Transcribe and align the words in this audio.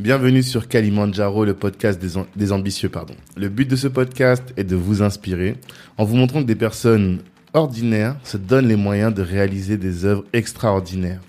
Bienvenue 0.00 0.44
sur 0.44 0.68
Kalimandjaro, 0.68 1.44
le 1.44 1.54
podcast 1.54 2.00
des, 2.00 2.20
des 2.36 2.52
ambitieux. 2.52 2.88
Pardon. 2.88 3.14
Le 3.36 3.48
but 3.48 3.68
de 3.68 3.74
ce 3.74 3.88
podcast 3.88 4.44
est 4.56 4.62
de 4.62 4.76
vous 4.76 5.02
inspirer 5.02 5.56
en 5.96 6.04
vous 6.04 6.14
montrant 6.14 6.40
que 6.40 6.46
des 6.46 6.54
personnes 6.54 7.18
ordinaires 7.52 8.14
se 8.22 8.36
donnent 8.36 8.68
les 8.68 8.76
moyens 8.76 9.12
de 9.12 9.22
réaliser 9.22 9.76
des 9.76 10.04
œuvres 10.04 10.24
extraordinaires. 10.32 11.20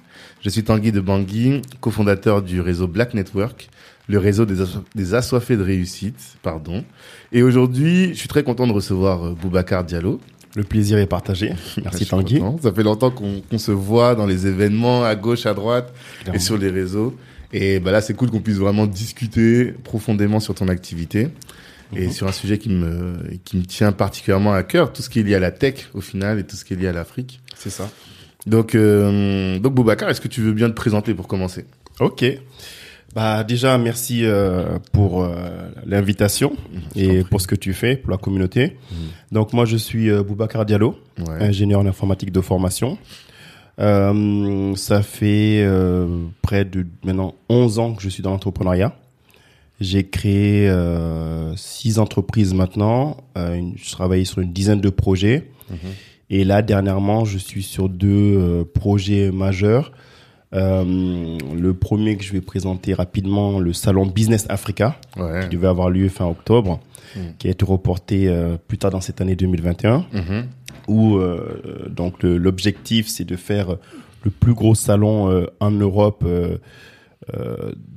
Je 0.42 0.50
suis 0.50 0.64
Tanguy 0.64 0.92
de 0.92 1.00
Bangui, 1.00 1.64
cofondateur 1.82 2.44
du 2.44 2.62
réseau 2.62 2.88
Black 2.88 3.16
Network, 3.16 3.70
le 4.08 4.20
réseau 4.20 4.46
des, 4.46 4.64
des 4.94 5.14
assoiffés 5.16 5.58
de 5.58 5.64
réussite, 5.64 6.38
pardon. 6.44 6.84
Et 7.32 7.42
aujourd'hui, 7.42 8.10
je 8.10 8.20
suis 8.20 8.30
très 8.30 8.44
content 8.44 8.68
de 8.68 8.74
recevoir 8.74 9.26
euh, 9.26 9.34
Boubacar 9.34 9.84
Diallo. 9.84 10.20
Le 10.56 10.64
plaisir 10.64 11.00
est 11.00 11.08
partagé. 11.08 11.54
Merci 11.84 12.06
Tanguy. 12.06 12.40
Ça 12.62 12.72
fait 12.72 12.84
longtemps 12.84 13.10
qu'on 13.10 13.58
se 13.58 13.72
voit 13.72 14.14
dans 14.14 14.28
les 14.28 14.46
événements 14.46 15.04
à 15.04 15.16
gauche, 15.16 15.48
à 15.48 15.56
droite 15.56 15.92
et 16.32 16.38
sur 16.38 16.56
les 16.56 16.70
réseaux. 16.70 17.16
Et 17.54 17.80
bah 17.80 17.92
là, 17.92 18.02
c'est 18.02 18.14
cool 18.14 18.30
qu'on 18.30 18.42
puisse 18.42 18.58
vraiment 18.58 18.86
discuter 18.86 19.74
profondément 19.84 20.40
sur 20.40 20.54
ton 20.54 20.68
activité 20.68 21.30
et 21.96 22.06
mhm. 22.06 22.12
sur 22.12 22.28
un 22.28 22.32
sujet 22.32 22.58
qui 22.58 22.70
me, 22.70 23.18
qui 23.44 23.58
me 23.58 23.64
tient 23.64 23.92
particulièrement 23.92 24.54
à 24.54 24.64
cœur, 24.64 24.94
tout 24.94 25.02
ce 25.02 25.10
qui 25.10 25.20
est 25.20 25.24
lié 25.24 25.36
à 25.36 25.40
la 25.40 25.52
tech 25.52 25.90
au 25.94 26.02
final 26.02 26.40
et 26.40 26.44
tout 26.44 26.56
ce 26.56 26.64
qui 26.64 26.74
est 26.74 26.78
lié 26.78 26.88
à 26.88 26.94
l'Afrique. 26.94 27.42
C'est 27.56 27.72
ça. 27.72 27.90
Donc, 28.46 28.76
euh, 28.76 29.60
donc 29.60 29.74
Boubacar, 29.74 30.10
est-ce 30.10 30.22
que 30.22 30.28
tu 30.28 30.42
veux 30.42 30.54
bien 30.54 30.70
te 30.70 30.76
présenter 30.76 31.14
pour 31.14 31.28
commencer? 31.28 31.66
Ok. 32.00 32.24
Bah 33.16 33.44
déjà 33.44 33.78
merci 33.80 34.24
euh, 34.24 34.78
pour 34.92 35.24
euh, 35.24 35.32
l'invitation 35.86 36.54
mhm, 36.72 36.82
et 36.96 37.24
pour 37.24 37.42
ce 37.42 37.48
que 37.48 37.56
tu 37.56 37.74
fais 37.74 37.96
pour 37.96 38.12
la 38.12 38.18
communauté. 38.18 38.78
Mhm. 38.92 38.98
Donc 39.32 39.54
moi 39.54 39.66
je 39.66 39.78
suis 39.78 40.12
euh, 40.12 40.22
Boubacar 40.22 40.66
Diallo, 40.66 40.96
ingénieur 41.40 41.80
en 41.80 41.88
informatique 41.88 42.32
de 42.32 42.42
formation. 42.42 42.98
Euh, 43.80 44.76
ça 44.76 45.02
fait 45.02 45.62
euh, 45.64 46.26
près 46.42 46.66
de 46.66 46.86
maintenant 47.04 47.36
11 47.48 47.80
ans 47.80 47.94
que 47.94 48.02
je 48.02 48.10
suis 48.10 48.22
dans 48.22 48.32
l'entrepreneuriat. 48.32 48.96
J'ai 49.80 50.06
créé 50.06 50.70
euh, 50.70 51.56
six 51.56 52.00
entreprises 52.00 52.54
maintenant. 52.54 53.18
Euh, 53.38 53.62
je 53.76 53.92
travaille 53.92 54.26
sur 54.26 54.40
une 54.40 54.52
dizaine 54.52 54.82
de 54.82 54.90
projets. 54.90 55.50
Mhm. 55.70 55.78
Et 56.32 56.44
là, 56.44 56.62
dernièrement, 56.62 57.24
je 57.26 57.38
suis 57.38 57.64
sur 57.64 57.90
deux 57.90 58.64
projets 58.74 59.32
majeurs. 59.32 59.92
le 60.52 61.72
premier 61.72 62.18
que 62.18 62.24
je 62.24 62.34
vais 62.34 62.42
présenter 62.42 62.94
rapidement, 62.94 63.60
le 63.60 63.74
salon 63.74 64.06
Business 64.06 64.46
Africa, 64.50 65.00
ouais. 65.18 65.40
qui 65.42 65.56
devait 65.56 65.68
avoir 65.68 65.90
lieu 65.90 66.08
fin 66.08 66.26
octobre, 66.26 66.82
mhm. 67.16 67.34
qui 67.40 67.48
a 67.48 67.52
été 67.52 67.66
reporté 67.66 68.32
plus 68.68 68.78
tard 68.78 68.92
dans 68.92 69.02
cette 69.02 69.22
année 69.22 69.36
2021 69.36 70.06
où 70.88 71.18
euh, 71.18 71.88
donc 71.90 72.24
l'objectif 72.24 73.08
c'est 73.08 73.26
de 73.26 73.36
faire 73.36 73.78
le 74.24 74.32
plus 74.32 74.54
gros 74.54 74.76
salon 74.76 75.30
euh, 75.30 75.46
en 75.60 75.72
Europe 75.72 76.24
euh, 76.26 76.58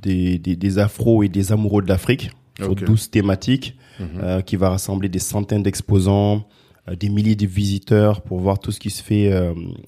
des, 0.01 0.37
des, 0.37 0.55
des 0.55 0.79
afros 0.79 1.23
et 1.23 1.29
des 1.29 1.51
amoureux 1.51 1.81
de 1.81 1.87
l'Afrique 1.87 2.31
sur 2.57 2.75
12 2.75 3.09
thématiques 3.09 3.75
mhm. 3.99 4.43
qui 4.43 4.55
va 4.57 4.69
rassembler 4.69 5.09
des 5.09 5.19
centaines 5.19 5.63
d'exposants, 5.63 6.47
des 6.99 7.09
milliers 7.09 7.35
de 7.35 7.47
visiteurs 7.47 8.21
pour 8.21 8.39
voir 8.39 8.59
tout 8.59 8.71
ce 8.71 8.79
qui 8.79 8.91
se 8.91 9.01
fait 9.01 9.33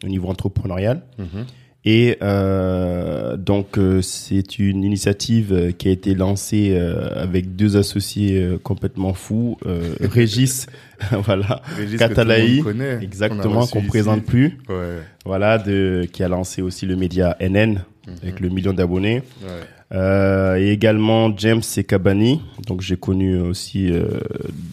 au 0.03 0.07
niveau 0.07 0.30
entrepreneurial. 0.30 1.03
Mhm. 1.19 1.45
Et 1.88 2.17
euh, 2.23 3.38
donc 3.38 3.78
euh, 3.78 4.02
c'est 4.02 4.58
une 4.58 4.83
initiative 4.83 5.53
euh, 5.53 5.72
qui 5.72 5.88
a 5.88 5.92
été 5.92 6.16
lancée 6.16 6.72
euh, 6.73 7.09
avec 7.16 7.55
deux 7.55 7.77
associés 7.77 8.58
complètement 8.64 9.14
fous, 9.14 9.58
Régis, 10.02 10.66
voilà, 11.11 11.61
Régis 11.77 12.00
Catalaï, 12.00 12.64
exactement 13.02 13.67
qu'on 13.67 13.83
présente 13.83 14.23
plus, 14.23 14.58
ouais. 14.67 14.97
voilà, 15.25 15.59
de 15.59 16.08
qui 16.11 16.23
a 16.23 16.27
lancé 16.27 16.64
aussi 16.64 16.88
le 16.88 16.95
média 16.95 17.38
NN 17.39 17.83
mhm. 18.08 18.16
avec 18.23 18.39
le 18.39 18.49
million 18.49 18.73
d'abonnés. 18.73 19.22
Ouais. 19.44 20.61
et 20.61 20.72
également 20.72 21.36
James 21.38 21.61
Sekabani, 21.61 22.42
donc 22.66 22.81
j'ai 22.81 22.97
connu 22.97 23.38
aussi 23.38 23.92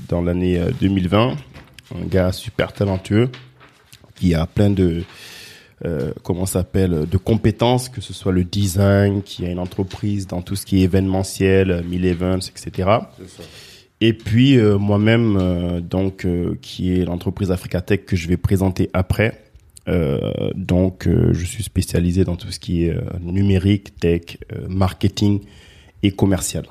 dans 0.08 0.22
l'année 0.22 0.60
2020, 0.80 1.36
un 1.94 2.06
gars 2.06 2.32
super 2.32 2.72
talentueux 2.72 3.28
qui 4.14 4.34
a 4.34 4.46
plein 4.46 4.70
de 4.70 5.02
euh, 5.84 6.12
comment 6.22 6.46
s'appelle 6.46 7.06
de 7.08 7.16
compétences, 7.16 7.88
que 7.88 8.00
ce 8.00 8.12
soit 8.12 8.32
le 8.32 8.44
design, 8.44 9.22
qui 9.22 9.44
a 9.44 9.50
une 9.50 9.58
entreprise 9.58 10.26
dans 10.26 10.42
tout 10.42 10.56
ce 10.56 10.64
qui 10.64 10.80
est 10.80 10.82
événementiel, 10.82 11.84
mille 11.88 12.04
events, 12.04 12.48
etc. 12.48 13.00
Et 14.04 14.14
puis 14.14 14.58
euh, 14.58 14.78
moi-même, 14.78 15.36
euh, 15.40 15.80
donc 15.80 16.24
euh, 16.26 16.58
qui 16.60 16.92
est 16.92 17.04
l'entreprise 17.04 17.52
Africatech 17.52 18.04
que 18.04 18.16
je 18.16 18.26
vais 18.26 18.36
présenter 18.36 18.90
après. 18.92 19.38
donc 20.54 21.08
je 21.08 21.44
suis 21.44 21.64
spécialisé 21.64 22.24
dans 22.24 22.36
tout 22.36 22.52
ce 22.52 22.60
qui 22.60 22.84
est 22.84 22.94
numérique, 23.20 23.98
tech, 23.98 24.38
marketing 24.68 25.40
et 26.04 26.12
commercial. 26.12 26.64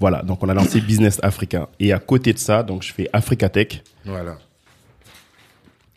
Voilà, 0.00 0.22
donc 0.22 0.42
on 0.42 0.48
a 0.48 0.54
lancé 0.54 0.80
Business 0.80 1.20
Africa. 1.22 1.68
Et 1.78 1.92
à 1.92 2.00
côté 2.00 2.32
de 2.32 2.38
ça, 2.38 2.64
donc 2.64 2.82
je 2.82 2.92
fais 2.92 3.08
Africatech. 3.12 3.84
Voilà. 4.04 4.36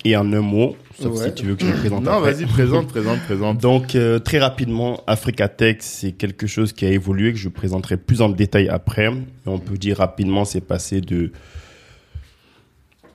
Et 0.05 0.15
en 0.15 0.31
un 0.31 0.39
mot, 0.39 0.77
sauf 0.97 1.21
si 1.21 1.33
tu 1.33 1.45
veux 1.45 1.55
que 1.55 1.65
je 1.65 1.71
me 1.71 1.77
présente. 1.77 2.03
Non, 2.05 2.21
vas-y, 2.21 2.45
présente, 2.45 2.87
présente, 2.87 3.19
présente. 3.21 3.57
Donc, 3.57 3.95
euh, 3.95 4.17
très 4.17 4.39
rapidement, 4.39 5.03
Africa 5.07 5.49
Tech, 5.49 5.77
c'est 5.79 6.13
quelque 6.13 6.47
chose 6.47 6.71
qui 6.71 6.85
a 6.85 6.89
évolué, 6.89 7.33
que 7.33 7.37
je 7.37 7.49
présenterai 7.49 7.97
plus 7.97 8.21
en 8.21 8.29
détail 8.29 8.69
après. 8.69 9.11
Mais 9.11 9.21
on 9.45 9.59
peut 9.59 9.77
dire 9.77 9.97
rapidement, 9.97 10.45
c'est 10.45 10.61
passé 10.61 11.01
de 11.01 11.31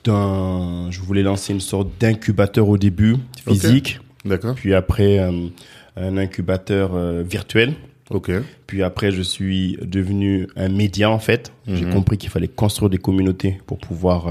d'un, 0.05 0.91
je 0.91 1.01
voulais 1.01 1.23
lancer 1.23 1.55
une 1.55 1.61
sorte 1.61 1.89
d'incubateur 1.99 2.69
au 2.69 2.77
début, 2.77 3.17
physique. 3.49 4.01
D'accord. 4.27 4.55
Puis 4.55 4.75
après, 4.75 5.19
euh, 5.19 5.49
un 5.97 6.19
incubateur 6.19 6.95
euh, 6.95 7.23
virtuel. 7.23 7.73
Ok. 8.11 8.31
Puis 8.67 8.83
après, 8.83 9.11
je 9.11 9.23
suis 9.23 9.79
devenu 9.81 10.49
un 10.57 10.69
média 10.69 11.11
en 11.11 11.19
fait. 11.19 11.53
J'ai 11.67 11.87
mhm. 11.87 11.95
compris 11.95 12.19
qu'il 12.19 12.29
fallait 12.29 12.49
construire 12.49 12.91
des 12.91 12.99
communautés 12.99 13.63
pour 13.67 13.79
pouvoir 13.79 14.29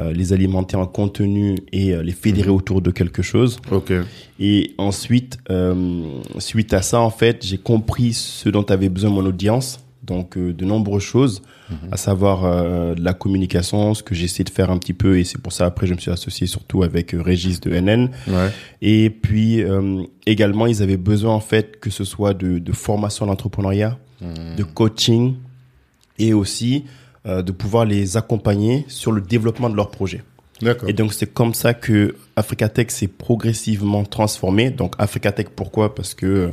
euh, 0.00 0.12
les 0.12 0.32
alimenter 0.32 0.76
en 0.76 0.86
contenu 0.86 1.56
et 1.70 1.94
euh, 1.94 2.02
les 2.02 2.10
fédérer 2.10 2.48
mhm. 2.48 2.56
autour 2.56 2.82
de 2.82 2.90
quelque 2.90 3.22
chose. 3.22 3.60
Ok. 3.70 3.92
Et 4.40 4.74
ensuite, 4.76 5.38
euh, 5.50 6.02
suite 6.38 6.74
à 6.74 6.82
ça, 6.82 7.00
en 7.00 7.10
fait, 7.10 7.46
j'ai 7.46 7.58
compris 7.58 8.12
ce 8.12 8.48
dont 8.48 8.64
avait 8.64 8.88
besoin 8.88 9.10
mon 9.10 9.24
audience. 9.24 9.80
Donc, 10.02 10.36
de 10.36 10.64
nombreuses 10.66 11.02
choses, 11.02 11.42
mhm. 11.70 11.76
à 11.90 11.96
savoir 11.96 12.94
de 12.94 13.02
la 13.02 13.14
communication, 13.14 13.94
ce 13.94 14.02
que 14.02 14.14
j'essaie 14.14 14.44
de 14.44 14.50
faire 14.50 14.70
un 14.70 14.76
petit 14.76 14.92
peu, 14.92 15.18
et 15.18 15.24
c'est 15.24 15.40
pour 15.40 15.50
ça 15.50 15.64
après 15.64 15.86
je 15.86 15.94
me 15.94 15.98
suis 15.98 16.10
associé 16.10 16.46
surtout 16.46 16.82
avec 16.82 17.12
Régis 17.18 17.58
de 17.58 17.70
NN. 17.70 18.10
Ouais. 18.28 18.50
Et 18.82 19.08
puis 19.08 19.64
également, 20.26 20.66
ils 20.66 20.82
avaient 20.82 20.98
besoin 20.98 21.32
en 21.32 21.40
fait 21.40 21.80
que 21.80 21.88
ce 21.88 22.04
soit 22.04 22.34
de, 22.34 22.58
de 22.58 22.72
formation 22.72 23.24
à 23.24 23.28
l'entrepreneuriat, 23.28 23.96
mhm. 24.20 24.56
de 24.58 24.62
coaching, 24.62 25.36
et 26.18 26.34
aussi 26.34 26.84
euh, 27.26 27.40
de 27.40 27.52
pouvoir 27.52 27.86
les 27.86 28.18
accompagner 28.18 28.84
sur 28.86 29.10
le 29.10 29.22
développement 29.22 29.70
de 29.70 29.76
leur 29.76 29.90
projet. 29.90 30.22
Et 30.86 30.92
donc 30.92 31.14
c'est 31.14 31.32
comme 31.32 31.54
ça 31.54 31.72
que 31.72 32.16
Africatech 32.36 32.90
s'est 32.90 33.08
progressivement 33.08 34.04
transformé. 34.04 34.68
Donc 34.68 34.94
Africatech 34.98 35.48
pourquoi? 35.48 35.94
Parce 35.94 36.12
que 36.12 36.26
euh, 36.26 36.48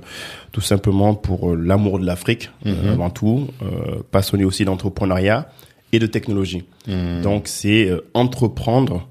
tout 0.54 0.62
simplement 0.62 1.14
pour 1.14 1.52
euh, 1.52 1.56
l'amour 1.56 2.00
de 2.00 2.06
l'Afrique 2.06 2.52
mhm. 2.64 2.88
avant 2.88 3.10
tout, 3.10 3.50
passionné 4.12 4.46
aussi 4.46 4.64
d'entrepreneuriat 4.64 5.50
et 5.92 6.00
de 6.00 6.08
technologie. 6.08 6.64
Mhm. 6.88 7.22
Donc 7.22 7.50
c'est 7.50 7.92
entreprendre, 8.14 9.10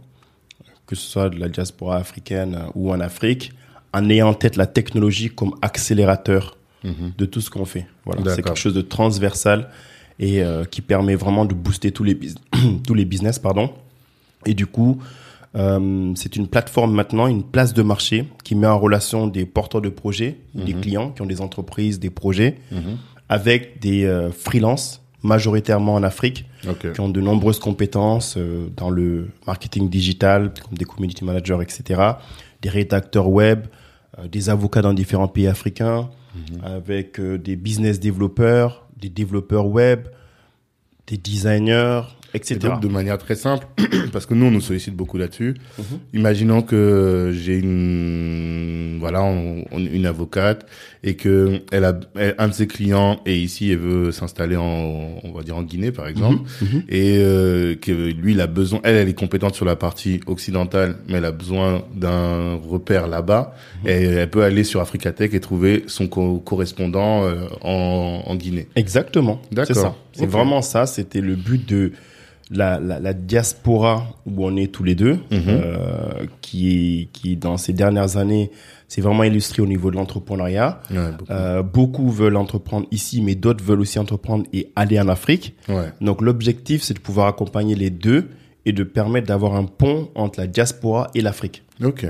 que 0.87 0.97
ce 0.97 1.06
soit 1.06 1.28
de 1.28 1.38
la 1.38 1.50
diaspora 1.50 1.99
africaine 1.99 2.59
ou 2.75 2.91
en 2.91 3.00
Afrique, 3.00 3.53
en 3.93 4.09
ayant 4.09 4.31
en 4.31 4.34
tête 4.34 4.56
la 4.56 4.66
technologie 4.66 5.28
comme 5.28 5.54
accélérateur 5.60 6.56
mhm. 6.84 7.12
de 7.19 7.26
tout 7.26 7.43
ce 7.43 7.50
qu'on 7.50 7.66
fait. 7.66 7.87
Voilà, 8.06 8.34
c'est 8.34 8.43
quelque 8.43 8.59
chose 8.59 8.72
de 8.72 8.81
transversal 8.81 9.69
et 10.20 10.42
euh, 10.42 10.64
qui 10.64 10.82
permet 10.82 11.16
vraiment 11.16 11.44
de 11.44 11.54
booster 11.54 11.91
tous 11.91 12.04
les, 12.04 12.16
tous 12.86 12.94
les 12.94 13.04
business. 13.04 13.41
Pardon. 13.41 13.72
Et 14.47 14.54
du 14.54 14.66
coup, 14.66 15.00
euh, 15.56 16.12
c'est 16.14 16.36
une 16.36 16.47
plateforme 16.47 16.94
maintenant, 16.94 17.26
une 17.26 17.42
place 17.42 17.75
de 17.75 17.82
marché 17.82 18.26
qui 18.44 18.54
met 18.54 18.66
en 18.66 18.78
relation 18.78 19.26
des 19.26 19.47
porteurs 19.47 19.81
de 19.81 19.88
projets, 19.88 20.37
des 20.55 20.75
mhm. 20.75 20.81
clients 20.81 21.11
qui 21.11 21.22
ont 21.22 21.26
des 21.26 21.40
entreprises, 21.40 21.99
des 21.99 22.11
projets, 22.11 22.58
mhm. 22.70 22.99
avec 23.28 23.81
des 23.81 24.05
euh, 24.05 24.31
freelances 24.31 25.02
majoritairement 25.22 25.94
en 25.94 26.02
Afrique, 26.02 26.46
okay. 26.66 26.93
qui 26.93 27.00
ont 27.00 27.11
de 27.11 27.20
nombreuses 27.20 27.58
compétences 27.58 28.37
euh, 28.38 28.69
dans 28.75 28.88
le 28.88 29.28
marketing 29.46 29.90
digital, 29.90 30.52
comme 30.66 30.78
des 30.78 30.87
community 30.87 31.25
managers, 31.25 31.58
etc., 31.61 32.00
des 32.62 32.69
rédacteurs 32.69 33.28
web, 33.28 33.66
des 34.31 34.50
avocats 34.50 34.82
dans 34.82 34.93
différents 34.93 35.28
pays 35.28 35.46
africains, 35.46 36.11
mhm. 36.34 36.64
avec 36.64 37.20
des 37.20 37.56
business 37.56 38.00
développeurs, 38.00 38.87
des 39.00 39.08
développeurs 39.08 39.67
web, 39.67 40.08
des 41.06 41.17
designers, 41.17 42.02
etc. 42.35 42.59
donc, 42.61 42.81
de 42.81 42.88
manière 42.88 43.19
très 43.19 43.35
simple, 43.35 43.67
parce 44.12 44.27
que 44.27 44.35
nous, 44.35 44.47
on 44.47 44.50
nous 44.50 44.61
sollicite 44.61 44.94
beaucoup 44.94 45.19
là-dessus. 45.19 45.55
Mhm. 45.79 45.85
Imaginons 46.15 46.62
que 46.62 47.32
j'ai 47.35 47.59
une 47.59 48.99
voilà, 49.00 49.23
une 49.73 50.06
avocate 50.06 50.67
et 51.03 51.15
que 51.15 51.62
elle 51.73 51.85
a 51.85 51.99
un 52.38 52.49
de 52.49 52.53
ses 52.53 52.67
clients 52.67 53.21
et 53.25 53.38
ici 53.38 53.71
elle 53.71 53.79
veut 53.79 54.12
s'installer 54.12 54.56
en, 54.56 55.21
on 55.23 55.32
va 55.32 55.43
dire 55.43 55.56
en 55.56 55.62
Guinée 55.62 55.91
par 55.91 56.06
exemple, 56.06 56.43
mhm, 56.61 56.69
mhm. 56.69 56.82
et 56.88 57.17
euh, 57.19 57.75
que 57.77 57.93
lui 57.93 58.33
il 58.33 58.41
a 58.41 58.47
besoin, 58.47 58.81
elle 58.85 58.97
elle 58.97 59.09
est 59.09 59.15
compétente 59.15 59.55
sur 59.55 59.65
la 59.65 59.76
partie 59.76 60.21
occidentale, 60.26 60.97
mais 61.09 61.19
elle 61.19 61.25
a 61.25 61.33
besoin 61.33 61.83
d'un 61.94 62.56
repère 62.56 63.09
là-bas 63.09 63.55
et 63.87 63.93
elle 63.93 64.31
peut 64.31 64.43
aller 64.43 64.65
sur 64.65 64.81
Africa 64.81 65.12
Tech 65.12 65.31
et 65.33 65.41
trouver 65.41 65.85
son 65.87 66.09
correspondant 66.09 67.25
euh, 67.25 67.47
en, 67.62 68.23
en 68.26 68.37
Guinée. 68.37 68.69
Exactement. 68.76 69.41
C'est 69.56 69.75
ça. 69.75 69.94
C'est 70.12 70.26
vraiment 70.26 70.62
ça. 70.62 70.87
C'était 70.87 71.21
le 71.21 71.35
but 71.35 71.67
de 71.69 71.93
la, 72.50 72.81
la, 72.81 72.99
la, 72.99 73.12
diaspora 73.12 74.06
où 74.26 74.44
on 74.44 74.56
est 74.56 74.73
tous 74.73 74.82
les 74.85 74.94
deux, 74.94 75.14
mhm. 75.31 75.44
euh, 75.49 76.26
qui, 76.41 77.08
qui 77.12 77.37
dans 77.37 77.56
ces 77.56 77.73
dernières 77.73 78.17
années 78.17 78.50
c'est 78.91 79.02
vraiment 79.02 79.23
illustré 79.23 79.62
au 79.62 79.67
niveau 79.67 79.93
de 79.93 79.97
l'entrepreneuriat. 79.97 80.81
beaucoup. 80.91 81.25
Euh, 81.31 81.62
beaucoup. 81.62 82.11
veulent 82.11 82.37
entreprendre 82.37 82.88
ici, 82.91 83.23
mais 83.23 83.37
d'autres 83.37 83.62
veulent 83.64 83.81
aussi 83.81 84.00
entreprendre 84.00 84.44
et 84.52 84.73
aller 84.75 85.00
en 85.00 85.06
Afrique. 85.06 85.55
Ouais. 85.69 85.93
Donc 86.00 86.20
l'objectif, 86.20 86.82
c'est 86.82 86.94
de 86.94 86.99
pouvoir 86.99 87.29
accompagner 87.29 87.76
les 87.76 87.91
deux 87.91 88.31
et 88.67 88.73
de 88.73 88.82
permettre 88.82 89.29
d'avoir 89.29 89.55
un 89.55 89.64
pont 89.64 90.11
entre 90.17 90.41
la 90.41 90.49
diaspora 90.49 91.08
et 91.14 91.20
l'Afrique. 91.20 91.62
Ok. 91.85 92.05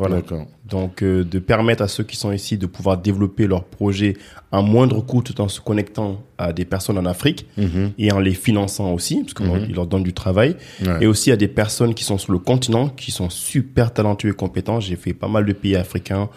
Voilà. 0.00 0.22
Donc, 0.64 1.02
euh, 1.02 1.24
de 1.24 1.38
permettre 1.38 1.82
à 1.82 1.88
ceux 1.88 2.04
qui 2.04 2.16
sont 2.16 2.32
ici 2.32 2.56
de 2.56 2.66
pouvoir 2.66 2.96
développer 2.98 3.46
leur 3.46 3.64
projet 3.64 4.16
à 4.50 4.62
moindre 4.62 5.00
coût 5.00 5.22
tout 5.22 5.38
en 5.40 5.48
se 5.48 5.60
connectant 5.60 6.22
à 6.38 6.52
des 6.52 6.64
personnes 6.64 6.96
en 6.96 7.04
Afrique 7.04 7.46
mhm. 7.56 7.92
et 7.98 8.10
en 8.12 8.18
les 8.18 8.34
finançant 8.34 8.92
aussi, 8.92 9.20
parce 9.20 9.34
qu'ils 9.34 9.46
mhm. 9.46 9.74
leur 9.74 9.86
donnent 9.86 10.02
du 10.02 10.14
travail. 10.14 10.56
Et 11.00 11.06
aussi 11.06 11.30
à 11.32 11.36
des 11.36 11.48
personnes 11.48 11.94
qui 11.94 12.04
sont 12.04 12.18
sur 12.18 12.32
le 12.32 12.38
continent, 12.38 12.88
qui 12.88 13.10
sont 13.10 13.30
super 13.30 13.92
talentueux 13.92 14.30
et 14.30 14.34
compétents. 14.34 14.80
J'ai 14.80 14.96
fait 14.96 15.12
pas 15.12 15.28
mal 15.28 15.44
de 15.44 15.52
pays 15.52 15.76
africains, 15.76 16.28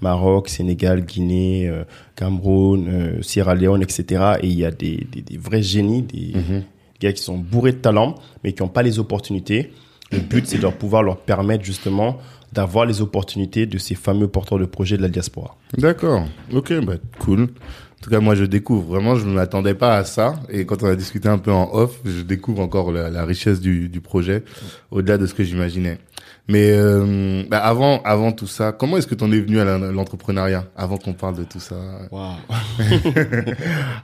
Maroc, 0.00 0.48
Sénégal, 0.48 1.02
Guinée, 1.04 1.68
euh, 1.68 1.84
Cameroun, 2.16 2.88
euh, 2.88 3.22
Sierra 3.22 3.54
Leone, 3.54 3.82
etc. 3.82 4.34
Et 4.42 4.48
il 4.48 4.58
y 4.58 4.64
a 4.64 4.70
des, 4.70 5.06
des, 5.12 5.22
des 5.22 5.36
vrais 5.36 5.62
génies, 5.62 6.02
des 6.02 6.32
mhm. 6.34 6.62
gars 7.00 7.12
qui 7.12 7.22
sont 7.22 7.38
bourrés 7.38 7.72
de 7.72 7.78
talent, 7.78 8.16
mais 8.42 8.52
qui 8.52 8.62
n'ont 8.62 8.68
pas 8.68 8.82
les 8.82 8.98
opportunités. 8.98 9.72
Le 10.10 10.18
but, 10.18 10.46
c'est 10.46 10.58
de 10.58 10.66
pouvoir 10.66 11.02
leur 11.02 11.16
permettre 11.18 11.64
justement 11.64 12.18
d'avoir 12.52 12.84
les 12.84 13.00
opportunités 13.00 13.66
de 13.66 13.78
ces 13.78 13.94
fameux 13.94 14.28
porteurs 14.28 14.58
de 14.58 14.64
projets 14.64 14.96
de 14.96 15.02
la 15.02 15.08
diaspora. 15.08 15.56
D'accord. 15.78 16.26
Ok, 16.52 16.72
bah, 16.84 16.94
cool. 17.18 17.42
En 17.42 18.04
tout 18.04 18.10
cas, 18.10 18.20
moi, 18.20 18.34
je 18.34 18.44
découvre. 18.44 18.94
Vraiment, 18.94 19.14
je 19.14 19.24
ne 19.26 19.32
m'attendais 19.32 19.74
pas 19.74 19.96
à 19.96 20.04
ça. 20.04 20.34
Et 20.48 20.66
quand 20.66 20.82
on 20.82 20.86
a 20.86 20.96
discuté 20.96 21.28
un 21.28 21.38
peu 21.38 21.52
en 21.52 21.70
off, 21.72 22.00
je 22.04 22.22
découvre 22.22 22.60
encore 22.60 22.90
la, 22.92 23.24
richesse 23.24 23.60
du, 23.60 23.88
du 23.88 24.00
projet, 24.00 24.42
au-delà 24.90 25.18
de 25.18 25.26
ce 25.26 25.34
que 25.34 25.44
j'imaginais. 25.44 25.98
Mais 26.48 26.72
euh, 26.72 27.44
bah 27.48 27.58
avant, 27.58 28.02
avant 28.02 28.32
tout 28.32 28.48
ça, 28.48 28.72
comment 28.72 28.96
est-ce 28.96 29.06
que 29.06 29.14
tu 29.14 29.22
en 29.22 29.30
es 29.30 29.38
venu 29.38 29.60
à 29.60 29.78
l'entrepreneuriat 29.78 30.64
Avant 30.76 30.98
qu'on 30.98 31.12
parle 31.12 31.36
de 31.36 31.44
tout 31.44 31.60
ça? 31.60 31.76
Wow. 32.10 32.32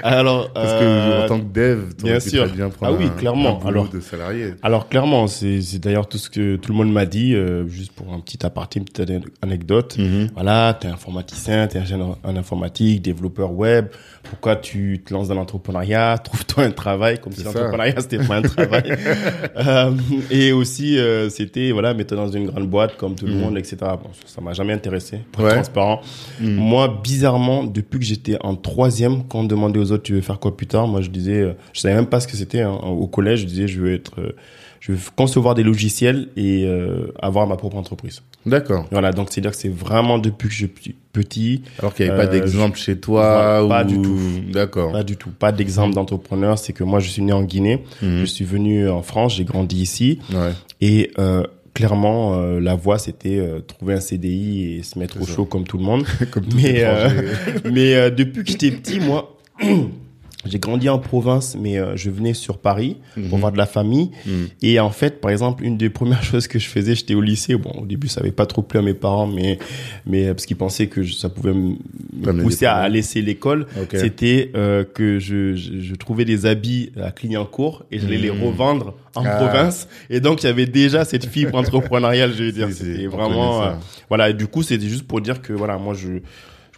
alors, 0.04 0.52
parce 0.52 0.72
que 0.74 0.84
euh, 0.84 1.24
en 1.24 1.28
tant 1.28 1.40
que 1.40 1.52
dev, 1.52 1.80
bien 2.00 2.20
sûr. 2.20 2.46
bien 2.46 2.70
prendre 2.70 2.96
ah 2.96 3.02
oui, 3.02 3.10
clairement. 3.18 3.60
alors, 3.66 3.88
de 3.88 3.98
salarié. 3.98 4.54
Alors 4.62 4.88
clairement, 4.88 5.26
c'est 5.26 5.60
d'ailleurs 5.80 6.08
tout 6.08 6.18
ce 6.18 6.30
que 6.30 6.54
tout 6.56 6.70
le 6.70 6.78
monde 6.78 6.92
m'a 6.92 7.06
dit, 7.06 7.34
euh, 7.34 7.66
juste 7.66 7.92
pour 7.92 8.12
un 8.12 8.20
petit 8.20 8.46
aparté, 8.46 8.78
une 8.78 8.84
petite 8.84 9.10
anecdote. 9.42 9.96
Mm-hmm. 9.98 10.30
Voilà, 10.34 10.78
t'es 10.80 10.88
informaticien, 10.88 11.66
t'es 11.66 11.80
ingénieur 11.80 12.18
en 12.22 12.36
informatique, 12.36 13.02
développeur 13.02 13.52
web. 13.52 13.88
Pourquoi 14.22 14.56
tu 14.56 15.02
te 15.04 15.12
lances 15.12 15.28
dans 15.28 15.34
l'entrepreneuriat? 15.34 16.18
Trouve-toi 16.24 16.64
un 16.64 16.70
travail, 16.70 17.18
comme 17.18 17.32
si 17.32 17.42
l'entrepreneuriat 17.42 17.94
c'était 17.98 18.18
pas 18.18 18.36
un 18.36 18.42
travail. 18.42 18.96
euh, 19.56 19.92
et 20.30 20.52
aussi, 20.52 20.98
euh, 20.98 21.28
c'était 21.30 21.72
voilà, 21.72 21.94
mets-toi 21.94 22.27
dans 22.30 22.36
une 22.36 22.46
grande 22.46 22.68
boîte 22.68 22.96
comme 22.96 23.14
tout 23.14 23.26
le 23.26 23.34
mm. 23.34 23.40
monde, 23.40 23.58
etc. 23.58 23.76
Bon, 23.80 24.10
ça 24.26 24.40
m'a 24.40 24.52
jamais 24.52 24.72
intéressé, 24.72 25.20
pour 25.32 25.46
être 25.46 25.54
transparent. 25.54 26.00
Mm. 26.40 26.54
Moi, 26.54 27.00
bizarrement, 27.02 27.64
depuis 27.64 27.98
que 27.98 28.04
j'étais 28.04 28.36
en 28.40 28.54
troisième, 28.54 29.24
quand 29.24 29.40
on 29.40 29.44
demandait 29.44 29.78
aux 29.78 29.92
autres 29.92 30.04
tu 30.04 30.14
veux 30.14 30.20
faire 30.20 30.38
quoi 30.38 30.56
plus 30.56 30.66
tard, 30.66 30.86
moi 30.86 31.00
je 31.00 31.10
disais, 31.10 31.40
euh, 31.40 31.52
je 31.72 31.80
savais 31.80 31.94
même 31.94 32.06
pas 32.06 32.20
ce 32.20 32.28
que 32.28 32.36
c'était. 32.36 32.60
Hein. 32.60 32.72
Au 32.72 33.06
collège, 33.06 33.40
je 33.40 33.46
disais 33.46 33.68
je 33.68 33.80
veux 33.80 33.92
être 33.92 34.20
euh, 34.20 34.32
je 34.80 34.92
veux 34.92 34.98
concevoir 35.16 35.54
des 35.54 35.62
logiciels 35.62 36.28
et 36.36 36.64
euh, 36.64 37.12
avoir 37.20 37.46
ma 37.46 37.56
propre 37.56 37.76
entreprise. 37.76 38.22
D'accord. 38.46 38.86
Voilà, 38.90 39.12
donc 39.12 39.28
c'est 39.30 39.40
dire 39.40 39.50
que 39.50 39.56
c'est 39.56 39.68
vraiment 39.68 40.18
depuis 40.18 40.48
que 40.48 40.54
je 40.54 40.66
suis 40.66 40.94
petit. 41.12 41.62
Alors 41.78 41.94
qu'il 41.94 42.06
n'y 42.06 42.12
avait 42.12 42.26
pas 42.26 42.32
d'exemple 42.32 42.78
chez 42.78 42.98
toi 42.98 43.66
Pas 43.68 43.84
du 43.84 44.00
tout. 44.00 44.18
D'accord. 44.52 44.92
Pas 44.92 45.02
du 45.02 45.16
tout. 45.16 45.30
Pas 45.30 45.52
d'exemple 45.52 45.94
d'entrepreneur. 45.94 46.58
C'est 46.58 46.72
que 46.72 46.84
moi, 46.84 47.00
je 47.00 47.08
suis 47.08 47.22
né 47.22 47.32
en 47.32 47.42
Guinée. 47.42 47.84
Je 48.02 48.24
suis 48.24 48.44
venu 48.44 48.88
en 48.88 49.02
France. 49.02 49.36
J'ai 49.36 49.44
grandi 49.44 49.82
ici. 49.82 50.20
Ouais. 50.32 50.52
Et 50.80 51.10
euh, 51.18 51.42
clairement, 51.78 52.34
euh, 52.34 52.58
la 52.58 52.74
voie, 52.74 52.98
c'était 52.98 53.38
euh, 53.38 53.60
trouver 53.60 53.94
un 53.94 54.00
CDI 54.00 54.78
et 54.78 54.82
se 54.82 54.98
mettre 54.98 55.22
au 55.22 55.24
chaud 55.24 55.44
comme 55.44 55.62
tout 55.62 55.78
le 55.78 55.84
monde. 55.84 56.04
comme 56.32 56.44
mais 56.56 56.82
euh, 56.82 57.08
mais 57.72 58.10
depuis 58.10 58.42
que 58.42 58.50
j'étais 58.50 58.72
petit, 58.72 58.98
moi. 58.98 59.38
J'ai 60.46 60.60
grandi 60.60 60.88
en 60.88 61.00
province, 61.00 61.56
mais 61.60 61.78
euh, 61.78 61.96
je 61.96 62.10
venais 62.10 62.32
sur 62.32 62.58
Paris 62.58 62.96
pour 63.14 63.22
mhm. 63.24 63.40
voir 63.40 63.52
de 63.52 63.58
la 63.58 63.66
famille. 63.66 64.12
Mhm. 64.24 64.48
Et 64.62 64.78
en 64.78 64.90
fait, 64.90 65.20
par 65.20 65.32
exemple, 65.32 65.64
une 65.64 65.76
des 65.76 65.90
premières 65.98 66.22
choses 66.22 66.46
que 66.46 66.60
je 66.60 66.68
faisais, 66.68 66.94
j'étais 66.94 67.14
au 67.14 67.20
lycée. 67.20 67.56
Bon, 67.56 67.70
au 67.70 67.86
début, 67.86 68.06
ça 68.06 68.20
avait 68.20 68.30
pas 68.30 68.46
trop 68.46 68.62
plu 68.62 68.78
à 68.78 68.82
mes 68.82 68.94
parents, 68.94 69.26
mais 69.26 69.58
mais 70.06 70.28
parce 70.28 70.46
qu'ils 70.46 70.56
pensaient 70.56 70.86
que 70.86 71.04
ça 71.04 71.28
pouvait 71.28 71.54
me 71.54 72.42
pousser 72.42 72.66
à 72.66 72.88
laisser 72.88 73.20
l'école. 73.20 73.66
C'était 73.92 74.52
euh, 74.54 74.84
que 74.84 75.18
je, 75.18 75.56
je, 75.56 75.94
trouvais 75.96 76.24
des 76.24 76.46
habits 76.46 76.92
à 77.02 77.10
Clignancourt 77.10 77.84
et 77.90 77.98
j'allais 77.98 78.18
les 78.18 78.30
mhm. 78.30 78.44
revendre 78.44 78.94
en 79.16 79.24
ah. 79.24 79.30
province. 79.30 79.88
Et 80.08 80.20
donc, 80.20 80.44
il 80.44 80.46
y 80.46 80.50
avait 80.50 80.66
déjà 80.66 81.04
cette 81.04 81.26
fibre 81.26 81.54
entrepreneuriale, 81.58 82.32
je 82.32 82.44
veux 82.44 82.52
dire. 82.52 82.68
C'était 82.70 83.06
vraiment, 83.06 83.64
euh, 83.64 83.72
voilà. 84.08 84.30
Et 84.30 84.34
du 84.34 84.46
coup, 84.46 84.62
c'était 84.62 84.88
juste 84.88 85.06
pour 85.06 85.20
dire 85.20 85.42
que 85.42 85.52
voilà, 85.52 85.78
moi, 85.78 85.94
je 85.94 86.20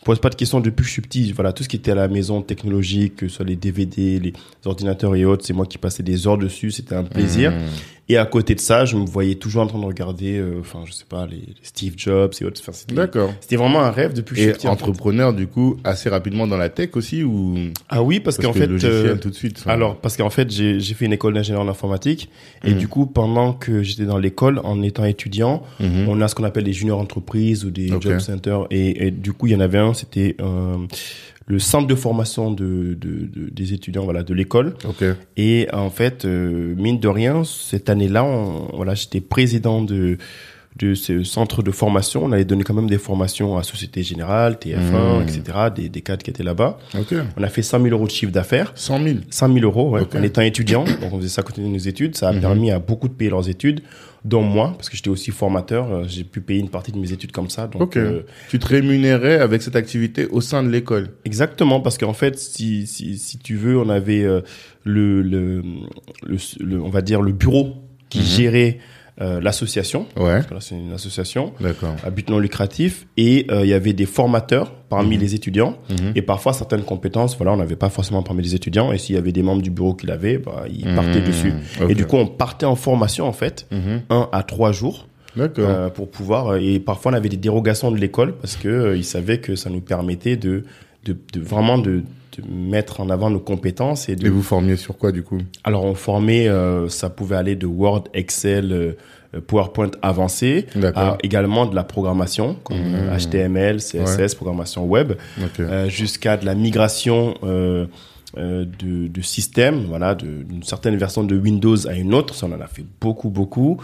je 0.00 0.04
pose 0.04 0.18
pas 0.18 0.30
de 0.30 0.34
questions 0.34 0.60
depuis 0.60 0.82
que 0.82 0.88
je 0.88 0.92
suis 0.92 1.02
petit. 1.02 1.32
Voilà, 1.32 1.52
tout 1.52 1.62
ce 1.62 1.68
qui 1.68 1.76
était 1.76 1.90
à 1.90 1.94
la 1.94 2.08
maison 2.08 2.40
technologique, 2.40 3.16
que 3.16 3.28
ce 3.28 3.36
soit 3.36 3.44
les 3.44 3.56
DVD, 3.56 4.18
les 4.18 4.32
ordinateurs 4.64 5.14
et 5.14 5.26
autres, 5.26 5.44
c'est 5.44 5.52
moi 5.52 5.66
qui 5.66 5.76
passais 5.76 6.02
des 6.02 6.26
heures 6.26 6.38
dessus. 6.38 6.70
C'était 6.70 6.94
un 6.94 7.04
plaisir. 7.04 7.52
Mmh. 7.52 7.56
Et 8.10 8.16
à 8.16 8.26
côté 8.26 8.56
de 8.56 8.60
ça, 8.60 8.84
je 8.84 8.96
me 8.96 9.06
voyais 9.06 9.36
toujours 9.36 9.62
en 9.62 9.68
train 9.68 9.78
de 9.78 9.84
regarder, 9.84 10.36
euh, 10.36 10.58
enfin, 10.58 10.80
je 10.84 10.90
sais 10.90 11.04
pas, 11.08 11.26
les, 11.26 11.54
Steve 11.62 11.94
Jobs 11.96 12.32
et 12.40 12.44
autres. 12.44 12.60
D'accord. 12.92 13.32
C'était 13.40 13.54
vraiment 13.54 13.82
un 13.82 13.92
rêve 13.92 14.14
depuis 14.14 14.34
que 14.34 14.40
je 14.40 14.46
suis 14.48 14.52
petit. 14.54 14.66
entrepreneur, 14.66 15.32
du 15.32 15.46
coup, 15.46 15.76
assez 15.84 16.08
rapidement 16.08 16.48
dans 16.48 16.56
la 16.56 16.70
tech 16.70 16.90
aussi 16.94 17.22
ou 17.22 17.54
Ah 17.88 18.02
oui, 18.02 18.18
parce, 18.18 18.36
qu'en 18.36 18.52
fait, 18.52 18.68
euh, 18.68 19.14
tout 19.14 19.30
de 19.30 19.34
suite. 19.34 19.62
Alors, 19.66 19.96
parce 19.96 20.16
qu'en 20.16 20.28
fait, 20.28 20.50
j'ai 20.50 20.80
fait 20.80 21.04
une 21.04 21.12
école 21.12 21.34
d'ingénieur 21.34 21.62
en 21.62 21.68
informatique 21.68 22.30
et 22.64 22.74
mmh. 22.74 22.78
du 22.78 22.88
coup, 22.88 23.06
pendant 23.06 23.52
que 23.52 23.84
j'étais 23.84 24.06
dans 24.06 24.18
l'école, 24.18 24.60
en 24.64 24.82
étant 24.82 25.04
étudiant, 25.04 25.62
mmh. 25.78 26.08
on 26.08 26.20
a 26.20 26.26
ce 26.26 26.34
qu'on 26.34 26.42
appelle 26.42 26.64
des 26.64 26.72
juniors 26.72 26.98
entreprises 26.98 27.64
ou 27.64 27.70
des 27.70 27.88
job 28.00 28.18
centers 28.18 28.66
et, 28.72 29.06
et, 29.06 29.10
du 29.12 29.32
coup, 29.32 29.46
il 29.46 29.52
y 29.52 29.56
en 29.56 29.60
avait 29.60 29.78
un, 29.78 29.94
c'était 29.94 30.34
euh, 30.40 30.78
le 31.50 31.58
centre 31.58 31.88
de 31.88 31.94
formation 31.94 32.52
de, 32.52 32.94
de, 32.94 33.26
de, 33.26 33.50
des 33.50 33.72
étudiants 33.72 34.04
voilà 34.04 34.22
de 34.22 34.32
l'école. 34.32 34.74
Okay. 34.84 35.12
Et 35.36 35.66
en 35.72 35.90
fait, 35.90 36.24
euh, 36.24 36.74
mine 36.76 37.00
de 37.00 37.08
rien, 37.08 37.42
cette 37.44 37.90
année-là, 37.90 38.24
voilà, 38.72 38.94
j'étais 38.94 39.20
président 39.20 39.82
de 39.82 40.16
de 40.76 40.94
ce 40.94 41.24
centre 41.24 41.62
de 41.62 41.70
formation. 41.72 42.24
On 42.24 42.32
avait 42.32 42.44
donné 42.44 42.62
quand 42.62 42.74
même 42.74 42.88
des 42.88 42.96
formations 42.98 43.58
à 43.58 43.64
Société 43.64 44.04
Générale, 44.04 44.54
TF1, 44.54 45.22
etc., 45.22 45.42
des, 45.74 45.88
des 45.88 46.00
cadres 46.00 46.22
qui 46.22 46.30
étaient 46.30 46.44
là-bas. 46.44 46.78
Okay. 46.96 47.18
On 47.36 47.42
a 47.42 47.48
fait 47.48 47.62
100 47.62 47.82
000 47.82 47.90
euros 47.90 48.06
de 48.06 48.10
chiffre 48.10 48.32
d'affaires. 48.32 48.72
100 48.76 49.02
000 49.02 49.16
100 49.28 49.52
000 49.52 49.66
euros, 49.66 49.90
ouais, 49.90 50.02
en 50.14 50.22
étant 50.22 50.42
étudiant. 50.42 50.84
Donc, 50.84 51.12
on 51.12 51.18
faisait 51.18 51.28
ça 51.28 51.40
à 51.40 51.42
côté 51.42 51.60
de 51.60 51.66
nos 51.66 51.76
études. 51.76 52.16
Ça 52.16 52.28
a 52.28 52.32
mhm. 52.32 52.40
permis 52.40 52.70
à 52.70 52.78
beaucoup 52.78 53.08
de 53.08 53.12
payer 53.12 53.30
leurs 53.30 53.48
études, 53.48 53.80
dont 54.24 54.42
moi, 54.42 54.74
parce 54.76 54.90
que 54.90 54.96
j'étais 54.96 55.08
aussi 55.08 55.30
formateur. 55.30 55.92
Euh, 55.92 56.04
j'ai 56.06 56.24
pu 56.24 56.40
payer 56.40 56.60
une 56.60 56.68
partie 56.68 56.92
de 56.92 56.98
mes 56.98 57.12
études 57.12 57.32
comme 57.32 57.48
ça. 57.48 57.66
Donc, 57.66 57.96
euh, 57.96 58.22
tu 58.48 58.58
te 58.58 58.66
rémunérais 58.66 59.38
avec 59.38 59.62
cette 59.62 59.76
activité 59.76 60.26
au 60.26 60.40
sein 60.40 60.62
de 60.62 60.68
l'école 60.68 61.10
Exactement, 61.24 61.80
parce 61.80 61.96
qu'en 61.98 62.12
fait, 62.12 62.38
si, 62.38 62.86
si, 62.86 63.18
si 63.18 63.38
tu 63.38 63.56
veux, 63.56 63.78
on 63.78 63.88
avait 63.88 64.22
euh, 64.24 64.42
le, 64.84 65.22
le, 65.22 65.62
le, 66.22 66.80
on 66.80 66.90
va 66.90 67.02
dire, 67.02 67.22
le 67.22 67.32
bureau 67.32 67.74
qui 68.08 68.18
mhm. 68.18 68.24
gérait 68.24 68.78
euh, 69.20 69.40
l'association. 69.40 70.06
Ouais. 70.16 70.40
C'est 70.60 70.76
une 70.76 70.92
association 70.92 71.52
à 72.04 72.10
but 72.10 72.28
non 72.30 72.38
lucratif 72.38 73.06
et 73.16 73.46
euh, 73.50 73.64
il 73.64 73.68
y 73.68 73.74
avait 73.74 73.92
des 73.92 74.06
formateurs 74.06 74.72
parmi 74.88 75.16
mhm. 75.16 75.22
les 75.22 75.34
étudiants 75.34 75.76
mhm. 75.90 76.12
et 76.14 76.22
parfois 76.22 76.52
certaines 76.52 76.82
compétences, 76.82 77.36
voilà, 77.36 77.52
on 77.52 77.56
n'avait 77.56 77.76
pas 77.76 77.90
forcément 77.90 78.22
parmi 78.22 78.42
les 78.42 78.54
étudiants 78.54 78.92
et 78.92 78.98
s'il 78.98 79.14
y 79.14 79.18
avait 79.18 79.32
des 79.32 79.42
membres 79.42 79.62
du 79.62 79.70
bureau 79.70 79.94
qui 79.94 80.06
l'avaient, 80.06 80.38
bah, 80.38 80.64
ils 80.72 80.88
mhm. 80.88 80.96
partaient 80.96 81.20
dessus. 81.20 81.52
Et 81.88 81.94
du 81.94 82.06
coup, 82.06 82.16
on 82.16 82.26
partait 82.26 82.66
en 82.66 82.76
formation 82.76 83.26
en 83.26 83.32
fait, 83.32 83.66
un 84.08 84.28
à 84.32 84.42
trois 84.42 84.72
jours. 84.72 85.06
Euh, 85.38 85.90
pour 85.90 86.10
pouvoir 86.10 86.56
et 86.56 86.80
parfois 86.80 87.12
on 87.12 87.14
avait 87.14 87.28
des 87.28 87.36
dérogations 87.36 87.92
de 87.92 87.96
l'école 87.96 88.34
parce 88.34 88.56
que 88.56 88.68
euh, 88.68 88.96
ils 88.96 89.04
savaient 89.04 89.38
que 89.38 89.54
ça 89.54 89.70
nous 89.70 89.80
permettait 89.80 90.36
de 90.36 90.64
de, 91.04 91.16
de 91.32 91.40
vraiment 91.40 91.78
de, 91.78 92.02
mettre 92.48 93.00
en 93.00 93.10
avant 93.10 93.30
nos 93.30 93.40
compétences 93.40 94.08
et 94.08 94.16
de... 94.16 94.26
Et 94.26 94.30
vous 94.30 94.42
formiez 94.42 94.76
sur 94.76 94.96
quoi 94.96 95.12
du 95.12 95.22
coup? 95.22 95.38
Alors 95.64 95.84
on 95.84 95.94
formait, 95.94 96.48
euh, 96.48 96.88
ça 96.88 97.10
pouvait 97.10 97.36
aller 97.36 97.56
de 97.56 97.66
Word, 97.66 98.04
Excel, 98.14 98.72
euh, 98.72 99.40
PowerPoint 99.46 99.90
avancé, 100.02 100.66
à 100.94 101.16
également 101.22 101.66
de 101.66 101.74
la 101.74 101.84
programmation 101.84 102.56
comme 102.64 102.78
HTML, 103.16 103.76
mmh. 103.76 103.78
CSS, 103.78 104.34
programmation 104.34 104.84
web, 104.86 105.12
euh, 105.60 105.88
jusqu'à 105.88 106.36
de 106.36 106.44
la 106.44 106.54
migration 106.54 107.34
euh, 107.44 108.64
de, 108.78 109.08
de 109.08 109.22
système, 109.22 109.86
voilà, 109.88 110.14
d'une 110.14 110.62
certaine 110.62 110.96
version 110.96 111.24
de 111.24 111.36
Windows 111.36 111.88
à 111.88 111.94
une 111.94 112.14
autre. 112.14 112.34
Ça, 112.34 112.46
on 112.46 112.52
en 112.52 112.60
a 112.60 112.68
fait 112.68 112.84
beaucoup, 113.00 113.28
beaucoup. 113.28 113.78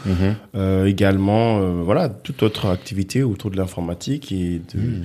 Euh, 0.54 0.84
également, 0.86 1.58
euh, 1.58 1.80
voilà, 1.82 2.08
toute 2.08 2.44
autre 2.44 2.66
activité 2.66 3.24
autour 3.24 3.50
de 3.50 3.56
l'informatique 3.56 4.30
et 4.30 4.60
de, 4.74 4.80
Mhm. 4.80 5.04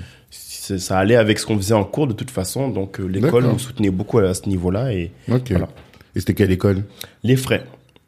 Ça 0.77 0.97
allait 0.97 1.15
avec 1.15 1.39
ce 1.39 1.45
qu'on 1.45 1.57
faisait 1.57 1.73
en 1.73 1.83
cours 1.83 2.07
de 2.07 2.13
toute 2.13 2.31
façon. 2.31 2.69
Donc, 2.69 2.99
euh, 2.99 3.05
l'école 3.05 3.45
nous 3.45 3.59
soutenait 3.59 3.89
beaucoup 3.91 4.19
à 4.19 4.33
ce 4.33 4.47
niveau-là 4.49 4.93
et. 4.93 5.11
Voilà. 5.27 5.67
Et 6.15 6.19
c'était 6.19 6.33
quelle 6.33 6.51
école? 6.51 6.83
Les 7.23 7.35
frais. 7.35 7.63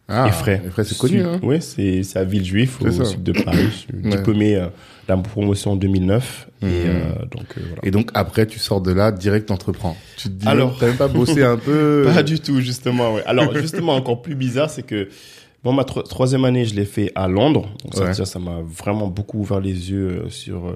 Ah, 0.10 0.26
les 0.26 0.32
frais. 0.34 0.62
Les 0.64 0.70
frais, 0.70 0.84
c'est 0.84 0.98
connu, 0.98 1.22
hein 1.22 1.40
Oui, 1.42 1.62
c'est 1.62 2.04
à 2.18 2.26
Villejuif, 2.26 2.82
au 2.82 2.92
ça. 2.92 3.06
sud 3.06 3.24
de 3.24 3.32
Paris. 3.32 3.68
Je 3.68 3.70
suis 3.72 3.88
Ouais. 4.04 4.10
diplômé 4.18 4.56
euh, 4.58 4.66
de 4.66 4.70
la 5.08 5.18
promotion 5.18 5.72
en 5.72 5.76
2009. 5.78 6.50
Et 6.62 6.66
Mhm. 6.66 6.72
euh, 6.74 7.02
donc, 7.32 7.46
euh, 7.58 7.62
voilà. 7.68 7.82
Et 7.84 7.92
donc, 7.92 8.10
après, 8.14 8.46
tu 8.46 8.60
sors 8.60 8.82
de 8.82 8.92
là, 8.92 9.14
direct 9.14 9.50
entreprends. 9.50 9.96
Tu 10.18 10.28
te 10.28 10.34
dis, 10.34 10.48
Alors- 10.48 10.78
t'as 10.78 10.88
même 10.88 10.98
pas 10.98 11.08
bossé 11.08 11.42
un 11.44 11.56
peu 11.58 12.06
Pas 12.14 12.22
du 12.24 12.40
tout, 12.42 12.60
justement. 12.60 13.14
Ouais. 13.16 13.24
Alors, 13.26 13.56
justement, 13.58 13.96
encore 13.96 14.22
plus 14.22 14.36
bizarre, 14.36 14.70
c'est 14.70 14.84
que 14.84 15.08
bon, 15.64 15.72
ma 15.72 15.86
tro- 15.86 16.04
troisième 16.04 16.44
année, 16.44 16.66
je 16.66 16.76
l'ai 16.76 16.86
fait 16.86 17.14
à 17.16 17.30
Londres. 17.30 17.70
Donc, 17.86 17.96
ça, 17.96 18.04
Ouais. 18.04 18.14
ça 18.26 18.40
m'a 18.40 18.60
vraiment 18.62 19.08
beaucoup 19.08 19.40
ouvert 19.40 19.62
les 19.62 19.90
yeux 19.90 20.24
sur 20.28 20.76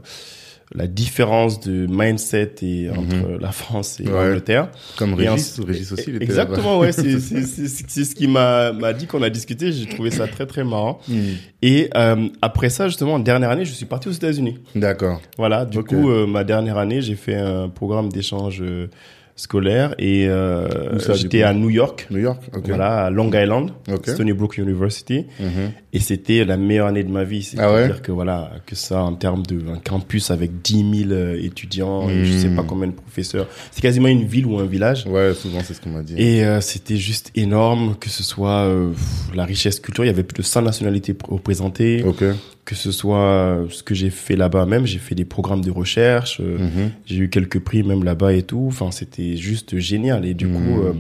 la 0.76 0.86
différence 0.88 1.62
de 1.62 1.88
mindset 1.90 2.56
et 2.62 2.90
entre 2.90 3.40
la 3.40 3.52
France 3.54 4.00
et 4.00 4.04
Mhm. 4.04 4.10
Ouais. 4.14 4.26
l'Angleterre. 4.28 4.70
Comme 4.98 5.12
Et 5.20 5.30
Régis, 5.30 5.60
en- 5.60 5.64
Régis 5.66 5.92
aussi, 5.94 6.04
il 6.08 6.16
était 6.18 6.26
Exactement, 6.26 6.80
ouais. 6.80 6.92
C'est 6.92 7.20
c'est- 7.20 7.44
c'est- 7.44 7.68
c'est 7.90 8.04
ce 8.04 8.14
qui 8.16 8.28
m'a 8.28 8.74
m'a 8.74 8.92
dit 8.94 9.08
qu'on 9.08 9.22
a 9.24 9.30
discuté. 9.30 9.72
J'ai 9.72 9.86
trouvé 9.86 10.12
ça 10.12 10.28
très 10.28 10.46
très 10.46 10.64
marrant. 10.66 11.00
Hmm. 11.08 11.16
Et 11.62 11.90
euh, 11.96 12.28
après 12.42 12.70
ça, 12.70 12.88
justement, 12.90 13.14
en 13.14 13.20
dernière 13.20 13.50
année, 13.50 13.64
je 13.66 13.72
suis 13.72 13.86
parti 13.86 14.10
aux 14.10 14.12
États-Unis. 14.12 14.58
D'accord. 14.76 15.22
Voilà. 15.38 15.64
Du 15.66 15.82
coup, 15.84 16.10
euh, 16.10 16.28
ma 16.28 16.44
dernière 16.44 16.78
année, 16.78 17.02
j'ai 17.02 17.16
fait 17.16 17.36
un 17.36 17.70
programme 17.70 18.10
d'échange 18.12 18.62
euh, 18.62 18.88
scolaire 19.38 19.94
et 20.00 20.28
euh, 20.28 20.98
j'étais 21.16 21.44
à 21.44 21.54
New 21.54 21.70
York. 21.70 22.08
New 22.12 22.18
York, 22.20 22.42
ok. 22.56 22.64
Voilà, 22.68 23.06
à 23.06 23.10
Long 23.10 23.32
Island, 23.32 23.70
Ok. 23.90 24.10
Stony 24.10 24.34
Brook 24.34 24.58
University, 24.58 25.26
Mhm. 25.40 25.72
et 25.94 26.00
c'était 26.00 26.44
la 26.44 26.58
meilleure 26.58 26.88
année 26.88 27.04
de 27.04 27.10
ma 27.12 27.24
vie. 27.24 27.44
C'est-à-dire 27.44 27.70
Ah 27.90 27.94
ouais? 27.94 28.02
Que 28.02 28.12
voilà, 28.12 28.52
que 28.66 28.76
ça 28.76 29.02
en 29.04 29.14
termes 29.14 29.46
de 29.46 29.60
un 29.72 29.78
campus 29.78 30.32
avec 30.32 30.62
10 30.64 31.04
000 31.08 31.12
euh, 31.12 31.40
étudiants, 31.42 32.10
et 32.10 32.26
je 32.26 32.34
sais 32.36 32.50
pas 32.50 32.64
combien 32.64 32.88
de 32.88 32.94
professeurs. 32.94 33.48
C'est 33.72 33.82
quasiment 33.82 34.08
une 34.10 34.26
ville 34.26 34.48
ou 34.48 34.58
un 34.58 34.66
village. 34.66 35.06
Ouais, 35.06 35.34
souvent, 35.36 35.60
c'est 35.64 35.74
ce 35.76 35.82
qu'on 35.82 35.92
m'a 35.92 36.02
dit. 36.02 36.16
Et 36.18 36.44
euh, 36.44 36.60
c'était 36.60 36.98
juste 36.98 37.32
énorme, 37.36 37.96
que 38.00 38.10
ce 38.10 38.24
soit 38.24 38.66
euh, 38.66 38.90
la 39.36 39.46
richesse 39.46 39.80
culturelle, 39.80 40.08
il 40.10 40.12
y 40.12 40.14
avait 40.16 40.24
plus 40.24 40.42
de 40.42 40.46
100 40.48 40.64
nationalités 40.64 41.14
pr- 41.14 41.30
représentées, 41.32 42.04
Ok. 42.04 42.24
Que 42.68 42.76
ce 42.76 42.92
soit 42.92 43.18
euh, 43.20 43.66
ce 43.70 43.82
que 43.82 43.96
j'ai 43.96 44.10
fait 44.10 44.36
là-bas 44.36 44.66
même, 44.66 44.86
j'ai 44.86 45.00
fait 45.00 45.16
des 45.16 45.24
programmes 45.24 45.62
de 45.64 45.72
recherche, 45.72 46.42
euh, 46.42 46.58
Mhm. 46.60 46.92
j'ai 47.06 47.16
eu 47.18 47.30
quelques 47.30 47.60
prix 47.60 47.82
même 47.82 48.04
là-bas 48.04 48.34
et 48.34 48.44
tout, 48.44 48.66
enfin 48.68 48.92
c'était 48.92 49.38
juste 49.38 49.78
génial. 49.80 50.26
Et 50.26 50.34
du 50.34 50.48
Mhm. 50.48 50.54
coup, 50.54 50.82
euh, 50.82 50.94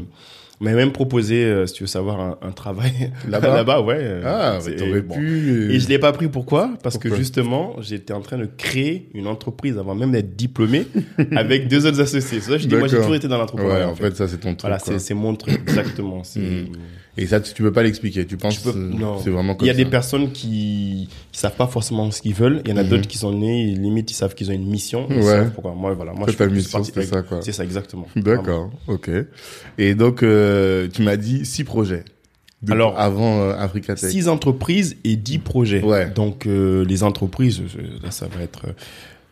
on 0.61 0.63
m'a 0.63 0.73
même 0.73 0.93
proposé, 0.93 1.43
euh, 1.43 1.65
si 1.67 1.73
tu 1.73 1.83
veux 1.83 1.87
savoir, 1.87 2.19
un, 2.21 2.37
un 2.41 2.51
travail 2.51 3.11
Là-bas? 3.27 3.53
là-bas, 3.53 3.81
ouais. 3.81 3.97
euh, 3.99 4.21
Ah, 4.25 4.59
mais 4.65 4.75
t'aurais 4.77 5.01
bon. 5.01 5.15
pu. 5.15 5.71
Et 5.73 5.79
je 5.81 5.89
l'ai 5.89 5.99
pas 5.99 6.13
pris 6.13 6.29
pourquoi? 6.29 6.71
Parce 6.81 6.95
Pourquoi? 6.95 7.11
que 7.11 7.17
justement, 7.17 7.75
j'étais 7.81 8.13
en 8.13 8.21
train 8.21 8.37
de 8.37 8.45
créer 8.57 9.09
une 9.13 9.27
entreprise 9.27 9.77
avant 9.77 9.93
même 9.93 10.13
d'être 10.13 10.35
diplômé 10.37 10.87
avec 11.35 11.67
deux 11.67 11.85
autres 11.85 11.99
associés. 11.99 12.39
Ça 12.39 12.57
je 12.57 12.65
dis, 12.67 12.75
moi 12.77 12.87
j'ai 12.87 12.95
toujours 12.97 13.13
été 13.15 13.27
dans 13.27 13.35
Ouais, 13.35 13.41
l'entrepreneuriat. 13.41 13.89
en 13.89 13.95
fait, 13.95 14.15
ça, 14.15 14.27
c'est 14.27 14.37
ton 14.37 14.51
truc. 14.55 14.61
Voilà, 14.61 14.79
c'est 14.79 14.99
c'est 14.99 15.13
mon 15.13 15.35
truc, 15.35 15.59
exactement. 15.67 16.23
Et 17.17 17.25
ça, 17.25 17.39
tu 17.39 17.63
peux 17.63 17.71
pas 17.71 17.83
l'expliquer. 17.83 18.25
Tu 18.25 18.37
penses 18.37 18.57
Tu 18.57 18.61
peux- 18.61 18.91
c'est 19.23 19.29
vraiment 19.31 19.53
Il 19.53 19.57
comme 19.57 19.67
y 19.67 19.71
a 19.71 19.73
ça. 19.73 19.77
des 19.77 19.85
personnes 19.89 20.31
qui 20.31 21.09
qui 21.31 21.39
savent 21.39 21.55
pas 21.55 21.67
forcément 21.67 22.09
ce 22.11 22.21
qu'ils 22.21 22.33
veulent. 22.33 22.61
Il 22.65 22.69
y 22.71 22.73
en 22.73 22.77
a 22.77 22.83
Mhm. 22.83 22.89
d'autres 22.89 23.07
qui 23.07 23.17
sont 23.17 23.31
nés, 23.33 23.65
limite 23.65 24.09
ils 24.11 24.13
savent 24.13 24.35
qu'ils 24.35 24.49
ont 24.49 24.53
une 24.53 24.67
mission. 24.69 25.07
Ils 25.09 25.17
Ouais. 25.17 25.45
pourquoi. 25.53 25.73
Moi, 25.73 25.93
voilà, 25.93 26.13
moi 26.13 26.27
je 26.29 26.35
plus 26.35 26.49
mission, 26.49 26.83
c'est 26.83 27.01
ça, 27.03 27.21
quoi. 27.23 27.39
C'est 27.41 27.51
ça 27.51 27.63
exactement. 27.63 28.07
D'accord, 28.15 28.69
ok. 28.87 29.09
Et 29.77 29.95
donc, 29.95 30.21
euh, 30.23 30.87
tu 30.93 31.01
m'as 31.01 31.17
dit 31.17 31.45
six 31.45 31.63
projets. 31.63 32.03
De- 32.63 32.71
Alors, 32.71 32.99
avant 32.99 33.39
euh, 33.41 33.53
Africa 33.55 33.93
Tech. 33.95 34.09
Six 34.09 34.27
entreprises 34.27 34.95
et 35.03 35.15
dix 35.15 35.37
projets. 35.37 35.83
Ouais. 35.83 36.09
Donc 36.09 36.47
euh, 36.47 36.83
les 36.85 37.03
entreprises, 37.03 37.61
euh, 37.61 37.81
là 38.03 38.09
ça 38.09 38.27
va 38.27 38.41
être 38.41 38.65
euh, 38.67 38.71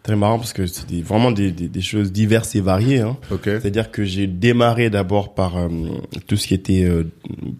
très 0.06 0.16
marrant 0.16 0.38
parce 0.38 0.54
que 0.54 0.68
c'est 0.68 0.88
des- 0.88 1.02
vraiment 1.02 1.32
des, 1.32 1.52
des, 1.52 1.68
des 1.68 1.82
choses 1.82 2.12
diverses 2.12 2.56
et 2.56 2.62
variées. 2.62 3.00
Hein. 3.02 3.18
Ok. 3.32 3.42
C'est-à-dire 3.46 3.92
que 3.92 4.04
j'ai 4.06 4.28
démarré 4.28 4.90
d'abord 4.90 5.34
par 5.34 5.58
euh, 5.58 5.68
tout 6.28 6.38
ce 6.38 6.48
qui 6.48 6.54
était 6.54 6.84
euh, 6.86 7.04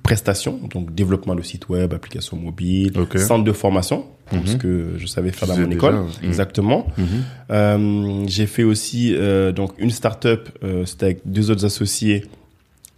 prestations, 0.04 0.60
donc 0.74 0.94
développement 0.94 1.36
de 1.36 1.42
site 1.42 1.70
web, 1.70 1.94
application 1.94 2.38
mobile, 2.38 2.94
Ok. 3.00 3.18
centre 3.18 3.44
de 3.44 3.52
formation, 3.52 4.06
pour 4.28 4.38
Mhm. 4.40 4.48
ce 4.48 4.56
que 4.58 4.94
je 4.98 5.08
savais 5.08 5.32
faire 5.32 5.48
dans 5.48 5.58
mon 5.58 5.72
école. 5.72 5.96
mhm. 5.96 6.08
Exactement. 6.24 6.88
Mhm. 6.98 7.06
Euh, 7.52 8.24
j'ai 8.28 8.46
fait 8.48 8.64
aussi 8.64 9.14
euh, 9.16 9.52
donc 9.52 9.72
une 9.78 9.92
start-up, 9.92 10.50
euh, 10.64 10.86
c'était 10.86 11.06
avec 11.06 11.20
deux 11.26 11.50
autres 11.52 11.66
associés, 11.66 12.26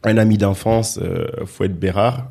un 0.04 0.18
ami 0.18 0.38
d'enfance, 0.38 1.00
euh, 1.02 1.26
Fouette 1.46 1.78
Bérard, 1.78 2.30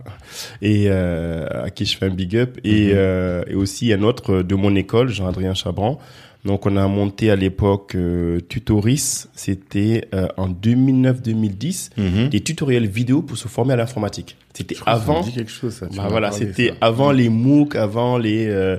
et 0.62 0.84
euh, 0.88 1.46
à 1.64 1.70
qui 1.70 1.84
je 1.84 1.96
fais 1.96 2.06
un 2.06 2.14
big 2.14 2.36
up, 2.36 2.58
et, 2.64 2.86
Mhm. 2.88 2.92
euh, 2.94 3.42
et 3.48 3.54
aussi 3.54 3.92
un 3.92 4.02
autre 4.02 4.42
de 4.42 4.54
mon 4.54 4.74
école, 4.76 5.08
Jean-Adrien 5.08 5.54
Chabran. 5.54 5.98
Donc 6.46 6.64
on 6.64 6.76
a 6.76 6.86
monté 6.86 7.30
à 7.30 7.36
l'époque 7.36 7.94
euh, 7.96 8.40
Tutoris, 8.48 9.28
c'était 9.34 10.08
euh, 10.14 10.28
en 10.36 10.48
2009-2010, 10.48 11.90
Mhm. 11.96 12.28
des 12.28 12.40
tutoriels 12.40 12.86
vidéo 12.86 13.22
pour 13.22 13.36
se 13.36 13.48
former 13.48 13.74
à 13.74 13.76
l'informatique. 13.76 14.36
C'était 14.56 14.74
Je 14.74 14.80
crois 14.80 14.94
que 14.94 15.00
ça 15.00 15.06
me 15.06 15.10
avant 15.12 15.20
dit 15.22 15.32
quelque 15.32 15.50
chose, 15.50 15.72
ça. 15.74 15.86
tu 15.86 15.96
bah 15.96 16.06
voilà, 16.08 16.30
c'était 16.32 16.72
avant 16.80 17.12
les 17.12 17.28
MOOC, 17.28 17.76
avant 17.76 18.16
les 18.16 18.46
euh, 18.48 18.78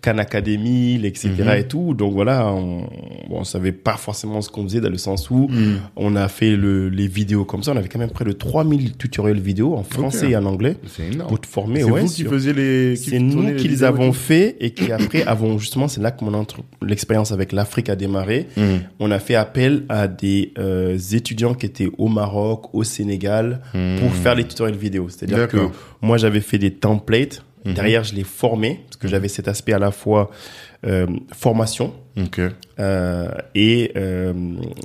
Khan 0.00 0.18
Academy, 0.18 1.00
etc. 1.04 1.30
Mhm. 1.38 1.48
et 1.56 1.64
tout. 1.64 1.94
Donc 1.94 2.12
voilà, 2.12 2.46
on, 2.52 2.82
bon, 3.28 3.38
on 3.40 3.44
savait 3.44 3.72
pas 3.72 3.96
forcément 3.96 4.40
ce 4.42 4.48
qu'on 4.50 4.62
faisait 4.64 4.80
dans 4.80 4.90
le 4.90 4.98
sens 4.98 5.28
où 5.30 5.48
Mhm. 5.48 5.78
on 5.96 6.14
a 6.14 6.28
fait 6.28 6.54
le, 6.56 6.88
les 6.88 7.08
vidéos 7.08 7.44
comme 7.44 7.62
ça. 7.62 7.72
On 7.72 7.76
avait 7.76 7.88
quand 7.88 7.98
même 7.98 8.10
près 8.10 8.24
de 8.24 8.32
3000 8.32 8.96
tutoriels 8.96 9.40
vidéo 9.40 9.74
en 9.74 9.82
français 9.82 10.30
et 10.30 10.36
en 10.36 10.44
anglais 10.44 10.76
C'est 10.86 11.08
énorme. 11.12 11.28
pour 11.28 11.40
te 11.40 11.46
former. 11.46 11.80
C'est 11.80 11.90
ouais, 11.90 12.00
vous 12.02 12.08
qui 12.12 12.24
faisiez 12.24 12.52
les. 12.52 12.96
c'est 12.96 13.18
nous 13.18 13.54
qui 13.56 13.66
les 13.68 13.82
avons 13.82 14.12
fait 14.12 14.56
et 14.60 14.70
qui 14.70 14.92
après 14.92 15.22
avons 15.26 15.58
justement, 15.58 15.88
c'est 15.88 16.00
là 16.00 16.10
que 16.12 16.24
mon 16.24 16.34
entre- 16.34 16.60
l'expérience 16.82 17.32
avec 17.32 17.52
l'Afrique 17.52 17.88
a 17.88 17.96
démarré. 17.96 18.46
Mhm. 18.56 18.80
On 19.00 19.10
a 19.10 19.18
fait 19.18 19.34
appel 19.34 19.84
à 19.88 20.06
des 20.06 20.52
euh, 20.58 20.96
étudiants 21.12 21.54
qui 21.54 21.66
étaient 21.66 21.88
au 21.98 22.08
Maroc, 22.08 22.66
au 22.72 22.84
Sénégal, 22.84 23.60
pour 24.00 24.12
faire 24.12 24.34
les 24.34 24.44
tutoriels 24.44 24.76
vidéo. 24.76 25.07
C'est-à-dire 25.10 25.48
que 25.48 25.58
moi, 26.02 26.16
j'avais 26.18 26.40
fait 26.40 26.58
des 26.58 26.72
templates. 26.72 27.42
Mhm. 27.64 27.74
Derrière, 27.74 28.04
je 28.04 28.14
les 28.14 28.24
formais 28.24 28.80
parce 28.86 28.96
que 28.96 29.08
j'avais 29.08 29.28
cet 29.28 29.48
aspect 29.48 29.72
à 29.72 29.78
la 29.78 29.90
fois 29.90 30.30
euh, 30.86 31.06
formation 31.34 31.92
euh, 32.78 33.28
et 33.54 33.90
euh, 33.96 34.32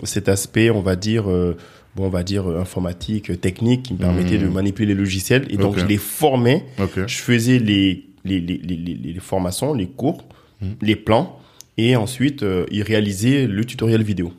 cet 0.03 0.27
aspect, 0.27 0.69
on 0.71 0.81
va 0.81 0.95
dire, 0.95 1.23
bon, 1.25 2.05
on 2.05 2.09
va 2.09 2.23
dire 2.23 2.47
informatique, 2.47 3.39
technique, 3.39 3.83
qui 3.83 3.93
me 3.93 3.99
permettait 3.99 4.37
Mhm. 4.37 4.43
de 4.43 4.47
manipuler 4.49 4.87
les 4.87 4.99
logiciels. 4.99 5.45
Et 5.51 5.57
donc, 5.57 5.77
je 5.77 5.85
les 5.85 5.97
formais. 5.97 6.65
Je 7.07 7.17
faisais 7.21 7.59
les 7.59 8.05
les 8.25 8.39
les 8.39 8.57
les, 8.57 8.75
les, 8.75 9.13
les 9.13 9.19
formations, 9.19 9.73
les 9.73 9.87
cours, 9.87 10.23
Mhm. 10.61 10.75
les 10.81 10.95
plans, 10.95 11.37
et 11.77 11.95
ensuite, 11.95 12.43
ils 12.71 12.83
réalisaient 12.83 13.45
le 13.47 13.63
tutoriel 13.65 14.01
vidéo. 14.03 14.33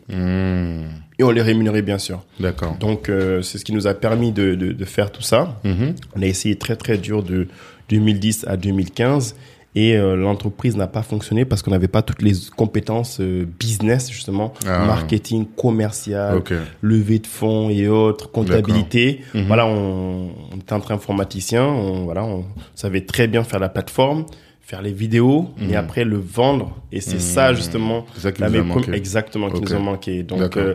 Et 1.18 1.22
on 1.22 1.30
les 1.30 1.42
rémunérait 1.42 1.82
bien 1.82 1.98
sûr. 1.98 2.24
D'accord. 2.40 2.76
Donc, 2.80 3.08
euh, 3.08 3.40
c'est 3.42 3.58
ce 3.58 3.64
qui 3.64 3.72
nous 3.72 3.86
a 3.86 3.94
permis 3.94 4.32
de, 4.32 4.54
de, 4.56 4.72
de 4.72 4.84
faire 4.84 5.12
tout 5.12 5.22
ça. 5.22 5.60
Mhm. 5.64 5.94
On 6.16 6.22
a 6.22 6.26
essayé 6.26 6.56
très 6.56 6.74
très 6.76 6.98
dur 6.98 7.22
de 7.22 7.46
2010 7.88 8.44
à 8.48 8.56
2015 8.56 9.36
et 9.76 9.96
euh, 9.96 10.14
l'entreprise 10.16 10.76
n'a 10.76 10.86
pas 10.86 11.02
fonctionné 11.02 11.44
parce 11.44 11.62
qu'on 11.62 11.72
n'avait 11.72 11.88
pas 11.88 12.02
toutes 12.02 12.22
les 12.22 12.32
compétences 12.56 13.18
euh, 13.20 13.44
business 13.58 14.10
justement, 14.10 14.54
Ah. 14.66 14.84
marketing, 14.86 15.46
commercial, 15.56 16.36
Ok. 16.36 16.52
levée 16.80 17.18
de 17.18 17.26
fonds 17.26 17.70
et 17.70 17.86
autres, 17.88 18.30
comptabilité. 18.30 19.20
Mhm. 19.34 19.46
Voilà, 19.46 19.66
on, 19.66 20.30
on 20.52 20.56
était 20.56 20.72
entre 20.72 20.92
informaticiens, 20.92 21.64
on, 21.66 22.04
voilà, 22.04 22.24
on 22.24 22.44
savait 22.74 23.02
très 23.02 23.26
bien 23.28 23.42
faire 23.44 23.58
la 23.60 23.68
plateforme, 23.68 24.26
faire 24.66 24.82
les 24.82 24.92
vidéos 24.92 25.50
Mhm. 25.58 25.70
et 25.70 25.76
après 25.76 26.04
le 26.04 26.16
vendre. 26.18 26.76
Et 26.90 27.00
c'est 27.00 27.20
ça 27.20 27.50
Mhm. 27.50 27.56
justement 27.56 28.06
C'est 28.14 28.20
ça 28.22 28.32
qui 28.32 28.40
la 28.40 28.48
vous 28.48 28.56
a 28.90 28.94
exactement 28.96 29.50
qui 29.50 29.60
nous 29.60 29.72
a 29.74 29.78
manqué. 29.78 30.22
Donc 30.22 30.56
euh, 30.56 30.74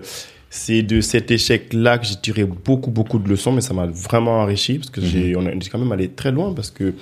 c'est 0.52 0.82
de 0.84 1.02
cet 1.02 1.32
échec-là 1.32 1.98
que 2.00 2.06
j'ai 2.06 2.16
tiré 2.16 2.44
beaucoup 2.46 2.92
beaucoup 2.92 3.20
de 3.20 3.28
leçons, 3.30 3.52
mais 3.52 3.62
ça 3.62 3.74
m'a 3.74 3.86
vraiment 3.88 4.40
enrichi 4.42 4.78
parce 4.80 4.90
que 4.90 5.02
j'ai 5.02 5.36
on 5.36 5.46
est 5.46 5.70
quand 5.70 5.80
même 5.80 5.92
allé 5.92 6.08
très 6.10 6.32
loin 6.32 6.54
parce 6.54 6.72
que 6.72 6.94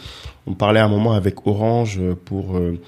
on 0.45 0.53
parlait 0.53 0.79
à 0.79 0.85
un 0.85 0.89
moment 0.89 1.11
avec 1.13 1.45
Orange 1.45 1.99
pour 2.25 2.55
euh, 2.57 2.79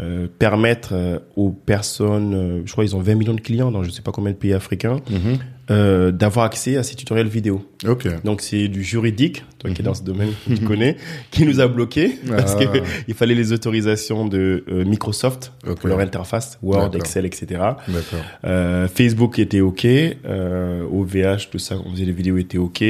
euh, 0.00 0.26
permettre 0.40 0.90
euh, 0.92 1.18
aux 1.36 1.50
personnes, 1.50 2.34
euh, 2.34 2.62
je 2.66 2.72
crois 2.72 2.84
ils 2.84 2.96
ont 2.96 3.00
20 3.00 3.14
millions 3.14 3.34
de 3.34 3.40
clients 3.40 3.70
dans 3.70 3.84
je 3.84 3.90
sais 3.90 4.02
pas 4.02 4.10
combien 4.10 4.32
de 4.32 4.36
pays 4.36 4.52
africains, 4.52 5.00
Mhm. 5.08 5.38
Euh, 5.70 6.10
d'avoir 6.12 6.46
accès 6.46 6.76
à 6.76 6.82
ces 6.82 6.94
tutoriels 6.94 7.28
vidéo. 7.28 7.64
Ok. 7.86 8.06
Donc 8.24 8.40
c'est 8.40 8.68
du 8.68 8.82
juridique, 8.82 9.44
toi 9.58 9.70
qui 9.70 9.80
es 9.80 9.82
Mhm. 9.82 9.86
dans 9.86 9.94
ce 9.94 10.02
domaine, 10.02 10.30
tu 10.46 10.58
connais, 10.64 10.96
qui 11.30 11.44
nous 11.46 11.60
a 11.60 11.66
bloqué 11.68 12.18
parce 12.28 12.54
Ah. 12.58 12.64
que 12.66 12.78
il 13.08 13.14
fallait 13.14 13.34
les 13.34 13.52
autorisations 13.52 14.26
de 14.26 14.64
euh, 14.68 14.84
Microsoft 14.84 15.52
pour 15.80 15.88
leur 15.88 16.00
interface, 16.00 16.58
Word. 16.62 16.94
Excel, 16.96 17.24
etc. 17.26 17.60
Euh, 18.44 18.88
Facebook 18.88 19.38
était 19.38 19.60
ok, 19.60 19.84
euh, 19.86 20.84
OVH, 20.90 21.50
tout 21.50 21.58
ça, 21.58 21.76
on 21.84 21.90
faisait 21.92 22.04
des 22.06 22.12
vidéos 22.12 22.36
était 22.38 22.58
ok, 22.58 22.82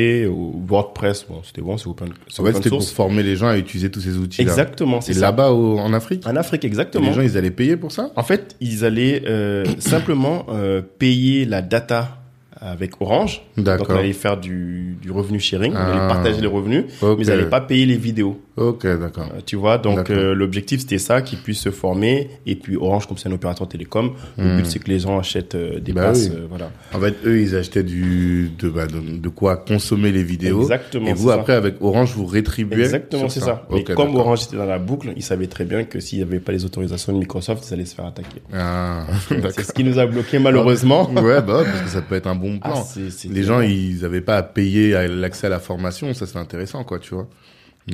WordPress, 0.69 1.27
bon 1.29 1.41
c'était 1.45 1.63
bon, 1.63 1.77
c'est 1.77 1.89
open, 1.89 2.09
c'est 2.29 2.41
open 2.41 2.55
c'était 2.55 2.69
pour 2.71 2.83
former 2.85 3.23
les 3.23 3.37
gens 3.37 3.49
à 3.49 3.57
utiliser 3.59 3.91
tous 3.91 4.01
ces 4.01 4.17
outils-là. 4.17 4.51
Exactement, 4.51 5.01
c'est 5.01 5.15
là-bas, 5.15 5.53
en 5.53 5.93
Afrique, 5.93 6.27
En 6.27 6.37
Afrique, 6.37 6.65
et 6.65 6.67
exactement. 6.67 7.07
les 7.09 7.13
gens, 7.15 7.23
ils 7.23 7.37
allaient 7.37 7.51
payer 7.51 7.77
pour 7.77 7.93
ça? 7.93 8.11
En 8.17 8.23
fait, 8.23 8.57
ils 8.61 8.85
allaient 8.85 9.23
euh, 9.27 9.65
simplement 9.79 10.47
euh, 10.51 10.83
payer 10.83 11.45
la 11.45 11.63
data 11.63 12.19
avec 12.65 13.01
Orange. 13.01 13.43
Donc 13.57 13.89
on 13.89 13.95
allait 13.95 14.13
faire 14.13 14.39
du, 14.39 14.97
du 15.01 15.11
revenu 15.11 15.39
sharing, 15.39 15.73
on 15.73 15.77
allait 15.77 15.99
ah. 16.01 16.09
partager 16.09 16.41
les 16.41 16.47
revenus, 16.47 16.85
mais 17.03 17.09
ils 17.19 17.27
n'allaient 17.27 17.45
pas 17.45 17.61
payer 17.61 17.87
les 17.87 17.97
vidéos. 17.97 18.41
Ok, 18.57 18.87
d'accord. 18.87 19.27
Euh, 19.35 19.41
tu 19.45 19.57
vois, 19.57 19.79
donc 19.79 20.11
euh, 20.11 20.33
l'objectif 20.33 20.81
c'était 20.81 20.99
ça, 20.99 21.23
qu'ils 21.23 21.41
puissent 21.41 21.61
se 21.61 21.71
former. 21.71 22.31
Et 22.47 22.55
puis 22.55 22.77
Orange, 22.77 23.09
comme 23.09 23.19
c'est 23.19 23.29
un 23.29 23.33
opérateur 23.33 23.67
télécom, 23.67 24.13
le 24.39 24.45
hmm. 24.45 24.57
but 24.59 24.67
c'est 24.67 24.79
que 24.79 24.89
les 24.89 25.01
gens 25.01 25.19
achètent 25.19 25.57
euh, 25.57 25.81
des 25.81 25.93
bah 25.93 26.05
passes. 26.05 26.31
voilà. 26.49 26.71
En 26.93 27.01
fait, 27.01 27.15
eux, 27.25 27.41
ils 27.41 27.57
achetaient 27.57 27.83
du 27.83 28.53
de, 28.57 28.69
bah, 28.69 28.87
de, 28.87 29.29
quoi 29.29 29.57
consommer 29.57 30.13
les 30.13 30.23
vidéos. 30.23 30.63
Exactement. 30.63 31.09
Et 31.09 31.13
vous, 31.13 31.31
après, 31.31 31.55
avec 31.55 31.83
Orange, 31.83 32.13
vous 32.15 32.27
rétribuez. 32.27 32.85
Exactement, 32.85 33.29
c'est 33.29 33.41
ça. 33.41 33.67
Et 33.75 33.83
comme 33.83 34.15
Orange 34.15 34.45
était 34.45 34.57
dans 34.57 34.67
la 34.67 34.79
boucle, 34.79 35.13
ils 35.17 35.23
savaient 35.23 35.49
très 35.49 35.65
bien 35.65 35.83
que 35.83 35.99
s'il 35.99 36.19
n'y 36.19 36.25
avait 36.25 36.39
pas 36.39 36.53
les 36.53 36.65
autorisations 36.65 37.13
de 37.13 37.19
Microsoft, 37.19 37.67
ils 37.69 37.75
allaient 37.75 37.85
se 37.85 37.95
faire 37.97 38.07
attaquer. 38.07 38.41
Ah, 38.53 39.07
c'est 39.51 39.65
ce 39.65 39.73
qui 39.73 39.83
nous 39.83 39.99
a 39.99 40.07
bloqué 40.07 40.39
malheureusement. 40.39 41.11
ouais, 41.11 41.43
bah, 41.43 41.63
parce 41.65 41.83
que 41.83 41.89
ça 41.89 42.03
peut 42.03 42.15
être 42.15 42.29
un 42.29 42.37
bon 42.37 42.54
plan. 42.59 42.85
Ah, 42.85 43.01
les 43.31 43.43
gens, 43.43 43.61
ils 43.61 44.01
n'avaient 44.03 44.21
pas 44.21 44.37
à 44.37 44.43
payer 44.43 45.09
l'accès 45.09 45.47
à 45.47 45.51
la 45.51 45.61
formation, 45.61 46.13
ça 46.15 46.27
c'est 46.27 46.39
intéressant, 46.39 46.85
quoi, 46.85 46.99
tu 46.99 47.15
vois. 47.15 47.29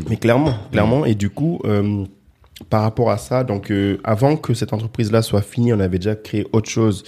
Mais 0.08 0.16
clairement, 0.16 0.54
clairement. 0.70 1.04
Et 1.04 1.14
du 1.14 1.30
coup, 1.30 1.60
euh, 1.64 2.04
par 2.68 2.82
rapport 2.82 3.10
à 3.10 3.18
ça, 3.18 3.44
donc 3.44 3.70
euh, 3.70 3.98
avant 4.04 4.36
que 4.36 4.54
cette 4.54 4.72
entreprise-là 4.72 5.22
soit 5.22 5.42
finie, 5.42 5.72
on 5.72 5.80
avait 5.80 5.98
déjà 5.98 6.14
créé 6.14 6.46
autre 6.52 6.68
chose 6.68 7.02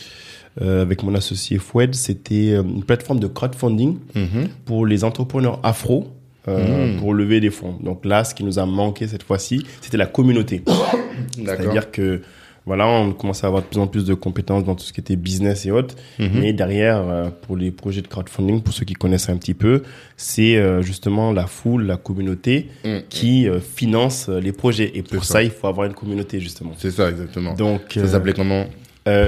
euh, 0.60 0.82
avec 0.82 1.02
mon 1.02 1.14
associé 1.14 1.58
Foued. 1.58 1.94
C'était 1.94 2.56
une 2.56 2.84
plateforme 2.84 3.20
de 3.20 3.26
crowdfunding 3.26 3.98
mm-hmm. 4.16 4.48
pour 4.64 4.86
les 4.86 5.04
entrepreneurs 5.04 5.60
afro. 5.62 6.08
Mm. 6.44 6.98
pour 6.98 7.14
lever 7.14 7.38
des 7.38 7.50
fonds. 7.50 7.78
Donc 7.80 8.04
là, 8.04 8.24
ce 8.24 8.34
qui 8.34 8.42
nous 8.42 8.58
a 8.58 8.66
manqué 8.66 9.06
cette 9.06 9.22
fois-ci, 9.22 9.64
c'était 9.80 9.96
la 9.96 10.06
communauté. 10.06 10.64
C'est-à-dire 11.36 11.92
que 11.92 12.20
voilà, 12.64 12.86
on 12.86 13.12
commençait 13.12 13.44
à 13.44 13.48
avoir 13.48 13.62
de 13.62 13.66
plus 13.66 13.78
en 13.78 13.86
plus 13.88 14.04
de 14.04 14.14
compétences 14.14 14.64
dans 14.64 14.74
tout 14.74 14.84
ce 14.84 14.92
qui 14.92 15.00
était 15.00 15.16
business 15.16 15.66
et 15.66 15.70
autres. 15.70 15.96
Mhm. 16.18 16.30
Mais 16.34 16.52
derrière, 16.52 16.98
euh, 16.98 17.30
pour 17.30 17.56
les 17.56 17.70
projets 17.72 18.02
de 18.02 18.06
crowdfunding, 18.06 18.62
pour 18.62 18.72
ceux 18.72 18.84
qui 18.84 18.94
connaissent 18.94 19.28
un 19.28 19.36
petit 19.36 19.54
peu, 19.54 19.82
c'est 20.16 20.56
euh, 20.56 20.80
justement 20.80 21.32
la 21.32 21.46
foule, 21.46 21.84
la 21.84 21.96
communauté 21.96 22.68
mm. 22.84 22.98
qui 23.08 23.48
euh, 23.48 23.58
finance 23.60 24.28
les 24.28 24.52
projets. 24.52 24.92
Et 24.94 25.02
pour 25.02 25.24
ça. 25.24 25.42
il 25.42 25.50
faut 25.50 25.66
avoir 25.66 25.86
une 25.86 25.94
communauté, 25.94 26.38
justement. 26.38 26.72
C'est 26.78 26.92
ça, 26.92 27.10
exactement. 27.10 27.54
Donc, 27.54 27.80
ça 27.94 28.06
s'appelait 28.06 28.34
comment? 28.34 28.66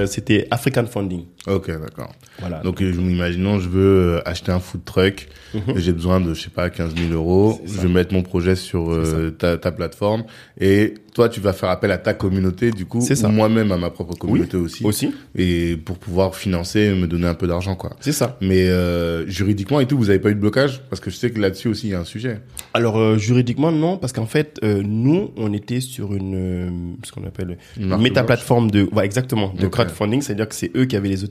C'était 0.06 0.46
African 0.52 0.86
Funding. 0.86 1.24
Ok, 1.46 1.68
d'accord. 1.68 2.12
Voilà. 2.38 2.60
Donc, 2.60 2.80
imaginons, 2.80 3.60
je 3.60 3.68
veux 3.68 4.22
acheter 4.26 4.52
un 4.52 4.60
food 4.60 4.84
truck. 4.84 5.28
Mhm. 5.54 5.76
J'ai 5.76 5.92
besoin 5.92 6.20
de, 6.20 6.34
je 6.34 6.42
sais 6.42 6.50
pas, 6.50 6.70
15 6.70 6.94
000 6.96 7.12
euros. 7.12 7.60
Je 7.66 7.80
vais 7.80 7.88
mettre 7.88 8.12
mon 8.14 8.22
projet 8.22 8.56
sur 8.56 8.96
ta, 9.38 9.56
ta 9.56 9.72
plateforme. 9.72 10.24
Et 10.60 10.94
toi, 11.14 11.28
tu 11.28 11.40
vas 11.40 11.52
faire 11.52 11.70
appel 11.70 11.92
à 11.92 11.98
ta 11.98 12.12
communauté, 12.12 12.72
du 12.72 12.86
coup, 12.86 13.06
moi-même 13.30 13.70
à 13.70 13.76
ma 13.76 13.90
propre 13.90 14.16
communauté 14.16 14.56
aussi. 14.56 14.84
Aussi. 14.84 15.14
Et 15.36 15.76
pour 15.76 15.96
pouvoir 15.96 16.34
financer, 16.34 16.92
me 16.92 17.06
donner 17.06 17.28
un 17.28 17.34
peu 17.34 17.46
d'argent, 17.46 17.76
quoi. 17.76 17.90
C'est 18.00 18.12
ça. 18.12 18.36
Mais 18.40 18.68
euh, 18.68 19.26
juridiquement 19.28 19.78
et 19.80 19.86
tout, 19.86 19.96
vous 19.96 20.06
n'avez 20.06 20.18
pas 20.18 20.30
eu 20.30 20.34
de 20.34 20.40
blocage? 20.40 20.82
Parce 20.90 21.00
que 21.00 21.10
je 21.10 21.16
sais 21.16 21.30
que 21.30 21.40
là-dessus 21.40 21.68
aussi, 21.68 21.86
il 21.86 21.90
y 21.90 21.94
a 21.94 22.00
un 22.00 22.04
sujet. 22.04 22.40
Alors, 22.74 22.98
euh, 22.98 23.16
juridiquement, 23.16 23.70
non, 23.70 23.96
parce 23.96 24.12
qu'en 24.12 24.26
fait, 24.26 24.58
euh, 24.64 24.82
nous, 24.84 25.30
on 25.36 25.52
était 25.52 25.80
sur 25.80 26.14
une, 26.14 26.34
euh, 26.34 26.70
ce 27.04 27.12
qu'on 27.12 27.24
appelle 27.24 27.58
une 27.78 27.96
méta-plateforme 27.96 28.70
de, 28.72 28.88
ouais, 28.92 29.04
exactement, 29.04 29.54
de 29.56 29.68
crowdfunding, 29.68 30.20
c'est-à-dire 30.20 30.48
que 30.48 30.54
c'est 30.56 30.72
eux 30.76 30.84
qui 30.84 30.96
avaient 30.96 31.08
les 31.08 31.22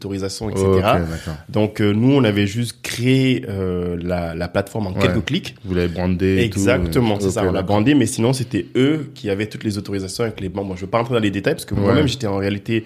etc. 0.50 0.66
Donc, 1.50 1.80
nous, 1.80 2.12
on 2.12 2.24
avait 2.24 2.48
juste 2.48 2.80
créé 2.82 3.46
la, 4.02 4.36
la 4.36 4.48
plateforme 4.48 4.88
en 4.88 4.94
quelques 4.94 5.26
clics. 5.26 5.56
Vous 5.66 5.74
l'avez 5.74 5.88
brandé 5.88 6.40
Exactement, 6.40 7.20
c'est 7.20 7.32
ça, 7.32 7.44
on 7.46 7.52
l'a 7.52 7.62
brandé, 7.62 7.94
mais 7.96 8.06
sinon, 8.06 8.34
c'était 8.34 8.66
eux 8.76 9.12
qui 9.14 9.30
avaient 9.30 9.48
toutes 9.48 9.64
les 9.64 9.78
autorisations 9.78 10.24
avec 10.24 10.40
les 10.40 10.50
banques. 10.50 10.68
Moi, 10.68 10.76
je 10.76 10.82
ne 10.82 10.86
veux 10.86 10.92
pas 10.92 11.00
rentrer 11.00 11.14
dans 11.14 11.20
les 11.20 11.32
détails 11.32 11.54
parce 11.56 11.66
que 11.66 11.76
moi-même, 11.76 12.08
j'étais 12.08 12.28
en 12.28 12.38
réalité 12.38 12.84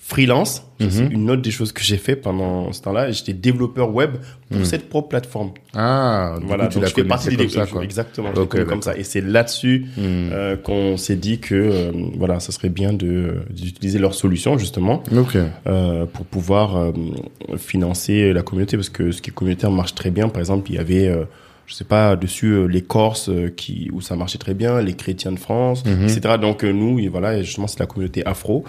freelance. 0.00 0.64
C'est 0.80 1.02
mhm. 1.02 1.12
une 1.12 1.30
autre 1.30 1.42
des 1.42 1.50
choses 1.50 1.72
que 1.72 1.82
j'ai 1.82 1.98
fait 1.98 2.16
pendant 2.16 2.72
ce 2.72 2.80
temps-là. 2.80 3.10
J'étais 3.10 3.34
développeur 3.34 3.94
web 3.94 4.16
pour 4.48 4.60
mhm. 4.60 4.64
cette 4.64 4.88
propre 4.88 5.08
plateforme. 5.08 5.50
Ah, 5.74 6.36
voilà. 6.42 6.68
donc, 6.68 6.86
je 6.86 6.92
fais 6.92 7.04
partie 7.04 7.36
des 7.36 7.50
ça, 7.50 7.66
Exactement. 7.82 8.32
comme 8.32 8.80
ça. 8.80 8.96
Et 8.96 9.04
c'est 9.04 9.20
là-dessus 9.20 9.86
mhm. 9.98 10.30
euh, 10.32 10.56
qu'on 10.56 10.96
s'est 10.96 11.16
dit 11.16 11.38
que 11.38 11.54
euh, 11.54 11.92
voilà, 12.16 12.40
ça 12.40 12.50
serait 12.50 12.70
bien 12.70 12.94
de 12.94 13.42
d'utiliser 13.50 13.98
leur 13.98 14.14
solution 14.14 14.56
justement 14.56 15.02
euh, 15.66 16.06
pour 16.06 16.24
pouvoir 16.24 16.76
euh, 16.76 16.92
financer 17.58 18.32
la 18.32 18.42
communauté 18.42 18.78
parce 18.78 18.88
que 18.88 19.12
ce 19.12 19.20
qui 19.20 19.30
est 19.30 19.34
communautaire 19.34 19.70
marche 19.70 19.94
très 19.94 20.10
bien. 20.10 20.30
Par 20.30 20.40
exemple, 20.40 20.70
il 20.70 20.76
y 20.76 20.78
avait 20.78 21.08
euh, 21.08 21.24
je 21.70 21.76
sais 21.76 21.84
pas 21.84 22.16
dessus 22.16 22.48
euh, 22.48 22.66
les 22.66 22.82
Corses 22.82 23.28
euh, 23.28 23.48
qui 23.48 23.90
où 23.92 24.00
ça 24.00 24.16
marchait 24.16 24.38
très 24.38 24.54
bien, 24.54 24.82
les 24.82 24.94
chrétiens 24.94 25.30
de 25.30 25.38
France, 25.38 25.84
mhm. 25.84 26.02
etc. 26.02 26.34
Donc 26.40 26.64
euh, 26.64 26.72
nous, 26.72 27.00
voilà, 27.08 27.40
justement 27.42 27.68
c'est 27.68 27.78
la 27.78 27.86
communauté 27.86 28.26
afro 28.26 28.64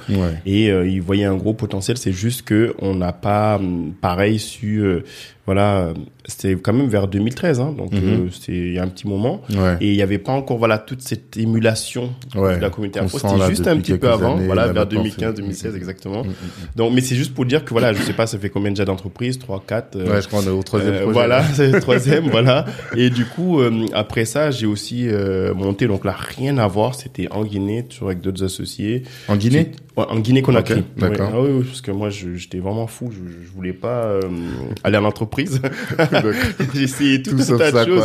et 0.46 0.68
ils 0.68 1.02
voyaient 1.02 1.26
un 1.26 1.36
gros 1.36 1.54
potentiel. 1.54 1.98
C'est 1.98 2.12
juste 2.12 2.44
que 2.44 2.76
on 2.78 2.94
n'a 2.94 3.12
pas 3.12 3.56
hum, 3.56 3.94
pareil 4.00 4.38
su 4.38 4.84
voilà, 5.52 5.94
c'était 6.26 6.56
quand 6.56 6.74
même 6.74 6.88
vers 6.88 7.08
2013, 7.08 7.60
hein, 7.60 7.74
donc 7.78 7.94
euh, 7.94 8.28
c'est 8.32 8.52
il 8.52 8.74
y 8.74 8.80
a 8.80 8.84
un 8.84 8.88
petit 8.88 9.08
moment. 9.08 9.42
Et 9.80 9.90
il 9.90 9.96
n'y 9.96 10.02
avait 10.02 10.18
pas 10.18 10.32
encore 10.32 10.58
voilà 10.58 10.78
toute 10.78 11.02
cette 11.02 11.36
émulation 11.38 12.12
de 12.36 12.62
la 12.62 12.70
communauté 12.70 13.00
afro. 13.00 13.18
C'était 13.18 13.50
juste 13.50 13.68
un 13.68 13.78
petit 13.78 13.98
peu 13.98 14.10
avant, 14.10 14.38
voilà, 14.38 14.72
vers 14.72 14.86
2015, 14.86 15.36
2016 15.36 15.76
exactement. 15.76 16.24
Mm, 16.24 16.28
mm, 16.28 16.32
mm. 16.32 16.76
Donc, 16.76 16.94
mais 16.94 17.02
c'est 17.02 17.16
juste 17.16 17.34
pour 17.34 17.46
dire 17.46 17.66
que 17.66 17.72
voilà, 17.72 17.94
je 17.94 18.02
sais 18.02 18.14
pas, 18.14 18.28
ça 18.28 18.38
fait 18.38 18.50
combien 18.50 18.72
déjà 18.72 18.86
d'entreprises, 18.86 19.40
3, 19.40 19.64
4 19.66 19.96
euh, 19.96 20.06
Ouais, 20.06 20.22
je 20.22 20.28
crois 20.28 20.42
on 20.42 20.48
est 20.48 20.50
au 20.50 20.64
troisième 20.64 20.94
euh, 20.94 21.06
Voilà, 21.12 21.44
c'est 21.54 21.72
le 21.72 21.82
troisième, 21.82 22.28
voilà. 22.32 22.66
Et 22.96 23.10
du 23.10 23.26
coup, 23.26 23.60
après 23.94 24.26
ça, 24.26 24.52
j'ai 24.52 24.68
aussi 24.68 25.08
monté, 25.56 25.88
donc 25.88 26.06
là, 26.06 26.16
rien 26.18 26.58
à 26.58 26.68
voir, 26.68 26.96
c'était 26.96 27.28
en 27.32 27.44
Guinée, 27.44 27.84
toujours 27.84 28.10
avec 28.10 28.22
d'autres 28.22 28.44
associés. 28.44 29.04
En 29.28 29.36
Guinée? 29.36 29.72
En 29.98 30.20
Guinée-Conakry. 30.20 30.84
D'accord. 30.98 31.32
Ah 31.34 31.42
oui, 31.42 31.50
oui, 31.52 31.64
parce 31.66 31.82
que 31.82 31.92
moi, 31.92 32.10
j'étais 32.10 32.60
vraiment 32.60 32.88
fou. 32.88 33.12
Je, 33.12 33.46
je 33.46 33.52
voulais 33.52 33.74
pas 33.74 34.20
aller 34.84 34.98
en 34.98 35.06
entreprise. 35.06 35.41
J'ai 36.74 36.84
essayé 36.84 37.22
tout, 37.22 37.32
tout 37.32 37.54
un 37.54 37.58
tas 37.58 37.86
de 37.86 37.86
choses. 37.86 38.04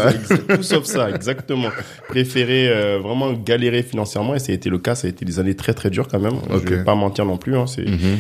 Tout 0.49 0.63
sauf 0.63 0.85
ça, 0.85 1.11
exactement. 1.11 1.69
Préféré 2.09 2.69
euh, 2.69 2.99
vraiment 2.99 3.33
galérer 3.33 3.83
financièrement 3.83 4.35
et 4.35 4.39
ça 4.39 4.53
a 4.53 4.55
été 4.55 4.71
le 4.71 4.79
cas. 4.79 4.95
Ça 4.95 5.07
a 5.07 5.11
été 5.11 5.25
des 5.25 5.39
années 5.39 5.55
très 5.55 5.75
très 5.75 5.91
dures 5.91 6.09
quand 6.09 6.21
même. 6.21 6.37
Okay. 6.51 6.65
Je 6.65 6.75
vais 6.75 6.85
pas 6.85 6.95
mentir 6.95 7.25
non 7.25 7.37
plus. 7.37 7.57
Hein, 7.57 7.67
c'est 7.67 7.83
mm-hmm 7.83 8.19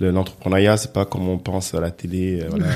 l'entrepreneuriat, 0.00 0.76
c'est 0.76 0.92
pas 0.92 1.04
comme 1.04 1.28
on 1.28 1.38
pense 1.38 1.74
à 1.74 1.80
la 1.80 1.90
télé, 1.90 2.40
euh, 2.42 2.46
voilà, 2.50 2.66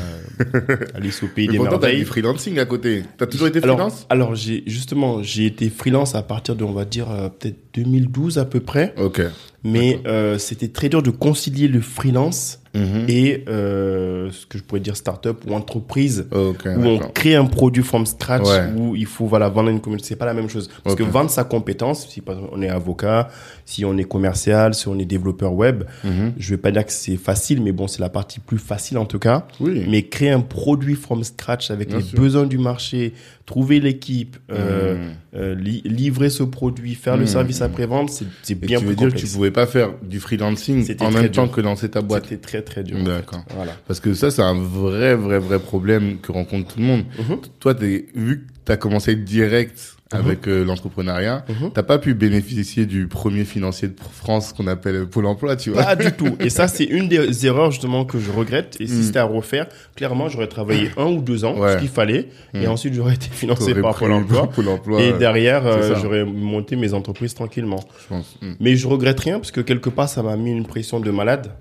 aller 0.94 1.10
au 1.22 1.26
pays 1.28 1.46
des 1.46 1.58
merveilles. 1.58 1.80
T'as 1.80 1.98
du 1.98 2.04
freelancing 2.04 2.58
à 2.58 2.64
côté. 2.64 3.04
T'as 3.16 3.26
toujours 3.26 3.48
été 3.48 3.60
freelance? 3.60 4.06
Alors, 4.10 4.34
j'ai 4.34 4.62
justement, 4.66 5.22
j'ai 5.22 5.46
été 5.46 5.70
freelance 5.70 6.14
à 6.14 6.22
partir 6.22 6.56
de, 6.56 6.64
on 6.64 6.72
va 6.72 6.84
dire, 6.84 7.10
euh, 7.10 7.28
peut-être 7.28 7.58
2012 7.74 8.38
à 8.38 8.44
peu 8.44 8.60
près. 8.60 8.94
Ok. 8.98 9.22
Mais 9.64 10.00
euh, 10.06 10.38
c'était 10.38 10.68
très 10.68 10.88
dur 10.88 11.02
de 11.02 11.10
concilier 11.10 11.68
le 11.68 11.80
freelance 11.80 12.58
Mhm. 12.74 13.04
et 13.08 13.44
euh, 13.48 14.30
ce 14.30 14.46
que 14.46 14.56
je 14.56 14.62
pourrais 14.62 14.80
dire 14.80 14.96
start-up 14.96 15.42
ou 15.46 15.54
entreprise 15.54 16.26
où 16.32 16.54
on 16.66 16.98
crée 16.98 17.34
un 17.34 17.44
produit 17.44 17.82
from 17.82 18.06
scratch 18.06 18.48
où 18.76 18.96
il 18.96 19.06
faut 19.06 19.26
voilà 19.26 19.48
vendre 19.48 19.68
une 19.68 19.80
communauté. 19.80 20.06
C'est 20.08 20.16
pas 20.16 20.24
la 20.26 20.34
même 20.34 20.48
chose. 20.48 20.70
Parce 20.82 20.96
que 20.96 21.02
vendre 21.02 21.30
sa 21.30 21.44
compétence 21.44 22.08
si 22.08 22.22
on 22.52 22.62
est 22.62 22.68
avocat 22.68 23.28
si 23.66 23.84
on 23.84 23.96
est 23.98 24.04
commercial 24.04 24.74
si 24.74 24.88
on 24.88 24.98
est 24.98 25.04
développeur 25.04 25.52
web 25.52 25.84
mhm. 26.04 26.32
je 26.38 26.50
vais 26.50 26.56
pas 26.56 26.70
dire 26.70 26.86
que 26.86 26.92
c'est 26.92 27.16
facile 27.16 27.62
mais 27.62 27.72
bon 27.72 27.86
c'est 27.86 28.00
la 28.00 28.08
partie 28.08 28.40
plus 28.40 28.58
facile 28.58 28.98
en 28.98 29.04
tout 29.04 29.18
cas. 29.18 29.46
Oui. 29.60 29.84
mais 29.88 30.04
créer 30.04 30.30
un 30.30 30.40
produit 30.40 30.94
from 30.94 31.22
scratch 31.24 31.70
avec 31.70 31.92
les 31.92 32.02
besoins 32.14 32.46
du 32.46 32.58
marché 32.58 33.12
trouver 33.52 33.80
l'équipe 33.80 34.38
euh, 34.50 34.96
mhm. 34.96 35.14
euh, 35.34 35.54
livrer 35.84 36.30
ce 36.30 36.42
produit 36.42 36.94
faire 36.94 37.18
le 37.18 37.26
service 37.26 37.60
après 37.60 37.84
vente 37.84 38.10
c'est 38.42 38.54
bien 38.54 38.78
tu 38.78 38.86
veux 38.86 38.94
dire 38.94 39.12
que 39.12 39.18
tu 39.18 39.26
pouvais 39.26 39.50
pas 39.50 39.66
faire 39.66 39.90
du 40.02 40.20
freelancing 40.20 40.96
en 41.00 41.10
même 41.10 41.30
temps 41.30 41.48
que 41.48 41.60
lancer 41.60 41.90
ta 41.90 42.00
boîte 42.00 42.24
c'était 42.24 42.40
très 42.40 42.62
très 42.62 42.82
dur. 42.82 43.02
D'accord. 43.02 43.44
Voilà. 43.54 43.72
Parce 43.86 44.00
que 44.00 44.14
ça, 44.14 44.30
c'est 44.30 44.42
un 44.42 44.54
vrai, 44.54 45.14
vrai, 45.14 45.38
vrai 45.38 45.58
problème 45.58 46.18
que 46.20 46.32
rencontre 46.32 46.74
tout 46.74 46.80
le 46.80 46.86
monde. 46.86 47.04
Mhm. 47.18 47.38
Toi, 47.60 47.74
es, 47.82 48.06
vu 48.14 48.46
que 48.46 48.52
tu 48.66 48.72
as 48.72 48.76
commencé 48.76 49.14
direct. 49.16 49.96
Avec 50.12 50.48
euh, 50.48 50.64
l'entrepreneuriat, 50.64 51.44
mhm. 51.48 51.70
t'as 51.72 51.82
pas 51.82 51.98
pu 51.98 52.14
bénéficier 52.14 52.86
du 52.86 53.06
premier 53.06 53.44
financier 53.44 53.88
de 53.88 53.94
France 54.12 54.52
qu'on 54.52 54.66
appelle 54.66 55.06
Pôle 55.06 55.26
Emploi, 55.26 55.56
tu 55.56 55.70
vois. 55.70 55.82
Pas 55.82 55.96
du 55.96 56.12
tout. 56.12 56.36
Et 56.40 56.50
ça, 56.50 56.68
c'est 56.68 56.84
une 56.84 57.08
des 57.08 57.46
erreurs 57.46 57.70
justement 57.70 58.04
que 58.04 58.18
je 58.18 58.30
regrette. 58.30 58.76
Et 58.80 58.86
si 58.86 58.94
mhm. 58.94 59.02
c'était 59.02 59.18
à 59.18 59.24
refaire, 59.24 59.66
clairement, 59.96 60.28
j'aurais 60.28 60.46
travaillé 60.46 60.90
un 60.96 61.06
ou 61.06 61.20
deux 61.20 61.44
ans, 61.44 61.56
ce 61.56 61.78
qu'il 61.78 61.88
fallait, 61.88 62.28
et 62.54 62.66
ensuite 62.66 62.94
j'aurais 62.94 63.14
été 63.14 63.28
financé 63.30 63.74
par 63.74 63.96
Pôle 63.98 64.12
Emploi. 64.12 65.02
Et 65.02 65.12
derrière, 65.12 65.66
euh, 65.66 65.94
j'aurais 66.00 66.24
monté 66.24 66.76
mes 66.76 66.94
entreprises 66.94 67.34
tranquillement. 67.34 67.80
Je 68.02 68.08
pense. 68.08 68.38
Mais 68.60 68.76
je 68.76 68.86
regrette 68.88 69.20
rien 69.20 69.38
parce 69.38 69.50
que 69.50 69.60
quelque 69.60 69.88
part, 69.88 70.08
ça 70.08 70.22
m'a 70.22 70.36
mis 70.36 70.50
une 70.50 70.66
pression 70.66 71.00
de 71.00 71.10
malade 71.10 71.52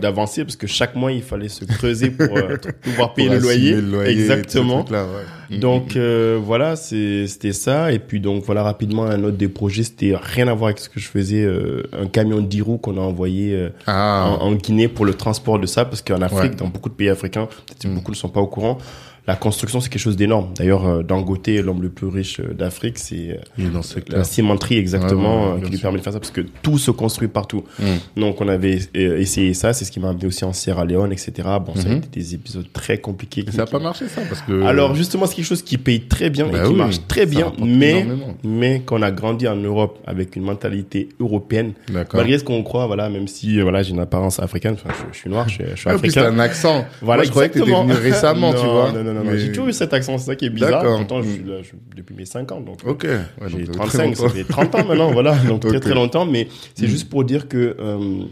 d'avancer 0.00 0.44
parce 0.44 0.56
que 0.56 0.66
chaque 0.66 0.94
mois, 0.94 1.12
il 1.12 1.22
fallait 1.22 1.48
se 1.48 1.64
creuser 1.64 2.10
pour 2.10 2.36
euh, 2.36 2.56
pouvoir 2.82 3.14
payer 3.14 3.30
le, 3.30 3.38
loyer. 3.38 3.74
le, 3.74 3.80
loyer. 3.80 4.12
Exactement. 4.12 4.84
Là, 4.90 5.06
Donc 5.50 5.96
voilà, 5.96 6.76
c'était 6.76 7.52
ça. 7.52 7.92
Et 7.92 7.97
puis 7.98 8.20
donc 8.20 8.44
voilà 8.44 8.62
rapidement 8.62 9.04
un 9.04 9.22
autre 9.24 9.36
des 9.36 9.48
projets, 9.48 9.82
c'était 9.82 10.14
rien 10.14 10.48
à 10.48 10.54
voir 10.54 10.68
avec 10.68 10.78
ce 10.78 10.88
que 10.88 11.00
je 11.00 11.08
faisais, 11.08 11.42
euh, 11.42 11.82
un 11.92 12.06
camion 12.06 12.40
de 12.40 12.62
roues 12.62 12.78
qu'on 12.78 12.96
a 12.96 13.00
envoyé 13.00 13.54
euh, 13.54 13.70
ah. 13.86 14.36
en, 14.40 14.52
Guinée 14.54 14.88
pour 14.88 15.04
le 15.04 15.14
transport 15.14 15.58
de 15.58 15.66
ça, 15.66 15.84
parce 15.84 16.02
qu'en 16.02 16.22
Afrique, 16.22 16.56
dans 16.56 16.68
beaucoup 16.68 16.88
de 16.88 16.94
pays 16.94 17.08
africains, 17.08 17.46
peut-être 17.46 17.94
beaucoup 17.94 18.10
ne 18.10 18.16
sont 18.16 18.28
pas 18.28 18.40
au 18.40 18.46
courant, 18.46 18.78
la 19.28 19.36
construction, 19.36 19.82
c'est 19.82 19.90
quelque 19.90 20.00
chose 20.00 20.16
d'énorme. 20.16 20.54
D'ailleurs, 20.56 20.86
euh, 20.86 21.02
Dangote, 21.02 21.48
l'homme 21.48 21.82
le 21.82 21.90
plus 21.90 22.06
riche 22.06 22.40
euh, 22.40 22.54
d'Afrique, 22.54 22.98
c'est 22.98 23.38
dans 23.58 23.82
la 24.08 24.24
cimenterie 24.24 24.78
exactement 24.78 25.60
qui 25.60 25.70
lui 25.70 25.76
permet 25.76 25.98
de 25.98 26.02
faire 26.02 26.14
ça 26.14 26.18
parce 26.18 26.30
que 26.30 26.40
tout 26.62 26.78
se 26.78 26.90
construit 26.90 27.28
partout. 27.28 27.62
Mm. 27.78 28.20
Donc, 28.20 28.40
on 28.40 28.48
avait 28.48 28.78
essayé 28.94 29.52
ça, 29.52 29.74
c'est 29.74 29.84
ce 29.84 29.92
qui 29.92 30.00
m'a 30.00 30.08
amené 30.08 30.24
aussi 30.24 30.46
en 30.46 30.54
Sierra 30.54 30.86
Leone, 30.86 31.12
etc. 31.12 31.30
Bon, 31.64 31.74
ça 31.74 31.82
a 31.82 31.92
mm-hmm. 31.92 31.96
été 31.98 32.08
des 32.10 32.34
épisodes 32.36 32.66
très 32.72 32.96
compliqués. 32.96 33.44
ça 33.50 33.58
n'a 33.58 33.66
pas 33.66 33.78
marché 33.78 34.08
ça 34.08 34.22
parce 34.26 34.40
que. 34.40 34.62
Alors 34.62 34.94
justement, 34.94 35.26
c'est 35.26 35.34
quelque 35.34 35.44
chose 35.44 35.62
qui 35.62 35.76
paye 35.76 36.00
très 36.00 36.30
bien 36.30 36.48
et 36.48 36.52
bah 36.52 36.66
qui 36.66 36.72
marche 36.72 37.06
très 37.06 37.26
bien, 37.26 37.52
mais 37.62 38.06
mais 38.42 38.80
quand 38.84 38.98
on 38.98 39.02
a 39.02 39.10
grandi 39.10 39.46
en 39.46 39.56
Europe 39.56 39.98
avec 40.06 40.36
une 40.36 40.44
mentalité 40.44 41.10
européenne, 41.20 41.74
malgré 42.14 42.38
ce 42.38 42.44
qu'on 42.44 42.62
croit, 42.62 42.86
voilà, 42.86 43.10
même 43.10 43.28
si 43.28 43.60
voilà, 43.60 43.82
j'ai 43.82 43.90
une 43.90 44.00
apparence 44.00 44.40
africaine, 44.40 44.74
enfin, 44.82 44.94
je, 45.12 45.18
suis 45.18 45.28
noir, 45.28 45.46
je, 45.50 45.64
je 45.74 45.76
suis 45.76 45.90
africain. 45.90 46.32
un 46.32 46.38
accent. 46.38 46.86
Voilà, 47.02 47.20
Moi, 47.20 47.24
je 47.26 47.30
croyais 47.30 47.48
que 47.50 47.58
t'étais 47.58 47.70
venu 47.70 47.92
récemment, 47.92 48.54
tu 48.54 48.64
vois. 48.66 48.90
Non, 48.92 49.04
non, 49.04 49.17
non, 49.24 49.36
j'ai 49.36 49.48
toujours 49.48 49.68
eu 49.68 49.72
cet 49.72 49.92
accent, 49.92 50.18
c'est 50.18 50.26
ça 50.26 50.36
qui 50.36 50.46
est 50.46 50.50
bizarre. 50.50 50.82
Pourtant, 50.82 51.22
je 51.22 51.28
suis 51.28 51.44
là 51.44 51.56
depuis 51.96 52.14
mes 52.14 52.24
5 52.24 52.52
ans, 52.52 52.60
donc. 52.60 52.78
Ok. 52.84 53.06
j'ai 53.46 53.64
35, 53.64 54.16
ça 54.16 54.28
fait 54.28 54.44
30 54.44 54.74
ans 54.74 54.84
maintenant, 54.86 55.12
voilà, 55.12 55.34
donc 55.48 55.66
très 55.66 55.80
très 55.80 55.94
longtemps, 55.94 56.26
mais 56.26 56.48
c'est 56.74 56.86
mm. 56.86 56.90
juste 56.90 57.08
pour 57.08 57.24
dire 57.24 57.48
que 57.48 57.76
euh, 57.78 58.24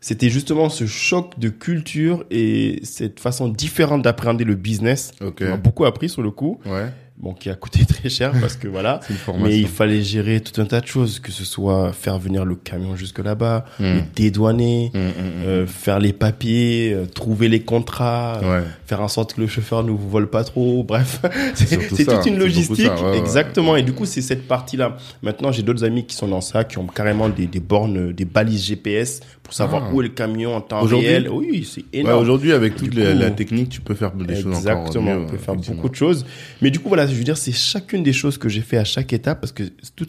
c'était 0.00 0.28
justement 0.28 0.68
ce 0.68 0.86
choc 0.86 1.38
de 1.38 1.48
culture 1.48 2.24
et 2.30 2.80
cette 2.82 3.20
façon 3.20 3.48
différente 3.48 4.02
d'appréhender 4.02 4.44
le 4.44 4.54
business. 4.54 5.12
Okay. 5.20 5.46
On 5.46 5.50
m'a 5.50 5.56
beaucoup 5.56 5.84
appris 5.84 6.08
sur 6.08 6.22
le 6.22 6.30
coup. 6.30 6.60
Ouais 6.66 6.86
bon 7.18 7.32
qui 7.32 7.50
a 7.50 7.54
coûté 7.54 7.84
très 7.88 8.08
cher 8.08 8.32
parce 8.40 8.56
que 8.56 8.68
voilà. 8.68 9.00
Mais 9.38 9.58
il 9.58 9.68
fallait 9.68 10.02
gérer 10.02 10.40
tout 10.40 10.60
un 10.60 10.64
tas 10.66 10.80
de 10.80 10.86
choses 10.86 11.18
que 11.18 11.32
ce 11.32 11.44
soit 11.44 11.92
faire 11.92 12.18
venir 12.18 12.44
le 12.44 12.54
camion 12.54 12.96
jusque 12.96 13.18
là-bas 13.18 13.64
le 13.80 14.00
dédouaner 14.14 14.90
hmm, 14.92 14.98
hmm, 14.98 15.12
euh, 15.46 15.66
faire 15.66 15.98
les 15.98 16.12
papiers 16.12 16.92
euh, 16.92 17.06
trouver 17.06 17.48
les 17.48 17.60
contrats 17.60 18.40
faire 18.86 19.00
en 19.00 19.08
sorte 19.08 19.34
que 19.34 19.40
le 19.40 19.46
chauffeur 19.46 19.82
ne 19.82 19.90
vous 19.90 20.08
vole 20.08 20.28
pas 20.28 20.44
trop 20.44 20.82
bref. 20.86 21.20
C'est 21.54 22.04
toute 22.04 22.26
une 22.26 22.38
logistique 22.38 22.90
exactement. 23.14 23.76
et 23.76 23.82
du 23.82 23.92
coup 23.92 24.04
c'est 24.04 24.22
cette 24.22 24.46
partie 24.46 24.76
là 24.76 24.96
maintenant 25.22 25.52
j'ai 25.52 25.62
d'autres 25.62 25.84
amis 25.84 26.04
qui 26.04 26.16
sont 26.16 26.28
dans 26.28 26.40
ça 26.40 26.64
qui 26.64 26.78
ont 26.78 26.86
carrément 26.86 27.28
des, 27.28 27.46
des 27.46 27.60
bornes 27.60 28.12
des 28.12 28.24
balises 28.24 28.66
GPS 28.66 29.20
pour 29.46 29.54
savoir 29.54 29.84
ah. 29.86 29.94
où 29.94 30.00
est 30.00 30.04
le 30.04 30.10
camion 30.10 30.56
en 30.56 30.60
temps 30.60 30.82
réel. 30.82 31.28
Oui, 31.30 31.68
c'est 31.72 31.84
énorme. 31.96 32.20
Aujourd'hui, 32.20 32.52
avec 32.52 32.74
toute 32.74 32.94
la 32.94 33.30
technique, 33.30 33.68
tu 33.68 33.80
peux 33.80 33.94
faire 33.94 34.10
des 34.12 34.42
choses 34.42 34.56
Exactement, 34.56 35.12
on 35.12 35.26
peut 35.26 35.36
faire 35.36 35.54
beaucoup 35.54 35.88
de 35.88 35.94
choses. 35.94 36.26
Mais 36.60 36.70
du 36.70 36.80
coup, 36.80 36.88
voilà, 36.88 37.05
je 37.06 37.14
veux 37.14 37.24
dire, 37.24 37.36
c'est 37.36 37.52
chacune 37.52 38.02
des 38.02 38.12
choses 38.12 38.38
que 38.38 38.48
j'ai 38.48 38.60
fait 38.60 38.78
à 38.78 38.84
chaque 38.84 39.12
étape 39.12 39.40
parce 39.40 39.52
que 39.52 39.64
tout, 39.94 40.06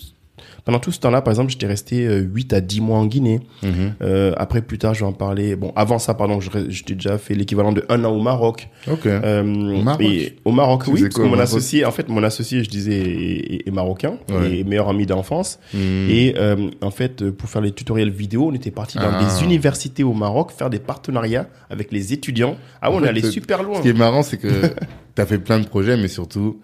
pendant 0.68 0.80
tout 0.80 0.92
ce 0.92 1.00
temps-là, 1.00 1.22
par 1.22 1.32
exemple, 1.32 1.50
j'étais 1.50 1.66
resté 1.66 2.06
8 2.06 2.52
euh, 2.52 2.58
à 2.58 2.60
10 2.60 2.82
mois 2.82 2.98
en 2.98 3.06
Guinée. 3.06 3.40
Mhm. 3.64 3.94
Euh, 4.02 4.34
après, 4.36 4.62
plus 4.62 4.78
tard, 4.78 4.94
je 4.94 5.00
vais 5.00 5.06
en 5.06 5.14
parler. 5.14 5.56
Bon, 5.56 5.72
avant 5.78 5.98
ça, 5.98 6.14
pardon, 6.14 6.40
j'étais 6.42 6.94
déjà 6.94 7.18
fait 7.18 7.36
l'équivalent 7.36 7.72
de 7.72 7.86
un 7.88 8.04
an 8.04 8.12
au 8.12 8.22
Maroc. 8.22 8.68
Ok. 8.92 9.06
Euh, 9.06 9.44
au 9.44 9.82
Maroc. 9.82 10.02
Et 10.02 10.36
au 10.44 10.52
Maroc, 10.52 10.84
oui, 10.88 11.04
parce 11.04 11.16
que 11.16 11.22
mon 11.22 11.40
associé, 11.40 11.86
en 11.86 11.92
fait, 11.92 12.10
mon 12.10 12.22
associé, 12.22 12.66
je 12.66 12.70
disais, 12.70 13.64
est, 13.66 13.72
marocain, 13.72 14.18
et 14.52 14.66
meilleur 14.66 14.90
ami 14.90 15.06
d'enfance. 15.06 15.58
Mhm. 15.74 16.10
Et 16.10 16.36
euh, 16.38 16.70
en 16.82 16.92
fait, 16.92 17.30
pour 17.32 17.50
faire 17.50 17.62
les 17.62 17.72
tutoriels 17.72 18.12
vidéo, 18.12 18.50
on 18.52 18.54
était 18.54 18.72
parti 18.72 18.98
dans 18.98 19.20
des 19.20 19.26
ah. 19.40 19.44
universités 19.46 20.04
au 20.04 20.14
Maroc, 20.14 20.52
faire 20.52 20.70
des 20.70 20.80
partenariats 20.80 21.48
avec 21.70 21.94
les 21.94 22.12
étudiants. 22.12 22.58
Ah 22.82 22.92
ouais, 22.92 22.98
on 23.00 23.04
allait 23.04 23.22
super 23.22 23.64
loin. 23.64 23.78
Ce 23.78 23.84
qui 23.84 23.88
est 23.90 23.94
marrant, 23.94 24.22
c'est 24.22 24.38
que 24.38 24.48
tu 25.16 25.22
as 25.22 25.26
fait 25.26 25.40
plein 25.40 25.60
de 25.60 25.66
projets, 25.68 25.96
mais 25.96 26.10
surtout, 26.10 26.60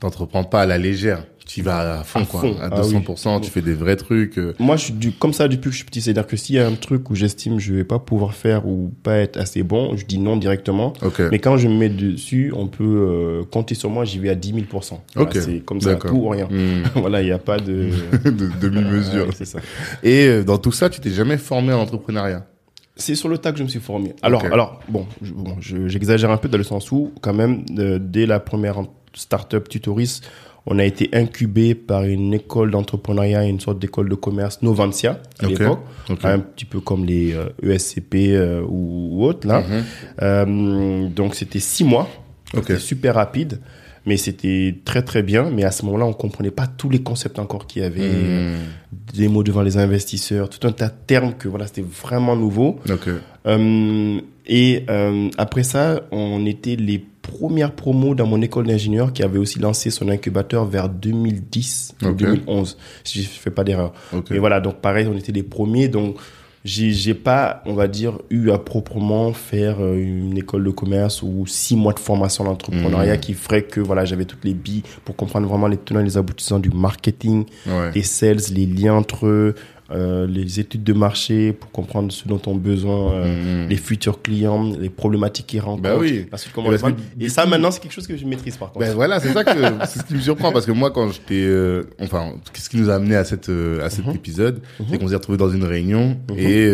t'entreprends 0.00 0.44
pas 0.44 0.62
à 0.62 0.66
la 0.66 0.78
légère 0.78 1.24
tu 1.46 1.62
vas 1.62 2.00
à 2.00 2.04
fond, 2.04 2.24
quoi, 2.24 2.40
à 2.60 2.68
200%, 2.70 3.36
ah 3.36 3.40
tu 3.40 3.50
fais 3.50 3.60
des 3.60 3.74
vrais 3.74 3.96
trucs. 3.96 4.38
Euh. 4.38 4.54
Moi, 4.58 4.76
je 4.76 4.84
suis 4.84 4.92
du, 4.94 5.12
comme 5.12 5.32
ça 5.32 5.46
depuis 5.46 5.64
que 5.64 5.72
je 5.72 5.76
suis 5.76 5.84
petit. 5.84 6.00
C'est-à-dire 6.00 6.26
que 6.26 6.36
s'il 6.36 6.56
y 6.56 6.58
a 6.58 6.66
un 6.66 6.74
truc 6.74 7.10
où 7.10 7.14
j'estime 7.14 7.58
je 7.60 7.74
vais 7.74 7.84
pas 7.84 7.98
pouvoir 7.98 8.34
faire 8.34 8.66
ou 8.66 8.92
pas 9.02 9.18
être 9.18 9.36
assez 9.36 9.62
bon, 9.62 9.96
je 9.96 10.06
dis 10.06 10.18
non 10.18 10.36
directement. 10.36 10.94
Mais 11.30 11.38
quand 11.38 11.56
je 11.56 11.68
me 11.68 11.74
mets 11.74 11.88
dessus, 11.90 12.52
on 12.56 12.66
peut 12.66 12.84
euh, 12.84 13.44
compter 13.44 13.74
sur 13.74 13.90
moi, 13.90 14.04
j'y 14.04 14.18
vais 14.18 14.30
à 14.30 14.34
10 14.34 14.54
000%. 14.54 14.98
c'est 15.32 15.60
comme 15.60 15.80
ça, 15.80 15.96
tout 15.96 16.14
ou 16.14 16.28
rien. 16.28 16.48
Hmm. 16.50 16.82
voilà, 16.94 17.20
il 17.20 17.26
n'y 17.26 17.32
a 17.32 17.38
pas 17.38 17.58
de... 17.58 17.90
de 18.24 18.50
demi-mesure. 18.60 19.28
c'est 19.34 19.44
ça. 19.44 19.58
Et 20.02 20.26
euh, 20.26 20.44
dans 20.44 20.58
tout 20.58 20.72
ça, 20.72 20.88
tu 20.88 21.00
t'es 21.00 21.10
jamais 21.10 21.36
formé 21.36 21.72
en 21.72 21.80
entrepreneuriat? 21.80 22.46
C'est 22.96 23.16
sur 23.16 23.28
le 23.28 23.38
tas 23.38 23.50
que 23.50 23.58
je 23.58 23.64
me 23.64 23.68
suis 23.68 23.80
formé. 23.80 24.14
Alors, 24.22 24.44
alors 24.44 24.80
bon, 24.88 25.06
j'exagère 25.60 26.30
un 26.30 26.36
peu 26.36 26.48
dans 26.48 26.58
le 26.58 26.64
sens 26.64 26.92
où, 26.92 27.12
quand 27.20 27.34
même, 27.34 27.64
dès 27.68 28.24
la 28.24 28.38
première 28.38 28.78
startup 29.14 29.68
Tutoris, 29.68 30.20
on 30.66 30.78
a 30.78 30.84
été 30.84 31.10
incubé 31.12 31.74
par 31.74 32.04
une 32.04 32.32
école 32.32 32.70
d'entrepreneuriat, 32.70 33.44
une 33.44 33.60
sorte 33.60 33.78
d'école 33.78 34.08
de 34.08 34.14
commerce, 34.14 34.62
Novantia, 34.62 35.20
à 35.40 35.46
l'époque, 35.46 35.80
un 36.22 36.38
petit 36.38 36.64
peu 36.64 36.80
comme 36.80 37.04
les 37.04 37.36
ESCP 37.62 38.14
euh, 38.14 38.60
e 38.60 38.62
euh, 38.62 38.66
ou, 38.66 39.24
autres 39.24 39.46
là. 39.46 39.60
Mhm. 39.60 39.84
Euh, 40.22 41.08
donc 41.08 41.34
c'était 41.34 41.58
six 41.58 41.84
mois, 41.84 42.08
c'était 42.54 42.78
super 42.78 43.16
rapide, 43.16 43.60
mais 44.06 44.16
c'était 44.16 44.76
très 44.84 45.02
très 45.02 45.22
bien. 45.22 45.50
Mais 45.50 45.64
à 45.64 45.70
ce 45.70 45.84
moment-là, 45.86 46.06
on 46.06 46.12
comprenait 46.12 46.50
pas 46.50 46.66
tous 46.66 46.90
les 46.90 47.02
concepts 47.02 47.38
encore 47.38 47.66
qu'il 47.66 47.82
y 47.82 47.84
avait, 47.84 48.00
mhm. 48.00 48.56
des 49.14 49.28
mots 49.28 49.42
devant 49.42 49.62
les 49.62 49.76
investisseurs, 49.76 50.48
tout 50.48 50.66
un 50.66 50.72
tas 50.72 50.88
de 50.88 50.94
termes 51.06 51.34
que 51.34 51.48
voilà, 51.48 51.66
c'était 51.66 51.82
vraiment 51.82 52.36
nouveau. 52.36 52.80
et 54.46 54.86
après 55.38 55.62
ça, 55.62 56.02
on 56.10 56.46
était 56.46 56.76
les 56.76 57.04
première 57.24 57.72
promo 57.72 58.14
dans 58.14 58.26
mon 58.26 58.40
école 58.42 58.66
d'ingénieur 58.66 59.12
qui 59.12 59.22
avait 59.22 59.38
aussi 59.38 59.58
lancé 59.58 59.90
son 59.90 60.08
incubateur 60.08 60.66
vers 60.66 60.88
2010 60.88 61.94
ou 62.02 62.12
2011, 62.12 62.76
si 63.02 63.22
je 63.22 63.28
fais 63.28 63.50
pas 63.50 63.64
d'erreur. 63.64 63.92
Et 64.30 64.38
voilà, 64.38 64.60
donc 64.60 64.76
pareil, 64.76 65.08
on 65.10 65.16
était 65.16 65.32
les 65.32 65.42
premiers. 65.42 65.88
Donc, 65.88 66.16
j'ai 66.64 67.12
pas, 67.12 67.62
on 67.66 67.74
va 67.74 67.88
dire, 67.88 68.18
eu 68.30 68.50
à 68.50 68.58
proprement 68.58 69.34
faire 69.34 69.82
euh, 69.82 69.96
une 69.96 70.38
école 70.38 70.64
de 70.64 70.70
commerce 70.70 71.22
ou 71.22 71.46
six 71.46 71.76
mois 71.76 71.92
de 71.92 71.98
formation 71.98 72.44
d'entrepreneuriat 72.44 73.16
mmh. 73.16 73.20
qui 73.20 73.34
ferait 73.34 73.62
que 73.62 73.80
voilà, 73.80 74.06
j'avais 74.06 74.24
toutes 74.24 74.44
les 74.44 74.54
billes 74.54 74.82
pour 75.04 75.14
comprendre 75.14 75.46
vraiment 75.46 75.66
les 75.66 75.76
tenants 75.76 76.00
et 76.00 76.04
les 76.04 76.16
aboutissants 76.16 76.58
du 76.58 76.70
marketing, 76.70 77.44
des 77.92 78.02
sales, 78.02 78.40
les 78.50 78.64
liens 78.64 78.94
entre 78.94 79.26
eux, 79.26 79.54
euh, 79.90 80.26
les 80.26 80.60
études 80.60 80.82
de 80.82 80.92
marché 80.94 81.52
pour 81.52 81.70
comprendre 81.70 82.10
ce 82.10 82.26
dont 82.26 82.40
ont 82.46 82.54
besoin 82.54 83.12
euh, 83.12 83.64
mm-hmm. 83.64 83.68
les 83.68 83.76
futurs 83.76 84.22
clients, 84.22 84.72
les 84.72 84.88
problématiques 84.88 85.46
qu'ils 85.46 85.60
rencontrent. 85.60 85.82
Bah 85.82 85.96
oui. 85.98 86.26
comment 86.54 86.70
et, 87.20 87.28
ça, 87.28 87.44
maintenant, 87.44 87.70
c'est 87.70 87.80
quelque 87.80 87.92
chose 87.92 88.06
que 88.06 88.16
je 88.16 88.24
maîtrise 88.24 88.56
par 88.56 88.72
contre. 88.72 88.86
Ben 88.86 88.94
voilà, 88.94 89.20
c'est 89.20 89.32
ça 89.32 89.44
que 89.44 89.50
c'est 89.86 89.98
ce 89.98 90.04
qui 90.04 90.14
me 90.14 90.20
surprend 90.20 90.52
parce 90.52 90.64
que 90.64 90.72
moi, 90.72 90.90
quand 90.90 91.10
j'étais, 91.10 91.44
euh, 91.44 91.82
enfin, 92.00 92.32
qu'est-ce 92.52 92.70
qui 92.70 92.78
nous 92.78 92.88
a 92.88 92.94
amené 92.94 93.14
à 93.14 93.24
cette 93.24 93.50
à 93.50 93.90
cet 93.90 94.06
mm-hmm. 94.06 94.14
épisode, 94.14 94.62
c'est 94.78 94.84
mm-hmm. 94.84 94.98
qu'on 94.98 95.08
s'est 95.08 95.16
retrouvé 95.16 95.36
dans 95.36 95.50
une 95.50 95.64
réunion 95.64 96.16
et 96.34 96.72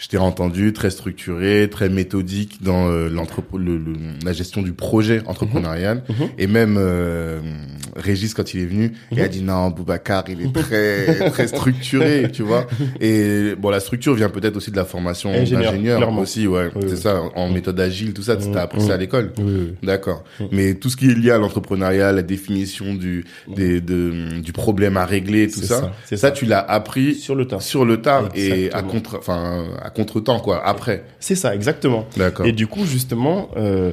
je 0.00 0.08
t'ai 0.08 0.16
entendu 0.16 0.72
très 0.72 0.88
structuré, 0.88 1.68
très 1.70 1.90
méthodique 1.90 2.62
dans 2.62 2.88
euh, 2.88 3.10
le, 3.52 3.82
la 4.24 4.32
gestion 4.32 4.62
du 4.62 4.72
projet 4.72 5.20
entrepreneurial. 5.26 6.02
Mhm. 6.08 6.16
Mhm. 6.20 6.28
Et 6.38 6.46
même 6.46 6.76
euh, 6.78 7.40
Régis, 7.96 8.32
quand 8.32 8.54
il 8.54 8.60
est 8.60 8.66
venu, 8.66 8.92
il 9.12 9.20
a 9.20 9.24
mhm. 9.24 9.28
dit 9.28 9.42
non, 9.42 9.68
Boubacar, 9.68 10.24
il 10.28 10.40
est 10.40 10.52
très 10.54 11.30
très 11.30 11.48
structuré, 11.48 12.30
tu 12.32 12.42
vois. 12.42 12.66
Et 12.98 13.54
bon, 13.58 13.68
la 13.68 13.80
structure 13.80 14.14
vient 14.14 14.30
peut-être 14.30 14.56
aussi 14.56 14.70
de 14.70 14.76
la 14.76 14.86
formation 14.86 15.32
d'ingénieur 15.32 16.18
aussi, 16.18 16.46
ouais. 16.46 16.70
c'est 16.88 16.96
ça, 16.96 17.20
en 17.36 17.50
méthode 17.50 17.78
agile, 17.78 18.14
tout 18.14 18.22
ça, 18.22 18.36
tu 18.36 18.48
as 18.56 18.62
appris 18.62 18.80
ça 18.80 18.94
à 18.94 18.96
l'école. 18.96 19.32
D'accord. 19.82 20.24
Mais 20.50 20.74
tout 20.74 20.88
ce 20.88 20.96
qui 20.96 21.10
est 21.10 21.14
lié 21.14 21.30
à 21.30 21.38
l'entrepreneuriat, 21.38 22.12
la 22.12 22.22
définition 22.22 22.94
du 22.94 23.26
des, 23.54 23.82
de, 23.82 24.40
du 24.40 24.52
problème 24.52 24.96
à 24.96 25.04
régler, 25.04 25.48
tout 25.48 25.60
ça, 25.60 25.92
ça, 26.06 26.16
ça, 26.16 26.30
tu 26.30 26.46
l'as 26.46 26.60
appris 26.60 27.14
sur 27.14 27.34
le 27.34 27.44
tas, 27.46 27.60
sur 27.60 27.84
le 27.84 28.00
et 28.34 28.72
à 28.72 28.82
contre, 28.82 29.16
enfin 29.18 29.66
contre-temps, 29.92 30.40
quoi, 30.40 30.64
après. 30.64 31.04
C'est 31.20 31.34
ça, 31.34 31.54
exactement. 31.54 32.06
D'accord. 32.16 32.46
Et 32.46 32.52
du 32.52 32.66
coup, 32.66 32.84
justement, 32.84 33.50
euh, 33.56 33.92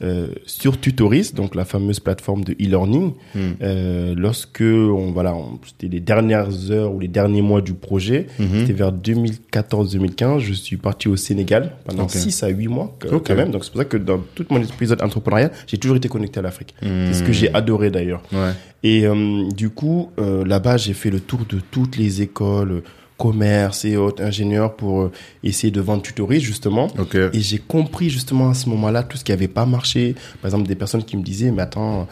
euh, 0.00 0.28
sur 0.46 0.78
Tutoris, 0.78 1.34
donc 1.34 1.56
la 1.56 1.64
fameuse 1.64 1.98
plateforme 1.98 2.44
de 2.44 2.52
e-learning, 2.52 3.14
hmm. 3.34 3.40
euh, 3.62 4.14
lorsque 4.16 4.60
on 4.62 5.10
voilà, 5.10 5.34
c'était 5.66 5.92
les 5.92 5.98
dernières 5.98 6.70
heures 6.70 6.94
ou 6.94 7.00
les 7.00 7.08
derniers 7.08 7.42
mois 7.42 7.60
du 7.60 7.74
projet, 7.74 8.28
hmm. 8.38 8.60
c'était 8.60 8.74
vers 8.74 8.92
2014-2015, 8.92 10.38
je 10.38 10.52
suis 10.52 10.76
parti 10.76 11.08
au 11.08 11.16
Sénégal 11.16 11.72
pendant 11.84 12.06
6 12.06 12.44
à 12.44 12.48
8 12.48 12.68
mois 12.68 12.96
quand 13.00 13.34
même. 13.34 13.50
Donc 13.50 13.64
c'est 13.64 13.72
pour 13.72 13.80
ça 13.80 13.86
que 13.86 13.96
dans 13.96 14.20
tout 14.36 14.46
mon 14.50 14.62
épisode 14.62 15.02
entrepreneurial, 15.02 15.50
j'ai 15.66 15.78
toujours 15.78 15.96
été 15.96 16.08
connecté 16.08 16.38
à 16.38 16.42
l'Afrique. 16.42 16.76
C'est 16.80 17.14
ce 17.14 17.22
que 17.24 17.32
j'ai 17.32 17.52
adoré 17.52 17.90
d'ailleurs. 17.90 18.22
Ouais. 18.32 18.52
Et 18.84 19.04
euh, 19.04 19.48
du 19.50 19.70
coup, 19.70 20.12
là-bas, 20.16 20.76
j'ai 20.76 20.94
fait 20.94 21.10
le 21.10 21.18
tour 21.18 21.40
de 21.48 21.58
toutes 21.58 21.96
les 21.96 22.22
écoles 22.22 22.84
commerce 23.18 23.84
et 23.84 23.96
autres 23.96 24.22
ingénieurs 24.22 24.74
pour 24.74 25.02
euh, 25.02 25.12
essayer 25.42 25.70
de 25.70 25.80
vendre 25.80 26.02
tutoris 26.02 26.40
justement. 26.42 26.88
Et 27.34 27.40
j'ai 27.40 27.58
compris 27.58 28.08
justement 28.08 28.48
à 28.50 28.54
ce 28.54 28.68
moment-là 28.70 29.02
tout 29.02 29.18
ce 29.18 29.24
qui 29.24 29.32
avait 29.32 29.48
pas 29.48 29.66
marché. 29.66 30.14
Par 30.40 30.48
exemple, 30.48 30.68
des 30.68 30.76
personnes 30.76 31.04
qui 31.04 31.16
me 31.16 31.22
disaient, 31.22 31.50
mais 31.50 31.62
attends, 31.62 32.06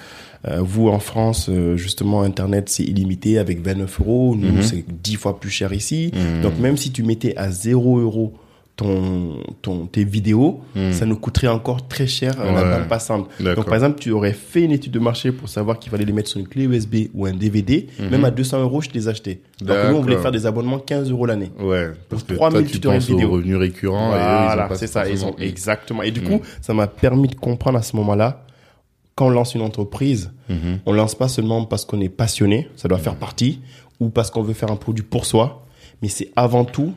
euh, 0.49 0.61
vous 0.61 0.89
en 0.89 0.99
France, 0.99 1.49
euh, 1.49 1.77
justement, 1.77 2.23
Internet 2.23 2.69
c'est 2.69 2.83
illimité 2.83 3.39
avec 3.39 3.65
29 3.65 4.01
euros. 4.01 4.37
Nous, 4.37 4.53
mhm. 4.53 4.63
c'est 4.63 4.85
10 4.87 5.15
fois 5.15 5.41
plus 5.41 5.51
cher 5.51 5.73
ici. 5.73 6.11
Mhm. 6.13 6.43
Donc 6.43 6.59
même 6.59 6.77
si 6.77 6.91
tu 6.91 7.05
mettais 7.05 7.37
à 7.37 7.51
0 7.51 8.01
euros 8.01 8.35
ton, 8.77 9.39
ton, 9.63 9.87
tes 9.87 10.05
vidéos, 10.05 10.61
hmm. 10.75 10.93
ça 10.93 11.07
nous 11.07 11.17
coûterait 11.17 11.49
encore 11.49 11.89
très 11.89 12.07
cher 12.07 12.35
euh, 12.39 12.53
la 12.53 12.79
bande 12.79 12.89
passante. 12.89 13.29
Donc, 13.41 13.65
par 13.65 13.75
exemple, 13.75 13.99
tu 13.99 14.11
aurais 14.11 14.35
fait 14.35 14.63
une 14.63 14.73
étude 14.73 14.93
de 14.93 14.99
marché 14.99 15.33
pour 15.33 15.49
savoir 15.49 15.79
qu'il 15.79 15.91
fallait 15.91 16.05
les 16.05 16.13
mettre 16.13 16.29
sur 16.29 16.41
une 16.41 16.47
clé 16.47 16.65
USB 16.65 17.09
ou 17.15 17.27
un 17.27 17.33
DVD, 17.33 17.87
hmm. 17.99 18.09
même 18.09 18.25
à 18.25 18.31
200 18.31 18.61
euros, 18.61 18.83
je 18.83 18.91
les 18.91 19.09
achetais. 19.09 19.41
Donc, 19.61 19.77
nous, 19.89 19.97
on 19.97 20.01
voulait 20.03 20.19
faire 20.19 20.33
des 20.33 20.47
abonnements 20.47 20.79
15 20.79 21.11
euros 21.11 21.27
l'année. 21.27 21.51
Ouais. 21.59 21.91
Parce 22.09 22.23
que 22.23 22.35
3000 22.35 22.67
tu 22.67 22.79
penses 22.79 23.11
aux 23.11 23.17
revenus 23.17 23.57
récurrents. 23.57 24.09
Voilà, 24.11 24.69
c'est 24.75 24.87
ça. 24.87 25.09
Ils 25.09 25.25
ont, 25.25 25.35
exactement. 25.39 26.03
Et 26.03 26.11
du 26.11 26.21
hmm. 26.21 26.39
coup, 26.39 26.41
ça 26.61 26.75
m'a 26.75 26.87
permis 26.87 27.29
de 27.29 27.35
comprendre 27.35 27.79
à 27.79 27.83
ce 27.83 27.97
moment-là 27.97 28.43
quand 29.15 29.29
on 29.29 29.31
lance 29.31 29.55
une 29.55 29.63
entreprise, 29.63 30.31
Mhm. 30.49 30.81
on 30.87 30.93
lance 30.93 31.15
pas 31.15 31.29
seulement 31.29 31.65
parce 31.65 31.85
qu'on 31.85 32.01
est 32.01 32.09
passionné, 32.09 32.69
ça 32.77 32.89
doit 32.89 32.99
faire 32.99 33.17
partie, 33.17 33.61
ou 34.01 34.11
parce 34.11 34.31
qu'on 34.31 34.43
veut 34.43 34.55
faire 34.55 34.71
un 34.71 34.77
produit 34.77 35.05
pour 35.05 35.25
soi, 35.25 35.67
mais 36.03 36.09
c'est 36.09 36.31
avant 36.37 36.65
tout, 36.65 36.93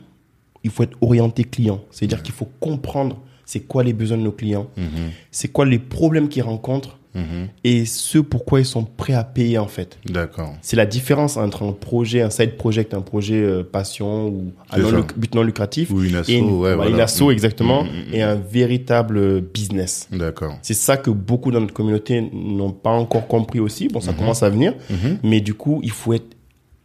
il 0.64 0.70
faut 0.72 0.84
être 0.84 0.98
orienté 1.02 1.44
client. 1.44 1.82
C'est-à-dire 1.92 2.22
qu'il 2.24 2.34
faut 2.34 2.48
comprendre 2.60 3.18
c'est 3.46 3.62
quoi 3.62 3.84
les 3.84 3.94
besoins 3.94 4.18
de 4.18 4.24
nos 4.24 4.32
clients, 4.32 4.68
Mhm. 4.78 5.10
c'est 5.32 5.48
quoi 5.48 5.66
les 5.66 5.80
problèmes 5.80 6.30
qu'ils 6.30 6.44
rencontrent 6.44 6.98
Mhm. 7.16 7.48
et 7.64 7.86
ce 7.86 8.20
pourquoi 8.20 8.60
ils 8.60 8.66
sont 8.68 8.84
prêts 8.86 9.14
à 9.16 9.24
payer 9.24 9.58
en 9.58 9.66
fait. 9.68 9.98
D'accord. 10.06 10.54
C'est 10.62 10.76
la 10.76 10.86
différence 10.86 11.38
entre 11.38 11.64
un 11.64 11.72
projet, 11.72 12.22
un 12.22 12.30
side 12.30 12.56
project, 12.58 12.94
un 12.94 13.02
projet 13.02 13.42
euh, 13.42 13.64
passion 13.64 14.28
ou 14.28 14.52
C'est 14.72 14.80
non 14.82 14.92
luc- 14.92 15.18
but 15.18 15.34
non 15.34 15.42
lucratif. 15.42 15.90
Ou 15.90 16.04
une 16.04 16.14
asso, 16.18 16.30
et 16.30 16.36
une, 16.36 16.52
ouais, 16.60 16.76
voilà, 16.76 16.92
une 16.92 17.00
asso, 17.02 17.32
exactement, 17.32 17.84
Mm, 17.84 17.88
mm, 17.88 18.12
mm. 18.12 18.14
et 18.14 18.22
un 18.22 18.36
véritable 18.36 19.42
business. 19.42 20.08
D'accord. 20.12 20.56
C'est 20.62 20.76
ça 20.76 20.98
que 20.98 21.10
beaucoup 21.10 21.50
dans 21.52 21.62
notre 21.62 21.74
communauté 21.74 22.22
n'ont 22.32 22.72
pas 22.72 22.92
encore 22.92 23.28
compris 23.28 23.60
aussi. 23.60 23.88
Bon, 23.88 24.00
ça 24.02 24.14
commence 24.14 24.44
à 24.44 24.50
venir, 24.52 24.76
mais 25.24 25.42
du 25.42 25.56
coup, 25.56 25.80
il 25.84 25.92
faut 25.92 26.14
être 26.14 26.36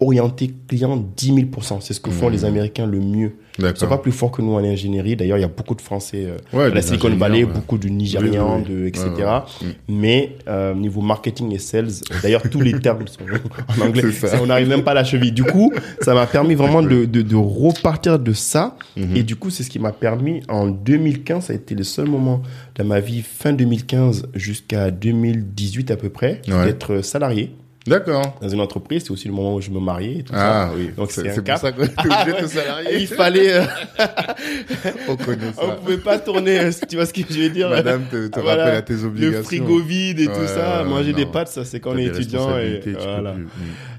orienté 0.00 0.50
client 0.68 0.96
10 1.16 1.32
000% 1.32 1.80
C'est 1.80 1.94
ce 1.94 2.00
que 2.00 2.10
font 2.10 2.28
les 2.28 2.44
Américains 2.44 2.86
le 2.86 2.98
mieux. 3.00 3.36
Ils 3.56 3.62
sont 3.62 3.66
D'accord. 3.68 3.88
pas 3.90 3.98
plus 3.98 4.10
forts 4.10 4.32
que 4.32 4.42
nous 4.42 4.52
en 4.54 4.58
ingénierie. 4.64 5.14
D'ailleurs, 5.14 5.38
il 5.38 5.42
y 5.42 5.44
a 5.44 5.48
beaucoup 5.48 5.76
de 5.76 5.80
Français 5.80 6.26
euh, 6.26 6.36
Ouais, 6.52 6.64
à 6.64 6.68
la 6.70 6.82
Silicon 6.82 7.10
Valley, 7.16 7.44
ouais. 7.44 7.52
beaucoup 7.52 7.78
de 7.78 7.86
Nigérians, 7.88 8.56
Oui, 8.56 8.64
oui, 8.68 8.74
oui. 8.74 8.82
de, 8.82 8.86
etc. 8.88 9.08
Ouais, 9.16 9.22
ouais. 9.22 9.38
Mm. 9.62 9.72
Mais 9.88 10.36
euh, 10.48 10.74
niveau 10.74 11.00
marketing 11.00 11.52
et 11.52 11.58
sales, 11.58 11.86
d'ailleurs, 12.22 12.42
tous 12.50 12.60
les 12.60 12.72
termes 12.80 13.06
sont 13.06 13.20
en 13.80 13.86
anglais. 13.86 14.10
Ça. 14.10 14.40
On 14.42 14.46
n'arrive 14.46 14.68
même 14.68 14.82
pas 14.82 14.90
à 14.90 14.94
la 14.94 15.04
cheville. 15.04 15.30
Du 15.30 15.44
coup, 15.44 15.72
ça 16.00 16.14
m'a 16.14 16.26
permis 16.26 16.56
vraiment 16.56 16.82
de, 16.82 17.04
de, 17.04 17.22
de 17.22 17.36
repartir 17.36 18.18
de 18.18 18.32
ça. 18.32 18.76
Mhm. 18.96 19.16
Et 19.16 19.22
du 19.22 19.36
coup, 19.36 19.50
c'est 19.50 19.62
ce 19.62 19.70
qui 19.70 19.78
m'a 19.78 19.92
permis 19.92 20.40
en 20.48 20.66
2015, 20.66 21.44
ça 21.46 21.52
a 21.52 21.56
été 21.56 21.76
le 21.76 21.84
seul 21.84 22.08
moment 22.08 22.42
de 22.74 22.82
ma 22.82 22.98
vie, 22.98 23.22
fin 23.22 23.52
2015 23.52 24.30
jusqu'à 24.34 24.90
2018 24.90 25.92
à 25.92 25.96
peu 25.96 26.08
près, 26.08 26.42
d'être 26.46 27.02
salarié 27.02 27.52
D'accord. 27.86 28.38
dans 28.40 28.48
une 28.48 28.60
entreprise. 28.60 29.02
C'est 29.04 29.10
aussi 29.10 29.28
le 29.28 29.34
moment 29.34 29.54
où 29.56 29.60
je 29.60 29.70
me 29.70 29.78
mariais 29.80 30.18
et 30.20 30.22
tout 30.22 30.32
ça. 30.32 30.68
Ah 30.68 30.70
oui. 30.76 30.90
Donc, 30.96 31.10
c'est 31.10 31.34
pour 31.34 31.44
cap. 31.44 31.58
ça 31.60 31.68
est 31.70 31.74
Ah, 31.98 32.22
obligé 32.24 32.24
de 32.24 32.32
ouais. 32.36 32.42
te 32.42 32.46
salarier. 32.46 32.96
Il 32.98 33.06
fallait, 33.06 33.52
euh, 33.54 33.64
On 35.08 35.16
connaît 35.16 35.38
on 35.58 35.76
pouvait 35.76 35.98
pas 35.98 36.18
tourner, 36.18 36.58
euh, 36.60 36.70
tu 36.88 36.96
vois 36.96 37.06
ce 37.06 37.12
que 37.12 37.20
je 37.28 37.40
veux 37.40 37.50
dire. 37.50 37.68
Madame 37.70 38.04
te, 38.10 38.28
te 38.28 38.40
Voilà. 38.40 38.64
rappelle 38.64 38.78
à 38.78 38.82
tes 38.82 38.94
le 38.94 39.04
obligations. 39.04 39.42
frigo 39.44 39.78
vide 39.80 40.20
et 40.20 40.26
tout 40.26 40.46
ça, 40.46 40.84
manger 40.84 41.12
non. 41.12 41.18
des 41.18 41.26
pâtes, 41.26 41.48
ça 41.48 41.64
c'est 41.64 41.80
quand 41.80 41.92
on 41.92 41.98
est 41.98 42.04
étudiant 42.06 42.58
et 42.58 42.80
voilà. 42.98 43.32
plus. 43.32 43.46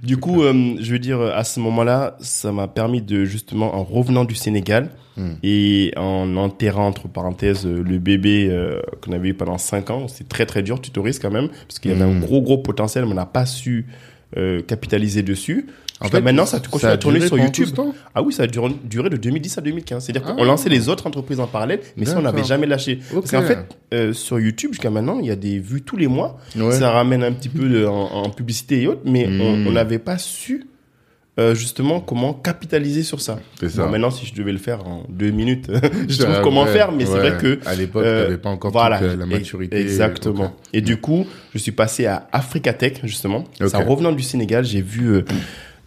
Du 0.03 0.17
coup, 0.17 0.43
euh, 0.43 0.75
je 0.79 0.91
veux 0.91 0.99
dire, 0.99 1.21
à 1.21 1.43
ce 1.43 1.59
moment-là, 1.59 2.17
ça 2.19 2.51
m'a 2.51 2.67
permis 2.67 3.01
de 3.01 3.25
justement, 3.25 3.75
en 3.75 3.83
revenant 3.83 4.25
du 4.25 4.35
Sénégal 4.35 4.89
Mm. 5.17 5.29
et 5.43 5.93
en 5.97 6.35
enterrant 6.35 6.87
entre 6.87 7.07
parenthèses 7.07 7.65
euh, 7.65 7.81
le 7.83 7.97
bébé 7.99 8.47
euh, 8.49 8.81
qu'on 9.01 9.13
avait 9.13 9.29
eu 9.29 9.33
pendant 9.33 9.57
cinq 9.57 9.89
ans, 9.89 10.07
c'est 10.07 10.27
très 10.27 10.45
très 10.45 10.61
dur, 10.63 10.81
tutorise 10.81 11.19
quand 11.19 11.31
même, 11.31 11.47
parce 11.67 11.79
qu'il 11.79 11.91
y 11.91 11.93
avait 11.93 12.05
Mm. 12.05 12.17
un 12.17 12.19
gros 12.19 12.41
gros 12.41 12.57
potentiel, 12.57 13.05
mais 13.05 13.11
on 13.11 13.15
n'a 13.15 13.25
pas 13.25 13.45
su 13.45 13.85
euh, 14.37 14.61
capitaliser 14.61 15.23
dessus. 15.23 15.67
En 16.01 16.09
fait, 16.09 16.19
maintenant, 16.19 16.45
ça 16.45 16.59
continue 16.59 16.89
a 16.89 16.95
à 16.95 16.97
tourner 16.97 17.21
sur 17.25 17.37
YouTube. 17.37 17.69
Ah 18.13 18.21
oui, 18.21 18.33
ça 18.33 18.43
a 18.43 18.47
duré, 18.47 18.69
duré 18.83 19.09
de 19.09 19.15
2010 19.15 19.57
à 19.59 19.61
2015. 19.61 20.03
C'est-à-dire 20.03 20.23
Ah. 20.27 20.33
qu'on 20.33 20.43
lançait 20.43 20.67
les 20.67 20.89
autres 20.89 21.07
entreprises 21.07 21.39
en 21.39 21.47
parallèle, 21.47 21.79
mais 21.95 22.03
ça, 22.05 22.17
on 22.19 22.23
n'avait 22.23 22.43
jamais 22.43 22.67
lâché. 22.67 22.99
Parce 23.13 23.31
qu'en 23.31 23.43
fait, 23.43 23.59
euh, 23.93 24.11
sur 24.11 24.37
YouTube, 24.37 24.71
jusqu'à 24.73 24.89
maintenant, 24.89 25.19
il 25.21 25.27
y 25.27 25.31
a 25.31 25.37
des 25.37 25.57
vues 25.59 25.83
tous 25.83 25.95
les 25.95 26.07
mois. 26.07 26.37
Ouais. 26.57 26.73
Ça 26.73 26.91
ramène 26.91 27.23
un 27.23 27.31
petit 27.31 27.47
peu 27.47 27.69
de- 27.69 27.85
en, 27.85 27.93
en 28.11 28.29
publicité 28.29 28.81
et 28.81 28.87
autres, 28.87 29.03
mais 29.05 29.25
Mm. 29.25 29.67
on 29.67 29.71
n'avait 29.71 29.99
pas 29.99 30.17
su 30.17 30.65
euh, 31.37 31.53
justement 31.53 31.99
comment 31.99 32.33
capitaliser 32.33 33.03
sur 33.03 33.19
ça. 33.19 33.39
C'est 33.59 33.67
ça. 33.67 33.83
Bon, 33.83 33.91
maintenant, 33.91 34.09
si 34.09 34.25
je 34.25 34.33
devais 34.33 34.53
le 34.53 34.57
faire 34.57 34.87
en 34.87 35.05
deux 35.09 35.31
minutes, 35.31 35.69
je 36.07 36.21
trouve 36.21 36.41
comment 36.41 36.63
ouais, 36.63 36.71
faire, 36.71 36.93
mais 36.93 37.05
c'est 37.05 37.17
vrai 37.17 37.37
que 37.37 37.59
À 37.65 37.75
l'époque, 37.75 38.05
euh, 38.05 38.23
t'avais 38.23 38.37
pas 38.37 38.49
encore 38.49 38.71
voilà, 38.71 38.99
toute 38.99 39.19
la, 39.19 39.25
maturité. 39.25 39.77
Exactement. 39.77 40.55
Et 40.71 40.79
du 40.79 40.95
coup, 40.95 41.25
je 41.53 41.57
suis 41.59 41.73
passé 41.73 42.05
à 42.05 42.29
Africatech, 42.31 43.01
justement. 43.03 43.39
Ok. 43.59 43.67
C'est 43.67 43.75
en 43.75 43.83
revenant 43.83 44.13
du 44.13 44.23
Sénégal, 44.23 44.63
j'ai 44.63 44.81
vu, 44.81 45.07
euh, 45.07 45.25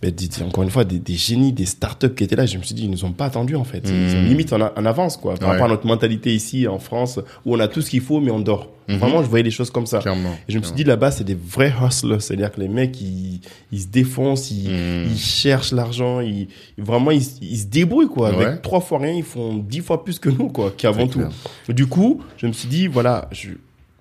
ben, 0.01 0.11
des- 0.13 0.29
des- 0.29 0.43
encore 0.43 0.63
une 0.63 0.71
fois, 0.71 0.85
des, 0.85 0.99
des 1.01 1.15
génies, 1.15 1.53
des 1.53 1.67
startups 1.67 2.15
qui 2.15 2.23
étaient 2.25 2.37
là. 2.37 2.47
Je 2.47 2.57
me 2.59 2.63
suis 2.63 2.75
dit, 2.75 2.85
ils 2.85 2.91
nous 2.91 3.05
ont 3.05 3.13
pas 3.13 3.25
attendus, 3.27 3.57
en 3.57 3.65
fait. 3.65 3.83
Ils 3.85 4.11
sont 4.11 4.17
Mhm. 4.21 4.29
limite 4.29 4.53
en, 4.53 4.61
avance, 4.61 5.17
quoi. 5.17 5.35
Par 5.35 5.49
Ouais. 5.49 5.53
rapport 5.55 5.67
à 5.67 5.71
notre 5.71 5.87
mentalité 5.87 6.33
ici, 6.35 6.69
en 6.69 6.79
France, 6.79 7.19
où 7.45 7.55
on 7.57 7.59
a 7.59 7.67
tout 7.69 7.83
ce 7.83 7.91
qu'il 7.91 8.01
faut, 8.01 8.21
mais 8.21 8.31
on 8.31 8.39
dort. 8.39 8.69
Mhm. 8.89 8.97
Vraiment, 8.99 9.23
je 9.23 9.29
voyais 9.29 9.43
les 9.43 9.51
choses 9.51 9.71
comme 9.71 9.87
ça. 9.87 9.99
Clairement. 9.99 10.35
Et 10.49 10.53
je 10.53 10.59
me 10.59 10.63
suis 10.63 10.73
dit, 10.75 10.85
là-bas, 10.85 11.11
c'est 11.11 11.25
des 11.25 11.35
vrais 11.37 11.73
hustlers. 11.85 12.21
C'est-à-dire 12.21 12.53
que 12.53 12.61
les 12.61 12.69
mecs, 12.69 13.01
ils, 13.01 13.41
ils 13.73 13.81
se 13.81 13.87
défoncent, 13.89 14.51
ils, 14.51 14.71
Mhm. 14.71 15.09
ils 15.11 15.19
cherchent 15.19 15.73
l'argent, 15.73 16.21
ils, 16.21 16.47
vraiment, 16.79 17.11
ils, 17.11 17.23
ils 17.43 17.59
se 17.59 17.67
débrouillent, 17.67 18.07
quoi. 18.09 18.31
Ouais. 18.31 18.45
Avec 18.47 18.63
trois 18.63 18.81
fois 18.81 19.01
rien, 19.01 19.13
ils 19.13 19.25
font 19.25 19.55
dix 19.57 19.81
fois 19.81 20.05
plus 20.05 20.19
que 20.21 20.29
nous, 20.29 20.49
quoi, 20.49 20.73
C'est 20.81 20.93
tout. 21.09 21.19
clair. 21.19 21.29
Du 21.69 21.87
coup, 21.87 22.21
je 22.37 22.47
me 22.47 22.53
suis 22.53 22.69
dit, 22.69 22.87
voilà, 22.87 23.29
je, 23.33 23.51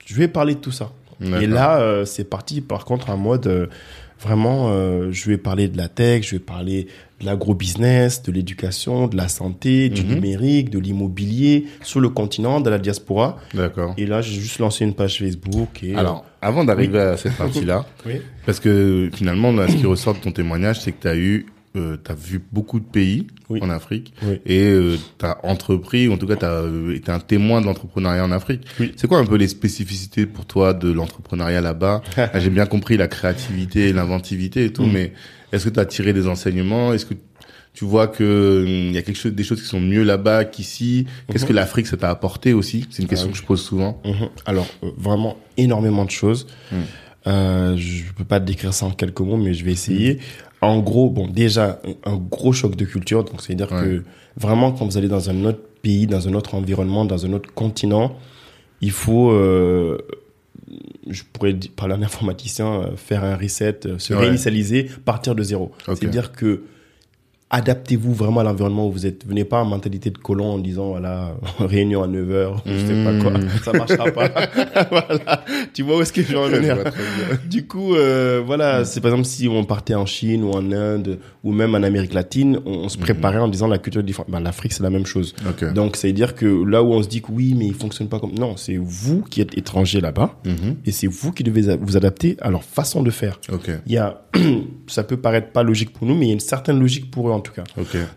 je 0.05 0.13
vais 0.15 0.27
parler 0.27 0.53
de 0.55 0.59
tout 0.59 0.71
ça. 0.71 0.91
Et 1.19 1.47
là, 1.47 1.79
euh, 1.79 2.05
c'est 2.05 2.23
parti, 2.25 2.61
par 2.61 2.85
contre, 2.85 3.09
en 3.09 3.17
mode, 3.17 3.47
euh, 3.47 3.65
vraiment, 4.19 4.69
euh, 4.71 5.11
je 5.11 5.29
vais 5.29 5.37
parler 5.37 5.67
de 5.67 5.77
la 5.77 5.87
tech, 5.89 6.23
je 6.27 6.35
vais 6.35 6.39
parler 6.39 6.87
de 7.19 7.25
l'agro-business, 7.25 8.21
de 8.23 8.31
l'éducation, 8.31 9.07
de 9.07 9.17
la 9.17 9.27
santé, 9.27 9.89
du 9.89 10.03
Mhm. 10.03 10.13
numérique, 10.15 10.69
de 10.69 10.79
l'immobilier, 10.79 11.65
sur 11.83 11.99
le 11.99 12.09
continent, 12.09 12.61
de 12.61 12.69
la 12.69 12.77
diaspora. 12.77 13.37
D'accord. 13.53 13.93
Et 13.97 14.05
là, 14.05 14.21
j'ai 14.21 14.39
juste 14.39 14.59
lancé 14.59 14.85
une 14.85 14.93
page 14.93 15.17
Facebook. 15.19 15.81
Et, 15.83 15.95
Alors, 15.95 16.25
avant 16.41 16.63
d'arriver 16.63 16.99
à 16.99 17.17
cette 17.17 17.33
partie-là, 17.37 17.85
Oui. 18.05 18.21
parce 18.45 18.59
que 18.59 19.09
finalement, 19.13 19.51
là, 19.51 19.67
ce 19.67 19.75
qui 19.75 19.85
ressort 19.85 20.13
de 20.15 20.19
ton 20.19 20.31
témoignage, 20.31 20.81
c'est 20.81 20.91
que 20.91 21.01
tu 21.01 21.07
as 21.07 21.15
eu, 21.15 21.45
euh, 21.77 21.97
tu 22.03 22.11
as 22.11 22.15
vu 22.15 22.41
beaucoup 22.51 22.79
de 22.79 22.85
pays 22.85 23.27
Oui. 23.49 23.59
en 23.61 23.69
Afrique 23.69 24.13
Oui. 24.23 24.39
et 24.45 24.63
euh, 24.63 24.97
tu 25.19 25.25
as 25.25 25.37
entrepris, 25.45 26.07
ou 26.07 26.13
en 26.13 26.17
tout 26.17 26.27
cas, 26.27 26.35
tu 26.35 26.45
as 26.45 26.63
été 26.95 27.11
un 27.11 27.19
témoin 27.19 27.61
de 27.61 27.65
l'entrepreneuriat 27.65 28.23
en 28.25 28.31
Afrique. 28.31 28.61
Oui. 28.79 28.93
C'est 28.97 29.07
quoi 29.07 29.19
un 29.19 29.25
peu 29.25 29.35
les 29.37 29.47
spécificités 29.47 30.25
pour 30.25 30.45
toi 30.45 30.73
de 30.73 30.91
l'entrepreneuriat 30.91 31.61
là-bas 31.61 32.01
Ah, 32.17 32.39
J'ai 32.39 32.49
bien 32.49 32.65
compris 32.65 32.97
la 32.97 33.07
créativité, 33.07 33.93
l'inventivité 33.93 34.65
et 34.65 34.73
tout, 34.73 34.85
Mm. 34.85 34.91
mais 34.93 35.13
est-ce 35.51 35.65
que 35.65 35.69
tu 35.73 35.79
as 35.79 35.85
tiré 35.85 36.13
des 36.13 36.27
enseignements? 36.27 36.93
Est-ce 36.93 37.05
que 37.05 37.13
tu 37.73 37.85
vois 37.85 38.07
que 38.07 38.63
hum, 38.63 38.89
il 38.89 38.93
y 38.93 38.97
a 38.97 39.01
quelque 39.03 39.17
chose, 39.19 39.33
des 39.33 39.43
choses 39.43 39.61
qui 39.61 39.67
sont 39.67 39.79
mieux 39.79 40.03
là-bas 40.03 40.45
qu'ici? 40.45 41.05
Qu'est-ce 41.31 41.43
Mhm. 41.43 41.49
que 41.49 41.53
l'Afrique 41.53 41.85
ça 41.87 41.95
t'a 41.95 42.09
apporté 42.09 42.53
aussi? 42.53 42.85
C'est 42.89 43.03
une 43.03 43.07
question 43.07 43.27
oui. 43.27 43.33
que 43.33 43.37
je 43.39 43.43
pose 43.43 43.61
souvent. 43.61 44.01
Mhm. 44.03 44.29
Alors, 44.45 44.67
euh, 44.83 44.89
vraiment 44.97 45.37
énormément 45.57 46.03
de 46.03 46.09
choses. 46.11 46.47
Mm. 46.71 46.75
Euh, 47.27 47.75
je 47.77 48.03
peux 48.13 48.23
pas 48.23 48.39
te 48.39 48.45
décrire 48.45 48.73
ça 48.73 48.85
en 48.85 48.91
quelques 48.91 49.19
mots, 49.19 49.37
mais 49.37 49.53
je 49.53 49.63
vais 49.65 49.73
essayer. 49.73 50.19
En 50.67 50.79
gros, 50.79 51.09
bon, 51.09 51.27
déjà, 51.27 51.79
un, 52.05 52.15
gros 52.17 52.53
choc 52.53 52.75
de 52.75 52.85
culture. 52.85 53.23
Donc, 53.23 53.41
c'est-à-dire 53.41 53.71
Ouais. 53.71 53.81
que 53.81 54.03
vraiment, 54.35 54.71
quand 54.71 54.85
vous 54.85 54.97
allez 54.97 55.07
dans 55.07 55.29
un 55.29 55.45
autre 55.45 55.59
pays, 55.81 56.07
dans 56.07 56.27
un 56.27 56.33
autre 56.33 56.55
environnement, 56.55 57.05
dans 57.05 57.25
un 57.25 57.33
autre 57.33 57.53
continent, 57.53 58.15
il 58.81 58.91
faut, 58.91 59.31
euh, 59.31 59.97
je 61.07 61.23
pourrais 61.33 61.55
parler 61.75 61.93
à 61.93 61.97
un 61.97 62.01
informaticien, 62.09 62.67
euh, 62.81 62.95
faire 62.95 63.23
un 63.23 63.35
reset, 63.35 63.79
euh, 63.85 63.97
se 63.99 64.13
Ouais. 64.13 64.19
réinitialiser, 64.21 64.89
partir 65.05 65.35
de 65.35 65.43
zéro. 65.43 65.71
C'est-à-dire 65.85 66.31
que 66.31 66.63
adaptez-vous 67.49 68.13
vraiment 68.13 68.41
à 68.41 68.43
l'environnement 68.43 68.87
où 68.87 68.91
vous 68.91 69.05
êtes. 69.05 69.25
Venez 69.25 69.45
pas 69.45 69.61
en 69.61 69.65
mentalité 69.65 70.09
de 70.09 70.17
colon 70.17 70.53
en 70.55 70.57
disant, 70.59 70.89
voilà, 70.89 71.35
réunion 71.59 72.03
à 72.03 72.07
9 72.07 72.31
heures, 72.31 72.61
je 72.65 72.73
sais 72.77 73.03
pas 73.03 73.19
quoi, 73.21 73.31
Mm. 73.37 73.47
ça 73.63 73.71
marchera 73.73 74.05
pas. 74.11 74.29
voilà. 74.91 75.43
Tu 75.73 75.83
vois 75.83 75.97
où 75.97 76.01
est-ce 76.01 76.11
que 76.11 76.21
je 76.21 76.33
veux 76.33 76.39
en 76.39 76.47
venir? 76.49 76.77
du 77.49 77.65
coup, 77.67 77.95
euh, 77.95 78.41
voilà, 78.45 78.83
c'est 78.85 78.99
par 79.01 79.11
exemple 79.11 79.27
si 79.27 79.47
on 79.47 79.63
partait 79.63 79.95
en 79.95 80.05
Chine 80.05 80.43
ou 80.43 80.51
en 80.51 80.71
Inde 80.71 81.19
ou 81.43 81.51
même 81.53 81.73
en 81.75 81.83
Amérique 81.83 82.13
latine, 82.13 82.59
on, 82.65 82.71
on 82.85 82.89
se 82.89 82.97
préparait 82.97 83.37
en 83.39 83.47
disant 83.47 83.67
la 83.67 83.77
culture 83.77 84.01
est 84.01 84.05
différente. 84.05 84.29
Ben, 84.29 84.39
L'Afrique, 84.41 84.73
c'est 84.73 84.83
la 84.83 84.89
même 84.89 85.05
chose. 85.05 85.33
Ok. 85.47 85.71
Donc, 85.73 85.95
c'est 85.95 86.11
dire 86.13 86.35
que 86.35 86.45
là 86.65 86.83
où 86.83 86.91
on 86.93 87.01
se 87.03 87.07
dit 87.07 87.21
que 87.21 87.31
oui, 87.31 87.53
mais 87.57 87.65
il 87.67 87.73
fonctionne 87.73 88.07
pas 88.09 88.19
comme... 88.19 88.33
Non, 88.37 88.57
c'est 88.57 88.77
vous 88.77 89.21
qui 89.21 89.39
êtes 89.41 89.57
étranger 89.57 90.01
là-bas 90.01 90.35
et 90.85 90.91
c'est 90.91 91.07
vous 91.07 91.31
qui 91.31 91.43
devez 91.43 91.77
vous 91.77 91.95
adapter 91.97 92.35
à 92.41 92.49
leur 92.49 92.63
façon 92.63 93.01
de 93.03 93.09
faire. 93.11 93.39
Il 93.85 93.93
y 93.93 93.97
a, 93.97 94.21
ça 94.87 95.03
peut 95.03 95.17
paraître 95.17 95.51
pas 95.51 95.63
logique 95.63 95.93
pour 95.93 96.07
nous, 96.07 96.15
mais 96.15 96.25
il 96.25 96.29
y 96.29 96.31
a 96.31 96.33
une 96.33 96.39
certaine 96.39 96.79
logique 96.79 97.09
pour 97.11 97.29
eux 97.29 97.31
en 97.37 97.41
tout 97.41 97.53
cas. 97.53 97.63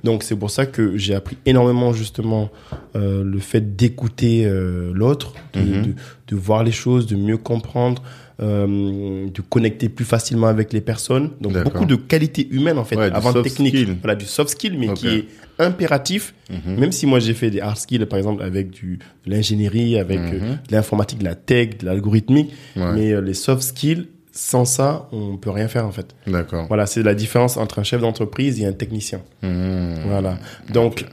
Donc 0.05 0.23
c'est 0.23 0.37
pour 0.37 0.51
ça 0.51 0.67
que 0.67 0.97
j'ai 0.97 1.15
appris 1.15 1.37
énormément 1.47 1.93
justement 1.93 2.51
euh, 2.97 3.23
le 3.25 3.39
fait 3.39 3.77
d'écouter 3.77 4.45
euh, 4.47 4.91
l'autre, 4.95 5.35
de, 5.55 5.61
Mhm. 5.61 5.83
de, 5.87 5.93
de 6.29 6.37
voir 6.37 6.65
les 6.65 6.73
choses, 6.73 7.07
de 7.07 7.17
mieux 7.17 7.37
comprendre, 7.37 8.03
euh, 8.41 9.29
de 9.29 9.41
connecter 9.43 9.89
plus 9.89 10.05
facilement 10.05 10.47
avec 10.47 10.73
les 10.73 10.81
personnes. 10.81 11.31
Donc 11.41 11.53
beaucoup 11.63 11.85
de 11.85 11.95
qualités 11.97 12.49
humaines 12.51 12.79
en 12.79 12.85
fait, 12.85 12.97
Ouais, 12.97 13.11
avant 13.13 13.33
technique. 13.43 13.77
skill. 13.77 13.97
Voilà 14.03 14.15
du 14.17 14.25
soft 14.25 14.51
skill, 14.51 14.79
mais 14.79 14.93
qui 14.95 15.09
est 15.09 15.25
impératif. 15.59 16.35
Mhm. 16.51 16.77
Même 16.81 16.93
si 16.93 17.07
moi 17.07 17.19
j'ai 17.21 17.35
fait 17.35 17.51
des 17.51 17.61
hard 17.61 17.77
skills 17.77 18.07
par 18.07 18.19
exemple 18.19 18.43
avec 18.43 18.71
du 18.71 18.99
de 19.27 19.31
l'ingénierie, 19.31 19.99
avec 19.99 20.19
Mhm. 20.21 20.59
de 20.69 20.73
l'informatique, 20.73 21.19
de 21.19 21.25
la 21.25 21.35
tech, 21.35 21.79
de 21.79 21.87
l'algorithmique, 21.87 22.51
Ouais. 22.77 22.93
mais 22.95 23.21
les 23.21 23.35
soft 23.35 23.63
skills 23.63 24.07
sans 24.43 24.65
ça 24.65 25.07
on 25.13 25.37
peut 25.37 25.51
rien 25.51 25.69
faire 25.69 25.87
en 25.87 25.93
fait. 25.93 26.15
D'accord. 26.27 26.65
Voilà, 26.69 26.87
c'est 26.87 27.03
la 27.03 27.15
différence 27.15 27.59
entre 27.59 27.79
un 27.79 27.83
chef 27.83 28.01
d'entreprise 28.01 28.59
et 28.61 28.65
un 28.65 28.73
technicien. 28.73 29.21
Mhm. 29.43 29.97
Voilà. 30.07 30.39
Donc, 30.73 31.05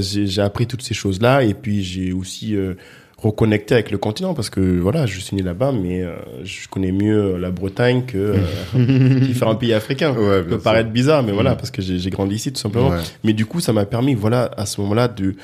j'ai 0.00 0.40
appris 0.42 0.66
toutes 0.66 0.82
ces 0.82 0.94
choses-là 0.94 1.42
et 1.42 1.52
puis 1.52 1.82
j'ai 1.82 2.12
aussi 2.12 2.56
euh, 2.56 2.74
reconnecté 3.18 3.74
avec 3.74 3.90
le 3.90 3.98
continent 3.98 4.32
parce 4.32 4.48
que 4.48 4.60
voilà, 4.78 5.04
je 5.04 5.20
suis 5.20 5.36
né 5.36 5.42
là-bas, 5.42 5.72
mais 5.72 6.02
euh, 6.02 6.14
je 6.44 6.66
connais 6.68 6.92
mieux 6.92 7.36
la 7.36 7.50
Bretagne 7.50 8.04
que 8.06 8.34
euh, 8.74 9.18
différents 9.20 9.56
pays 9.56 9.74
africains. 9.74 10.14
Ouais, 10.14 10.38
ça 10.38 10.42
peut 10.44 10.50
sûr. 10.52 10.62
paraître 10.62 10.90
bizarre, 10.90 11.22
mais 11.22 11.32
voilà, 11.32 11.50
Mhm. 11.50 11.56
parce 11.58 11.70
que 11.70 11.82
j'ai 11.82 11.98
j'ai 11.98 12.10
grandi 12.10 12.36
ici 12.36 12.52
tout 12.52 12.60
simplement. 12.60 12.88
Ouais. 12.90 13.02
Mais 13.22 13.34
du 13.34 13.44
coup, 13.44 13.60
ça 13.60 13.72
m'a 13.74 13.84
permis, 13.84 14.14
voilà, 14.14 14.50
à 14.56 14.64
ce 14.64 14.80
moment-là, 14.80 15.08
de, 15.08 15.34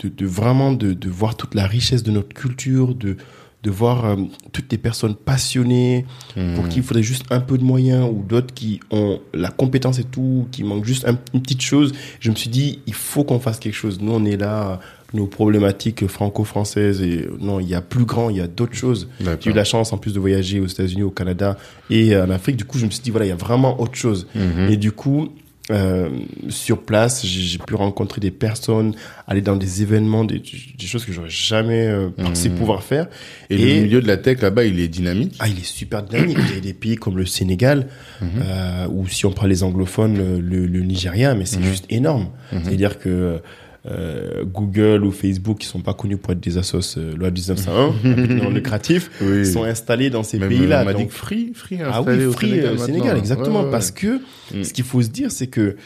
de, 0.00 0.08
de 0.08 0.26
vraiment 0.26 0.72
de, 0.72 0.92
de 0.92 1.08
voir 1.08 1.36
toute 1.36 1.54
la 1.54 1.66
richesse 1.66 2.02
de 2.02 2.10
notre 2.10 2.34
culture, 2.34 2.94
de 2.96 3.16
de 3.64 3.70
voir 3.70 4.04
euh, 4.04 4.16
toutes 4.52 4.70
les 4.70 4.78
personnes 4.78 5.14
passionnées 5.16 6.06
pour 6.54 6.64
Hmm. 6.64 6.68
qui 6.68 6.78
il 6.78 6.82
faudrait 6.84 7.02
juste 7.02 7.24
un 7.30 7.40
peu 7.40 7.58
de 7.58 7.64
moyens 7.64 8.08
ou 8.08 8.22
d'autres 8.22 8.54
qui 8.54 8.78
ont 8.90 9.20
la 9.34 9.50
compétence 9.50 9.98
et 9.98 10.04
tout, 10.04 10.46
qui 10.52 10.62
manquent 10.62 10.84
juste 10.84 11.06
un- 11.08 11.18
une 11.34 11.42
petite 11.42 11.60
chose. 11.62 11.92
Je 12.20 12.30
me 12.30 12.36
suis 12.36 12.50
dit, 12.50 12.78
il 12.86 12.94
faut 12.94 13.24
qu'on 13.24 13.40
fasse 13.40 13.58
quelque 13.58 13.74
chose. 13.74 13.98
Nous, 14.00 14.12
on 14.12 14.24
est 14.24 14.36
là, 14.36 14.78
nos 15.12 15.26
problématiques 15.26 16.06
franco-françaises 16.06 17.02
et 17.02 17.26
non, 17.40 17.58
il 17.60 17.68
y 17.68 17.74
a 17.74 17.80
plus 17.80 18.04
grand, 18.04 18.30
il 18.30 18.36
y 18.36 18.40
a 18.40 18.46
d'autres 18.46 18.74
choses. 18.76 19.08
J'ai 19.40 19.50
eu 19.50 19.54
la 19.54 19.64
chance 19.64 19.92
en 19.92 19.98
plus 19.98 20.12
de 20.14 20.20
voyager 20.20 20.60
aux 20.60 20.66
États-Unis, 20.66 21.02
au 21.02 21.10
Canada 21.10 21.56
et 21.90 22.16
en 22.16 22.30
Afrique. 22.30 22.56
Du 22.56 22.64
coup, 22.64 22.78
je 22.78 22.86
me 22.86 22.90
suis 22.90 23.02
dit, 23.02 23.10
voilà, 23.10 23.26
il 23.26 23.30
y 23.30 23.32
a 23.32 23.36
vraiment 23.36 23.80
autre 23.80 23.94
chose. 23.96 24.26
Mhm. 24.34 24.70
Et 24.70 24.76
du 24.76 24.92
coup, 24.92 25.30
euh, 25.70 26.08
sur 26.48 26.82
place, 26.82 27.24
j'ai 27.26 27.58
pu 27.58 27.74
rencontrer 27.74 28.20
des 28.20 28.30
personnes, 28.30 28.94
aller 29.26 29.42
dans 29.42 29.56
des 29.56 29.82
événements, 29.82 30.24
des, 30.24 30.38
des 30.38 30.86
choses 30.86 31.04
que 31.04 31.12
j'aurais 31.12 31.28
jamais 31.28 31.86
euh, 31.86 32.08
pensé 32.10 32.48
Mhm. 32.48 32.54
pouvoir 32.56 32.82
faire. 32.82 33.06
Et, 33.50 33.58
le 33.58 33.82
milieu 33.82 34.00
de 34.00 34.06
la 34.06 34.16
tech 34.16 34.40
là-bas, 34.40 34.64
il 34.64 34.80
est 34.80 34.88
dynamique? 34.88 35.36
Ah, 35.40 35.48
il 35.48 35.58
est 35.58 35.64
super 35.64 36.02
dynamique. 36.02 36.38
Il 36.48 36.54
y 36.54 36.58
a 36.58 36.60
des 36.60 36.72
pays 36.74 36.96
comme 36.96 37.16
le 37.18 37.26
Sénégal, 37.26 37.86
Mhm. 38.20 38.28
euh, 38.42 38.86
ou 38.90 39.06
si 39.08 39.26
on 39.26 39.32
prend 39.32 39.46
les 39.46 39.62
anglophones, 39.62 40.16
le, 40.40 40.66
le, 40.66 40.80
Nigeria, 40.80 41.34
mais 41.34 41.44
c'est 41.44 41.58
Mhm. 41.60 41.64
juste 41.66 41.84
énorme. 41.90 42.28
C'est-à-dire 42.50 42.98
que 42.98 43.40
euh, 43.90 44.44
Google 44.44 45.04
ou 45.04 45.10
Facebook, 45.10 45.58
qui 45.58 45.66
sont 45.66 45.80
pas 45.80 45.94
connus 45.94 46.16
pour 46.18 46.32
être 46.32 46.40
des 46.40 46.58
assos 46.58 46.98
euh, 46.98 47.16
loi 47.16 47.30
1901, 47.30 47.94
non 48.42 48.50
lucratifs, 48.58 49.10
Oui. 49.20 49.46
sont 49.46 49.64
installés 49.64 50.10
dans 50.10 50.22
ces 50.22 50.38
pays-là. 50.38 50.80
euh, 50.80 50.82
On 50.82 50.84
m'a 50.84 50.92
dit 50.94 51.00
Donc, 51.02 51.08
que 51.10 51.14
Free, 51.14 51.52
Free 51.54 51.78
ah 51.84 52.02
oui, 52.02 52.24
au 52.26 52.32
Free, 52.32 52.48
Sénégal. 52.50 52.70
maintenant. 52.72 52.86
Sénégal, 52.86 53.16
exactement. 53.18 53.58
Ouais, 53.60 53.64
ouais, 53.66 53.70
Parce 53.70 53.90
que 53.90 54.20
Mm. 54.54 54.64
ce 54.64 54.72
qu'il 54.72 54.84
faut 54.84 55.02
se 55.02 55.08
dire, 55.08 55.30
c'est 55.30 55.46
que 55.48 55.76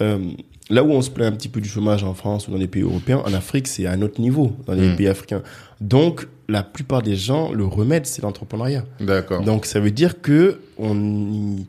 euh, 0.00 0.18
là 0.70 0.82
où 0.84 0.90
on 0.92 1.02
se 1.02 1.10
plaint 1.10 1.32
un 1.32 1.36
petit 1.36 1.48
peu 1.48 1.60
du 1.60 1.68
chômage 1.68 2.04
en 2.04 2.14
France 2.14 2.46
ou 2.48 2.50
dans 2.52 2.56
les 2.58 2.66
pays 2.68 2.82
européens, 2.82 3.22
en 3.24 3.32
Afrique, 3.34 3.66
c'est 3.68 3.86
à 3.86 3.92
un 3.92 4.02
autre 4.02 4.20
niveau, 4.20 4.52
dans 4.66 4.72
les 4.74 4.88
Mm. 4.90 4.96
pays 4.96 5.08
africains. 5.08 5.42
Donc, 5.80 6.26
la 6.48 6.62
plupart 6.62 7.02
des 7.02 7.16
gens, 7.16 7.52
le 7.52 7.64
remède, 7.64 8.06
c'est 8.06 8.22
l'entrepreneuriat. 8.22 8.84
D'accord. 9.00 9.42
Donc, 9.42 9.66
ça 9.66 9.80
veut 9.80 9.90
dire 9.90 10.20
que 10.20 10.58
on 10.78 10.94
y- 11.32 11.66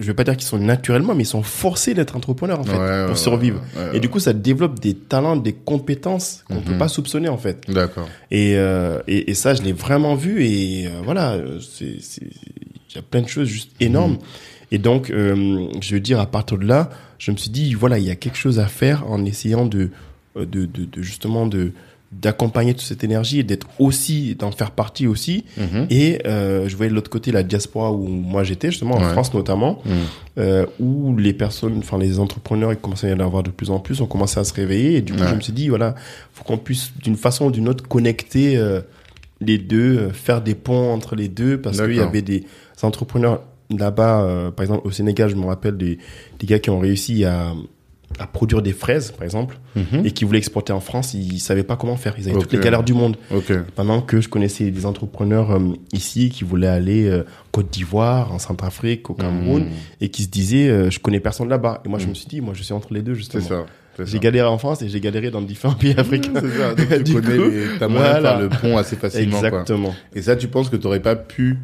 je 0.00 0.06
vais 0.06 0.14
pas 0.14 0.24
dire 0.24 0.36
qu'ils 0.36 0.46
sont 0.46 0.58
naturellement, 0.58 1.14
mais 1.14 1.22
ils 1.22 1.26
sont 1.26 1.42
forcés 1.44 1.94
d'être 1.94 2.16
entrepreneurs, 2.16 2.58
en 2.60 2.64
fait, 2.64 2.76
Ouais, 2.76 3.06
pour 3.06 3.16
survivre. 3.16 3.60
ouais. 3.76 3.96
Et 3.96 4.00
du 4.00 4.08
coup, 4.08 4.18
ça 4.18 4.32
développe 4.32 4.80
des 4.80 4.94
talents, 4.94 5.36
des 5.36 5.52
compétences 5.52 6.42
qu'on 6.48 6.56
Mhm. 6.56 6.62
peut 6.62 6.78
pas 6.78 6.88
soupçonner, 6.88 7.28
en 7.28 7.38
fait. 7.38 7.60
D'accord. 7.70 8.08
Et, 8.30 8.56
euh, 8.56 9.00
et, 9.06 9.30
et 9.30 9.34
ça, 9.34 9.54
je 9.54 9.62
l'ai 9.62 9.72
vraiment 9.72 10.14
vu. 10.16 10.44
Et 10.44 10.86
euh, 10.88 11.00
voilà, 11.04 11.34
euh, 11.34 11.60
c'est, 11.60 11.84
il 12.18 12.94
y 12.94 12.98
a 12.98 13.02
plein 13.02 13.22
de 13.22 13.28
choses 13.28 13.48
juste 13.48 13.70
énormes. 13.80 14.18
Et 14.72 14.78
donc, 14.78 15.10
euh, 15.10 15.68
je 15.80 15.94
veux 15.94 16.00
dire, 16.00 16.18
à 16.18 16.26
partir 16.26 16.58
de 16.58 16.66
là, 16.66 16.90
je 17.18 17.30
me 17.30 17.36
suis 17.36 17.50
dit, 17.50 17.74
voilà, 17.74 17.98
il 17.98 18.04
y 18.04 18.10
a 18.10 18.16
quelque 18.16 18.38
chose 18.38 18.58
à 18.58 18.66
faire 18.66 19.08
en 19.08 19.24
essayant 19.24 19.64
de, 19.66 19.90
de, 20.36 20.44
de, 20.44 20.66
de 20.66 21.02
justement 21.02 21.46
de 21.46 21.70
d'accompagner 22.20 22.72
toute 22.74 22.82
cette 22.86 23.02
énergie 23.04 23.40
et 23.40 23.42
d'être 23.42 23.66
aussi 23.78 24.34
d'en 24.34 24.50
faire 24.50 24.70
partie 24.70 25.06
aussi 25.06 25.44
Mhm. 25.56 25.86
et 25.90 26.20
euh, 26.26 26.68
je 26.68 26.76
voyais 26.76 26.90
de 26.90 26.94
l'autre 26.94 27.10
côté 27.10 27.32
la 27.32 27.42
diaspora 27.42 27.92
où 27.92 28.06
moi 28.06 28.44
j'étais 28.44 28.70
justement 28.70 28.94
en 28.96 29.00
Ouais. 29.02 29.12
France 29.12 29.34
notamment 29.34 29.80
Mhm. 29.84 29.92
euh, 30.38 30.66
où 30.80 31.16
les 31.16 31.32
personnes, 31.32 31.78
enfin 31.78 31.98
les 31.98 32.18
entrepreneurs, 32.18 32.72
ils 32.72 32.78
commençaient 32.78 33.08
à 33.08 33.10
y 33.10 33.14
en 33.14 33.20
avoir 33.20 33.42
de 33.42 33.50
plus 33.50 33.70
en 33.70 33.78
plus, 33.80 34.00
ont 34.00 34.06
commencé 34.06 34.38
à 34.40 34.44
se 34.44 34.52
réveiller. 34.54 34.96
Et 34.96 35.00
du 35.02 35.12
coup, 35.12 35.20
Ouais. 35.20 35.28
je 35.28 35.34
me 35.34 35.40
suis 35.40 35.52
dit, 35.52 35.68
voilà, 35.68 35.94
faut 36.32 36.44
qu'on 36.44 36.58
puisse 36.58 36.92
d'une 37.02 37.16
façon 37.16 37.46
ou 37.46 37.50
d'une 37.50 37.68
autre 37.68 37.86
connecter 37.86 38.56
euh, 38.56 38.80
les 39.40 39.58
deux, 39.58 39.96
euh, 39.98 40.10
faire 40.10 40.40
des 40.42 40.54
ponts 40.54 40.92
entre 40.92 41.14
les 41.16 41.28
deux, 41.28 41.60
parce 41.60 41.80
qu'il 41.80 41.94
y 41.96 42.00
avait 42.00 42.22
des 42.22 42.44
entrepreneurs 42.82 43.42
là-bas, 43.70 44.52
par 44.56 44.62
exemple 44.62 44.86
au 44.86 44.90
Sénégal, 44.90 45.30
je 45.30 45.36
me 45.36 45.46
rappelle 45.46 45.76
des, 45.76 45.98
des 46.38 46.46
gars 46.46 46.58
qui 46.58 46.70
ont 46.70 46.78
réussi 46.78 47.24
à, 47.24 47.52
à 48.18 48.26
produire 48.26 48.62
des 48.62 48.72
fraises, 48.72 49.10
par 49.12 49.24
exemple, 49.24 49.58
Mhm. 49.76 50.04
et 50.06 50.10
qui 50.12 50.24
voulaient 50.24 50.38
exporter 50.38 50.72
en 50.72 50.80
France, 50.80 51.14
ils 51.14 51.40
savaient 51.40 51.62
pas 51.64 51.76
comment 51.76 51.96
faire. 51.96 52.14
Ils 52.18 52.28
avaient 52.28 52.38
toutes 52.38 52.52
les 52.52 52.58
galères 52.60 52.84
du 52.84 52.94
monde. 52.94 53.16
Ok. 53.32 53.52
Pendant 53.74 54.00
que 54.00 54.20
je 54.20 54.28
connaissais 54.28 54.70
des 54.70 54.86
entrepreneurs 54.86 55.50
euh, 55.52 55.60
ici 55.92 56.30
qui 56.30 56.44
voulaient 56.44 56.66
aller 56.68 57.06
euh, 57.08 57.24
Côte 57.52 57.70
d'Ivoire, 57.70 58.32
en 58.32 58.38
Centrafrique, 58.38 59.10
au 59.10 59.14
Cameroun, 59.14 59.64
Mhm. 59.64 59.70
et 60.00 60.08
qui 60.10 60.22
se 60.24 60.28
disaient 60.28 60.68
euh, 60.68 60.90
je 60.90 60.98
connais 61.00 61.20
personne 61.20 61.48
là-bas. 61.48 61.82
Et 61.84 61.88
moi 61.88 61.98
je 61.98 62.06
Mm. 62.06 62.10
me 62.10 62.14
suis 62.14 62.26
dit 62.26 62.40
moi 62.40 62.54
je 62.56 62.62
suis 62.62 62.72
entre 62.72 62.92
les 62.94 63.02
deux 63.02 63.14
C'est 63.14 63.18
justement. 63.20 63.42
ça. 63.48 63.66
c'est 63.96 64.06
J'ai 64.06 64.12
ça. 64.12 64.18
galéré 64.18 64.48
en 64.48 64.58
France 64.58 64.82
et 64.82 64.88
j'ai 64.88 65.00
galéré 65.00 65.30
dans 65.30 65.40
différents 65.40 65.74
pays 65.74 65.94
africains. 65.96 66.32
C'est 66.40 66.58
ça. 66.58 66.74
Donc, 66.74 66.88
tu 66.88 67.02
Du 67.04 67.14
connais 67.14 67.36
coup, 67.36 67.48
les, 67.50 67.66
t'as 67.78 67.86
moyen 67.88 68.06
de 68.06 68.10
voilà. 68.20 68.30
faire 68.30 68.40
le 68.40 68.48
pont 68.48 68.76
assez 68.76 68.96
facilement, 68.96 69.38
quoi. 69.38 69.48
Exactement. 69.48 69.94
Et 70.14 70.22
ça, 70.22 70.34
tu 70.36 70.48
penses 70.48 70.68
que 70.68 70.76
t'aurais 70.76 70.98
pas 71.00 71.14
pu 71.16 71.58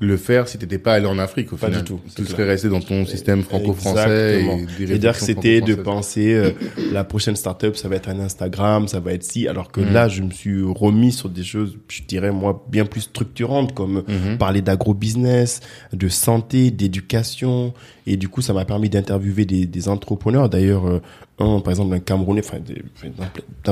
le 0.00 0.16
faire 0.16 0.48
si 0.48 0.58
t'étais 0.58 0.78
pas 0.78 0.94
allé 0.94 1.06
en 1.06 1.18
Afrique, 1.18 1.52
au 1.52 1.56
Pas 1.56 1.68
final. 1.68 1.82
du 1.82 1.88
tout, 1.88 2.00
Tu 2.16 2.24
serais 2.26 2.44
resté 2.44 2.68
dans 2.68 2.80
ton 2.80 3.06
système 3.06 3.42
franco-français. 3.42 4.44
C'est-à-dire 4.76 5.12
que 5.18 5.24
c'était 5.24 5.60
de 5.60 5.74
penser 5.76 6.34
euh, 6.34 6.52
la 6.92 7.04
prochaine 7.04 7.36
startup, 7.36 7.76
ça 7.76 7.88
va 7.88 7.96
être 7.96 8.08
un 8.08 8.18
Instagram, 8.20 8.88
ça 8.88 9.00
va 9.00 9.12
être 9.12 9.22
si, 9.22 9.46
alors 9.48 9.70
que 9.70 9.80
Mhm. 9.80 9.92
là, 9.92 10.08
je 10.08 10.22
me 10.22 10.30
suis 10.30 10.62
remis 10.62 11.12
sur 11.12 11.28
des 11.28 11.44
choses, 11.44 11.78
je 11.88 12.02
dirais 12.02 12.32
moi, 12.32 12.64
bien 12.68 12.84
plus 12.86 13.02
structurantes, 13.02 13.74
comme 13.74 14.02
Mhm. 14.08 14.38
parler 14.38 14.62
d'agro-business, 14.62 15.60
de 15.92 16.08
santé, 16.08 16.70
d'éducation, 16.70 17.72
et 18.06 18.16
du 18.16 18.28
coup, 18.28 18.42
ça 18.42 18.52
m'a 18.52 18.64
permis 18.64 18.88
d'interviewer 18.90 19.44
des, 19.44 19.66
des 19.66 19.88
entrepreneurs. 19.88 20.48
D'ailleurs, 20.48 20.86
euh, 20.86 21.00
un, 21.38 21.60
par 21.60 21.70
exemple, 21.70 21.94
un 21.94 22.00
Camerounais, 22.00 22.42
enfin, 22.44 22.58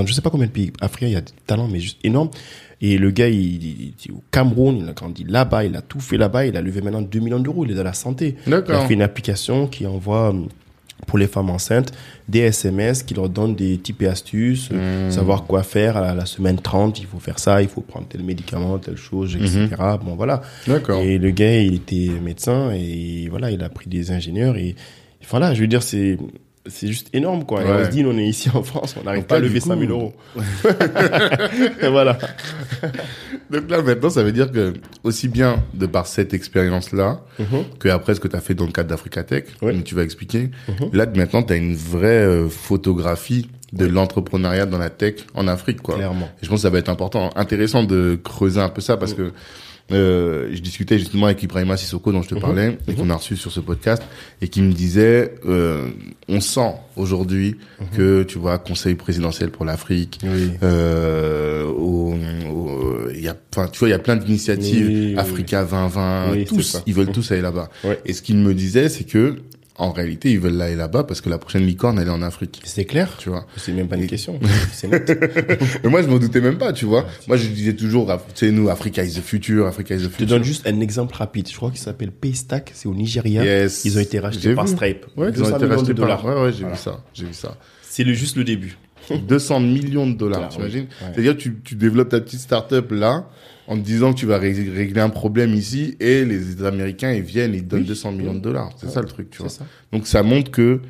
je 0.06 0.12
sais 0.12 0.20
pas 0.20 0.30
combien 0.30 0.46
de 0.46 0.52
pays 0.52 0.72
africains, 0.80 1.06
il 1.08 1.12
y 1.12 1.16
a 1.16 1.20
des 1.20 1.32
talents, 1.46 1.68
mais 1.68 1.80
juste 1.80 1.98
énormes. 2.04 2.30
Et 2.82 2.98
le 2.98 3.10
gars, 3.12 3.28
il, 3.28 3.64
il- 3.64 3.94
au 4.12 4.22
Cameroun, 4.30 4.76
il 4.82 4.88
a 4.88 4.92
grandi 4.92 5.24
là-bas, 5.24 5.64
il 5.64 5.76
a 5.76 5.80
tout 5.82 6.00
fait 6.00 6.16
là-bas, 6.18 6.46
il 6.46 6.56
a 6.56 6.60
levé 6.60 6.80
maintenant 6.82 7.00
2 7.00 7.20
millions 7.20 7.38
d'euros, 7.40 7.64
il 7.64 7.70
est 7.70 7.74
dans 7.74 7.84
la 7.84 7.92
santé. 7.94 8.34
Il 8.68 8.74
a 8.74 8.80
fait 8.88 8.94
une 8.94 9.02
application 9.02 9.68
qui 9.68 9.86
envoie 9.86 10.30
hum, 10.30 10.48
pour 11.06 11.18
les 11.18 11.26
femmes 11.26 11.50
enceintes 11.50 11.92
des 12.28 12.40
SMS 12.40 13.02
qui 13.02 13.14
leur 13.14 13.28
donnent 13.28 13.54
des 13.56 13.76
tips 13.78 14.02
et 14.02 14.06
astuces, 14.08 14.68
euh, 14.72 15.08
Mmh. 15.08 15.10
savoir 15.10 15.44
quoi 15.44 15.62
faire 15.64 15.96
à 15.96 16.14
la, 16.14 16.26
semaine 16.26 16.58
30, 16.60 16.98
il 17.00 17.06
faut 17.06 17.18
faire 17.18 17.38
ça, 17.40 17.60
il 17.62 17.68
faut 17.68 17.80
prendre 17.80 18.06
tel 18.08 18.22
médicament, 18.22 18.78
telle 18.78 18.96
chose, 18.96 19.34
etc. 19.36 19.68
Bon 20.04 20.14
voilà. 20.16 20.42
Et 21.04 21.18
le 21.18 21.30
gars, 21.30 21.58
il 21.60 21.74
était 21.74 22.10
médecin 22.22 22.70
et 22.72 23.26
voilà, 23.30 23.50
il 23.50 23.62
a 23.64 23.68
pris 23.68 23.88
des 23.90 24.10
ingénieurs 24.12 24.56
et 24.56 24.74
voilà, 25.28 25.54
je 25.54 25.60
veux 25.60 25.66
dire, 25.68 25.82
c'est 25.82 26.18
c'est 26.66 26.88
juste 26.88 27.08
énorme 27.12 27.44
quoi. 27.44 27.62
Et 27.62 27.66
on 27.66 27.84
se 27.84 27.90
dit, 27.90 28.04
on 28.06 28.16
est 28.18 28.24
ici 28.26 28.48
en 28.54 28.62
France, 28.62 28.94
on 29.00 29.04
n'arrive 29.04 29.24
pas 29.24 29.36
à 29.36 29.40
lever 29.40 29.60
coup- 29.60 29.68
5000 29.68 29.90
euros. 29.90 30.14
et 31.82 31.88
voilà. 31.88 32.18
Donc 33.50 33.70
là, 33.70 33.82
maintenant, 33.82 34.10
ça 34.10 34.22
veut 34.22 34.32
dire 34.32 34.50
que, 34.50 34.72
aussi 35.04 35.28
bien 35.28 35.62
de 35.74 35.86
par 35.86 36.06
cette 36.06 36.34
expérience-là, 36.34 37.20
Mhm. 37.38 37.64
que 37.78 37.88
après 37.88 38.14
ce 38.14 38.20
que 38.20 38.28
tu 38.28 38.36
as 38.36 38.40
fait 38.40 38.54
dans 38.54 38.66
le 38.66 38.72
cadre 38.72 38.88
d'Africa 38.90 39.22
Tech, 39.22 39.44
dont 39.60 39.82
tu 39.82 39.94
vas 39.94 40.02
expliquer, 40.02 40.50
Mhm. 40.68 40.90
là, 40.92 41.06
maintenant, 41.14 41.42
tu 41.42 41.52
as 41.52 41.56
une 41.56 41.74
vraie 41.74 42.24
euh, 42.24 42.48
photographie 42.48 43.48
de 43.72 43.86
l'entrepreneuriat 43.86 44.66
dans 44.66 44.78
la 44.78 44.90
tech 44.90 45.14
en 45.34 45.48
Afrique, 45.48 45.80
quoi. 45.80 45.94
Clairement. 45.96 46.28
Et 46.40 46.44
je 46.44 46.48
pense 46.48 46.58
que 46.58 46.62
ça 46.62 46.70
va 46.70 46.78
être 46.78 46.90
important, 46.90 47.30
intéressant 47.36 47.82
de 47.84 48.18
creuser 48.22 48.60
un 48.60 48.68
peu 48.68 48.80
ça 48.82 48.96
parce 48.98 49.14
que 49.14 49.32
euh, 49.90 50.48
je 50.52 50.60
discutais 50.60 50.98
justement 50.98 51.26
avec 51.26 51.42
Ibrahima 51.42 51.76
Sissoko 51.76 52.12
dont 52.12 52.22
je 52.22 52.28
te 52.28 52.34
Mhm. 52.34 52.40
parlais 52.40 52.78
et 52.88 52.94
qu'on 52.94 53.10
a 53.10 53.16
reçu 53.16 53.36
sur 53.36 53.50
ce 53.50 53.60
podcast 53.60 54.02
et 54.40 54.48
qui 54.48 54.62
me 54.62 54.72
disait 54.72 55.34
euh, 55.46 55.88
on 56.28 56.40
sent 56.40 56.74
aujourd'hui 56.96 57.56
que 57.96 58.22
tu 58.22 58.38
vois 58.38 58.58
conseil 58.58 58.94
présidentiel 58.94 59.50
pour 59.50 59.64
l'Afrique 59.64 60.18
Oui. 60.22 60.50
euh, 60.62 61.64
au- 61.64 62.14
y 63.14 63.28
a 63.28 63.36
enfin 63.54 63.68
tu 63.70 63.78
vois 63.80 63.88
il 63.88 63.92
y 63.92 63.94
a 63.94 63.98
plein 63.98 64.16
d'initiatives 64.16 64.86
Oui, 64.88 65.06
oui, 65.12 65.18
Africa 65.18 65.64
2020 65.64 66.32
Oui, 66.32 66.38
c'est 66.48 66.54
tous 66.54 66.82
ils 66.86 66.94
veulent 66.94 67.12
tous 67.12 67.30
aller 67.32 67.40
là-bas 67.42 67.68
Ouais. 67.84 68.00
et 68.06 68.12
ce 68.12 68.22
qu'il 68.22 68.36
me 68.36 68.54
disait 68.54 68.88
c'est 68.88 69.04
que 69.04 69.36
en 69.78 69.90
réalité 69.92 70.30
ils 70.30 70.38
veulent 70.38 70.60
aller 70.60 70.76
là-bas 70.76 71.04
parce 71.04 71.20
que 71.20 71.30
la 71.30 71.38
prochaine 71.38 71.64
licorne 71.64 71.98
elle 71.98 72.08
est 72.08 72.10
en 72.10 72.22
Afrique 72.22 72.60
C'est 72.64 72.84
clair. 72.84 73.16
tu 73.18 73.30
vois 73.30 73.46
C'est 73.56 73.72
même 73.72 73.88
pas 73.88 73.96
une 73.96 74.02
Et- 74.02 74.06
question. 74.06 74.38
C'est 74.72 74.88
net. 74.88 75.10
mais 75.82 75.88
moi, 75.90 76.02
je 76.02 76.08
m'en 76.08 76.18
doutais 76.18 76.40
même 76.40 76.58
pas, 76.58 76.72
tu 76.72 76.84
vois. 76.84 77.06
Moi, 77.28 77.36
je 77.36 77.48
disais 77.48 77.74
toujours, 77.74 78.06
tu 78.34 78.46
sais, 78.46 78.50
nous, 78.52 78.68
Africa 78.68 79.02
is 79.02 79.14
the 79.14 79.22
future, 79.22 79.66
Africa 79.66 79.94
is 79.94 79.98
the 79.98 80.02
Je 80.02 80.06
te 80.08 80.12
future. 80.12 80.26
donne 80.28 80.44
juste 80.44 80.66
un 80.66 80.80
exemple 80.80 81.14
rapide. 81.16 81.48
Je 81.48 81.56
crois 81.56 81.70
qu'il 81.70 81.80
s'appelle 81.80 82.12
Paystack, 82.12 82.70
c'est 82.74 82.88
au 82.88 82.94
Nigeria. 82.94 83.44
Yes. 83.44 83.84
Ils 83.84 83.96
ont 83.96 84.00
été 84.00 84.18
rachetés 84.20 84.54
par 84.54 84.66
vu. 84.66 84.72
Stripe. 84.72 85.06
Ouais, 85.16 85.28
ils 85.30 85.34
200 85.34 85.52
ont 85.52 85.56
été 85.56 85.66
rachetés 85.66 85.94
par, 85.94 85.94
dollars. 85.94 86.24
ouais, 86.26 86.42
ouais, 86.42 86.52
j'ai 86.52 86.60
Voilà. 86.60 86.74
vu 86.76 86.80
ça, 86.82 87.04
j'ai 87.14 87.24
vu 87.24 87.34
ça. 87.34 87.56
C'est 87.82 88.04
le, 88.04 88.12
juste 88.12 88.36
le 88.36 88.44
début. 88.44 88.76
200 89.28 89.60
millions 89.60 90.06
de 90.06 90.14
dollars, 90.14 90.50
oui. 90.58 90.64
Ouais. 90.64 90.86
C'est-à-dire, 91.12 91.36
tu, 91.36 91.56
tu 91.64 91.74
développes 91.74 92.10
ta 92.10 92.20
petite 92.20 92.40
start-up 92.40 92.90
là, 92.92 93.26
en 93.72 93.76
te 93.76 93.82
disant 93.84 94.12
que 94.12 94.18
tu 94.18 94.26
vas 94.26 94.38
ré- 94.38 94.52
régler 94.52 95.00
un 95.00 95.08
problème 95.10 95.54
ici, 95.54 95.96
et 96.00 96.24
les 96.24 96.62
Américains, 96.64 97.12
ils 97.12 97.22
viennent, 97.22 97.54
ils 97.54 97.62
te 97.64 97.68
donnent 97.70 97.80
Oui. 97.80 97.86
200 97.86 98.12
millions 98.12 98.34
de 98.34 98.40
dollars. 98.40 98.70
C'est 98.76 98.86
Ouais. 98.86 98.92
ça 98.92 99.00
le 99.00 99.06
truc, 99.08 99.30
tu 99.30 99.38
vois. 99.38 99.48
Ça. 99.48 99.64
Donc, 99.92 100.06
ça 100.06 100.22
montre 100.22 100.50
que 100.50 100.80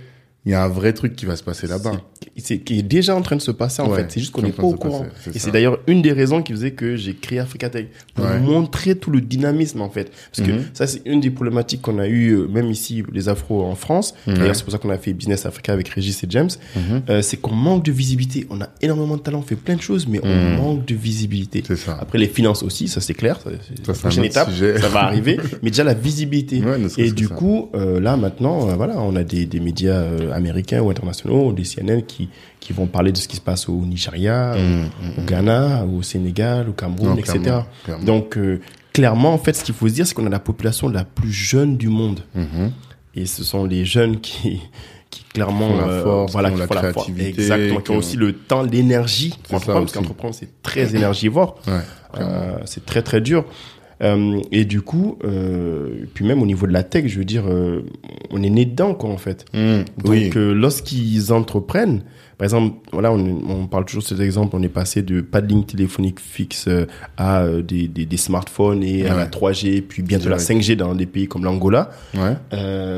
il 0.45 0.51
y 0.53 0.55
a 0.55 0.65
un 0.65 0.69
vrai 0.69 0.93
truc 0.93 1.15
qui 1.15 1.25
va 1.25 1.37
se 1.37 1.45
passer 1.45 1.67
là-bas. 1.69 2.03
C'est 2.37 2.47
c'est- 2.47 2.59
qui 2.59 2.79
est 2.79 2.83
déjà 2.83 3.15
en 3.15 3.23
train 3.23 3.37
de 3.37 3.43
se 3.43 3.51
passer 3.51 3.83
en 3.83 3.89
Ouais, 3.91 3.99
fait. 3.99 4.07
C'est 4.13 4.21
juste 4.21 4.33
qu'on 4.33 4.43
est 4.43 4.47
n'est 4.47 4.53
pas 4.53 4.63
au 4.63 4.75
courant. 4.75 5.01
passer, 5.25 5.37
Et 5.37 5.39
c'est 5.39 5.51
d'ailleurs 5.51 5.79
une 5.87 6.01
des 6.03 6.13
raisons 6.13 6.43
qui 6.43 6.53
faisait 6.53 6.71
que 6.73 6.97
j'ai 6.97 7.15
créé 7.15 7.39
Africa 7.39 7.69
Tech 7.69 7.87
pour 8.15 8.25
Ouais. 8.25 8.41
montrer 8.41 8.95
tout 8.97 9.11
le 9.11 9.21
dynamisme 9.21 9.81
en 9.83 9.91
fait. 9.91 10.11
Parce 10.35 10.49
Mhm. 10.49 10.57
que 10.57 10.63
ça 10.73 10.87
c'est 10.87 11.03
une 11.05 11.21
des 11.21 11.31
problématiques 11.31 11.83
qu'on 11.83 11.99
a 11.99 12.07
eu 12.09 12.31
euh, 12.33 12.47
même 12.49 12.71
ici 12.71 13.03
les 13.13 13.29
Afros 13.29 13.63
en 13.65 13.75
France. 13.75 14.15
D'ailleurs 14.27 14.57
c'est 14.57 14.63
pour 14.65 14.73
ça 14.73 14.79
qu'on 14.79 14.91
a 14.91 14.99
fait 14.99 15.13
Business 15.13 15.45
Africa 15.47 15.73
avec 15.73 15.89
Régis 15.89 16.23
et 16.25 16.27
James. 16.31 16.49
Mhm. 16.77 17.03
Euh, 17.11 17.23
c'est 17.23 17.37
qu'on 17.37 17.55
manque 17.55 17.85
de 17.85 17.93
visibilité. 17.93 18.47
On 18.51 18.61
a 18.61 18.69
énormément 18.81 19.17
de 19.17 19.23
talent, 19.23 19.41
on 19.41 19.43
fait 19.43 19.57
plein 19.57 19.77
de 19.77 19.83
choses, 19.83 20.07
mais 20.09 20.21
on 20.23 20.27
Mhm. 20.35 20.57
manque 20.57 20.85
de 20.87 20.95
visibilité. 20.95 21.63
C'est 21.67 21.77
ça. 21.77 21.99
Après 22.01 22.19
les 22.19 22.29
finances 22.29 22.63
aussi, 22.63 22.89
ça 22.89 23.01
c'est 23.01 23.15
clair. 23.15 23.41
Ça, 23.43 23.51
c'est 23.61 23.87
la 23.87 23.95
prochaine 23.95 24.25
étape, 24.25 24.51
sujet. 24.51 24.79
ça 24.81 24.89
va 24.89 25.01
arriver. 25.05 25.37
mais 25.63 25.71
déjà 25.71 25.85
la 25.85 25.95
visibilité. 25.95 26.61
Ouais, 26.63 26.79
Et 26.99 27.13
du 27.13 27.29
coup, 27.29 27.69
euh, 27.75 28.01
là 28.01 28.17
maintenant, 28.17 28.69
euh, 28.71 28.75
voilà, 28.75 29.01
on 29.01 29.17
a 29.17 29.23
des, 29.25 29.45
des 29.47 29.61
médias 29.61 30.03
américains 30.33 30.81
ou 30.81 30.91
internationaux, 30.91 31.53
des 31.53 31.65
CNN 31.65 32.01
qui 32.03 32.22
qui, 32.27 32.67
qui 32.69 32.73
vont 32.73 32.87
parler 32.87 33.13
de 33.13 33.17
ce 33.17 33.29
qui 33.29 33.37
se 33.37 33.41
passe 33.41 33.69
au 33.69 33.81
Nigeria, 33.85 34.55
au, 35.19 35.23
Ghana, 35.23 35.85
au 35.85 36.03
Sénégal, 36.03 36.69
au 36.69 36.73
Cameroun, 36.73 37.19
etc. 37.19 37.61
Donc, 38.05 38.39
clairement, 38.93 39.33
en 39.33 39.39
fait, 39.39 39.55
ce 39.55 39.65
qu'il 39.65 39.75
faut 39.75 39.89
se 39.89 39.95
dire, 39.95 40.07
c'est 40.07 40.15
qu'on 40.15 40.27
a 40.27 40.31
la 40.31 40.39
population 40.39 40.89
la 40.89 41.05
plus 41.05 41.33
jeune 41.33 41.77
du 41.77 41.89
monde. 41.89 42.21
Et 43.15 43.27
ce 43.27 43.45
sont 43.45 43.65
les 43.65 43.85
jeunes 43.85 44.21
qui, 44.21 44.61
qui 45.13 45.25
clairement 45.25 45.71
euh, 45.87 46.27
voilà 46.31 46.51
qui 46.51 46.57
font 46.57 46.75
la, 46.75 46.93
force. 46.93 47.09
exactement 47.19 47.81
qui 47.81 47.91
ont 47.91 47.97
aussi 47.97 48.17
le 48.17 48.33
temps 48.33 48.63
l'énergie. 48.63 49.35
Pour 49.45 49.57
entreprendre 49.57 49.81
parce 49.81 49.93
qu'entreprendre 49.93 50.35
c'est 50.35 50.63
très 50.63 50.97
énergivore. 50.97 51.61
Ouais, 51.67 51.81
euh, 52.19 52.57
c'est 52.65 52.85
très 52.85 53.03
très 53.03 53.21
dur 53.21 53.45
euh, 54.03 54.41
et 54.51 54.65
du 54.65 54.81
coup 54.83 55.19
euh, 55.25 56.07
puis 56.15 56.25
même 56.25 56.43
au 56.43 56.47
niveau 56.47 56.67
de 56.67 56.73
la 56.73 56.83
tech 56.83 57.05
je 57.07 57.19
veux 57.19 57.25
dire 57.25 57.45
euh, 57.49 57.83
on 58.31 58.43
est 58.43 58.51
né 58.51 58.65
dedans 58.65 58.95
quoi 58.95 59.11
en 59.11 59.17
fait 59.19 59.45
mmh, 59.55 59.59
donc 60.05 60.37
euh, 60.37 60.53
lorsqu'ils 60.55 61.33
entreprennent 61.33 62.03
par 62.39 62.47
exemple, 62.47 62.75
voilà, 62.93 63.13
on, 63.13 63.41
on 63.49 63.67
parle 63.69 63.85
toujours 63.85 64.03
de 64.03 64.09
cet 64.09 64.19
exemple, 64.19 64.57
on 64.57 64.63
est 64.65 64.69
passé 64.69 65.03
de 65.03 65.21
pas 65.21 65.41
de 65.41 65.47
ligne 65.47 65.63
téléphonique 65.63 66.19
fixe 66.19 66.69
à 67.17 67.47
des, 67.47 67.87
des, 67.87 68.05
des 68.05 68.17
smartphones 68.17 68.83
et 68.83 69.07
à 69.07 69.15
la 69.15 69.27
3G, 69.27 69.81
puis 69.83 70.03
bientôt 70.03 70.29
la 70.29 70.39
5G 70.39 70.75
dans 70.75 70.93
des 70.97 71.07
pays 71.07 71.29
comme 71.29 71.45
l'Angola. 71.45 71.91
Ouais. 72.15 72.35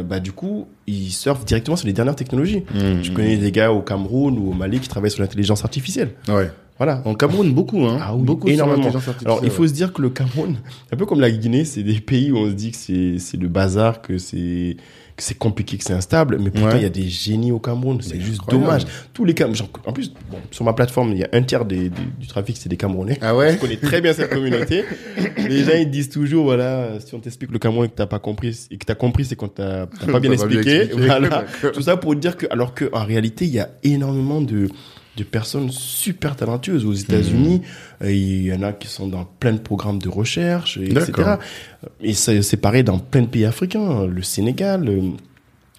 Bah 0.09 0.19
du 0.21 0.33
coup, 0.33 0.67
ils 0.87 1.11
surfent 1.11 1.45
directement 1.45 1.77
sur 1.77 1.87
les 1.87 1.93
dernières 1.93 2.17
technologies. 2.17 2.63
Mmh, 2.75 3.03
Je 3.03 3.11
connais 3.13 3.37
des 3.37 3.53
gars 3.53 3.71
au 3.71 3.83
Cameroun 3.83 4.39
ou 4.39 4.51
au 4.51 4.55
Mali 4.55 4.81
qui 4.81 4.89
travaillent 4.89 5.11
sur 5.11 5.21
l'intelligence 5.21 5.63
artificielle. 5.63 6.13
Ouais. 6.29 6.51
Voilà. 6.77 7.03
En 7.05 7.15
Cameroun, 7.15 7.53
beaucoup, 7.53 7.85
hein. 7.85 7.99
Ah 8.01 8.15
oui, 8.17 8.25
beaucoup 8.25 8.49
énormément. 8.49 8.91
Alors, 9.25 9.41
il 9.45 9.51
faut 9.51 9.67
se 9.67 9.73
dire 9.73 9.93
que 9.93 10.03
le 10.03 10.11
Cameroun, 10.11 10.57
un 10.91 10.97
peu 10.97 11.07
comme 11.07 11.21
la 11.21 11.31
Guinée, 11.31 11.65
c'est 11.65 11.85
des 11.85 12.01
pays 12.01 12.33
où 12.33 12.37
on 12.37 12.49
se 12.49 12.55
dit 12.55 12.73
que 12.73 12.77
c'est, 12.77 13.19
c'est 13.19 13.37
le 13.37 13.47
bazar, 13.47 14.03
que 14.03 14.19
c'est, 14.19 14.77
que 15.17 15.23
c'est 15.23 15.39
compliqué, 15.39 15.79
que 15.79 15.85
c'est 15.85 15.93
instable, 15.93 16.39
mais 16.41 16.51
pourtant 16.51 16.77
il 16.77 16.83
y 16.83 16.87
a 16.87 16.91
des 16.91 17.07
génies 17.07 17.53
au 17.53 17.61
Cameroun. 17.61 18.01
C'est 18.03 18.21
juste 18.21 18.43
dommage. 18.49 18.87
Tous 19.13 19.25
les 19.25 19.35
Camerounais, 19.35 19.69
en 19.87 19.93
plus, 19.93 20.13
bon, 20.31 20.39
sur 20.51 20.65
ma 20.65 20.73
plateforme, 20.73 21.13
il 21.13 21.19
y 21.19 21.25
a 21.25 21.29
un 21.33 21.43
tiers 21.43 21.65
des, 21.65 21.91
du 21.91 22.27
trafic, 22.27 22.57
c'est 22.57 22.69
des 22.69 22.77
Camerounais. 22.77 23.19
Ah 23.21 23.37
ouais? 23.37 23.53
Je 23.53 23.59
connais 23.59 23.77
très 23.77 24.01
bien 24.01 24.13
cette 24.13 24.31
communauté. 24.31 24.85
les 25.37 25.63
gens 25.63 25.77
ils 25.79 25.91
disent 25.91 26.09
toujours, 26.11 26.45
voilà, 26.45 26.99
si 26.99 27.15
on 27.15 27.21
t'explique 27.21 27.53
le 27.53 27.61
Cameroun 27.61 27.87
et 27.87 27.89
que 27.89 27.95
t'as 27.95 28.07
pas 28.07 28.19
compris, 28.19 28.67
et 28.73 28.79
que 28.79 28.85
t'as 28.85 28.97
compris, 28.97 29.25
c'est 29.25 29.37
qu'on 29.37 29.49
t'a 29.49 29.87
pas 30.11 30.19
bien 30.19 30.33
expliqué. 30.33 30.91
voilà. 30.93 31.45
Tout 31.73 31.83
ça 31.83 31.97
pour 31.97 32.17
dire 32.17 32.37
que, 32.37 32.47
alors 32.51 32.75
que 32.75 32.91
en 32.93 33.05
réalité, 33.05 33.45
il 33.45 33.53
y 33.53 33.61
a 33.61 33.71
énormément 33.85 34.41
de 34.41 34.69
de 35.17 35.25
personnes 35.25 35.71
super 35.71 36.37
talentueuses 36.37 36.85
aux 36.85 36.93
États-Unis. 36.93 37.63
Mmh. 38.01 38.07
Il 38.09 38.43
y 38.43 38.53
en 38.53 38.63
a 38.63 38.73
qui 38.73 38.89
sont 38.89 39.07
dans 39.07 39.25
plein 39.25 39.53
de 39.53 39.59
programmes 39.59 39.99
de 39.99 40.09
recherche, 40.09 40.77
etc. 40.79 41.37
Et 42.01 42.15
c'est 42.15 42.57
pareil 42.57 42.85
dans 42.85 42.99
plein 42.99 43.23
de 43.23 43.29
pays 43.29 43.45
africains, 43.45 44.07
le 44.07 44.23
Sénégal, 44.23 44.91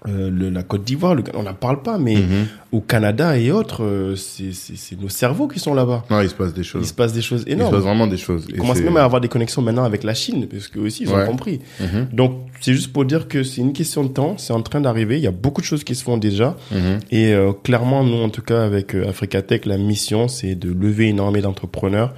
euh, 0.07 0.29
le, 0.29 0.49
la 0.49 0.63
Côte 0.63 0.83
d'Ivoire, 0.83 1.15
on 1.33 1.43
n'en 1.43 1.53
parle 1.53 1.81
pas, 1.81 1.97
mais 1.97 2.15
mhm. 2.15 2.47
au 2.71 2.81
Canada 2.81 3.37
et 3.37 3.51
autres, 3.51 3.83
euh, 3.83 4.15
c'est 4.15 4.99
nos 4.99 5.09
cerveaux 5.09 5.47
qui 5.47 5.59
sont 5.59 5.73
là-bas. 5.73 6.05
Non, 6.09 6.21
il 6.21 6.29
se 6.29 6.35
passe 6.35 6.53
des 6.53 6.63
choses. 6.63 6.83
Il 6.83 6.87
se 6.87 6.93
passe 6.93 7.13
des 7.13 7.21
choses 7.21 7.43
énormes. 7.47 7.69
Il 7.69 7.71
se 7.71 7.75
passe 7.75 7.85
vraiment 7.85 8.07
des 8.07 8.17
choses. 8.17 8.47
On 8.53 8.57
commence 8.57 8.79
même 8.81 8.97
à 8.97 9.03
avoir 9.03 9.21
des 9.21 9.27
connexions 9.27 9.61
maintenant 9.61 9.83
avec 9.83 10.03
la 10.03 10.13
Chine, 10.13 10.47
parce 10.47 10.67
que 10.67 10.79
aussi 10.79 11.03
ils 11.03 11.13
ont 11.13 11.25
compris. 11.25 11.59
Mhm. 11.79 12.09
Donc 12.13 12.47
c'est 12.61 12.73
juste 12.73 12.93
pour 12.93 13.05
dire 13.05 13.27
que 13.27 13.43
c'est 13.43 13.61
une 13.61 13.73
question 13.73 14.03
de 14.03 14.09
temps, 14.09 14.37
c'est 14.37 14.53
en 14.53 14.61
train 14.61 14.81
d'arriver. 14.81 15.17
Il 15.17 15.23
y 15.23 15.27
a 15.27 15.31
beaucoup 15.31 15.61
de 15.61 15.65
choses 15.65 15.83
qui 15.83 15.95
se 15.95 16.03
font 16.03 16.17
déjà, 16.17 16.55
mhm. 16.71 16.99
et 17.11 17.33
euh, 17.33 17.51
clairement 17.51 18.03
nous 18.03 18.21
en 18.21 18.29
tout 18.29 18.41
cas 18.41 18.63
avec 18.63 18.95
Africa 18.95 19.41
Tech, 19.41 19.65
la 19.65 19.77
mission 19.77 20.27
c'est 20.27 20.55
de 20.55 20.71
lever 20.71 21.09
une 21.09 21.19
armée 21.19 21.41
d'entrepreneurs 21.41 22.13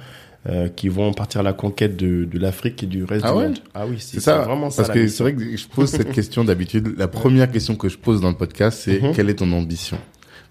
euh, 0.48 0.68
qui 0.68 0.88
vont 0.88 1.12
partir 1.12 1.40
à 1.40 1.44
la 1.44 1.52
conquête 1.52 1.96
de, 1.96 2.24
de 2.24 2.38
l'Afrique 2.38 2.82
et 2.82 2.86
du 2.86 3.04
reste 3.04 3.24
ah 3.26 3.32
du 3.32 3.38
ouais 3.38 3.44
monde. 3.48 3.58
Ah 3.74 3.86
oui, 3.86 3.96
c'est 3.98 4.20
ça. 4.20 4.38
Vraiment 4.38 4.70
ça. 4.70 4.82
Parce 4.82 4.94
que 4.94 5.06
c'est 5.08 5.22
vrai 5.22 5.34
que 5.34 5.56
je 5.56 5.66
pose 5.66 5.90
cette 5.90 6.12
question 6.12 6.44
d'habitude. 6.44 6.94
La 6.96 7.08
première 7.08 7.50
question 7.50 7.76
que 7.76 7.88
je 7.88 7.98
pose 7.98 8.20
dans 8.20 8.30
le 8.30 8.36
podcast, 8.36 8.80
c'est 8.82 9.00
mhm. 9.00 9.12
quelle 9.12 9.28
est 9.28 9.34
ton 9.34 9.52
ambition? 9.52 9.98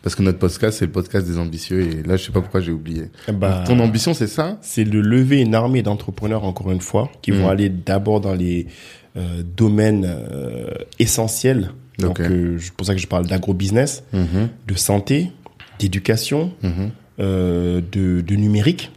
Parce 0.03 0.15
que 0.15 0.21
notre 0.21 0.37
podcast, 0.37 0.77
c'est 0.77 0.85
le 0.85 0.91
podcast 0.91 1.25
des 1.25 1.39
ambitieux 1.39 1.81
et 1.81 2.03
là, 2.03 2.15
je 2.15 2.25
sais 2.25 2.31
pas 2.31 2.41
pourquoi 2.41 2.61
j'ai 2.61 2.71
oublié. 2.71 3.05
Bah, 3.33 3.63
ton 3.65 3.79
ambition, 3.79 4.13
c'est 4.13 4.27
ça? 4.27 4.57
C'est 4.61 4.85
de 4.85 4.99
lever 4.99 5.41
une 5.41 5.55
armée 5.55 5.81
d'entrepreneurs, 5.81 6.43
encore 6.43 6.71
une 6.71 6.81
fois, 6.81 7.11
qui 7.21 7.31
vont 7.31 7.45
mhm. 7.45 7.49
aller 7.49 7.69
d'abord 7.69 8.21
dans 8.21 8.35
les 8.35 8.67
euh, 9.15 9.41
domaines 9.43 10.05
euh, 10.07 10.69
essentiels. 10.99 11.71
Donc, 11.97 12.19
euh, 12.19 12.57
c'est 12.59 12.73
pour 12.73 12.85
ça 12.85 12.93
que 12.93 13.01
je 13.01 13.07
parle 13.07 13.25
d'agro-business, 13.25 14.03
mhm. 14.13 14.49
de 14.67 14.75
santé, 14.75 15.31
d'éducation, 15.79 16.51
de, 16.61 17.81
de 18.21 18.35
numérique 18.35 18.91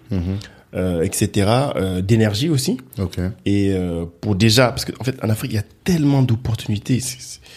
euh, 0.75 1.03
etc., 1.03 1.49
euh, 1.77 2.01
d'énergie 2.01 2.49
aussi. 2.49 2.79
Okay. 2.99 3.29
Et 3.47 3.73
euh, 3.73 4.05
pour 4.21 4.37
déjà, 4.37 4.69
parce 4.69 4.85
qu'en 4.85 4.93
en 5.01 5.05
fait, 5.05 5.17
en 5.23 5.29
Afrique, 5.29 5.53
il 5.53 5.57
y 5.57 5.59
a 5.59 5.65
tellement 5.85 6.23
d'opportunités. 6.23 7.01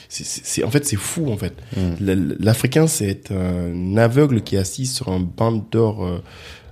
C'est, 0.09 0.63
en 0.63 0.69
fait, 0.69 0.85
c'est 0.85 0.95
fou, 0.95 1.31
en 1.31 1.37
fait. 1.37 1.53
Mm. 1.75 2.35
L'Africain, 2.39 2.87
c'est 2.87 3.31
un 3.31 3.97
aveugle 3.97 4.41
qui 4.41 4.55
est 4.55 4.59
assis 4.59 4.85
sur 4.85 5.09
un 5.09 5.19
banc 5.19 5.63
d'or, 5.71 6.21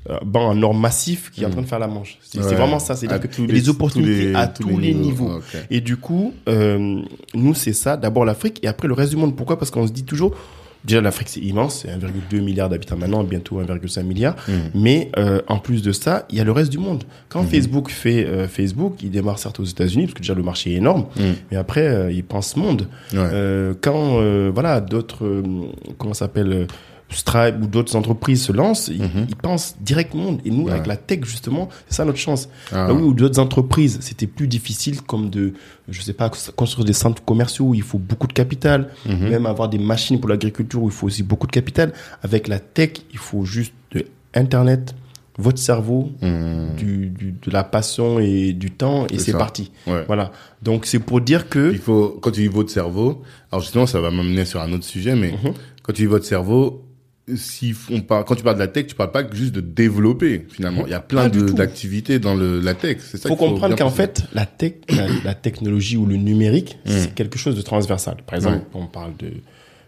euh, 0.09 0.17
banc 0.25 0.49
en 0.49 0.63
or 0.63 0.73
massif 0.73 1.29
qui 1.29 1.43
est 1.43 1.45
en 1.45 1.49
mm. 1.49 1.51
train 1.51 1.61
de 1.61 1.67
faire 1.67 1.79
la 1.79 1.87
manche. 1.87 2.17
C'est 2.23 2.39
vraiment 2.39 2.79
ça. 2.79 2.95
C'est 2.95 3.07
que 3.07 3.41
les, 3.43 3.53
les 3.53 3.69
opportunités 3.69 4.33
à 4.33 4.47
tous 4.47 4.79
les, 4.79 4.95
niveaux. 4.95 5.33
Okay. 5.33 5.59
Et 5.69 5.79
du 5.79 5.95
coup, 5.95 6.33
euh, 6.49 7.01
nous, 7.35 7.53
c'est 7.53 7.73
ça. 7.73 7.97
D'abord 7.97 8.25
l'Afrique 8.25 8.59
et 8.63 8.67
après 8.67 8.87
le 8.87 8.95
reste 8.95 9.11
du 9.11 9.17
monde. 9.17 9.35
Pourquoi? 9.35 9.59
Parce 9.59 9.69
qu'on 9.69 9.85
se 9.85 9.91
dit 9.91 10.03
toujours, 10.03 10.35
Déjà, 10.83 10.99
l'Afrique, 10.99 11.29
c'est 11.29 11.39
immense, 11.41 11.81
c'est 11.81 11.89
1,2 11.89 12.41
milliard 12.41 12.67
d'habitants 12.67 12.97
maintenant, 12.97 13.23
bientôt 13.23 13.61
1,5 13.61 14.03
milliard. 14.03 14.35
Mm. 14.47 14.51
Mais 14.73 15.11
euh, 15.17 15.41
en 15.47 15.59
plus 15.59 15.81
de 15.81 15.91
ça, 15.91 16.25
il 16.29 16.37
y 16.37 16.41
a 16.41 16.43
le 16.43 16.51
reste 16.51 16.71
du 16.71 16.79
monde. 16.79 17.03
Quand 17.29 17.43
mm-hmm. 17.43 17.47
Facebook 17.47 17.91
fait 17.91 18.25
euh, 18.25 18.47
Facebook, 18.47 18.95
il 19.03 19.11
démarre 19.11 19.37
certes 19.37 19.59
aux 19.59 19.65
États-Unis, 19.65 20.05
parce 20.05 20.15
que 20.15 20.21
déjà 20.21 20.33
le 20.33 20.43
marché 20.43 20.71
est 20.71 20.75
énorme, 20.75 21.05
mm. 21.15 21.21
mais 21.51 21.57
après, 21.57 21.87
euh, 21.87 22.11
il 22.11 22.23
pense 22.23 22.55
monde. 22.55 22.87
Ouais. 23.13 23.75
quand, 23.81 24.21
voilà, 24.51 24.81
d'autres, 24.81 25.43
comment 25.97 26.13
s'appelle 26.13 26.67
Stripe 27.15 27.55
ou 27.61 27.67
d'autres 27.67 27.95
entreprises 27.95 28.43
se 28.43 28.51
lancent, 28.51 28.87
ils, 28.87 29.01
mhm. 29.01 29.27
pensent 29.41 29.75
directement. 29.81 30.37
Et 30.45 30.51
nous, 30.51 30.69
avec 30.69 30.87
la 30.87 30.97
tech, 30.97 31.19
justement, 31.23 31.69
c'est 31.87 31.95
ça 31.95 32.05
notre 32.05 32.17
chance. 32.17 32.49
Ah 32.71 32.87
Là 32.87 32.93
où 32.93 33.13
d'autres 33.13 33.39
entreprises, 33.39 33.99
c'était 34.01 34.27
plus 34.27 34.47
difficile, 34.47 35.01
comme 35.01 35.29
de, 35.29 35.53
je 35.89 36.01
sais 36.01 36.13
pas, 36.13 36.31
construire 36.55 36.85
des 36.85 36.93
centres 36.93 37.23
commerciaux 37.23 37.65
où 37.65 37.73
il 37.73 37.81
faut 37.81 37.99
beaucoup 37.99 38.27
de 38.27 38.33
capital, 38.33 38.89
mhm. 39.05 39.29
même 39.29 39.45
avoir 39.45 39.69
des 39.69 39.79
machines 39.79 40.19
pour 40.19 40.29
l'agriculture 40.29 40.81
où 40.81 40.87
il 40.87 40.93
faut 40.93 41.07
aussi 41.07 41.23
beaucoup 41.23 41.47
de 41.47 41.51
capital. 41.51 41.93
Avec 42.23 42.47
la 42.47 42.59
tech, 42.59 42.91
il 43.11 43.19
faut 43.19 43.43
juste 43.45 43.73
de 43.91 44.05
Internet, 44.33 44.95
votre 45.37 45.59
cerveau, 45.59 46.11
mhm. 46.21 46.75
du, 46.77 47.07
du, 47.07 47.31
de 47.31 47.51
la 47.51 47.63
passion 47.63 48.19
et 48.19 48.53
du 48.53 48.71
temps, 48.71 49.07
et 49.07 49.19
c'est 49.19 49.33
parti. 49.33 49.71
Voilà. 50.07 50.31
Donc 50.61 50.85
c'est 50.85 50.99
pour 50.99 51.21
dire 51.21 51.49
que 51.49 51.71
il 51.71 51.79
faut 51.79 52.17
quand 52.21 52.31
tu 52.31 52.41
dis 52.41 52.47
votre 52.47 52.69
cerveau. 52.69 53.21
Alors 53.51 53.61
justement, 53.61 53.85
ça 53.85 53.99
va 53.99 54.11
m'amener 54.11 54.45
sur 54.45 54.61
un 54.61 54.71
autre 54.71 54.85
sujet, 54.85 55.15
mais 55.15 55.33
quand 55.83 55.93
tu 55.93 56.03
dis 56.03 56.07
votre 56.07 56.25
cerveau, 56.25 56.85
si 57.35 57.75
on 57.91 58.01
parle, 58.01 58.25
quand 58.25 58.35
tu 58.35 58.43
parles 58.43 58.55
de 58.55 58.61
la 58.61 58.67
tech, 58.67 58.87
tu 58.87 58.95
parles 58.95 59.11
pas 59.11 59.23
juste 59.31 59.53
de 59.53 59.61
développer 59.61 60.45
finalement. 60.49 60.85
Il 60.85 60.91
y 60.91 60.95
a 60.95 60.99
plein 60.99 61.29
d'activités 61.29 62.19
dans 62.19 62.35
le, 62.35 62.59
la 62.59 62.73
tech. 62.73 62.97
C'est 63.01 63.17
ça. 63.17 63.29
Faut 63.29 63.35
comprendre 63.35 63.75
qu'en 63.75 63.89
fait, 63.89 64.23
la 64.33 64.45
tech, 64.45 64.73
la, 65.23 65.33
technologie 65.33 65.97
ou 65.97 66.05
le 66.05 66.15
numérique, 66.15 66.77
hmm. 66.85 66.89
c'est 66.89 67.13
quelque 67.13 67.37
chose 67.37 67.55
de 67.55 67.61
transversal. 67.61 68.17
Par 68.25 68.35
exemple, 68.35 68.65
on 68.73 68.87
parle 68.87 69.15
de 69.17 69.31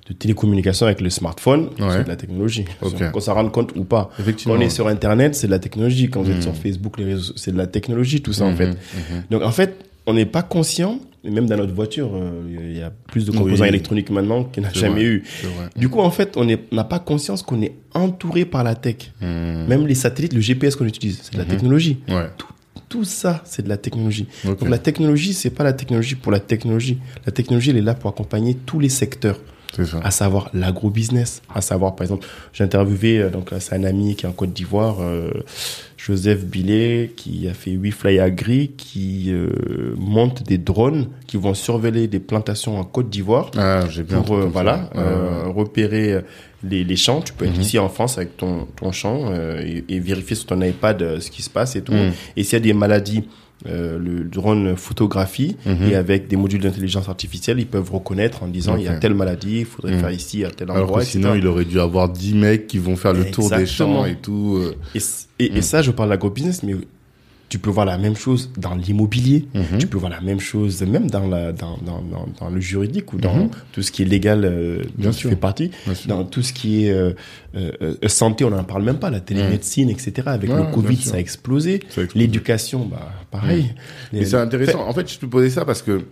de 0.09 0.13
télécommunication 0.13 0.85
avec 0.85 0.99
le 0.99 1.09
smartphone, 1.09 1.69
c'est 1.77 2.03
de 2.03 2.09
la 2.09 2.17
technologie. 2.17 2.65
Okay. 2.81 3.05
Qu'on 3.13 3.21
s'en 3.21 3.35
rende 3.35 3.53
compte 3.53 3.71
ou 3.77 3.85
pas. 3.85 4.09
Quand 4.17 4.51
on 4.51 4.59
est 4.59 4.69
sur 4.69 4.89
Internet, 4.89 5.33
c'est 5.33 5.47
de 5.47 5.51
la 5.51 5.59
technologie. 5.59 6.09
Quand 6.09 6.21
vous 6.21 6.29
êtes 6.29 6.39
hmm. 6.39 6.41
sur 6.41 6.55
Facebook, 6.57 6.97
les 6.97 7.05
réseaux, 7.05 7.33
c'est 7.37 7.53
de 7.53 7.57
la 7.57 7.67
technologie, 7.67 8.21
tout 8.21 8.33
ça 8.33 8.43
en 8.43 8.51
hmm, 8.51 8.57
fait. 8.57 8.77
Donc 9.29 9.43
en 9.43 9.51
fait, 9.51 9.85
on 10.05 10.13
n'est 10.13 10.25
pas 10.25 10.43
conscient 10.43 10.99
même 11.23 11.45
dans 11.45 11.57
notre 11.57 11.73
voiture, 11.73 12.11
euh, 12.13 12.69
il 12.71 12.77
y 12.77 12.81
a 12.81 12.91
plus 12.91 13.25
de 13.25 13.31
composants 13.31 13.65
électroniques 13.65 14.09
maintenant 14.09 14.43
qu'il 14.43 14.63
n'a 14.63 14.73
jamais 14.73 15.03
eu. 15.03 15.23
Du 15.75 15.89
coup, 15.89 15.99
en 15.99 16.11
fait, 16.11 16.35
on 16.37 16.45
n'a 16.45 16.83
pas 16.83 16.99
conscience 16.99 17.43
qu'on 17.43 17.61
est 17.61 17.75
entouré 17.93 18.45
par 18.45 18.63
la 18.63 18.75
tech. 18.75 19.11
Hmm. 19.21 19.65
Même 19.67 19.87
les 19.87 19.95
satellites, 19.95 20.33
le 20.33 20.41
GPS 20.41 20.75
qu'on 20.75 20.85
utilise, 20.85 21.21
c'est 21.23 21.33
de 21.33 21.37
la 21.37 21.45
hmm. 21.45 21.47
technologie. 21.47 21.99
Tout, 22.37 22.47
tout, 22.89 23.03
ça, 23.05 23.41
c'est 23.45 23.63
de 23.63 23.69
la 23.69 23.77
technologie. 23.77 24.27
Donc 24.43 24.67
la 24.67 24.77
technologie, 24.77 25.33
c'est 25.33 25.49
pas 25.49 25.63
la 25.63 25.73
technologie 25.73 26.15
pour 26.15 26.31
la 26.31 26.39
technologie. 26.39 26.99
La 27.25 27.31
technologie, 27.31 27.69
elle 27.69 27.77
est 27.77 27.81
là 27.81 27.93
pour 27.93 28.09
accompagner 28.09 28.55
tous 28.55 28.79
les 28.79 28.89
secteurs. 28.89 29.39
Ça. 29.75 29.99
à 30.03 30.11
savoir 30.11 30.51
l'agro-business, 30.53 31.41
à 31.51 31.61
savoir 31.61 31.95
par 31.95 32.03
exemple, 32.03 32.27
j'ai 32.53 32.63
interviewé 32.63 33.17
euh, 33.17 33.31
donc 33.31 33.49
c'est 33.57 33.73
un 33.73 33.83
ami 33.83 34.15
qui 34.15 34.27
est 34.27 34.29
en 34.29 34.31
Côte 34.31 34.53
d'Ivoire, 34.53 34.97
euh, 35.01 35.31
Joseph 36.05 36.43
Billet, 36.45 37.11
qui 37.15 37.47
a 37.47 37.53
fait 37.53 37.77
fly 37.91 38.19
Agri, 38.19 38.71
qui 38.75 39.31
euh, 39.31 39.93
monte 39.97 40.43
des 40.43 40.57
drones 40.57 41.07
qui 41.27 41.37
vont 41.37 41.53
surveiller 41.53 42.07
des 42.07 42.19
plantations 42.19 42.77
en 42.77 42.83
Côte 42.83 43.09
d'Ivoire 43.09 43.51
ah, 43.57 43.85
pour 44.25 44.37
voilà 44.47 44.89
repérer 45.55 46.19
les, 46.63 46.83
les, 46.83 46.95
champs. 46.95 47.21
Tu 47.21 47.33
peux 47.33 47.45
être 47.45 47.55
mhm. 47.55 47.61
ici 47.61 47.79
en 47.79 47.89
France 47.89 48.17
avec 48.17 48.35
ton 48.35 48.67
ton 48.75 48.91
champ 48.91 49.33
et, 49.33 49.85
et, 49.87 49.99
vérifier 49.99 50.35
sur 50.35 50.47
ton 50.47 50.61
iPad 50.61 51.19
ce 51.19 51.31
qui 51.31 51.41
se 51.41 51.49
passe 51.49 51.75
et 51.75 51.81
tout. 51.81 51.93
Mhm. 51.93 52.11
Et 52.35 52.43
s'il 52.43 52.53
y 52.53 52.55
a 52.57 52.59
des 52.59 52.73
maladies 52.73 53.23
euh, 53.65 53.97
le 53.97 54.25
drone 54.25 54.75
photographie 54.75 55.55
mhm. 55.65 55.89
et 55.89 55.95
avec 55.95 56.27
des 56.27 56.35
modules 56.35 56.61
d'intelligence 56.61 57.07
artificielle, 57.07 57.59
ils 57.59 57.65
peuvent 57.65 57.91
reconnaître 57.91 58.43
en 58.43 58.47
disant 58.47 58.75
il 58.75 58.83
y 58.83 58.87
a 58.89 58.97
telle 58.97 59.13
maladie, 59.13 59.59
il 59.59 59.65
faudrait 59.65 59.93
mhm. 59.93 59.99
faire 59.99 60.11
ici 60.11 60.43
à 60.43 60.51
tel 60.51 60.69
endroit. 60.69 60.85
Alors 60.85 60.99
que 60.99 61.05
sinon, 61.05 61.33
il 61.35 61.47
aurait 61.47 61.63
dû 61.63 61.79
avoir 61.79 62.09
10 62.09 62.33
mecs 62.33 62.67
qui 62.67 62.77
vont 62.77 62.97
faire 62.97 63.13
le 63.13 63.31
tour 63.31 63.49
des 63.49 63.65
champs 63.65 64.05
et 64.05 64.15
tout. 64.15 64.57
Euh. 64.57 64.75
Et, 64.95 64.99
et, 65.39 65.45
et, 65.45 65.55
mhm. 65.55 65.61
ça, 65.61 65.81
je 65.81 65.91
parle 65.91 66.09
d'agro-business, 66.09 66.63
mais 66.63 66.75
Tu 67.53 67.59
peux 67.59 67.69
voir 67.69 67.85
la 67.85 67.99
même 67.99 68.15
chose 68.15 68.49
dans 68.57 68.73
l'immobilier. 68.73 69.45
Mhm. 69.53 69.77
Tu 69.77 69.85
peux 69.85 69.99
voir 69.99 70.11
la 70.11 70.21
même 70.21 70.39
chose 70.39 70.81
même 70.81 71.07
dans, 71.07 71.27
la, 71.27 71.51
dans, 71.51 71.77
dans, 71.85 72.01
dans, 72.39 72.49
le 72.49 72.59
juridique 72.59 73.13
ou 73.13 73.17
dans 73.17 73.35
mhm. 73.35 73.49
tout 73.71 73.83
ce 73.83 73.91
qui 73.91 74.01
est 74.01 74.05
légal 74.05 74.43
euh, 74.43 74.81
dont 74.97 75.11
tu 75.11 75.29
fais 75.29 75.35
partie. 75.35 75.69
Dans 76.07 76.23
tout 76.23 76.41
ce 76.41 76.51
qui 76.51 76.87
est 76.87 76.91
euh, 76.91 77.13
euh, 77.55 77.95
santé, 78.07 78.43
on 78.43 78.49
n'en 78.49 78.63
parle 78.63 78.81
même 78.81 78.97
pas. 78.97 79.11
La 79.11 79.19
télémédecine, 79.19 79.91
etc. 79.91 80.13
Avec 80.25 80.49
le 80.49 80.63
Covid, 80.73 80.97
ça 80.97 81.17
a 81.17 81.19
explosé. 81.19 81.81
L'éducation, 82.15 82.87
bah, 82.87 83.11
pareil. 83.29 83.75
Mais 84.11 84.25
c'est 84.25 84.37
intéressant. 84.37 84.87
En 84.87 84.93
fait, 84.93 85.13
je 85.13 85.19
te 85.19 85.27
posais 85.27 85.51
ça 85.51 85.63
parce 85.63 85.83
que 85.83 86.05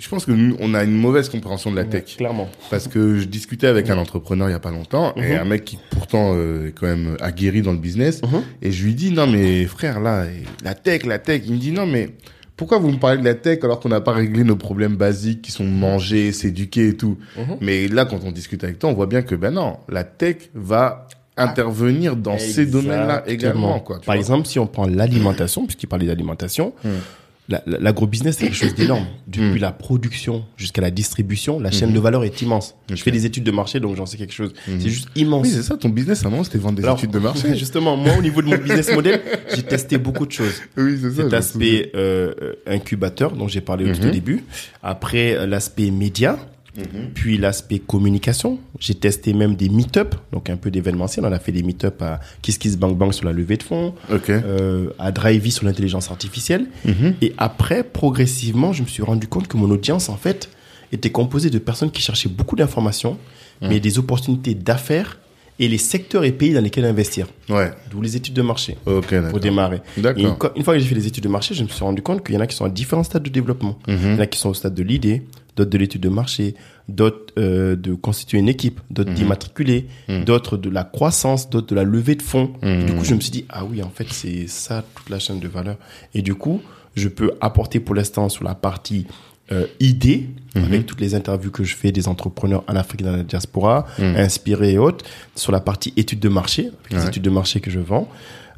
je 0.00 0.08
pense 0.08 0.24
que 0.24 0.32
nous, 0.32 0.56
on 0.60 0.72
a 0.72 0.82
une 0.82 0.96
mauvaise 0.96 1.28
compréhension 1.28 1.70
de 1.70 1.76
la 1.76 1.84
tech. 1.84 2.16
clairement. 2.16 2.48
Parce 2.70 2.88
que 2.88 3.18
je 3.18 3.26
discutais 3.26 3.66
avec 3.66 3.90
un 3.90 3.98
entrepreneur 3.98 4.48
il 4.48 4.52
y 4.52 4.54
a 4.54 4.60
pas 4.60 4.70
longtemps 4.70 5.14
et 5.16 5.34
mhm. 5.34 5.38
un 5.40 5.44
mec 5.44 5.64
qui 5.66 5.78
pourtant 5.90 6.32
euh, 6.34 6.68
est 6.68 6.72
quand 6.72 6.86
même 6.86 7.16
aguerri 7.20 7.60
dans 7.60 7.72
le 7.72 7.78
business 7.78 8.22
mhm. 8.22 8.42
et 8.62 8.72
je 8.72 8.84
lui 8.84 8.94
dis 8.94 9.12
non 9.12 9.26
mais 9.26 9.66
frère 9.66 10.00
là 10.00 10.24
la 10.64 10.74
tech 10.74 11.04
la 11.04 11.18
tech 11.18 11.42
il 11.44 11.52
me 11.52 11.58
dit 11.58 11.70
non 11.70 11.86
mais 11.86 12.10
pourquoi 12.56 12.78
vous 12.78 12.90
me 12.90 12.96
parlez 12.96 13.18
de 13.18 13.24
la 13.24 13.34
tech 13.34 13.58
alors 13.62 13.78
qu'on 13.78 13.90
n'a 13.90 14.00
pas 14.00 14.12
réglé 14.12 14.42
nos 14.42 14.56
problèmes 14.56 14.96
basiques 14.96 15.42
qui 15.42 15.52
sont 15.52 15.64
manger, 15.64 16.32
s'éduquer 16.32 16.88
et 16.88 16.96
tout. 16.96 17.18
Mhm. 17.36 17.56
Mais 17.60 17.86
là 17.88 18.06
quand 18.06 18.20
on 18.24 18.32
discute 18.32 18.64
avec 18.64 18.78
toi, 18.78 18.88
on 18.88 18.94
voit 18.94 19.06
bien 19.06 19.20
que 19.20 19.34
ben 19.34 19.50
non, 19.52 19.78
la 19.88 20.04
tech 20.04 20.50
va 20.54 21.08
intervenir 21.36 22.16
dans 22.16 22.38
ces 22.38 22.64
domaines-là 22.64 23.24
également 23.26 23.80
quoi. 23.80 24.00
Par 24.04 24.14
exemple, 24.14 24.46
si 24.46 24.58
on 24.58 24.66
prend 24.66 24.86
l'alimentation 24.86 25.66
puisqu'il 25.66 25.88
parlait 25.88 26.06
d'alimentation, 26.06 26.72
hmm 26.84 26.88
l'agrobusiness, 27.66 28.36
c'est 28.36 28.44
quelque 28.44 28.56
chose 28.56 28.74
d'énorme. 28.74 29.06
Depuis 29.26 29.58
hmm. 29.58 29.62
la 29.62 29.72
production 29.72 30.44
jusqu'à 30.56 30.80
la 30.80 30.90
distribution, 30.90 31.60
la 31.60 31.70
chaîne 31.70 31.90
hmm. 31.90 31.94
de 31.94 32.00
valeur 32.00 32.24
est 32.24 32.42
immense. 32.42 32.74
Je 32.88 32.96
fais 32.96 33.10
des 33.10 33.26
études 33.26 33.44
de 33.44 33.50
marché, 33.50 33.80
donc 33.80 33.96
j'en 33.96 34.06
sais 34.06 34.16
quelque 34.16 34.32
chose. 34.32 34.52
Hmm. 34.66 34.78
C'est 34.78 34.88
juste 34.88 35.08
immense. 35.16 35.46
Oui, 35.46 35.52
c'est 35.52 35.62
ça, 35.62 35.76
ton 35.76 35.88
business, 35.88 36.24
avant, 36.24 36.44
c'était 36.44 36.58
vendre 36.58 36.80
des 36.80 36.88
études 36.88 37.10
de 37.10 37.18
marché. 37.18 37.54
Justement, 37.56 37.96
moi, 37.96 38.14
au 38.18 38.22
niveau 38.22 38.42
de 38.42 38.48
mon 38.48 38.56
business 38.56 38.94
model, 38.94 39.20
j'ai 39.54 39.62
testé 39.62 39.98
beaucoup 39.98 40.26
de 40.26 40.32
choses. 40.32 40.54
Oui, 40.76 40.98
c'est 41.00 41.10
ça. 41.10 41.24
Cet 41.24 41.34
aspect 41.34 41.90
euh, 41.94 42.32
incubateur 42.66 43.32
dont 43.32 43.48
j'ai 43.48 43.60
parlé 43.60 43.90
au 43.90 43.94
tout 43.94 44.10
début. 44.10 44.44
Après, 44.82 45.34
euh, 45.34 45.46
l'aspect 45.46 45.90
média. 45.90 46.38
Mhm. 46.76 47.10
Puis 47.14 47.38
l'aspect 47.38 47.78
communication, 47.78 48.58
j'ai 48.78 48.94
testé 48.94 49.32
même 49.32 49.56
des 49.56 49.68
meet-up, 49.68 50.14
donc 50.32 50.50
un 50.50 50.56
peu 50.56 50.70
d'événementiel. 50.70 51.24
On 51.24 51.32
a 51.32 51.38
fait 51.38 51.52
des 51.52 51.62
meet-up 51.62 52.00
à 52.02 52.20
Kiss 52.42 52.58
Kiss 52.58 52.76
Bang 52.76 52.96
Bang 52.96 53.12
sur 53.12 53.26
la 53.26 53.32
levée 53.32 53.56
de 53.56 53.62
fonds, 53.62 53.94
euh, 54.10 54.90
à 54.98 55.12
Drivey 55.12 55.50
sur 55.50 55.64
l'intelligence 55.64 56.10
artificielle. 56.10 56.66
Mhm. 56.84 57.14
Et 57.22 57.34
après, 57.38 57.82
progressivement, 57.82 58.72
je 58.72 58.82
me 58.82 58.88
suis 58.88 59.02
rendu 59.02 59.26
compte 59.26 59.48
que 59.48 59.56
mon 59.56 59.70
audience, 59.70 60.08
en 60.08 60.16
fait, 60.16 60.50
était 60.92 61.10
composée 61.10 61.50
de 61.50 61.58
personnes 61.58 61.90
qui 61.90 62.02
cherchaient 62.02 62.28
beaucoup 62.28 62.56
d'informations, 62.56 63.18
mhm. 63.60 63.68
mais 63.68 63.80
des 63.80 63.98
opportunités 63.98 64.54
d'affaires 64.54 65.18
et 65.58 65.68
les 65.68 65.78
secteurs 65.78 66.24
et 66.24 66.32
pays 66.32 66.54
dans 66.54 66.62
lesquels 66.62 66.86
investir. 66.86 67.26
Ouais. 67.50 67.70
D'où 67.90 68.00
les 68.00 68.16
études 68.16 68.32
de 68.32 68.40
marché. 68.40 68.78
Ok, 68.86 69.14
Pour 69.28 69.40
démarrer. 69.40 69.82
D'accord. 69.98 70.52
Une, 70.56 70.64
fois 70.64 70.72
que 70.72 70.80
j'ai 70.80 70.86
fait 70.86 70.94
les 70.94 71.06
études 71.06 71.24
de 71.24 71.28
marché, 71.28 71.54
je 71.54 71.62
me 71.62 71.68
suis 71.68 71.84
rendu 71.84 72.00
compte 72.00 72.24
qu'il 72.24 72.34
y 72.34 72.38
en 72.38 72.40
a 72.40 72.46
qui 72.46 72.56
sont 72.56 72.64
à 72.64 72.70
différents 72.70 73.02
stades 73.02 73.22
de 73.22 73.28
développement. 73.28 73.78
Il 73.86 73.94
y 73.94 74.14
en 74.14 74.18
a 74.20 74.26
qui 74.26 74.38
sont 74.38 74.48
au 74.48 74.54
stade 74.54 74.74
de 74.74 74.82
l'idée, 74.82 75.22
d'autres 75.56 75.70
de 75.70 75.78
l'étude 75.78 76.02
de 76.02 76.08
marché, 76.08 76.54
d'autres 76.88 77.32
euh, 77.38 77.76
de 77.76 77.94
constituer 77.94 78.38
une 78.38 78.48
équipe, 78.48 78.80
d'autres 78.90 79.10
mhm. 79.10 79.16
d'immatriculer, 79.16 79.86
mhm. 80.08 80.24
d'autres 80.24 80.56
de 80.56 80.70
la 80.70 80.84
croissance, 80.84 81.50
d'autres 81.50 81.68
de 81.68 81.74
la 81.74 81.84
levée 81.84 82.14
de 82.14 82.22
fonds. 82.22 82.52
Mhm. 82.62 82.86
Du 82.86 82.94
coup, 82.94 83.04
je 83.04 83.14
me 83.14 83.20
suis 83.20 83.30
dit, 83.30 83.44
ah 83.48 83.64
oui, 83.64 83.82
en 83.82 83.90
fait, 83.90 84.06
c'est 84.10 84.46
ça 84.46 84.84
toute 84.94 85.10
la 85.10 85.18
chaîne 85.18 85.40
de 85.40 85.48
valeur. 85.48 85.76
Et 86.14 86.22
du 86.22 86.34
coup, 86.34 86.60
je 86.96 87.08
peux 87.08 87.32
apporter 87.40 87.80
pour 87.80 87.94
l'instant 87.94 88.28
sur 88.28 88.44
la 88.44 88.54
partie 88.54 89.06
euh, 89.52 89.66
idée, 89.80 90.28
avec 90.54 90.86
toutes 90.86 91.00
les 91.00 91.16
interviews 91.16 91.50
que 91.50 91.64
je 91.64 91.74
fais 91.74 91.90
des 91.90 92.06
entrepreneurs 92.06 92.62
en 92.68 92.76
Afrique 92.76 93.02
dans 93.02 93.16
la 93.16 93.24
diaspora, 93.24 93.86
inspirés 93.98 94.72
et 94.72 94.78
autres, 94.78 95.04
sur 95.34 95.50
la 95.50 95.60
partie 95.60 95.92
études 95.96 96.20
de 96.20 96.28
marché, 96.28 96.70
les 96.90 97.06
études 97.06 97.22
de 97.22 97.30
marché 97.30 97.60
que 97.60 97.70
je 97.70 97.80
vends. 97.80 98.08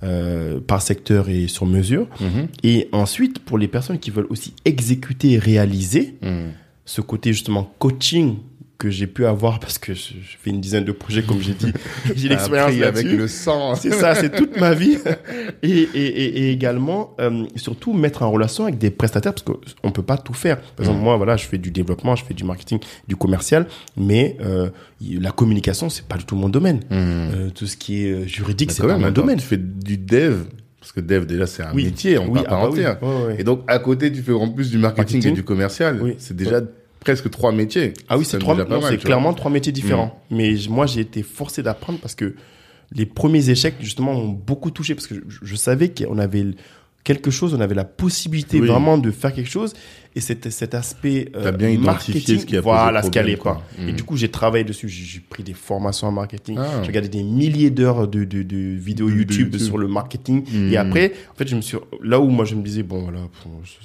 Euh, 0.05 0.59
par 0.59 0.82
secteur 0.82 1.28
et 1.28 1.47
sur 1.47 1.64
mesure. 1.64 2.09
Et 2.64 2.88
ensuite, 2.90 3.38
pour 3.38 3.57
les 3.57 3.68
personnes 3.68 4.01
qui 4.01 4.11
veulent 4.11 4.26
aussi 4.30 4.53
exécuter 4.64 5.32
et 5.32 5.38
réaliser, 5.38 6.16
ce 6.84 7.00
côté 7.00 7.32
justement 7.32 7.72
coaching 7.78 8.38
que 8.82 8.90
j'ai 8.90 9.06
pu 9.06 9.26
avoir 9.26 9.60
parce 9.60 9.78
que 9.78 9.94
je, 9.94 10.12
fais 10.40 10.50
une 10.50 10.60
dizaine 10.60 10.84
de 10.84 10.90
projets 10.90 11.22
comme 11.22 11.40
j'ai 11.40 11.54
dit. 11.54 11.72
J'ai 12.16 12.28
l'expérience 12.28 12.82
avec 12.82 13.06
le 13.06 13.28
sang. 13.28 13.74
C'est 13.80 13.92
ça 13.92 14.16
c'est 14.16 14.34
toute 14.34 14.58
ma 14.58 14.74
vie. 14.74 14.98
Et, 15.62 15.68
et, 15.70 16.46
et, 16.46 16.50
également 16.50 17.14
euh, 17.20 17.44
surtout 17.54 17.92
mettre 17.92 18.22
en 18.22 18.30
relation 18.30 18.64
avec 18.64 18.78
des 18.78 18.90
prestataires 18.90 19.32
parce 19.32 19.44
qu'on 19.44 19.92
peut 19.92 20.02
pas 20.02 20.16
tout 20.16 20.34
faire. 20.34 20.60
Par 20.60 20.84
exemple 20.84 20.98
mm. 20.98 21.04
moi 21.04 21.16
voilà 21.16 21.36
je 21.36 21.46
fais 21.46 21.58
du 21.58 21.70
développement 21.70 22.16
je 22.16 22.24
fais 22.24 22.34
du 22.34 22.42
marketing 22.42 22.80
du 23.06 23.14
commercial 23.14 23.68
mais 23.96 24.36
euh, 24.40 24.70
la 25.00 25.30
communication 25.30 25.88
c'est 25.88 26.06
pas 26.06 26.16
du 26.16 26.24
tout 26.24 26.34
mon 26.34 26.48
domaine. 26.48 26.78
Mm. 26.78 26.82
euh, 26.90 27.50
tout 27.50 27.66
ce 27.66 27.76
qui 27.76 28.04
est 28.04 28.26
juridique 28.26 28.72
c'est 28.72 28.84
pas 28.84 28.98
mon 28.98 29.10
domaine. 29.12 29.38
tu 29.38 29.46
fais 29.46 29.58
du 29.58 29.96
dev 29.96 30.42
parce 30.82 30.90
que 30.90 30.98
dev, 31.00 31.26
déjà, 31.26 31.46
c'est 31.46 31.62
un 31.62 31.72
métier 31.72 32.18
en 32.18 32.26
oui, 32.26 32.42
part 32.42 32.64
ah 32.64 32.94
bah 33.00 33.34
Et 33.38 33.44
donc, 33.44 33.62
à 33.68 33.78
côté, 33.78 34.10
tu 34.10 34.20
fais 34.20 34.32
en 34.32 34.48
plus 34.48 34.68
du 34.68 34.78
marketing, 34.78 35.24
et 35.28 35.30
du 35.30 35.44
commercial. 35.44 36.16
C'est 36.18 36.36
déjà 36.36 36.60
presque 36.98 37.30
trois 37.30 37.52
métiers. 37.52 37.94
Ah 38.08 38.18
oui, 38.18 38.24
c'est 38.24 38.40
trois, 38.40 38.56
c'est 38.88 38.98
clairement 38.98 39.32
trois 39.32 39.52
métiers 39.52 39.70
différents. 39.70 40.20
Mm. 40.30 40.36
Mais 40.36 40.54
moi, 40.68 40.86
j'ai 40.86 41.00
été 41.00 41.22
forcé 41.22 41.62
d'apprendre 41.62 42.00
parce 42.00 42.16
que 42.16 42.34
les 42.90 43.06
premiers 43.06 43.48
échecs, 43.48 43.76
justement, 43.78 44.12
m'ont 44.12 44.28
beaucoup 44.32 44.72
touché 44.72 44.96
parce 44.96 45.06
que 45.06 45.14
je, 45.14 45.38
je 45.40 45.56
savais 45.56 45.88
qu'on 45.88 46.18
avait 46.18 46.46
quelque 47.04 47.30
chose, 47.30 47.54
on 47.54 47.60
avait 47.60 47.76
la 47.76 47.84
possibilité 47.84 48.58
vraiment 48.58 48.98
de 48.98 49.12
faire 49.12 49.32
quelque 49.32 49.50
chose 49.50 49.74
et 50.14 50.20
cet, 50.20 50.50
cet 50.50 50.74
aspect 50.74 51.30
euh, 51.34 51.52
bien 51.52 51.76
marketing, 51.78 52.40
ce 52.40 52.46
qui 52.46 52.56
a 52.56 52.60
voilà 52.60 53.02
ce 53.02 53.10
qui 53.10 53.36
pas. 53.36 53.62
Et 53.78 53.92
mm. 53.92 53.96
du 53.96 54.02
coup, 54.02 54.16
j'ai 54.16 54.30
travaillé 54.30 54.64
dessus, 54.64 54.88
j'ai 54.88 55.20
pris 55.20 55.42
des 55.42 55.54
formations 55.54 56.08
en 56.08 56.12
marketing, 56.12 56.56
ah. 56.58 56.82
j'ai 56.82 56.88
regardé 56.88 57.08
des 57.08 57.22
milliers 57.22 57.70
d'heures 57.70 58.06
de, 58.08 58.24
de, 58.24 58.42
de, 58.42 58.56
vidéos 58.56 59.08
YouTube, 59.08 59.56
sur 59.56 59.78
le 59.78 59.88
marketing 59.88 60.44
et 60.52 60.74
mm. 60.74 60.76
après, 60.76 61.12
en 61.32 61.34
fait, 61.36 61.48
je 61.48 61.56
me 61.56 61.60
suis 61.60 61.78
là 62.02 62.20
où 62.20 62.28
moi 62.28 62.44
je 62.44 62.54
me 62.54 62.62
disais 62.62 62.82
bon 62.82 63.02
voilà, 63.02 63.20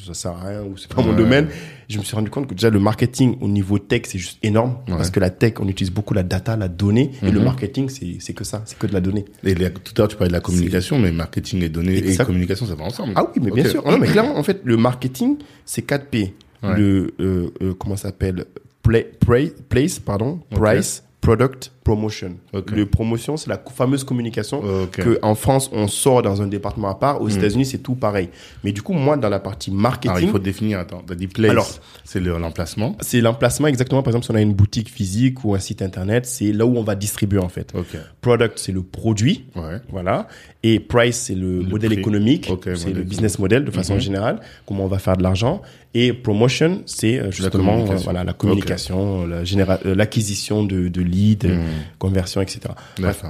ça 0.05 0.13
sert 0.13 0.32
à 0.32 0.49
rien 0.49 0.63
ou 0.63 0.78
c'est 0.78 0.93
pas 0.93 1.01
mon 1.01 1.13
domaine, 1.13 1.47
je 1.89 1.99
me 1.99 2.03
suis 2.03 2.15
rendu 2.15 2.29
compte 2.29 2.47
que 2.47 2.53
déjà 2.53 2.69
le 2.69 2.79
marketing 2.79 3.38
au 3.41 3.47
niveau 3.47 3.79
tech 3.79 4.03
c'est 4.05 4.17
juste 4.17 4.39
énorme. 4.43 4.77
Parce 4.88 5.09
que 5.09 5.19
la 5.19 5.29
tech 5.29 5.53
on 5.59 5.67
utilise 5.67 5.91
beaucoup 5.91 6.13
la 6.13 6.23
data, 6.23 6.55
la 6.57 6.67
donnée. 6.67 7.11
Et 7.21 7.31
le 7.31 7.39
mm-hmm. 7.39 7.43
marketing 7.43 7.89
c'est 7.89 8.17
c'est 8.19 8.33
que 8.33 8.43
ça, 8.43 8.61
c'est 8.65 8.77
que 8.77 8.88
de 8.88 8.93
la 8.93 9.01
donnée. 9.01 9.25
Et 9.43 9.55
tout 9.55 9.61
à 9.61 9.99
l'heure 9.99 10.07
tu 10.07 10.15
parlais 10.15 10.29
de 10.29 10.33
la 10.33 10.41
communication, 10.41 10.99
mais 10.99 11.11
marketing 11.11 11.63
et 11.63 11.69
données 11.69 11.97
et 11.97 12.17
communication 12.17 12.65
ça 12.65 12.75
va 12.75 12.83
ensemble. 12.83 13.13
Ah 13.15 13.25
oui, 13.25 13.41
mais 13.43 13.51
bien 13.51 13.65
sûr. 13.65 13.85
Non 13.85 13.97
mais 13.97 14.07
clairement 14.07 14.38
en 14.38 14.43
fait 14.43 14.61
le 14.63 14.77
marketing 14.77 15.38
c'est 15.65 15.81
4 15.81 16.07
P. 16.07 16.33
Le 16.63 17.13
euh, 17.19 17.51
euh, 17.61 17.73
comment 17.77 17.95
s'appelle? 17.95 18.45
Place 18.81 19.99
pardon. 19.99 20.39
Price 20.49 21.03
product 21.21 21.71
promotion. 21.88 22.35
Le 22.53 22.85
promotion, 22.85 23.38
c'est 23.38 23.49
la 23.49 23.61
fameuse 23.73 24.03
communication 24.03 24.61
que 24.91 25.19
en 25.21 25.35
France 25.35 25.69
on 25.71 25.88
sort 25.88 26.21
dans 26.21 26.41
un 26.41 26.47
département 26.47 26.89
à 26.89 26.95
part. 26.95 27.21
Aux 27.21 27.27
hmm. 27.27 27.38
États-Unis, 27.38 27.65
c'est 27.65 27.77
tout 27.77 27.95
pareil. 27.95 28.29
Mais 28.63 28.73
du 28.73 28.81
coup, 28.81 28.93
moi, 28.93 29.15
dans 29.15 29.29
la 29.29 29.39
partie 29.39 29.71
marketing, 29.71 30.11
Alors, 30.11 30.23
il 30.23 30.29
faut 30.29 30.39
définir. 30.39 30.79
Attends, 30.79 31.01
t'as 31.07 31.15
dit 31.15 31.27
place. 31.27 31.51
Alors, 31.51 31.69
c'est 32.03 32.19
l'emplacement. 32.19 32.97
c'est 32.99 33.21
l'emplacement 33.21 33.67
exactement. 33.67 34.03
Par 34.03 34.11
exemple, 34.11 34.25
si 34.25 34.31
on 34.31 34.35
a 34.35 34.41
une 34.41 34.53
boutique 34.53 34.89
physique 34.89 35.45
ou 35.45 35.55
un 35.55 35.59
site 35.59 35.81
internet, 35.81 36.25
c'est 36.25 36.51
là 36.51 36.65
où 36.65 36.77
on 36.77 36.83
va 36.83 36.95
distribuer 36.95 37.39
en 37.39 37.49
fait. 37.49 37.73
Product, 38.21 38.59
c'est 38.59 38.73
le 38.73 38.83
produit. 38.83 39.45
Ouais. 39.55 39.79
Voilà. 39.89 40.27
Et 40.63 40.79
price, 40.79 41.17
c'est 41.27 41.35
le, 41.35 41.61
modèle 41.61 41.93
économique. 41.93 42.51
c'est 42.75 42.93
le 42.93 43.03
business 43.03 43.39
model 43.39 43.63
de 43.63 43.71
façon 43.71 43.93
mhm. 43.93 44.01
générale. 44.01 44.39
Comment 44.65 44.83
on 44.83 44.89
va 44.89 44.99
faire 44.99 45.15
de 45.15 45.23
l'argent. 45.23 45.61
Et 45.93 46.11
promotion, 46.13 46.81
c'est 46.85 47.17
euh, 47.17 47.31
justement 47.31 47.85
la 47.85 47.95
voilà 47.95 48.23
la 48.23 48.33
communication, 48.33 49.25
euh, 49.27 49.95
l'acquisition 49.95 50.63
de, 50.63 50.89
de 50.89 51.01
leads. 51.01 51.47
Mhm 51.47 51.61
conversion, 51.99 52.41
etc. 52.41 52.59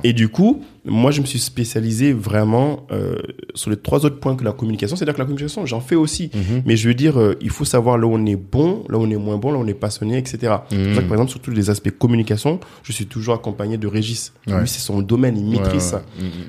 Et 0.03 0.13
du 0.13 0.29
coup, 0.29 0.63
moi, 0.85 1.11
je 1.11 1.21
me 1.21 1.25
suis 1.25 1.39
spécialisé 1.39 2.13
vraiment 2.13 2.87
euh, 2.91 3.17
sur 3.53 3.69
les 3.69 3.77
trois 3.77 4.05
autres 4.05 4.19
points 4.19 4.35
que 4.35 4.43
la 4.43 4.51
communication. 4.51 4.95
C'est-à-dire 4.95 5.13
que 5.13 5.19
la 5.19 5.25
communication, 5.25 5.65
j'en 5.65 5.81
fais 5.81 5.95
aussi. 5.95 6.31
Mhm. 6.33 6.63
Mais 6.65 6.77
je 6.77 6.87
veux 6.87 6.93
dire, 6.93 7.19
euh, 7.19 7.37
il 7.41 7.49
faut 7.49 7.65
savoir 7.65 7.97
là 7.97 8.07
où 8.07 8.13
on 8.13 8.25
est 8.25 8.35
bon, 8.35 8.83
là 8.89 8.97
où 8.97 9.03
on 9.03 9.09
est 9.09 9.17
moins 9.17 9.37
bon, 9.37 9.51
là 9.51 9.57
où 9.57 9.61
on 9.61 9.67
est 9.67 9.73
passionné, 9.73 10.17
etc. 10.17 10.55
Mhm. 10.71 10.93
par 10.93 11.13
exemple, 11.13 11.29
sur 11.31 11.39
tous 11.39 11.51
les 11.51 11.69
aspects 11.69 11.91
communication, 11.91 12.59
je 12.83 12.91
suis 12.91 13.05
toujours 13.05 13.35
accompagné 13.35 13.77
de 13.77 13.87
Régis. 13.87 14.33
Lui, 14.45 14.67
c'est 14.67 14.79
son 14.79 15.01
domaine, 15.01 15.37
il 15.37 15.45
maîtrise 15.45 15.83
ça. 15.83 16.03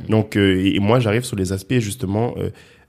Donc, 0.09 0.37
euh, 0.37 0.63
et 0.65 0.79
moi, 0.79 1.01
j'arrive 1.01 1.25
sur 1.25 1.37
les 1.37 1.53
aspects, 1.53 1.79
justement, 1.79 2.35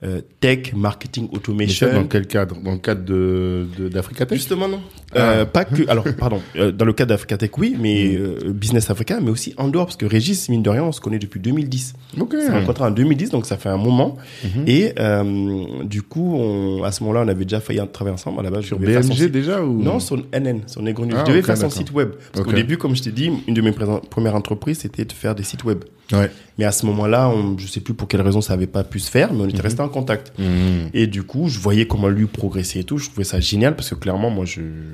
euh, 0.02 0.22
tech, 0.39 0.72
marketing, 0.74 1.28
automation. 1.34 1.91
dans 1.91 2.06
quel 2.06 2.26
cadre? 2.26 2.56
Dans 2.64 2.72
le 2.72 2.78
cadre 2.78 3.04
de 3.04 3.68
d'Africa 3.91 4.26
Tech? 4.26 4.38
Justement 4.38 4.70
non. 4.70 4.80
Euh, 5.18 5.41
ah. 5.41 5.45
pas 5.45 5.66
que. 5.66 5.89
Alors 5.89 6.06
pardon. 6.18 6.41
Euh, 6.56 6.72
dans 6.72 6.86
le 6.86 6.93
cadre 6.93 7.10
d'Africa 7.10 7.38
Tech, 7.38 7.52
oui, 7.58 7.76
mais 7.78 8.18
mm. 8.18 8.52
business 8.52 8.89
Africa, 8.89 9.20
mais 9.22 9.30
aussi 9.30 9.54
en 9.58 9.68
dehors, 9.68 9.88
parce 9.88 9.97
que 9.97 10.06
Régis, 10.06 10.47
mine 10.47 10.64
de 10.64 10.70
rien, 10.70 10.84
on 10.84 10.93
se 10.93 11.02
connaît 11.02 11.20
depuis 11.20 11.41
2010. 11.41 11.95
Ok. 12.18 12.34
On 12.34 12.41
s'est 12.41 12.52
rencontré 12.52 12.86
en 12.86 12.91
2010, 12.91 13.32
donc 13.32 13.45
ça 13.45 13.58
fait 13.58 13.68
un 13.68 13.78
moment. 13.78 14.16
Mm-hmm. 14.45 14.70
Et 14.70 15.86
du 15.86 16.02
coup, 16.02 16.34
on, 16.38 16.84
à 16.84 16.93
ce 16.93 17.04
moment-là, 17.04 17.24
on 17.26 17.28
avait 17.28 17.43
déjà 17.43 17.60
failli 17.60 17.82
travailler 17.91 18.14
ensemble. 18.14 18.39
À 18.39 18.43
la 18.43 18.52
base, 18.52 18.64
sur 18.64 18.80
BMG 18.80 19.30
déjà 19.30 19.62
ou? 19.62 19.84
Non, 19.84 20.00
sur 20.00 20.16
NN, 20.16 20.62
sur 20.66 20.82
Negro. 20.82 21.06
Ah, 21.12 21.24
je 21.26 21.32
devais 21.32 21.41
faire 21.41 21.58
son 21.58 21.70
site 21.70 21.91
web. 21.91 22.12
Parce 22.32 22.45
qu'au 22.45 22.54
début, 22.54 22.78
comme 22.78 22.95
je 22.95 23.04
t'ai 23.04 23.12
dit, 23.12 23.30
une 23.47 23.54
de 23.54 23.62
mes 23.62 23.74
premières 23.74 24.36
entreprises, 24.36 24.80
c'était 24.80 25.04
de 25.04 25.12
faire 25.12 25.36
des 25.36 25.43
sites 25.43 25.66
web. 25.66 25.84
Ouais. 26.12 26.32
Mais 26.57 26.66
à 26.66 26.72
ce 26.72 26.86
moment-là, 26.88 27.30
on, 27.30 27.57
je 27.57 27.68
sais 27.68 27.80
plus 27.80 27.93
pour 27.93 28.07
quelle 28.07 28.22
raison 28.22 28.41
ça 28.41 28.53
avait 28.53 28.68
pas 28.68 28.84
pu 28.84 28.99
se 28.99 29.10
faire, 29.10 29.34
mais 29.34 29.41
on 29.41 29.47
était 29.47 29.57
mm-hmm. 29.57 29.62
resté 29.62 29.82
en 29.82 29.89
contact. 29.89 30.34
Mm. 30.38 30.89
Et 30.93 31.07
du 31.07 31.24
coup, 31.24 31.47
je 31.47 31.60
voyais 31.60 31.88
comment 31.88 32.07
lui 32.07 32.26
progressait 32.26 32.80
et 32.80 32.84
tout. 32.84 32.97
Je 32.97 33.10
trouvais 33.10 33.24
ça 33.24 33.39
génial 33.39 33.76
parce 33.76 33.89
que 33.89 33.95
clairement, 33.95 34.30
moi, 34.30 34.45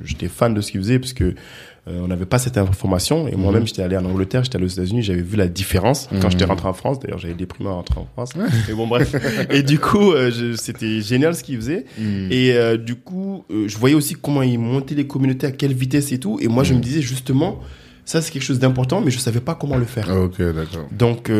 j'étais 0.04 0.28
fan 0.28 0.54
de 0.54 0.62
ce 0.62 0.72
qu'il 0.72 0.82
faisait 0.82 1.00
parce 1.00 1.14
que 1.14 1.36
euh, 1.88 2.00
on 2.04 2.08
n'avait 2.08 2.26
pas 2.26 2.40
cette 2.40 2.58
information. 2.58 3.28
Et 3.28 3.36
moi-même, 3.36 3.62
mhm. 3.62 3.68
j'étais 3.68 3.84
allé 3.84 3.96
en 3.96 4.06
Angleterre, 4.06 4.44
j'étais 4.44 4.56
allé 4.56 4.66
aux 4.66 4.70
États-Unis, 4.70 5.04
j'avais 5.04 5.22
vu 5.22 5.38
la 5.38 5.48
différence 5.48 6.10
quand 6.20 6.30
j'étais 6.30 6.46
mhm. 6.46 6.52
rentré 6.52 6.68
en 6.68 6.74
France. 6.74 7.00
D'ailleurs, 7.00 7.20
j'avais 7.20 7.36
déprimé 7.36 7.70
en 7.70 7.76
rentrant 7.76 8.02
en 8.02 8.08
France. 8.14 8.34
Mais 8.68 8.74
bon, 8.74 8.88
bref. 8.88 9.16
et 9.52 9.62
du 9.62 9.78
coup, 9.78 10.12
euh, 10.12 10.56
c'était 10.56 11.02
génial 11.02 11.36
ce 11.36 11.44
qu'ils 11.44 11.58
faisaient. 11.58 11.86
Mhm. 12.00 12.28
Et 12.32 12.54
euh, 12.54 12.78
du 12.78 12.96
coup, 12.96 13.46
je 13.50 13.78
voyais 13.78 13.96
aussi 13.96 14.16
comment 14.16 14.42
ils 14.42 14.58
montaient 14.58 14.96
les 14.96 15.06
communautés, 15.06 15.48
à 15.48 15.52
quelle 15.52 15.74
vitesse 15.74 16.12
et 16.12 16.20
tout. 16.20 16.40
Et 16.42 16.48
moi, 16.48 16.64
je 16.64 16.74
me 16.74 16.80
disais 16.80 17.02
justement, 17.02 17.60
ça 18.06 18.22
c'est 18.22 18.32
quelque 18.32 18.44
chose 18.44 18.60
d'important, 18.60 19.02
mais 19.02 19.12
je 19.12 19.20
savais 19.20 19.42
pas 19.42 19.56
comment 19.56 19.78
le 19.78 19.86
faire. 19.86 20.08
Ah, 20.10 20.22
ok, 20.22 20.42
d'accord. 20.54 20.88
Donc, 20.92 21.32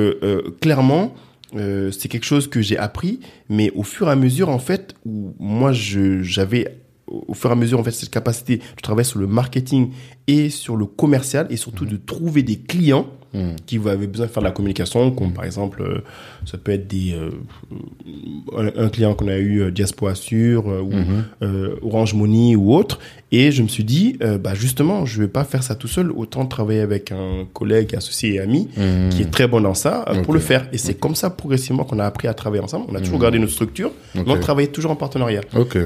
clairement, 0.60 1.14
c'est 1.54 2.10
quelque 2.10 2.26
chose 2.26 2.50
que 2.50 2.62
j'ai 2.62 2.78
appris, 2.78 3.20
mais 3.50 3.72
au 3.76 3.84
fur 3.84 4.08
et 4.08 4.12
à 4.12 4.16
mesure, 4.16 4.50
en 4.50 4.60
fait, 4.60 4.96
où 5.06 5.34
moi, 5.40 5.72
j'avais 5.72 6.82
au 7.08 7.34
fur 7.34 7.50
et 7.50 7.54
à 7.54 7.56
mesure 7.56 7.80
en 7.80 7.84
fait 7.84 7.92
cette 7.92 8.10
capacité 8.10 8.58
de 8.58 8.82
travailler 8.82 9.06
sur 9.06 9.20
le 9.20 9.28
marketing 9.28 9.92
et 10.28 10.50
sur 10.50 10.76
le 10.76 10.86
commercial 10.86 11.48
et 11.50 11.56
surtout 11.56 11.86
de 11.86 11.98
trouver 11.98 12.42
des 12.44 12.58
clients 12.58 13.08
Hmm. 13.36 13.56
qui 13.66 13.76
avaient 13.86 14.08
besoin 14.08 14.28
de 14.28 14.32
faire 14.32 14.42
de 14.42 14.48
la 14.48 14.54
communication, 14.54 15.12
comme 15.12 15.34
par 15.34 15.44
exemple, 15.44 15.82
euh, 15.82 15.98
ça 16.46 16.58
peut 16.58 16.72
être 16.72 16.88
des 16.88 17.14
euh, 17.14 18.72
un, 18.78 18.88
client 18.88 19.14
qu'on 19.14 19.28
a 19.28 19.36
eu, 19.36 19.60
euh, 19.60 19.72
Diaspora 19.72 20.16
Sur 20.16 20.68
ou 20.68 20.94
hmm. 20.94 21.76
Orange 21.82 22.14
Money 22.14 22.56
ou 22.56 22.74
autre. 22.74 22.98
Et 23.34 23.52
je 23.52 23.62
me 23.62 23.68
suis 23.68 23.84
dit, 23.84 24.18
bah 24.40 24.54
justement, 24.54 25.06
je 25.06 25.20
vais 25.20 25.28
pas 25.28 25.44
faire 25.44 25.64
ça 25.64 25.76
tout 25.76 25.90
seul, 25.90 26.12
autant 26.12 26.46
travailler 26.46 26.80
avec 26.80 27.12
un 27.12 27.46
collègue, 27.52 27.94
associé 27.94 28.36
et 28.36 28.40
ami 28.40 28.70
hmm. 28.78 29.10
qui 29.10 29.24
est 29.24 29.32
très 29.32 29.48
bon 29.48 29.60
dans 29.60 29.74
ça 29.74 30.06
pour 30.24 30.34
le 30.34 30.40
faire. 30.40 30.70
Et 30.72 30.78
c'est 30.78 30.94
comme 30.94 31.16
ça 31.16 31.30
progressivement 31.30 31.84
qu'on 31.84 32.00
a 32.00 32.06
appris 32.06 32.30
à 32.30 32.34
travailler 32.34 32.64
ensemble. 32.64 32.86
On 32.88 32.96
a 32.96 33.02
toujours 33.02 33.20
gardé 33.20 33.38
notre 33.40 33.52
structure, 33.52 33.92
mais 34.14 34.24
on 34.28 34.40
travaillait 34.40 34.72
toujours 34.72 34.92
en 34.92 34.96
partenariat. 34.96 35.42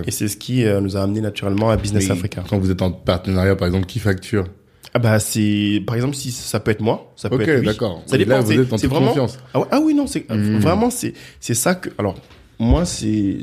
Et 0.05 0.11
c'est 0.11 0.27
ce 0.27 0.37
qui 0.37 0.63
nous 0.65 0.97
a 0.97 1.01
amené 1.01 1.21
naturellement 1.21 1.71
à 1.71 1.77
Business 1.77 2.11
Africa. 2.11 2.43
Quand 2.47 2.59
vous 2.59 2.69
êtes 2.69 2.83
en 2.83 2.91
partenariat, 2.91 3.55
par 3.55 3.67
exemple, 3.67 3.87
qui 3.87 3.97
facture? 3.97 4.45
Ah 4.93 4.99
bah 4.99 5.19
c'est 5.19 5.83
par 5.85 5.95
exemple 5.95 6.15
si 6.15 6.31
ça 6.31 6.59
peut 6.59 6.71
être 6.71 6.81
moi, 6.81 7.11
ça 7.15 7.29
peut 7.29 7.41
être 7.41 7.59
lui. 7.59 7.65
d'accord. 7.65 8.01
Ça 8.05 8.17
dépend. 8.17 8.41
C'est 8.77 8.87
vraiment. 8.87 9.13
Ah, 9.53 9.61
ah, 9.71 9.79
oui 9.79 9.93
non 9.93 10.07
c'est 10.07 10.29
hmm. 10.29 10.57
vraiment 10.57 10.89
c'est 10.89 11.13
c'est 11.39 11.53
ça 11.53 11.75
que 11.75 11.89
alors 11.97 12.15
moi 12.57 12.85
c'est 12.85 13.37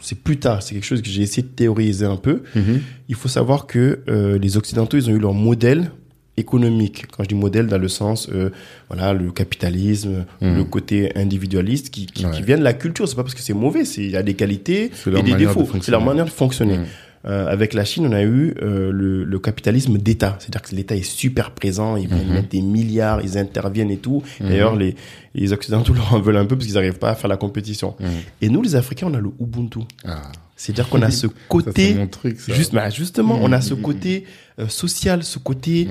c'est 0.00 0.18
plus 0.18 0.38
tard 0.38 0.62
c'est 0.62 0.74
quelque 0.74 0.84
chose 0.84 1.02
que 1.02 1.08
j'ai 1.08 1.22
essayé 1.22 1.42
de 1.42 1.48
théoriser 1.48 2.06
un 2.06 2.16
peu. 2.16 2.42
Mhm. 2.54 2.80
Il 3.08 3.14
faut 3.14 3.28
savoir 3.28 3.66
que 3.66 4.00
euh, 4.08 4.38
les 4.38 4.56
occidentaux 4.56 4.96
ils 4.96 5.10
ont 5.10 5.14
eu 5.14 5.18
leur 5.18 5.34
modèle 5.34 5.90
économique. 6.36 7.06
Quand 7.08 7.24
je 7.24 7.28
dis 7.28 7.34
modèle 7.34 7.66
dans 7.66 7.78
le 7.78 7.88
sens 7.88 8.28
euh, 8.32 8.50
voilà 8.88 9.12
le 9.12 9.32
capitalisme, 9.32 10.24
mhm. 10.40 10.56
le 10.56 10.64
côté 10.64 11.16
individualiste 11.16 11.90
qui 11.90 12.06
qui, 12.06 12.24
qui, 12.30 12.42
vient 12.42 12.56
de 12.56 12.62
la 12.62 12.74
culture. 12.74 13.08
C'est 13.08 13.16
pas 13.16 13.24
parce 13.24 13.34
que 13.34 13.42
c'est 13.42 13.54
mauvais, 13.54 13.84
c'est 13.84 14.02
il 14.02 14.10
y 14.10 14.16
a 14.16 14.22
des 14.22 14.34
qualités 14.34 14.92
et 15.06 15.22
des 15.22 15.34
défauts. 15.34 15.68
C'est 15.82 15.90
leur 15.90 16.04
manière 16.04 16.26
de 16.26 16.30
fonctionner. 16.30 16.78
Euh, 17.24 17.46
avec 17.48 17.74
la 17.74 17.84
Chine, 17.84 18.06
on 18.06 18.12
a 18.12 18.22
eu 18.22 18.54
euh, 18.62 18.92
le, 18.92 19.24
le, 19.24 19.38
capitalisme 19.38 19.98
d'État. 19.98 20.36
C'est-à-dire 20.38 20.62
que 20.62 20.74
l'État 20.74 20.94
est 20.94 21.02
super 21.02 21.50
présent, 21.50 21.96
ils 21.96 22.08
vont 22.08 22.24
mhm. 22.24 22.32
mettre 22.32 22.48
des 22.48 22.62
milliards, 22.62 23.20
ils 23.22 23.36
interviennent 23.36 23.90
et 23.90 23.96
tout. 23.96 24.22
Mhm. 24.40 24.48
D'ailleurs, 24.48 24.76
les, 24.76 24.94
les 25.34 25.52
Occidentaux 25.52 25.92
leur 25.94 26.14
en 26.14 26.20
veulent 26.20 26.36
un 26.36 26.46
peu 26.46 26.56
parce 26.56 26.66
qu'ils 26.66 26.74
n'arrivent 26.74 26.98
pas 26.98 27.10
à 27.10 27.14
faire 27.14 27.28
la 27.28 27.36
compétition. 27.36 27.96
Mhm. 27.98 28.08
Et 28.42 28.48
nous, 28.48 28.62
les 28.62 28.76
Africains, 28.76 29.08
on 29.08 29.14
a 29.14 29.20
le 29.20 29.30
Ubuntu. 29.40 29.80
Ah. 30.04 30.22
C'est-à-dire 30.54 30.88
qu'on 30.88 31.02
a 31.02 31.10
ce 31.10 31.26
côté, 31.48 31.94
mon 31.94 32.06
truc, 32.06 32.40
ça. 32.40 32.52
Juste, 32.52 32.74
bah, 32.74 32.90
justement, 32.90 33.38
on 33.40 33.52
a 33.52 33.60
ce 33.60 33.74
côté 33.74 34.24
euh, 34.58 34.66
social, 34.68 35.22
ce 35.22 35.38
côté 35.38 35.88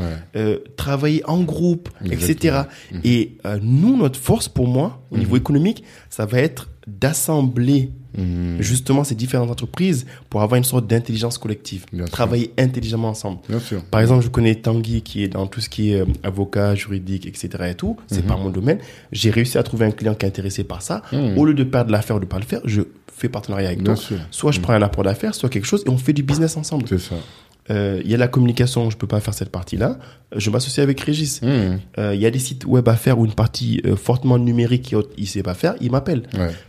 travailler 0.76 1.24
en 1.26 1.42
groupe, 1.42 1.90
etc. 2.06 2.64
Et 3.04 3.38
nous, 3.62 3.98
notre 3.98 4.20
force, 4.20 4.48
pour 4.48 4.68
moi, 4.68 5.02
au 5.12 5.18
niveau 5.18 5.38
économique, 5.38 5.84
ça 6.10 6.26
va 6.26 6.40
être 6.40 6.70
d'assembler 6.88 7.92
Mhm. 8.18 8.58
justement 8.60 9.04
ces 9.04 9.16
différentes 9.16 9.52
entreprises 9.52 10.06
pour 10.30 10.42
avoir 10.42 10.58
une 10.58 10.64
sorte 10.64 10.88
d'intelligence 10.88 11.38
collective, 11.38 11.86
travailler 12.12 12.52
intelligemment 12.58 13.10
ensemble. 13.10 13.40
Par 13.92 14.02
exemple, 14.02 14.24
je 14.24 14.30
connais 14.30 14.56
Tanguy 14.56 15.02
qui 15.02 15.24
est 15.24 15.28
dans 15.28 15.48
tout 15.48 15.62
ce 15.62 15.70
qui 15.70 15.92
est 15.92 16.02
euh, 16.02 16.06
avocat, 16.24 16.76
juridique, 16.76 17.26
etc. 17.26 17.50
et 17.70 17.76
tout. 17.76 17.98
C'est 18.08 18.22
mhm. 18.22 18.28
pas 18.28 18.38
mon 18.38 18.50
domaine. 18.50 18.80
J'ai 19.12 19.30
réussi 19.30 19.58
à 19.58 19.64
trouver 19.64 19.86
un 19.86 19.92
client 19.92 20.16
qui 20.16 20.26
est 20.26 20.30
intéressé 20.30 20.64
par 20.64 20.82
ça. 20.82 21.02
Mhm. 21.12 21.38
Au 21.38 21.46
lieu 21.46 21.54
de 21.54 21.64
perdre 21.64 21.92
l'affaire 21.92 22.16
ou 22.16 22.20
de 22.20 22.26
pas 22.26 22.40
le 22.40 22.46
faire, 22.46 22.62
je 22.66 22.82
fais 23.16 23.30
partenariat 23.30 23.70
avec 23.70 23.84
toi. 23.84 23.96
Soit 24.32 24.52
je 24.52 24.60
prends 24.60 24.74
un 24.74 24.82
apport 24.82 25.04
d'affaires, 25.04 25.36
soit 25.36 25.50
quelque 25.50 25.66
chose 25.66 25.84
et 25.86 25.90
on 25.90 25.98
fait 25.98 26.14
du 26.14 26.24
business 26.24 26.58
ensemble. 26.58 26.86
C'est 26.88 27.00
ça. 27.00 27.16
Euh, 27.70 28.02
il 28.04 28.10
y 28.10 28.14
a 28.14 28.18
la 28.18 28.28
communication, 28.28 28.90
je 28.90 28.98
peux 28.98 29.08
pas 29.08 29.20
faire 29.20 29.34
cette 29.34 29.50
partie-là. 29.50 30.00
Euh, 30.34 30.40
je 30.40 30.50
m'associe 30.50 30.84
avec 30.84 31.00
Régis. 31.02 31.42
Hmm. 31.42 31.80
Euh, 31.98 32.16
il 32.16 32.22
y 32.22 32.26
a 32.26 32.32
des 32.32 32.40
sites 32.40 32.66
web 32.66 32.88
à 32.88 32.96
faire 32.96 33.20
ou 33.20 33.26
une 33.26 33.34
partie 33.34 33.82
fortement 33.96 34.38
numérique 34.38 34.96
il 35.18 35.28
sait 35.28 35.44
pas 35.44 35.54
faire, 35.54 35.76
il 35.82 35.92
m'appelle. 35.92 36.24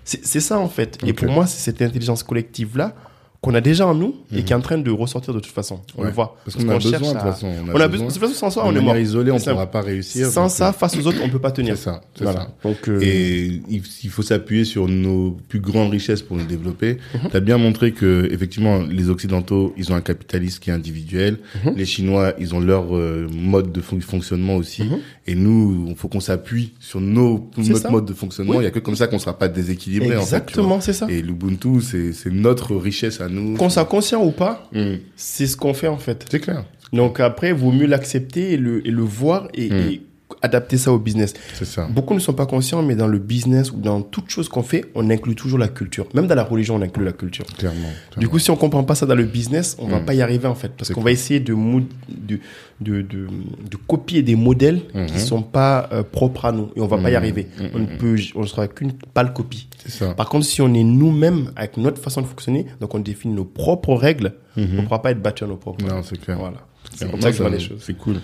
C'est 0.04 0.40
ça 0.40 0.58
en 0.58 0.68
fait. 0.68 0.98
Et 1.06 1.12
pour 1.12 1.30
moi, 1.30 1.46
c'est 1.46 1.70
cette 1.70 1.82
intelligence 1.82 2.22
collective 2.22 2.76
là 2.76 2.94
qu'on 3.40 3.54
a 3.54 3.60
déjà 3.60 3.86
en 3.86 3.94
nous 3.94 4.16
et 4.34 4.42
qui 4.42 4.52
est 4.52 4.56
en 4.56 4.60
train 4.60 4.78
de 4.78 4.90
ressortir 4.90 5.32
de 5.32 5.38
toute 5.38 5.52
façon. 5.52 5.80
On 5.96 6.02
le 6.02 6.10
voit. 6.10 6.36
Parce, 6.44 6.56
qu'on 6.56 6.68
a 6.70 6.74
besoin 6.74 6.90
de 6.90 7.04
toute 7.04 7.18
façon. 7.18 7.46
On 7.72 7.80
a, 7.80 7.88
besoin. 7.88 8.06
De 8.08 8.12
toute 8.12 8.20
façon, 8.20 8.34
sans 8.34 8.50
ça, 8.50 8.62
on 8.64 8.74
est 8.74 8.80
mort. 8.80 8.96
isolé, 8.96 9.30
on 9.30 9.36
ne 9.36 9.40
pourra 9.40 9.70
pas 9.70 9.80
réussir. 9.80 10.28
Sans 10.28 10.48
ça, 10.48 10.72
face 10.72 10.96
aux 10.96 11.06
autres, 11.06 11.18
on 11.22 11.28
peut 11.28 11.38
pas 11.38 11.52
tenir. 11.52 11.76
C'est 11.76 11.84
ça. 11.84 12.00
Voilà. 12.20 12.48
Donc, 12.64 12.88
euh... 12.88 12.98
Et 13.00 13.62
il 13.68 14.10
faut 14.10 14.22
s'appuyer 14.22 14.64
sur 14.64 14.88
nos 14.88 15.38
plus 15.48 15.60
grandes 15.60 15.90
richesses 15.90 16.22
pour 16.22 16.36
nous 16.36 16.46
développer. 16.46 16.98
Mhm. 17.14 17.30
Tu 17.30 17.36
as 17.36 17.40
bien 17.40 17.58
montré 17.58 17.92
que, 17.92 18.28
effectivement, 18.32 18.80
les 18.82 19.08
Occidentaux, 19.08 19.72
ils 19.76 19.92
ont 19.92 19.94
un 19.94 20.00
capitalisme 20.00 20.58
qui 20.60 20.70
est 20.70 20.72
individuel. 20.72 21.38
Mhm. 21.64 21.74
Les 21.76 21.86
Chinois, 21.86 22.34
ils 22.40 22.56
ont 22.56 22.60
leur 22.60 22.96
euh, 22.96 23.28
mode 23.32 23.70
de 23.70 23.80
fonctionnement 23.80 24.56
aussi. 24.56 24.82
Mhm. 24.82 24.98
Et 25.28 25.34
nous, 25.36 25.86
il 25.88 25.94
faut 25.94 26.08
qu'on 26.08 26.20
s'appuie 26.20 26.72
sur 26.80 27.00
nos, 27.00 27.48
notre 27.56 27.90
mode 27.90 28.06
de 28.06 28.14
fonctionnement. 28.14 28.60
Il 28.60 28.64
y 28.64 28.66
a 28.66 28.70
que 28.70 28.80
comme 28.80 28.96
ça 28.96 29.06
qu'on 29.06 29.20
sera 29.20 29.38
pas 29.38 29.46
déséquilibré. 29.48 30.16
Exactement, 30.16 30.80
c'est 30.80 30.92
ça. 30.92 31.06
Et 31.08 31.22
l'Ubuntu, 31.22 31.80
c'est 31.80 32.32
notre 32.32 32.74
richesse 32.74 33.20
à 33.20 33.27
nous. 33.28 33.56
Qu'on 33.56 33.68
soit 33.68 33.84
conscient 33.84 34.24
ou 34.24 34.30
pas, 34.30 34.68
hmm. 34.72 34.94
c'est 35.16 35.46
ce 35.46 35.56
qu'on 35.56 35.74
fait 35.74 35.88
en 35.88 35.98
fait. 35.98 36.26
C'est 36.30 36.40
clair. 36.40 36.64
Donc 36.92 37.20
après, 37.20 37.52
vaut 37.52 37.72
mieux 37.72 37.86
l'accepter 37.86 38.52
et 38.52 38.56
le, 38.56 38.86
et 38.86 38.90
le 38.90 39.02
voir 39.02 39.48
et, 39.54 39.68
hmm. 39.68 39.90
et 39.90 40.02
adapter 40.42 40.76
ça 40.78 40.92
au 40.92 40.98
business. 40.98 41.34
C'est 41.54 41.64
ça. 41.64 41.86
Beaucoup 41.90 42.14
ne 42.14 42.18
sont 42.18 42.32
pas 42.32 42.46
conscients, 42.46 42.82
mais 42.82 42.94
dans 42.94 43.06
le 43.06 43.18
business 43.18 43.72
ou 43.72 43.76
dans 43.76 44.02
toute 44.02 44.30
chose 44.30 44.48
qu'on 44.48 44.62
fait, 44.62 44.84
on 44.94 45.10
inclut 45.10 45.34
toujours 45.34 45.58
la 45.58 45.68
culture. 45.68 46.06
Même 46.14 46.26
dans 46.26 46.34
la 46.34 46.44
religion, 46.44 46.76
on 46.76 46.82
inclut 46.82 47.04
la 47.04 47.12
culture. 47.12 47.44
Clairement. 47.58 47.88
Du 48.16 48.28
coup, 48.28 48.38
si 48.38 48.50
on 48.50 48.56
comprend 48.56 48.84
pas 48.84 48.94
ça 48.94 49.06
dans 49.06 49.14
le 49.14 49.24
business, 49.24 49.76
on 49.78 49.88
va 49.88 50.00
hmm. 50.00 50.04
pas 50.04 50.14
y 50.14 50.22
arriver 50.22 50.46
en 50.46 50.54
fait, 50.54 50.72
parce 50.76 50.92
qu'on 50.92 51.00
va 51.00 51.10
essayer 51.10 51.40
de, 51.40 51.54
de, 51.54 52.38
de, 52.80 53.02
de, 53.02 53.02
de, 53.02 53.76
copier 53.86 54.22
des 54.22 54.36
modèles 54.36 54.82
qui 54.92 54.98
mhm. 54.98 55.18
sont 55.18 55.42
pas 55.42 55.88
euh, 55.92 56.02
propres 56.02 56.44
à 56.44 56.52
nous 56.52 56.70
et 56.76 56.80
on 56.80 56.86
va 56.86 56.98
pas 56.98 57.10
y 57.10 57.16
arriver. 57.16 57.48
Mhm. 57.58 57.70
On 57.74 57.78
ne 57.80 57.86
peut, 57.86 58.16
on 58.34 58.46
sera 58.46 58.68
qu'une 58.68 58.92
pâle 58.92 59.32
copie. 59.32 59.67
Ça. 59.86 60.14
Par 60.14 60.28
contre, 60.28 60.44
si 60.44 60.60
on 60.60 60.72
est 60.74 60.84
nous-mêmes 60.84 61.52
avec 61.56 61.76
notre 61.76 62.00
façon 62.00 62.20
de 62.20 62.26
fonctionner, 62.26 62.66
donc 62.80 62.94
on 62.94 62.98
définit 62.98 63.34
nos 63.34 63.44
propres 63.44 63.94
règles, 63.94 64.34
on 64.56 64.62
ne 64.62 64.82
pourra 64.82 65.00
pas 65.02 65.12
être 65.12 65.22
battu 65.22 65.44
à 65.44 65.46
nos 65.46 65.56
propres. 65.56 65.84
Non, 65.84 66.02
c'est 66.02 66.20
clair. 66.20 66.38
Voilà. 66.38 66.58
C'est 66.94 67.10
comme 67.10 67.20
ça 67.20 67.30
que 67.30 67.36
je 67.36 67.42
vois 67.42 67.50
les 67.50 67.60
choses. 67.60 67.80
C'est 67.80 67.96
cool. 67.96 68.16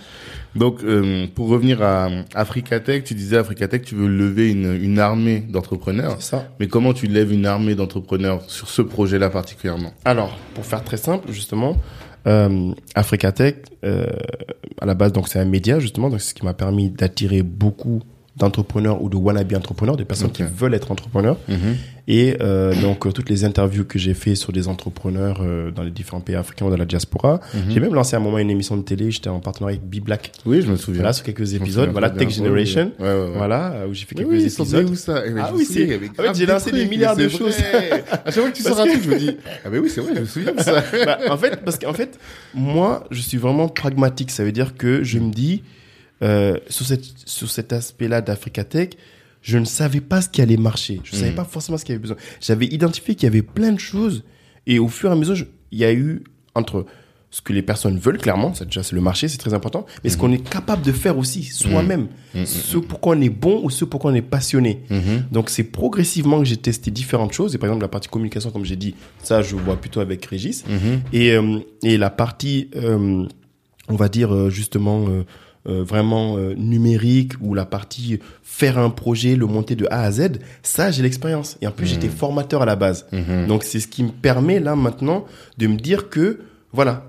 Donc, 0.57 0.83
euh, 0.85 1.27
pour 1.35 1.49
revenir 1.49 1.83
à 1.83 2.09
Africatech, 2.35 3.05
tu 3.05 3.15
disais 3.15 3.37
Africatech, 3.37 3.83
tu 3.83 3.95
veux 3.95 4.09
lever 4.09 4.51
une, 4.51 4.75
une 4.75 4.99
armée 4.99 5.41
d'entrepreneurs. 5.41 6.17
C'est 6.19 6.31
ça. 6.31 6.49
Mais 6.61 6.67
comment 6.67 6.93
tu 6.93 7.07
lèves 7.07 7.33
une 7.33 7.47
armée 7.47 7.75
d'entrepreneurs 7.75 8.43
sur 8.49 8.69
ce 8.69 8.83
projet-là 8.83 9.31
particulièrement? 9.31 9.93
Alors, 10.05 10.39
pour 10.55 10.65
faire 10.65 10.83
très 10.83 10.97
simple, 10.97 11.31
justement, 11.31 11.77
euh, 12.27 12.73
Africatech, 12.95 13.65
euh, 13.85 14.07
à 14.81 14.87
la 14.87 14.95
base, 14.95 15.13
donc 15.13 15.29
c'est 15.29 15.39
un 15.39 15.45
média 15.45 15.79
justement, 15.79 16.09
donc 16.09 16.21
c'est 16.21 16.31
ce 16.31 16.35
qui 16.35 16.45
m'a 16.45 16.55
permis 16.55 16.91
d'attirer 16.91 17.43
beaucoup 17.43 18.03
d'entrepreneurs 18.37 19.01
ou 19.03 19.09
de 19.09 19.17
wannabe 19.17 19.55
entrepreneurs, 19.55 19.97
des 19.97 20.05
personnes 20.05 20.33
qui 20.33 20.43
veulent 20.43 20.75
être 20.75 20.91
entrepreneurs. 20.91 21.39
Mhm. 21.49 21.77
Et 22.07 22.37
euh, 22.41 22.75
donc, 22.83 23.07
euh, 23.07 23.13
toutes 23.13 23.31
les 23.31 23.45
interviews 23.45 23.85
que 23.85 23.99
j'ai 23.99 24.13
fait 24.13 24.35
sur 24.35 24.53
des 24.53 24.69
entrepreneurs 24.69 25.39
euh, 25.41 25.71
dans 25.71 25.83
les 25.83 25.91
différents 25.91 26.21
pays 26.21 26.35
africains 26.35 26.67
ou 26.67 26.71
dans 26.71 26.77
la 26.77 26.85
diaspora. 26.85 27.41
Mhm. 27.55 27.61
J'ai 27.71 27.81
même 27.81 27.95
lancé 27.95 28.15
à 28.15 28.19
un 28.19 28.23
moment 28.23 28.39
une 28.39 28.51
émission 28.51 28.77
de 28.77 28.83
télé. 28.83 29.11
J'étais 29.11 29.31
en 29.31 29.41
partenariat 29.41 29.79
avec 29.79 29.89
B-Black. 29.89 30.33
Oui, 30.45 30.61
je 30.61 30.71
me 30.71 30.77
souviens. 30.77 31.01
Voilà, 31.01 31.13
sur 31.15 31.25
quelques 31.25 31.55
épisodes. 31.55 31.91
Voilà, 31.93 32.11
Tech 32.11 32.29
Generation. 32.29 32.93
Ouais, 32.99 33.07
ouais, 33.07 33.31
voilà, 33.37 33.87
où 33.89 33.95
j'ai 33.95 34.05
fait 34.05 34.17
quelques 34.17 34.29
oui, 34.29 34.45
épisodes. 34.45 34.91
Où 34.91 34.97
ça 34.97 35.23
ah 35.25 35.53
oui, 35.55 35.65
c'est. 35.65 35.85
En 36.19 36.23
fait, 36.23 36.35
j'ai 36.35 36.47
lancé 36.47 36.73
des 36.73 36.87
milliards 36.87 37.17
de 37.17 37.29
choses. 37.29 37.57
à 38.11 38.31
chaque 38.31 38.35
fois 38.35 38.51
que 38.51 38.57
tu 38.57 38.63
sors 38.63 38.81
un 38.81 38.87
truc, 38.87 39.03
je 39.03 39.11
me 39.11 39.19
dis, 39.19 39.37
ah 39.65 39.71
ben 39.71 39.81
oui, 39.81 39.89
c'est 39.89 40.01
vrai, 40.01 40.13
je 40.15 40.21
me 40.21 40.27
souviens 40.27 40.53
de 40.53 40.61
ça. 40.63 40.83
bah, 41.07 41.19
en 41.31 41.39
fait, 41.39 41.65
parce 41.65 41.79
qu'en 41.79 41.95
fait, 41.95 42.19
moi, 42.53 43.05
je 43.11 43.21
suis 43.21 43.39
vraiment 43.39 43.69
pragmatique. 43.69 44.31
Ça 44.31 44.45
veut 44.45 44.53
dire 44.53 44.77
que 44.77 45.03
je 45.05 45.19
me 45.19 45.33
dis, 45.33 45.63
euh, 46.23 46.59
sur, 46.69 46.87
cette, 46.87 47.05
sur 47.27 47.51
cet 47.51 47.73
aspect-là 47.73 48.21
d'Africatech, 48.21 48.97
je 49.43 49.59
ne 49.59 49.65
savais 49.65 50.01
pas 50.01 50.23
ce 50.23 50.29
qui 50.29 50.41
allait 50.41 50.57
marcher. 50.57 51.01
Je 51.05 51.13
ne 51.15 51.19
savais 51.21 51.33
hmm. 51.33 51.37
pas 51.37 51.45
forcément 51.45 51.77
ce 51.77 51.85
qu'il 51.85 51.93
y 51.93 51.97
avait 51.97 52.03
besoin. 52.03 52.17
J'avais 52.41 52.67
identifié 52.67 53.15
qu'il 53.15 53.25
y 53.25 53.27
avait 53.27 53.43
plein 53.43 53.73
de 53.73 53.81
choses. 53.81 54.25
Et 54.67 54.79
au 54.79 54.89
fur 54.89 55.11
et 55.11 55.13
à 55.13 55.17
mesure, 55.17 55.47
il 55.71 55.79
y 55.79 55.85
a 55.85 55.93
eu 55.93 56.25
entre 56.55 56.87
ce 57.31 57.43
que 57.43 57.53
les 57.53 57.63
personnes 57.63 57.99
veulent, 57.99 58.19
clairement, 58.19 58.55
c'est 58.55 58.65
déjà 58.65 58.85
c'est 58.85 58.95
le 58.95 59.01
marché, 59.01 59.27
c'est 59.27 59.39
très 59.39 59.55
important, 59.55 59.87
mais 60.05 60.09
ce 60.09 60.17
hmm. 60.17 60.21
qu'on 60.21 60.33
est 60.33 60.49
capable 60.49 60.83
de 60.83 60.93
faire 60.93 61.19
aussi 61.19 61.43
soi-même, 61.43 62.07
hmm. 62.33 62.45
ce 62.45 62.79
pourquoi 62.79 63.17
on 63.17 63.21
est 63.21 63.29
bon 63.29 63.61
ou 63.65 63.71
ce 63.71 63.85
pourquoi 63.85 64.13
on 64.13 64.15
est 64.15 64.23
passionné. 64.23 64.85
Donc 65.33 65.51
c'est 65.51 65.65
progressivement 65.65 66.39
que 66.39 66.45
j'ai 66.45 66.57
testé 66.57 66.93
différentes 66.93 67.33
choses. 67.33 67.55
Et 67.55 67.59
par 67.59 67.69
exemple, 67.69 67.83
la 67.83 67.89
partie 67.89 68.09
communication, 68.09 68.53
comme 68.53 68.65
j'ai 68.65 68.77
dit, 68.77 68.95
ça, 69.23 69.43
je 69.43 69.57
vois 69.57 69.77
plutôt 69.77 69.99
avec 69.99 70.25
Régis. 70.25 70.65
Et, 71.13 71.33
euh, 71.33 71.59
et 71.83 71.99
la 71.99 72.09
partie, 72.09 72.71
euh, 72.77 73.27
on 73.89 73.97
va 73.97 74.09
dire 74.09 74.49
justement 74.49 75.07
euh, 75.09 75.25
vraiment 75.67 76.37
euh, 76.37 76.55
numérique 76.57 77.33
ou 77.41 77.55
la 77.55 77.65
partie 77.65 78.19
faire 78.43 78.79
un 78.79 78.91
projet, 78.91 79.35
le 79.35 79.47
monter 79.47 79.77
de 79.77 79.87
A 79.91 80.03
à 80.03 80.13
Z, 80.13 80.33
ça 80.63 80.91
j'ai 80.91 81.03
l'expérience. 81.03 81.57
Et 81.63 81.67
en 81.67 81.71
plus 81.71 81.87
j'étais 81.87 82.09
mmh. 82.09 82.13
formateur 82.13 82.63
à 82.63 82.67
la 82.67 82.77
base. 82.77 83.07
Mmh. 83.13 83.47
Donc 83.47 83.65
c'est 83.65 83.81
ce 83.81 83.89
qui 83.89 84.03
me 84.03 84.11
permet 84.11 84.61
là 84.61 84.77
maintenant 84.77 85.25
de 85.59 85.67
me 85.67 85.77
dire 85.77 86.11
que 86.11 86.41
voilà, 86.73 87.05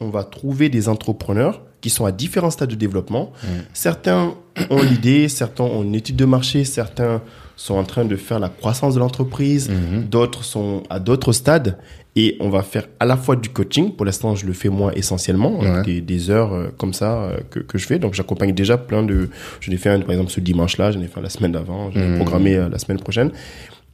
on 0.00 0.08
va 0.08 0.24
trouver 0.24 0.68
des 0.68 0.88
entrepreneurs 0.88 1.62
qui 1.80 1.90
sont 1.90 2.04
à 2.04 2.12
différents 2.12 2.50
stades 2.50 2.70
de 2.70 2.74
développement. 2.74 3.32
Certains 3.72 4.34
ont 4.70 4.82
l'idée, 4.90 5.28
certains 5.28 5.64
ont 5.64 5.82
une 5.82 5.94
étude 5.94 6.16
de 6.16 6.24
marché, 6.24 6.64
certains 6.64 7.20
sont 7.56 7.74
en 7.74 7.84
train 7.84 8.04
de 8.04 8.16
faire 8.16 8.38
la 8.38 8.48
croissance 8.48 8.94
de 8.94 9.00
l'entreprise, 9.00 9.70
d'autres 10.10 10.44
sont 10.44 10.82
à 10.90 10.98
d'autres 10.98 11.32
stades. 11.32 11.76
Et 12.14 12.36
on 12.40 12.50
va 12.50 12.62
faire 12.62 12.88
à 13.00 13.06
la 13.06 13.16
fois 13.16 13.36
du 13.36 13.48
coaching. 13.48 13.92
Pour 13.96 14.04
l'instant, 14.04 14.34
je 14.34 14.44
le 14.46 14.52
fais 14.52 14.68
moi 14.68 14.92
essentiellement, 14.94 15.60
avec 15.62 15.86
des, 15.86 16.00
des 16.02 16.28
heures 16.28 16.52
euh, 16.52 16.68
comme 16.76 16.92
ça 16.92 17.22
euh, 17.24 17.38
que, 17.50 17.58
que 17.60 17.78
je 17.78 17.86
fais. 17.86 17.98
Donc, 17.98 18.12
j'accompagne 18.12 18.52
déjà 18.52 18.76
plein 18.76 19.02
de. 19.02 19.30
Je 19.60 19.70
l'ai 19.70 19.78
fait 19.78 19.88
un, 19.88 20.00
par 20.00 20.10
exemple 20.10 20.30
ce 20.30 20.40
dimanche-là, 20.40 20.90
j'en 20.92 21.00
ai 21.00 21.06
fait 21.08 21.22
la 21.22 21.30
semaine 21.30 21.52
d'avant, 21.52 21.90
je 21.90 21.98
l'ai 21.98 22.06
Mhm. 22.08 22.16
programmé 22.16 22.54
euh, 22.56 22.68
la 22.68 22.78
semaine 22.78 23.00
prochaine. 23.00 23.30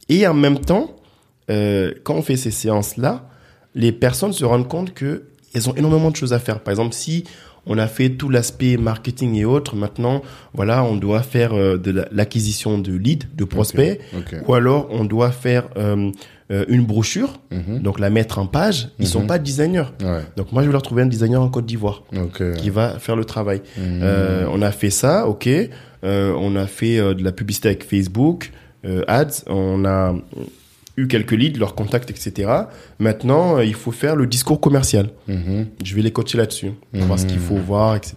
Et 0.09 0.27
en 0.27 0.33
même 0.33 0.59
temps, 0.59 0.95
euh, 1.49 1.93
quand 2.03 2.15
on 2.15 2.21
fait 2.21 2.35
ces 2.35 2.51
séances-là, 2.51 3.25
les 3.73 3.91
personnes 3.93 4.33
se 4.33 4.43
rendent 4.43 4.67
compte 4.67 4.93
que 4.93 5.23
elles 5.53 5.69
ont 5.69 5.75
énormément 5.75 6.11
de 6.11 6.15
choses 6.17 6.33
à 6.33 6.39
faire. 6.39 6.59
Par 6.59 6.71
exemple, 6.73 6.93
si 6.93 7.23
on 7.65 7.77
a 7.77 7.87
fait 7.87 8.09
tout 8.09 8.29
l'aspect 8.29 8.77
marketing 8.77 9.35
et 9.35 9.45
autres, 9.45 9.75
maintenant, 9.77 10.21
voilà, 10.53 10.83
on 10.83 10.95
doit 10.95 11.21
faire 11.23 11.53
de 11.53 11.91
la- 11.91 12.07
l'acquisition 12.11 12.77
de 12.79 12.91
leads, 12.93 13.27
de 13.35 13.45
prospects, 13.45 13.99
ou 14.47 14.53
alors 14.53 14.87
on 14.91 15.05
doit 15.05 15.31
faire 15.31 15.69
euh, 15.77 16.11
euh, 16.51 16.65
une 16.67 16.85
brochure, 16.85 17.39
Mhm. 17.51 17.79
donc 17.79 17.99
la 17.99 18.09
mettre 18.09 18.39
en 18.39 18.47
page. 18.47 18.89
Ils 18.99 19.07
sont 19.07 19.21
Mhm. 19.21 19.27
pas 19.27 19.39
designers. 19.39 19.85
Ouais. 20.01 20.21
Donc 20.35 20.51
moi, 20.51 20.61
je 20.63 20.67
vais 20.67 20.73
leur 20.73 20.81
trouver 20.81 21.03
un 21.03 21.07
designer 21.07 21.41
en 21.41 21.49
Côte 21.49 21.65
d'Ivoire 21.65 22.03
qui 22.57 22.69
va 22.69 22.97
faire 22.99 23.15
le 23.15 23.25
travail. 23.25 23.61
Mhm. 23.77 23.99
Euh, 24.01 24.45
on 24.51 24.61
a 24.61 24.71
fait 24.71 24.89
ça, 24.89 25.27
ok. 25.27 25.47
Euh, 26.03 26.33
on 26.37 26.55
a 26.55 26.65
fait 26.65 26.97
de 27.13 27.23
la 27.23 27.31
publicité 27.31 27.67
avec 27.69 27.83
Facebook, 27.83 28.51
ads. 29.07 29.43
On 29.47 29.85
a 29.85 30.15
eu 30.97 31.07
quelques 31.07 31.31
leads, 31.31 31.57
leurs 31.59 31.75
contacts, 31.75 32.09
etc. 32.09 32.49
Maintenant, 32.99 33.57
euh, 33.57 33.63
il 33.65 33.73
faut 33.73 33.91
faire 33.91 34.15
le 34.17 34.25
discours 34.27 34.59
commercial. 34.59 35.09
Je 35.27 35.95
vais 35.95 36.01
les 36.01 36.11
coacher 36.11 36.37
là-dessus, 36.37 36.71
voir 36.93 37.17
ce 37.19 37.25
qu'il 37.25 37.39
faut 37.39 37.55
voir, 37.55 37.95
etc. 37.95 38.15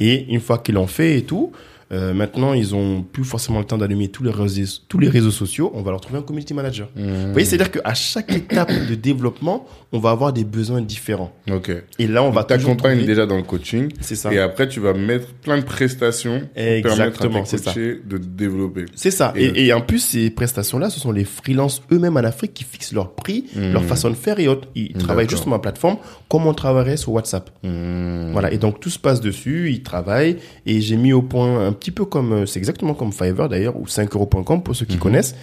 Et 0.00 0.32
une 0.32 0.40
fois 0.40 0.58
qu'ils 0.58 0.74
l'ont 0.76 0.86
fait 0.88 1.18
et 1.18 1.22
tout, 1.22 1.52
euh, 1.92 2.14
maintenant, 2.14 2.52
ils 2.54 2.74
ont 2.74 3.02
plus 3.02 3.24
forcément 3.24 3.58
le 3.58 3.64
temps 3.64 3.78
d'allumer 3.78 4.08
tous 4.08 4.22
les 4.22 4.30
réseaux, 4.30 4.78
tous 4.88 4.98
les 4.98 5.08
réseaux 5.08 5.30
sociaux. 5.30 5.72
On 5.74 5.82
va 5.82 5.90
leur 5.90 6.00
trouver 6.00 6.18
un 6.18 6.22
community 6.22 6.54
manager. 6.54 6.88
Mhm. 6.96 7.26
Vous 7.26 7.32
voyez, 7.32 7.44
c'est-à-dire 7.46 7.70
qu'à 7.70 7.94
chaque 7.94 8.32
étape 8.32 8.70
de 8.88 8.94
développement, 8.94 9.66
on 9.92 9.98
va 9.98 10.10
avoir 10.10 10.32
des 10.32 10.44
besoins 10.44 10.80
différents. 10.82 11.32
Ok. 11.50 11.72
Et 11.98 12.06
là, 12.06 12.22
on 12.22 12.30
va 12.30 12.44
toujours 12.44 12.70
T'accompagnes 12.76 12.98
trouver- 12.98 13.06
déjà 13.06 13.26
dans 13.26 13.36
le 13.36 13.42
coaching. 13.42 13.88
C'est 14.00 14.14
ça. 14.14 14.32
Et 14.32 14.38
après, 14.38 14.68
tu 14.68 14.78
vas 14.80 14.92
mettre 14.92 15.28
plein 15.34 15.58
de 15.58 15.64
prestations 15.64 16.40
pour 16.40 16.48
permettre 16.54 16.88
à 16.88 17.06
Exactement, 17.08 17.42
tes 17.42 18.00
de 18.06 18.18
développer. 18.18 18.84
C'est 18.94 19.10
ça. 19.10 19.32
Et 19.36 19.46
Et, 19.46 19.66
et 19.66 19.72
en 19.72 19.80
plus, 19.80 19.98
ces 19.98 20.30
prestations-là, 20.30 20.90
ce 20.90 21.00
sont 21.00 21.10
les 21.12 21.24
freelances 21.24 21.82
eux-mêmes 21.92 22.16
en 22.16 22.20
Afrique 22.20 22.54
qui 22.54 22.64
fixent 22.64 22.92
leur 22.92 23.14
prix, 23.14 23.46
Mhm. 23.56 23.72
leur 23.72 23.84
façon 23.84 24.10
de 24.10 24.14
faire 24.14 24.38
et 24.38 24.46
autres. 24.48 24.68
Ils 24.76 24.92
travaillent 24.92 25.28
juste 25.28 25.42
sur 25.42 25.50
ma 25.50 25.58
plateforme 25.58 25.96
comme 26.28 26.46
on 26.46 26.54
travaillerait 26.54 26.96
sur 26.96 27.12
WhatsApp. 27.12 27.50
Mhm. 27.64 28.30
Voilà. 28.32 28.52
Et 28.52 28.58
donc, 28.58 28.78
tout 28.78 28.90
se 28.90 28.98
passe 28.98 29.20
dessus, 29.20 29.70
ils 29.72 29.82
travaillent. 29.82 30.36
Et 30.66 30.80
j'ai 30.80 30.96
mis 30.96 31.12
au 31.12 31.22
point 31.22 31.66
un 31.66 31.72
petit 31.80 31.90
peu 31.90 32.04
comme, 32.04 32.32
euh, 32.32 32.46
c'est 32.46 32.58
exactement 32.60 32.94
comme 32.94 33.12
Fiverr 33.12 33.48
d'ailleurs, 33.48 33.76
ou 33.76 33.86
5euros.com 33.86 34.62
pour 34.62 34.76
ceux 34.76 34.86
qui 34.86 34.98
connaissent. 34.98 35.34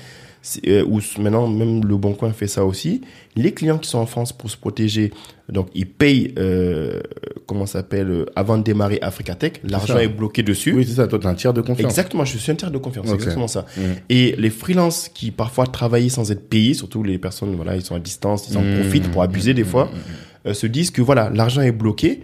C'est, 0.44 0.66
euh, 0.70 0.86
ou 0.86 1.02
maintenant, 1.20 1.48
même 1.48 1.84
Le 1.84 1.98
Bon 1.98 2.14
Coin 2.14 2.32
fait 2.32 2.48
ça 2.48 2.64
aussi. 2.64 3.02
Les 3.36 3.54
clients 3.54 3.80
qui 3.80 3.90
sont 3.90 3.98
en 3.98 4.06
France 4.06 4.32
pour 4.32 4.50
se 4.50 4.56
protéger, 4.56 5.12
donc 5.50 5.68
ils 5.74 5.88
payent, 5.88 6.34
euh, 6.38 7.02
comment 7.48 7.66
ça 7.66 7.80
s'appelle, 7.80 8.10
euh, 8.10 8.26
avant 8.36 8.58
de 8.58 8.64
démarrer 8.64 9.00
Africa 9.02 9.34
Tech. 9.36 9.54
L'argent 9.64 9.98
est 9.98 10.08
bloqué 10.08 10.44
dessus. 10.44 10.74
Oui, 10.74 10.86
c'est 10.88 10.94
ça. 10.94 11.08
Toi, 11.08 11.20
t'as 11.20 11.30
un 11.30 11.34
tiers 11.34 11.54
de 11.54 11.62
confiance. 11.62 11.90
Exactement, 11.92 12.24
je 12.24 12.38
suis 12.38 12.52
un 12.52 12.56
tiers 12.56 12.72
de 12.72 12.78
confiance, 12.78 13.08
c'est 13.08 13.16
exactement 13.16 13.48
ça. 13.48 13.66
Mhm. 13.76 13.84
Et 14.10 14.36
les 14.38 14.52
freelances 14.52 15.10
qui 15.14 15.32
parfois 15.32 15.66
travaillaient 15.66 16.08
sans 16.10 16.32
être 16.32 16.48
payés, 16.48 16.76
surtout 16.76 17.02
les 17.04 17.18
personnes, 17.18 17.56
voilà, 17.56 17.76
ils 17.76 17.82
sont 17.84 17.96
à 17.96 18.00
distance, 18.00 18.48
ils 18.50 18.58
en 18.58 18.62
Mhm. 18.62 18.80
profitent 18.82 19.12
pour 19.12 19.24
abuser 19.24 19.54
des 19.56 19.66
fois, 19.66 19.90
euh, 20.48 20.54
se 20.54 20.68
disent 20.68 20.92
que 20.92 21.02
voilà, 21.02 21.30
l'argent 21.30 21.62
est 21.62 21.72
bloqué. 21.72 22.22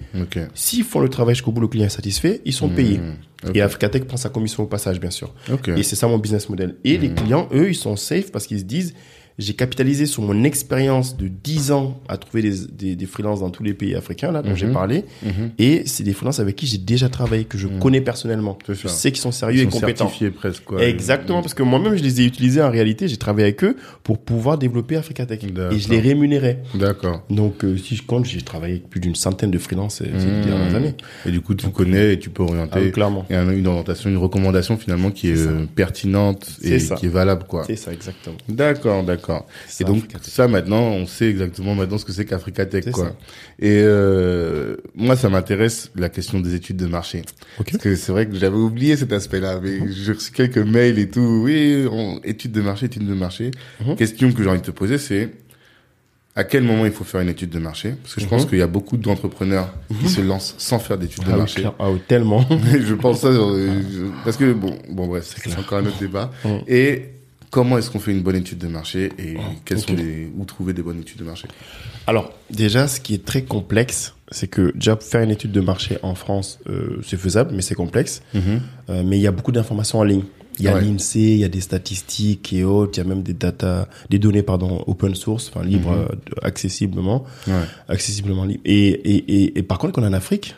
S'ils 0.54 0.84
font 0.84 1.00
le 1.00 1.10
travail 1.10 1.36
jusqu'au 1.36 1.52
bout, 1.52 1.62
le 1.62 1.68
client 1.68 1.86
est 1.86 1.90
satisfait, 1.90 2.42
ils 2.46 2.54
sont 2.54 2.70
payés. 2.70 2.98
Mhm. 3.00 3.50
Ok. 3.50 3.56
Et 3.56 3.62
Africatech 3.62 4.06
prend 4.06 4.18
sa 4.18 4.30
commission 4.30 4.64
au 4.64 4.68
passage, 4.68 5.00
bien 5.00 5.12
sûr. 5.12 5.34
Et 5.78 5.84
c'est 5.84 5.96
ça 5.98 6.08
mon 6.08 6.18
business 6.18 6.48
model. 6.50 6.76
Et 6.84 6.98
les 6.98 7.10
clients, 7.14 7.50
eux, 7.54 7.70
ils 7.70 7.76
sont 7.76 7.96
safe 7.96 8.32
parce 8.32 8.48
qu'ils 8.48 8.60
se 8.60 8.64
disent, 8.64 8.94
j'ai 9.40 9.54
capitalisé 9.54 10.06
sur 10.06 10.22
mon 10.24 10.44
expérience 10.44 11.18
de 11.18 11.28
10 11.28 11.72
ans 11.72 12.00
à 12.08 12.18
trouver 12.18 12.44
des, 12.44 12.54
des, 12.72 12.96
des 12.96 13.06
freelances 13.06 13.40
dans 13.40 13.50
tous 13.50 13.64
les 13.64 13.74
pays 13.74 13.96
africains, 13.96 14.32
là, 14.32 14.42
dont 14.42 14.56
j'ai 14.56 14.68
Mhm. 14.68 14.74
parlé. 14.74 15.06
Mhm. 15.24 15.52
Et 15.60 15.84
c'est 15.86 16.04
des 16.04 16.14
freelances 16.14 16.40
avec 16.40 16.56
qui 16.56 16.68
j'ai 16.68 16.78
déjà 16.78 17.10
travaillé, 17.10 17.46
que 17.46 17.58
je 17.58 17.68
connais 17.68 18.02
personnellement. 18.02 18.58
C'est 18.68 18.76
Je 18.76 18.88
sais 18.88 19.12
qu'ils 19.12 19.22
sont 19.22 19.32
sérieux 19.32 19.62
Ils 19.64 19.68
et 19.68 19.72
sont 19.72 19.80
compétents. 19.80 20.06
certifiés 20.06 20.30
presque, 20.30 20.64
quoi. 20.66 20.84
Exactement, 20.84 21.42
parce 21.42 21.54
que 21.56 21.64
moi-même, 21.64 21.96
je 21.96 22.04
les 22.04 22.22
ai 22.22 22.26
utilisés 22.26 22.62
en 22.62 22.70
réalité. 22.70 23.08
J'ai 23.08 23.18
travaillé 23.18 23.46
avec 23.48 23.64
eux 23.64 23.76
pour 24.04 24.20
pouvoir 24.20 24.58
développer 24.58 24.96
Africatech. 24.98 25.52
D'accord. 25.54 25.74
Et 25.74 25.80
je 25.80 25.90
les 25.90 26.00
rémunérais. 26.00 26.60
D'accord. 26.76 27.24
Donc, 27.30 27.64
euh, 27.64 27.76
si 27.78 27.96
je 27.96 28.04
compte, 28.04 28.26
j'ai 28.26 28.42
travaillé 28.42 28.76
avec 28.76 28.90
plus 28.90 29.00
d'une 29.00 29.16
centaine 29.16 29.50
de 29.52 29.58
freelances 29.58 29.96
ces, 29.96 30.06
ces 30.06 30.48
dernières 30.48 30.76
années. 30.76 30.94
Et 31.26 31.32
du 31.32 31.42
coup, 31.42 31.56
tu 31.56 31.68
connais 31.70 32.14
et 32.14 32.20
tu 32.20 32.30
peux 32.30 32.44
Ah 32.44 32.52
orienter. 32.52 32.80
oui, 32.80 32.92
clairement. 32.92 33.26
Et 33.32 33.36
un- 33.36 33.50
une 33.52 33.66
orientation, 33.68 34.10
une 34.10 34.18
recommandation 34.18 34.78
finalement 34.78 35.10
qui 35.10 35.30
est, 35.30 35.36
C'est 35.36 35.44
ça. 35.46 35.50
euh, 35.50 35.66
pertinente 35.76 36.48
et 36.64 36.78
qui 36.78 37.06
est 37.06 37.10
valable, 37.10 37.46
quoi. 37.48 37.64
C'est 37.66 37.76
ça, 37.76 37.92
exactement. 37.92 38.36
D'accord, 38.48 39.04
d'accord. 39.04 39.23
Et 39.80 39.84
donc 39.84 40.04
ça 40.22 40.48
maintenant, 40.48 40.82
on 40.82 41.06
sait 41.06 41.30
exactement 41.30 41.76
maintenant 41.76 41.98
ce 41.98 42.06
que 42.06 42.12
c'est 42.12 42.26
qu'Africa 42.26 42.66
Tech, 42.66 42.86
quoi. 42.92 43.06
ça. 43.06 43.16
Et 43.60 43.82
euh, 43.84 44.78
moi, 44.96 45.16
ça 45.16 45.30
m'intéresse 45.30 45.90
la 45.96 46.10
question 46.10 46.40
des 46.40 46.56
études 46.56 46.78
de 46.78 46.88
marché. 46.88 47.22
Parce 47.58 47.78
que 47.78 47.96
c'est 47.96 48.12
vrai 48.12 48.28
que 48.28 48.36
j'avais 48.36 48.56
oublié 48.58 48.96
cet 48.98 49.14
aspect-là, 49.14 49.60
mais 49.62 49.80
j'ai 49.92 50.14
reçu 50.14 50.32
quelques 50.32 50.58
mails 50.58 51.00
et 51.00 51.10
tout. 51.10 51.42
Oui, 51.44 51.88
on- 51.92 52.20
études 52.24 52.52
de 52.52 52.62
marché, 52.62 52.86
études 52.88 53.08
de 53.08 53.14
marché. 53.14 53.52
Mhm. 53.86 53.96
Question 53.96 54.32
que 54.32 54.44
j'ai 54.44 54.50
envie 54.50 54.60
de 54.62 54.66
te 54.66 54.72
poser, 54.72 54.98
c'est 54.98 55.30
à 56.36 56.44
quel 56.44 56.64
moment 56.64 56.84
il 56.86 56.92
faut 56.92 57.04
faire 57.04 57.22
une 57.22 57.30
étude 57.30 57.52
de 57.52 57.60
marché? 57.60 57.94
Parce 58.02 58.16
que 58.16 58.22
je 58.22 58.26
pense 58.28 58.44
Mhm. 58.44 58.50
qu'il 58.50 58.58
y 58.58 58.62
a 58.64 58.68
beaucoup 58.68 58.98
d'entrepreneurs 58.98 59.72
qui 60.02 60.10
se 60.10 60.20
lancent 60.22 60.56
sans 60.58 60.80
faire 60.80 60.98
d'études 60.98 61.24
de 61.24 61.30
Ah 61.30 61.34
oui, 61.34 61.40
marché. 61.40 61.60
clair- 61.62 61.76
ah 61.78 61.92
oui, 61.92 62.00
tellement. 62.08 62.44
je 62.84 62.94
pense 62.96 63.22
ça 63.22 63.28
euh, 63.28 63.82
je- 63.92 64.24
parce 64.24 64.38
que 64.38 64.52
bon 64.54 64.76
bon 64.90 65.06
bref 65.08 65.32
c'est 65.38 65.58
encore 65.60 65.78
un 65.78 65.86
autre 65.86 66.00
débat 66.00 66.32
Mm. 66.44 66.50
et 66.68 67.06
comment 67.54 67.78
est-ce 67.78 67.92
qu'on 67.92 68.00
fait 68.00 68.12
une 68.12 68.24
bonne 68.24 68.36
étude 68.36 68.58
de 68.58 68.68
marché 68.68 69.12
et 69.20 69.36
quelles 69.64 69.78
ok. 69.78 69.90
sont 69.90 69.94
les 69.96 70.28
où 70.36 70.44
trouver 70.44 70.74
des 70.74 70.82
bonnes 70.82 71.00
études 71.00 71.20
de 71.20 71.24
marché? 71.24 71.48
Alors, 72.08 72.34
déjà, 72.50 72.88
ce 72.88 73.00
qui 73.00 73.14
est 73.14 73.24
très 73.24 73.44
complexe, 73.44 74.16
c'est 74.32 74.48
que 74.48 74.72
déjà 74.76 74.96
faire 74.98 75.22
une 75.22 75.30
étude 75.30 75.52
de 75.52 75.62
marché 75.62 76.00
en 76.02 76.16
France, 76.16 76.60
euh, 76.68 77.00
c'est 77.08 77.16
faisable, 77.16 77.52
mais 77.56 77.62
c'est 77.62 77.76
complexe. 77.76 78.24
Euh, 78.36 79.04
mais 79.06 79.18
il 79.20 79.22
y 79.22 79.28
a 79.28 79.32
beaucoup 79.32 79.52
d'informations 79.52 80.00
en 80.00 80.04
ligne. 80.04 80.24
Il 80.60 80.66
y 80.66 80.68
a 80.68 80.74
Ouais. 80.76 80.82
l'INSEE, 80.82 81.20
il 81.34 81.38
y 81.40 81.44
a 81.44 81.48
des 81.48 81.62
statistiques 81.62 82.54
et 82.54 82.64
autres, 82.64 82.94
il 82.96 83.04
y 83.04 83.06
a 83.06 83.08
même 83.08 83.22
des 83.24 83.34
data, 83.34 83.88
des 84.10 84.20
données 84.20 84.44
pardon 84.44 84.84
open 84.88 85.14
source, 85.16 85.52
enfin 85.54 85.64
libre, 85.66 85.92
Mhm. 85.92 86.02
euh, 86.02 86.48
accessiblement, 86.48 87.24
ouais 87.48 87.54
accessiblement 87.88 88.46
libre. 88.46 88.62
Et, 88.66 88.88
et, 88.90 89.16
et, 89.44 89.58
et 89.60 89.64
par 89.64 89.78
contre, 89.78 89.94
quand 89.94 90.02
on 90.02 90.06
est 90.06 90.10
en 90.10 90.14
Afrique 90.14 90.56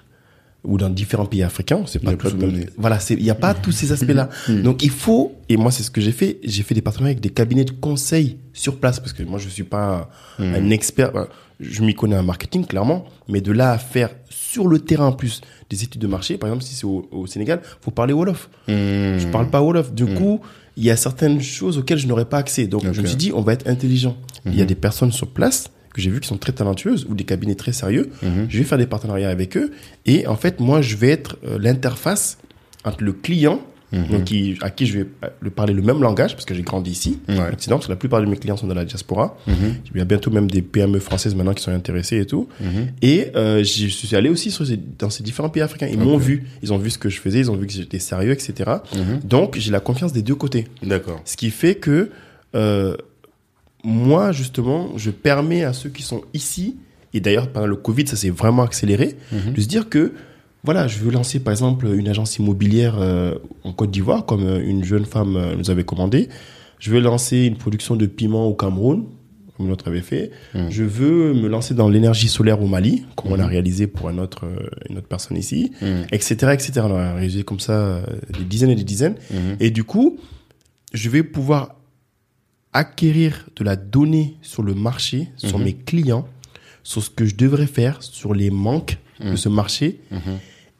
ou 0.66 0.78
dans 0.78 0.90
différents 0.90 1.26
pays 1.26 1.44
africains, 1.44 1.84
c'est 1.86 2.00
pas 2.04 2.14
données. 2.16 2.68
Voilà, 2.78 3.00
il 3.10 3.24
y 3.24 3.30
a 3.30 3.36
pas 3.36 3.54
tous 3.54 3.72
ces 3.72 3.92
aspects-là. 3.92 4.30
Mhm. 4.50 4.62
Donc 4.68 4.84
il 4.84 4.90
faut 4.90 5.34
et 5.50 5.58
moi 5.58 5.72
c'est 5.72 5.84
ce 5.84 5.92
que 5.92 6.02
j'ai 6.02 6.12
fait. 6.12 6.40
J'ai 6.44 6.64
fait 6.64 6.74
des 6.76 6.82
partenariats 6.82 7.12
avec 7.12 7.22
des 7.22 7.30
cabinets 7.30 7.66
de 7.66 7.72
conseil 7.72 8.38
sur 8.54 8.78
place 8.80 9.00
parce 9.00 9.14
que 9.14 9.24
moi 9.24 9.40
je 9.40 9.50
suis 9.50 9.64
pas 9.64 10.10
Mhm. 10.40 10.54
un 10.56 10.70
expert. 10.72 11.12
Je 11.60 11.82
m'y 11.84 11.94
connais 11.94 12.18
en 12.18 12.24
marketing 12.24 12.66
clairement, 12.66 13.06
mais 13.30 13.40
de 13.40 13.54
là 13.54 13.72
à 13.72 13.78
faire 13.78 14.10
sur 14.30 14.68
le 14.68 14.80
terrain 14.80 15.08
en 15.08 15.14
plus 15.14 15.40
des 15.70 15.84
études 15.84 16.02
de 16.02 16.08
marché, 16.08 16.38
par 16.38 16.50
exemple 16.50 16.66
si 16.66 16.76
c'est 16.76 16.86
au, 16.86 17.08
au 17.12 17.28
Sénégal, 17.28 17.62
faut 17.82 17.92
parler 17.92 18.12
wolof. 18.14 18.50
Mmh. 18.68 18.72
Je 19.20 19.28
parle 19.32 19.50
pas 19.50 19.62
wolof. 19.62 19.94
Du 19.94 20.06
coup, 20.06 20.42
il 20.78 20.84
y 20.84 20.92
a 20.92 20.98
certaines 20.98 21.40
choses 21.42 21.78
auxquelles 21.78 21.98
je 21.98 22.08
n'aurais 22.08 22.26
pas 22.26 22.40
accès. 22.40 22.68
Donc, 22.68 22.84
je 22.92 23.02
me 23.02 23.08
suis 23.08 23.16
dit, 23.16 23.32
on 23.34 23.42
va 23.42 23.54
être 23.54 23.68
intelligent. 23.70 24.18
Il 24.46 24.56
y 24.56 24.62
a 24.62 24.66
des 24.66 24.76
personnes 24.76 25.12
sur 25.14 25.28
place 25.30 25.70
que 25.96 26.02
j'ai 26.02 26.10
vu 26.12 26.20
qui 26.20 26.28
sont 26.28 26.38
très 26.38 26.52
talentueuses 26.52 27.06
ou 27.10 27.16
des 27.16 27.24
cabinets 27.24 27.56
très 27.56 27.72
sérieux. 27.74 28.10
Mhm. 28.22 28.48
Je 28.50 28.58
vais 28.60 28.64
faire 28.66 28.78
des 28.78 28.86
partenariats 28.88 29.30
avec 29.30 29.56
eux. 29.58 29.72
Et 30.06 30.28
en 30.28 30.36
fait, 30.36 30.60
moi, 30.60 30.82
je 30.82 30.96
vais 30.96 31.10
être 31.10 31.38
euh, 31.48 31.58
l'interface 31.60 32.38
entre 32.84 33.04
le 33.04 33.14
client, 33.14 33.62
Mhm. 33.92 34.08
donc 34.12 34.24
qui, 34.26 34.58
à 34.62 34.72
qui 34.72 34.88
je 34.88 34.98
vais 35.00 35.06
euh, 35.24 35.28
le 35.40 35.50
parler 35.52 35.72
le 35.74 35.82
même 35.84 36.02
langage, 36.02 36.34
parce 36.34 36.44
que 36.44 36.54
j'ai 36.56 36.64
grandi 36.64 36.90
ici, 36.92 37.20
Ouais. 37.30 37.40
en 37.40 37.54
Occident, 37.54 37.76
parce 37.78 37.86
que 37.86 37.92
la 37.92 37.96
plupart 37.96 38.20
de 38.20 38.26
mes 38.26 38.36
clients 38.36 38.58
sont 38.58 38.68
dans 38.68 38.74
la 38.74 38.84
diaspora. 38.84 39.38
Mhm. 39.48 39.56
Il 39.94 39.98
y 40.00 40.02
a 40.02 40.06
bientôt 40.06 40.32
même 40.32 40.50
des 40.52 40.62
PME 40.64 41.00
françaises 41.00 41.34
maintenant 41.36 41.54
qui 41.54 41.64
sont 41.64 41.72
intéressées 41.72 42.20
et 42.20 42.26
tout. 42.26 42.50
Et 43.02 43.28
euh, 43.36 43.60
je 43.64 43.88
suis 43.88 44.16
allé 44.16 44.28
aussi 44.30 44.50
sur 44.52 44.66
ces- 44.66 44.80
dans 45.00 45.10
ces 45.12 45.24
différents 45.24 45.50
pays 45.50 45.62
africains. 45.64 45.88
Ils 45.90 46.00
m'ont 46.00 46.18
vu. 46.18 46.46
Ils 46.64 46.74
ont 46.74 46.78
vu 46.80 46.90
ce 46.90 46.98
que 46.98 47.10
je 47.10 47.20
faisais. 47.22 47.40
Ils 47.40 47.52
ont 47.52 47.56
vu 47.56 47.68
que 47.68 47.74
j'étais 47.74 48.00
sérieux, 48.00 48.32
etc. 48.32 48.54
Donc, 49.24 49.56
j'ai 49.58 49.72
la 49.72 49.80
confiance 49.80 50.12
des 50.14 50.24
deux 50.24 50.36
côtés. 50.36 50.66
d'accord 50.84 51.22
Ce 51.24 51.38
qui 51.38 51.52
fait 51.52 51.76
que 51.76 52.10
euh, 52.56 52.96
moi, 53.86 54.32
justement, 54.32 54.90
je 54.98 55.12
permets 55.12 55.64
à 55.64 55.72
ceux 55.74 55.90
qui 55.90 56.02
sont 56.04 56.22
ici, 56.34 56.76
et 57.14 57.20
d'ailleurs 57.22 57.50
pendant 57.50 57.68
le 57.68 57.76
Covid, 57.76 58.08
ça 58.08 58.16
s'est 58.16 58.30
vraiment 58.32 58.64
accéléré, 58.64 59.16
Mhm. 59.32 59.54
de 59.54 59.62
se 59.62 59.68
dire 59.68 59.88
que, 59.90 60.14
voilà, 60.64 60.88
je 60.88 60.98
veux 61.00 61.12
lancer 61.12 61.40
par 61.40 61.52
exemple 61.54 61.86
une 61.88 62.08
agence 62.10 62.38
immobilière 62.40 62.96
euh, 63.00 63.36
en 63.64 63.72
Côte 63.72 63.92
d'Ivoire, 63.92 64.26
comme 64.26 64.44
euh, 64.46 64.60
une 64.66 64.84
jeune 64.84 65.06
femme 65.06 65.36
euh, 65.38 65.56
nous 65.56 65.70
avait 65.70 65.84
commandé. 65.84 66.28
Je 66.80 66.90
veux 66.92 67.00
lancer 67.00 67.44
une 67.46 67.56
production 67.56 67.96
de 67.96 68.06
piment 68.08 68.48
au 68.48 68.56
Cameroun, 68.56 69.06
comme 69.56 69.70
l'autre 69.70 69.88
avait 69.88 70.02
fait. 70.02 70.32
Mhm. 70.56 70.72
Je 70.72 70.84
veux 70.84 71.34
me 71.34 71.48
lancer 71.48 71.74
dans 71.76 71.88
l'énergie 71.88 72.28
solaire 72.28 72.62
au 72.62 72.68
Mali, 72.68 73.06
comme 73.16 73.32
on 73.32 73.40
a 73.40 73.44
Mhm. 73.44 73.50
réalisé 73.50 73.88
pour 73.88 74.10
un 74.10 74.18
autre, 74.18 74.46
une 74.90 74.98
autre 74.98 75.08
personne 75.08 75.38
ici, 75.38 75.72
etc., 76.12 76.52
etc. 76.54 76.72
On 76.84 76.96
a 76.96 77.14
réalisé 77.14 77.44
comme 77.44 77.60
ça 77.62 78.02
des 78.38 78.44
dizaines 78.44 78.72
et 78.72 78.76
des 78.76 78.84
dizaines. 78.84 79.16
Et 79.62 79.70
du 79.70 79.84
coup, 79.86 80.18
je 80.94 81.10
vais 81.10 81.24
pouvoir 81.24 81.75
acquérir 82.76 83.46
de 83.56 83.64
la 83.64 83.76
donnée 83.76 84.36
sur 84.42 84.62
le 84.62 84.74
marché, 84.76 85.30
sur 85.38 85.58
Mhm. 85.58 85.64
mes 85.64 85.74
clients, 85.74 86.28
sur 86.84 87.02
ce 87.02 87.10
que 87.10 87.26
je 87.26 87.36
devrais 87.36 87.68
faire, 87.68 88.04
sur 88.04 88.34
les 88.34 88.52
manques 88.52 88.98
de 89.20 89.30
Mhm. 89.30 89.38
ce 89.38 89.50
marché. 89.50 90.00
Mhm. 90.12 90.20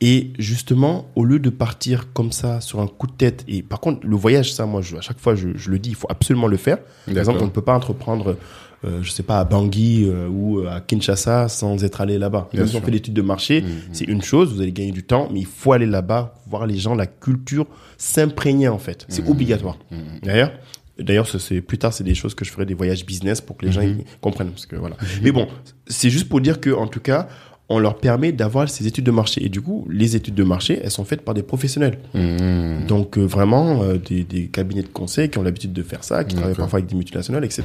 Et 0.02 0.32
justement, 0.38 1.08
au 1.16 1.24
lieu 1.24 1.40
de 1.40 1.50
partir 1.50 2.12
comme 2.12 2.34
ça 2.34 2.60
sur 2.60 2.82
un 2.82 2.88
coup 2.88 3.08
de 3.08 3.14
tête, 3.14 3.46
et 3.48 3.64
par 3.64 3.80
contre, 3.80 4.06
le 4.06 4.16
voyage, 4.18 4.54
ça, 4.54 4.66
moi, 4.66 4.82
je, 4.82 4.98
à 4.98 5.02
chaque 5.02 5.20
fois, 5.20 5.36
je, 5.36 5.50
je, 5.56 5.72
le 5.72 5.80
dis, 5.80 5.90
il 5.92 5.96
faut 5.96 6.08
absolument 6.10 6.48
le 6.48 6.58
faire. 6.58 6.80
Par 7.06 7.18
exemple, 7.18 7.40
on 7.42 7.46
ne 7.46 7.50
peut 7.50 7.62
pas 7.62 7.74
entreprendre, 7.76 8.36
euh, 8.84 9.00
je 9.02 9.10
sais 9.10 9.24
pas, 9.24 9.40
à 9.40 9.46
Bangui 9.46 10.04
euh, 10.06 10.28
ou 10.28 10.68
à 10.68 10.82
Kinshasa 10.82 11.48
sans 11.48 11.82
être 11.86 12.02
allé 12.02 12.18
là-bas. 12.18 12.50
Même 12.54 12.68
si 12.68 12.76
on 12.76 12.82
fait 12.82 12.92
l'étude 12.92 13.14
de 13.14 13.22
marché, 13.22 13.62
mmh, 13.62 13.68
c'est 13.94 14.06
une 14.06 14.22
chose, 14.22 14.54
vous 14.54 14.62
allez 14.62 14.74
gagner 14.74 14.92
du 14.92 15.04
temps, 15.04 15.30
mais 15.32 15.40
il 15.40 15.46
faut 15.48 15.72
aller 15.72 15.86
là-bas, 15.88 16.36
voir 16.46 16.68
les 16.68 16.78
gens, 16.78 16.94
la 16.94 17.08
culture, 17.08 17.66
s'imprégner 17.98 18.68
en 18.68 18.78
fait. 18.80 19.06
C'est 19.08 19.26
mmh, 19.26 19.32
obligatoire. 19.32 19.78
D'ailleurs, 20.24 20.52
D'ailleurs, 20.98 21.28
c'est 21.28 21.62
plus 21.62 21.78
tard, 21.78 21.94
c'est 21.94 22.04
des 22.04 22.16
choses 22.16 22.36
que 22.36 22.46
je 22.46 22.52
ferai 22.52 22.66
des 22.66 22.74
voyages 22.74 23.06
business 23.06 23.42
pour 23.42 23.58
que 23.58 23.66
les 23.66 23.72
gens 23.72 23.82
comprennent, 24.22 24.52
parce 24.52 24.66
que 24.66 24.76
voilà. 24.76 24.96
Mais 25.22 25.32
bon, 25.32 25.48
c'est 25.88 26.10
juste 26.10 26.30
pour 26.30 26.42
dire 26.42 26.62
que, 26.62 26.70
en 26.70 26.88
tout 26.88 27.02
cas, 27.02 27.28
on 27.68 27.80
leur 27.80 27.98
permet 27.98 28.32
d'avoir 28.32 28.70
ces 28.70 28.86
études 28.86 29.06
de 29.06 29.12
marché. 29.12 29.44
Et 29.44 29.50
du 29.50 29.62
coup, 29.62 29.88
les 29.90 30.16
études 30.16 30.36
de 30.36 30.44
marché, 30.44 30.80
elles 30.84 30.92
sont 30.92 31.04
faites 31.04 31.22
par 31.22 31.34
des 31.34 31.42
professionnels. 31.42 31.98
Mmh. 32.14 32.86
Donc, 32.88 33.18
euh, 33.18 33.24
vraiment, 33.24 33.82
euh, 33.82 33.98
des, 33.98 34.24
des, 34.24 34.48
cabinets 34.48 34.84
de 34.84 34.88
conseil 34.88 35.30
qui 35.30 35.40
ont 35.40 35.44
l'habitude 35.44 35.74
de 35.74 35.82
faire 35.82 36.04
ça, 36.04 36.24
qui 36.24 36.36
travaillent 36.36 36.56
parfois 36.56 36.78
avec 36.78 36.90
des 36.90 36.96
multinationales, 36.96 37.44
etc. 37.44 37.64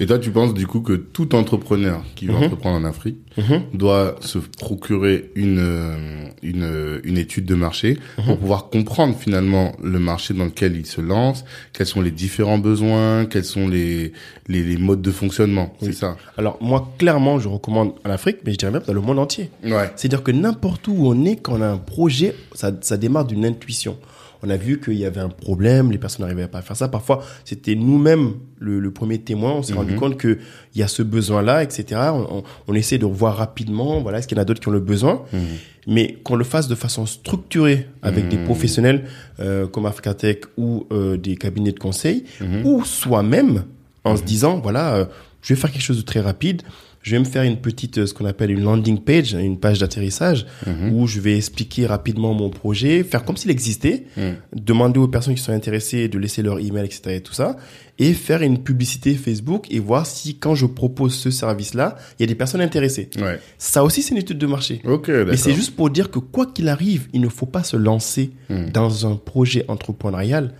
Et 0.00 0.06
toi, 0.06 0.18
tu 0.18 0.30
penses 0.30 0.52
du 0.52 0.66
coup 0.66 0.80
que 0.80 0.92
tout 0.92 1.34
entrepreneur 1.34 2.02
qui 2.14 2.26
veut 2.26 2.34
entreprendre 2.34 2.76
en 2.76 2.84
Afrique 2.84 3.16
mmh. 3.38 3.76
doit 3.76 4.16
se 4.20 4.38
procurer 4.38 5.30
une, 5.34 5.58
euh, 5.58 6.28
une, 6.42 7.00
une 7.04 7.18
étude 7.18 7.46
de 7.46 7.54
marché 7.54 7.98
pour 8.24 8.38
pouvoir 8.38 8.68
comprendre 8.68 9.16
finalement 9.16 9.72
le 9.82 9.98
marché 9.98 10.34
dans 10.34 10.44
lequel 10.44 10.76
il 10.76 10.86
se 10.86 11.00
lance, 11.00 11.44
quels 11.72 11.86
sont 11.86 12.00
les 12.00 12.10
différents 12.10 12.58
besoins, 12.58 13.26
quels 13.26 13.44
sont 13.44 13.68
les, 13.68 14.12
les, 14.48 14.62
les 14.62 14.76
modes 14.76 15.02
de 15.02 15.10
fonctionnement. 15.10 15.74
C'est 15.80 15.92
ça. 15.92 16.16
Alors, 16.36 16.58
moi, 16.60 16.92
clairement, 16.98 17.38
je 17.38 17.48
recommande 17.48 17.94
en 18.04 18.10
Afrique, 18.10 18.38
mais 18.44 18.52
je 18.52 18.58
dirais 18.58 18.72
même 18.72 18.82
dans 18.86 18.92
le 18.92 19.00
monde 19.00 19.18
entier. 19.18 19.50
C'est-à-dire 19.96 20.22
que 20.22 20.32
n'importe 20.32 20.88
où 20.88 20.96
on 20.98 21.24
est, 21.24 21.36
quand 21.36 21.58
on 21.58 21.62
a 21.62 21.68
un 21.68 21.78
projet, 21.78 22.34
ça, 22.54 22.72
ça 22.80 22.96
démarre 22.96 23.24
d'une 23.24 23.44
intuition. 23.44 23.96
On 24.42 24.50
a 24.50 24.56
vu 24.56 24.80
qu'il 24.80 24.94
y 24.94 25.04
avait 25.04 25.20
un 25.20 25.28
problème, 25.28 25.90
les 25.90 25.98
personnes 25.98 26.24
n'arrivaient 26.24 26.48
pas 26.48 26.58
à 26.58 26.62
faire 26.62 26.76
ça. 26.76 26.88
Parfois, 26.88 27.24
c'était 27.44 27.74
nous-mêmes 27.74 28.34
le, 28.58 28.78
le, 28.78 28.90
premier 28.90 29.18
témoin. 29.18 29.52
On 29.52 29.62
s'est 29.62 29.74
rendu 29.74 29.92
mhm. 29.92 29.98
compte 29.98 30.20
qu'il 30.20 30.38
y 30.74 30.82
a 30.82 30.88
ce 30.88 31.02
besoin-là, 31.02 31.62
etc. 31.62 32.00
On, 32.12 32.42
on, 32.66 32.74
essaie 32.74 32.98
de 32.98 33.04
revoir 33.04 33.36
rapidement. 33.36 34.00
Voilà, 34.00 34.18
est-ce 34.18 34.28
qu'il 34.28 34.36
y 34.36 34.40
en 34.40 34.42
a 34.42 34.44
d'autres 34.44 34.60
qui 34.60 34.68
ont 34.68 34.72
le 34.72 34.80
besoin 34.80 35.22
mhm. 35.32 35.40
Mais 35.86 36.18
qu'on 36.22 36.36
le 36.36 36.44
fasse 36.44 36.68
de 36.68 36.74
façon 36.74 37.06
structurée 37.06 37.88
avec 38.02 38.28
des 38.28 38.36
mhm. 38.36 38.44
professionnels 38.44 39.04
euh, 39.40 39.66
comme 39.66 39.86
Africatech 39.86 40.44
ou 40.56 40.86
euh, 40.92 41.16
des 41.16 41.36
cabinets 41.36 41.72
de 41.72 41.78
conseil, 41.78 42.24
ou 42.64 42.84
soi-même 42.84 43.64
en 44.04 44.16
se 44.16 44.22
disant 44.22 44.60
voilà, 44.60 44.94
euh, 44.94 45.04
je 45.42 45.54
vais 45.54 45.60
faire 45.60 45.72
quelque 45.72 45.82
chose 45.82 45.98
de 45.98 46.02
très 46.02 46.20
rapide 46.20 46.62
je 47.02 47.12
vais 47.12 47.18
me 47.18 47.24
faire 47.24 47.42
une 47.42 47.56
petite, 47.56 48.06
ce 48.06 48.12
qu'on 48.12 48.24
appelle 48.24 48.50
une 48.50 48.62
landing 48.62 48.98
page, 48.98 49.34
une 49.34 49.58
page 49.58 49.78
d'atterrissage, 49.78 50.46
mhm. 50.66 50.92
où 50.92 51.06
je 51.06 51.20
vais 51.20 51.36
expliquer 51.36 51.86
rapidement 51.86 52.34
mon 52.34 52.50
projet, 52.50 53.02
faire 53.02 53.24
comme 53.24 53.36
s'il 53.36 53.50
existait, 53.50 54.04
mhm. 54.16 54.34
demander 54.54 54.98
aux 54.98 55.08
personnes 55.08 55.34
qui 55.34 55.42
sont 55.42 55.52
intéressées 55.52 56.08
de 56.08 56.18
laisser 56.18 56.42
leur 56.42 56.58
email, 56.58 56.84
etc. 56.84 57.16
et 57.16 57.20
tout 57.20 57.32
ça, 57.32 57.56
et 57.98 58.14
faire 58.14 58.42
une 58.42 58.62
publicité 58.62 59.14
Facebook 59.14 59.66
et 59.70 59.78
voir 59.80 60.06
si 60.06 60.36
quand 60.36 60.54
je 60.54 60.66
propose 60.66 61.14
ce 61.14 61.30
service-là, 61.30 61.96
il 62.18 62.22
y 62.22 62.24
a 62.24 62.26
des 62.26 62.34
personnes 62.34 62.60
intéressées. 62.60 63.10
Ouais. 63.18 63.40
Ça 63.58 63.82
aussi, 63.84 64.02
c'est 64.02 64.12
une 64.12 64.20
étude 64.20 64.38
de 64.38 64.46
marché. 64.46 64.80
Okay, 64.84 65.24
Mais 65.26 65.36
c'est 65.36 65.54
juste 65.54 65.74
pour 65.74 65.90
dire 65.90 66.10
que 66.10 66.18
quoi 66.18 66.46
qu'il 66.46 66.68
arrive, 66.68 67.08
il 67.12 67.20
ne 67.20 67.28
faut 67.28 67.46
pas 67.46 67.62
se 67.62 67.76
lancer 67.76 68.30
mhm. 68.50 68.70
dans 68.70 69.06
un 69.06 69.16
projet 69.16 69.64
entrepreneurial 69.68 70.52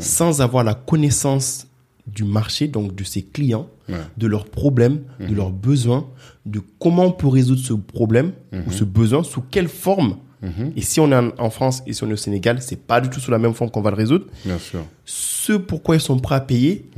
sans 0.00 0.40
avoir 0.40 0.64
la 0.64 0.74
connaissance 0.74 1.67
du 2.14 2.24
marché, 2.24 2.68
donc 2.68 2.94
de 2.94 3.04
ses 3.04 3.22
clients, 3.22 3.68
de 4.16 4.26
leurs 4.26 4.46
problèmes, 4.46 5.00
de 5.20 5.26
mhm. 5.26 5.36
leurs 5.36 5.50
besoins, 5.50 6.06
de 6.46 6.60
comment 6.78 7.06
on 7.06 7.12
peut 7.12 7.28
résoudre 7.28 7.60
ce 7.60 7.72
problème 7.72 8.32
ou 8.52 8.56
mhm. 8.56 8.72
ce 8.72 8.84
besoin, 8.84 9.22
sous 9.22 9.42
quelle 9.42 9.68
forme. 9.68 10.16
Mhm. 10.42 10.72
Et 10.76 10.82
si 10.82 11.00
on 11.00 11.10
est 11.10 11.32
en 11.38 11.50
France 11.50 11.82
et 11.86 11.92
si 11.92 12.04
on 12.04 12.10
est 12.10 12.12
au 12.12 12.16
Sénégal, 12.16 12.60
c'est 12.60 12.80
pas 12.80 13.00
du 13.00 13.08
tout 13.08 13.20
sous 13.20 13.30
la 13.30 13.38
même 13.38 13.54
forme 13.54 13.70
qu'on 13.70 13.80
va 13.80 13.90
le 13.90 13.96
résoudre. 13.96 14.26
Bien 14.44 14.58
sûr. 14.58 14.80
Ce 15.04 15.52
pourquoi 15.52 15.96
ils 15.96 16.00
sont 16.00 16.18
prêts 16.18 16.36
à 16.36 16.40
payer, 16.40 16.90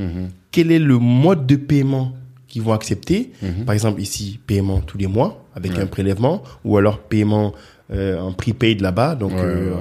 quel 0.50 0.72
est 0.72 0.78
le 0.78 0.98
mode 0.98 1.46
de 1.46 1.56
paiement 1.56 2.12
qu'ils 2.48 2.62
vont 2.62 2.72
accepter? 2.72 3.32
Par 3.64 3.72
exemple, 3.72 4.00
ici, 4.00 4.40
paiement 4.46 4.80
tous 4.80 4.98
les 4.98 5.06
mois 5.06 5.44
avec 5.54 5.78
un 5.78 5.86
prélèvement 5.86 6.42
ou 6.64 6.76
alors 6.76 6.98
paiement 6.98 7.52
en 7.92 8.32
prepaid 8.32 8.80
là-bas, 8.80 9.16
donc 9.16 9.32
euh, 9.32 9.74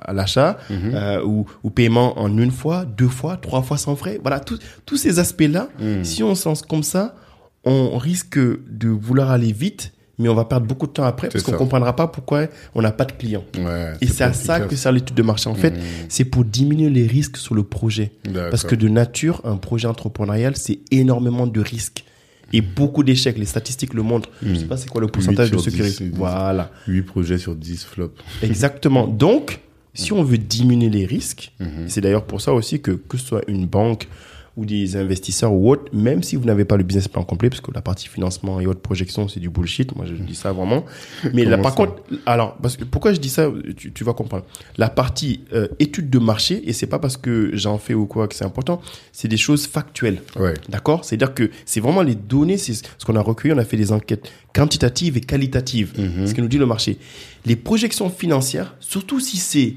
à 0.00 0.12
l'achat, 0.12 0.56
mhm. 0.70 0.92
euh, 0.94 1.24
ou, 1.24 1.46
ou, 1.64 1.70
paiement 1.70 2.18
en 2.18 2.36
une 2.38 2.52
fois, 2.52 2.84
deux 2.84 3.08
fois, 3.08 3.36
trois 3.36 3.62
fois 3.62 3.76
sans 3.76 3.96
frais. 3.96 4.20
Voilà, 4.22 4.40
tous 4.40 4.96
ces 4.96 5.18
aspects-là, 5.18 5.68
mhm. 5.80 6.04
si 6.04 6.22
on 6.22 6.34
sens 6.34 6.62
comme 6.62 6.82
ça, 6.82 7.16
on 7.64 7.98
risque 7.98 8.38
de 8.38 8.88
vouloir 8.88 9.32
aller 9.32 9.52
vite, 9.52 9.92
mais 10.18 10.28
on 10.28 10.34
va 10.34 10.44
perdre 10.44 10.66
beaucoup 10.66 10.86
de 10.86 10.92
temps 10.92 11.04
après 11.04 11.28
parce 11.28 11.44
qu'on 11.44 11.52
comprendra 11.52 11.94
pas 11.94 12.06
pourquoi 12.06 12.46
on 12.74 12.82
n'a 12.82 12.92
pas 12.92 13.04
de 13.04 13.12
clients. 13.12 13.44
Ouais, 13.58 13.92
et 14.00 14.06
c'est 14.06 14.24
à 14.24 14.32
ça 14.32 14.60
que 14.60 14.76
sert 14.76 14.92
l'étude 14.92 15.16
de 15.16 15.22
marché. 15.22 15.50
En 15.50 15.54
fait, 15.54 15.72
mhm. 15.72 15.82
c'est 16.08 16.24
pour 16.24 16.44
diminuer 16.44 16.88
les 16.88 17.06
risques 17.06 17.36
sur 17.36 17.54
le 17.54 17.64
projet. 17.64 18.12
Parce 18.32 18.62
que 18.62 18.76
de 18.76 18.88
nature, 18.88 19.40
un 19.44 19.56
projet 19.56 19.88
entrepreneurial, 19.88 20.56
c'est 20.56 20.78
énormément 20.92 21.46
de 21.46 21.60
risques 21.60 22.04
et 22.52 22.60
beaucoup 22.60 23.02
d'échecs. 23.02 23.38
Les 23.38 23.44
statistiques 23.44 23.94
le 23.94 24.02
montrent. 24.02 24.30
Je 24.42 24.54
sais 24.54 24.64
hmm. 24.64 24.68
pas 24.68 24.76
c'est 24.76 24.88
quoi 24.88 25.00
le 25.00 25.08
pourcentage 25.08 25.50
de 25.50 25.58
ceux 25.58 25.70
qui 25.70 25.82
réussissent. 25.82 26.12
Voilà. 26.12 26.70
8 26.86 27.02
projets 27.02 27.38
sur 27.38 27.54
10 27.54 27.84
flop. 27.84 28.12
Exactement. 28.42 29.06
Donc, 29.06 29.60
si 29.94 30.12
on 30.12 30.22
veut 30.22 30.38
diminuer 30.38 30.90
les 30.90 31.06
risques, 31.06 31.52
hmm. 31.60 31.88
c'est 31.88 32.00
d'ailleurs 32.00 32.24
pour 32.24 32.40
ça 32.40 32.52
aussi 32.52 32.80
que 32.80 32.92
que 32.92 33.16
ce 33.16 33.26
soit 33.26 33.42
une 33.48 33.66
banque, 33.66 34.08
ou 34.56 34.64
des 34.64 34.96
investisseurs 34.96 35.52
ou 35.52 35.70
autres, 35.70 35.84
même 35.92 36.22
si 36.22 36.36
vous 36.36 36.44
n'avez 36.44 36.64
pas 36.64 36.76
le 36.76 36.82
business 36.82 37.08
plan 37.08 37.22
complet, 37.24 37.50
parce 37.50 37.60
que 37.60 37.70
la 37.72 37.82
partie 37.82 38.08
financement 38.08 38.58
et 38.58 38.66
autres 38.66 38.80
projections, 38.80 39.28
c'est 39.28 39.40
du 39.40 39.50
bullshit. 39.50 39.94
Moi, 39.94 40.06
je 40.06 40.14
dis 40.14 40.34
ça 40.34 40.52
vraiment. 40.52 40.84
Mais 41.34 41.44
là, 41.44 41.58
par 41.58 41.74
contre, 41.74 42.02
alors, 42.24 42.56
parce 42.56 42.76
que 42.76 42.84
pourquoi 42.84 43.12
je 43.12 43.20
dis 43.20 43.28
ça, 43.28 43.50
tu, 43.76 43.92
tu 43.92 44.04
vas 44.04 44.14
comprendre. 44.14 44.44
La 44.78 44.88
partie 44.88 45.40
euh, 45.52 45.68
étude 45.78 46.08
de 46.08 46.18
marché, 46.18 46.62
et 46.66 46.72
c'est 46.72 46.86
pas 46.86 46.98
parce 46.98 47.16
que 47.16 47.50
j'en 47.52 47.76
fais 47.76 47.94
ou 47.94 48.06
quoi 48.06 48.28
que 48.28 48.34
c'est 48.34 48.44
important, 48.44 48.80
c'est 49.12 49.28
des 49.28 49.36
choses 49.36 49.66
factuelles. 49.66 50.22
Ouais. 50.38 50.54
D'accord? 50.68 51.04
C'est-à-dire 51.04 51.34
que 51.34 51.50
c'est 51.66 51.80
vraiment 51.80 52.02
les 52.02 52.14
données, 52.14 52.56
c'est 52.56 52.74
ce 52.74 53.04
qu'on 53.04 53.16
a 53.16 53.20
recueilli. 53.20 53.52
On 53.52 53.58
a 53.58 53.64
fait 53.64 53.76
des 53.76 53.92
enquêtes 53.92 54.30
quantitatives 54.54 55.16
et 55.18 55.20
qualitatives. 55.20 55.92
Mm-hmm. 55.98 56.26
Ce 56.28 56.34
que 56.34 56.40
nous 56.40 56.48
dit 56.48 56.58
le 56.58 56.66
marché. 56.66 56.96
Les 57.44 57.56
projections 57.56 58.08
financières, 58.08 58.74
surtout 58.80 59.20
si 59.20 59.36
c'est 59.36 59.74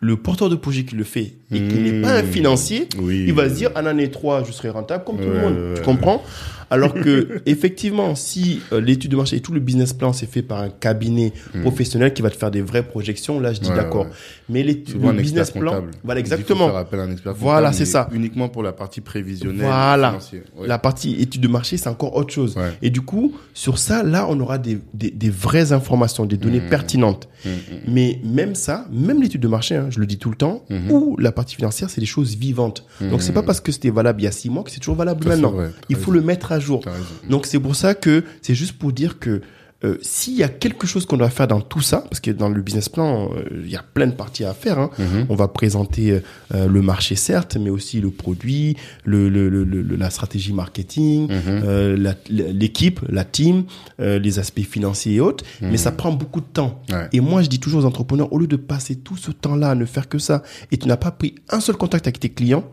le 0.00 0.16
porteur 0.16 0.48
de 0.48 0.56
projet 0.56 0.84
qui 0.84 0.94
le 0.94 1.04
fait 1.04 1.34
et 1.50 1.58
qui 1.58 1.74
n'est 1.74 2.02
pas 2.02 2.18
un 2.18 2.22
hmm. 2.22 2.26
financier, 2.26 2.88
il 3.00 3.32
va 3.32 3.48
se 3.48 3.54
dire, 3.54 3.70
en 3.74 3.86
année 3.86 4.10
3, 4.10 4.44
je 4.44 4.52
serai 4.52 4.70
rentable 4.70 5.04
comme 5.04 5.16
tout 5.16 5.28
le 5.28 5.40
monde. 5.40 5.74
tu 5.76 5.82
comprends? 5.82 6.22
Alors 6.70 6.94
que, 6.94 7.40
effectivement, 7.46 8.14
si 8.14 8.60
euh, 8.72 8.80
l'étude 8.80 9.10
de 9.10 9.16
marché 9.16 9.36
et 9.36 9.40
tout 9.40 9.52
le 9.52 9.60
business 9.60 9.92
plan 9.92 10.12
c'est 10.12 10.30
fait 10.30 10.42
par 10.42 10.60
un 10.60 10.68
cabinet 10.68 11.32
hmm. 11.54 11.62
professionnel 11.62 12.12
qui 12.12 12.22
va 12.22 12.30
te 12.30 12.36
faire 12.36 12.50
des 12.50 12.62
vraies 12.62 12.82
projections, 12.82 13.40
là, 13.40 13.52
je 13.52 13.60
dis 13.60 13.70
d'accord. 13.70 14.06
Mais 14.48 14.62
les, 14.62 14.74
le 14.74 15.12
business 15.12 15.50
plan, 15.50 15.84
voilà, 16.04 16.20
exactement. 16.20 16.74
un 16.76 17.10
expert 17.10 17.34
voilà, 17.34 17.72
c'est 17.72 17.84
ça. 17.84 18.08
Uniquement 18.12 18.48
pour 18.48 18.62
la 18.62 18.72
partie 18.72 19.00
prévisionnelle. 19.00 19.66
Voilà. 19.66 20.18
La 20.64 20.78
partie 20.78 21.20
étude 21.20 21.40
de 21.40 21.48
marché, 21.48 21.76
c'est 21.76 21.88
encore 21.88 22.16
autre 22.16 22.32
chose. 22.32 22.56
Et 22.82 22.90
du 22.90 23.00
coup, 23.00 23.34
sur 23.54 23.78
ça, 23.78 24.02
là, 24.02 24.26
on 24.28 24.38
aura 24.40 24.58
des, 24.58 24.78
des, 24.94 25.10
des 25.10 25.30
vraies 25.30 25.72
informations, 25.72 26.26
des 26.26 26.36
données 26.36 26.60
hmm. 26.60 26.68
pertinentes. 26.70 27.28
Hmm, 27.44 27.50
Mais 27.86 28.20
même 28.24 28.54
ça, 28.54 28.86
même 28.90 29.22
l'étude 29.22 29.40
de 29.40 29.48
marché, 29.48 29.76
hein, 29.76 29.88
je 29.90 30.00
le 30.00 30.06
dis 30.06 30.18
tout 30.18 30.30
le 30.30 30.36
temps, 30.36 30.64
ou 30.90 31.16
la 31.18 31.32
partie 31.32 31.56
financière, 31.56 31.90
c'est 31.90 32.00
des 32.00 32.06
choses 32.06 32.36
vivantes. 32.36 32.84
Donc, 33.00 33.22
c'est 33.22 33.32
pas 33.32 33.42
parce 33.42 33.60
que 33.60 33.72
c'était 33.72 33.90
valable 33.90 34.20
il 34.20 34.24
y 34.24 34.28
a 34.28 34.32
six 34.32 34.50
mois 34.50 34.62
que 34.62 34.70
c'est 34.70 34.80
toujours 34.80 34.96
valable 34.96 35.26
maintenant. 35.26 35.54
Il 35.88 35.96
faut 35.96 36.10
le 36.10 36.20
mettre 36.20 36.52
à 36.52 36.57
jour. 36.60 36.82
Donc 37.28 37.46
c'est 37.46 37.60
pour 37.60 37.76
ça 37.76 37.94
que 37.94 38.24
c'est 38.42 38.54
juste 38.54 38.78
pour 38.78 38.92
dire 38.92 39.18
que 39.18 39.42
euh, 39.84 39.96
s'il 40.02 40.34
y 40.34 40.42
a 40.42 40.48
quelque 40.48 40.88
chose 40.88 41.06
qu'on 41.06 41.16
doit 41.16 41.30
faire 41.30 41.46
dans 41.46 41.60
tout 41.60 41.80
ça, 41.80 41.98
parce 41.98 42.18
que 42.18 42.32
dans 42.32 42.48
le 42.48 42.60
business 42.62 42.88
plan, 42.88 43.30
euh, 43.32 43.44
il 43.62 43.70
y 43.70 43.76
a 43.76 43.84
plein 43.94 44.08
de 44.08 44.12
parties 44.12 44.44
à 44.44 44.52
faire. 44.52 44.80
Hein. 44.80 44.90
Mhm. 44.98 45.26
On 45.28 45.36
va 45.36 45.46
présenter 45.46 46.20
euh, 46.52 46.66
le 46.66 46.82
marché 46.82 47.14
certes, 47.14 47.56
mais 47.56 47.70
aussi 47.70 48.00
le 48.00 48.10
produit, 48.10 48.76
le, 49.04 49.28
le, 49.28 49.48
le, 49.48 49.64
la 49.96 50.10
stratégie 50.10 50.52
marketing, 50.52 51.28
mhm. 51.30 52.12
l'équipe, 52.28 53.00
la, 53.08 53.24
team, 53.24 53.64
les 53.98 54.38
aspects 54.40 54.62
financiers 54.62 55.14
et 55.14 55.20
autres. 55.20 55.44
Mais 55.60 55.76
ça 55.76 55.92
prend 55.92 56.10
beaucoup 56.12 56.40
de 56.40 56.46
temps. 56.46 56.82
Et 57.12 57.20
moi, 57.20 57.42
je 57.42 57.48
dis 57.48 57.60
toujours 57.60 57.82
aux 57.82 57.86
entrepreneurs, 57.86 58.32
au 58.32 58.38
lieu 58.38 58.48
de 58.48 58.56
passer 58.56 58.96
tout 58.96 59.16
ce 59.16 59.30
temps-là 59.30 59.70
à 59.70 59.74
ne 59.76 59.84
faire 59.84 60.08
que 60.08 60.18
ça, 60.18 60.42
et 60.72 60.76
tu 60.76 60.88
n'as 60.88 60.96
pas 60.96 61.12
pris 61.12 61.36
un 61.50 61.60
seul 61.60 61.76
contact 61.76 62.06
avec 62.06 62.18
tes 62.18 62.30
clients, 62.30 62.64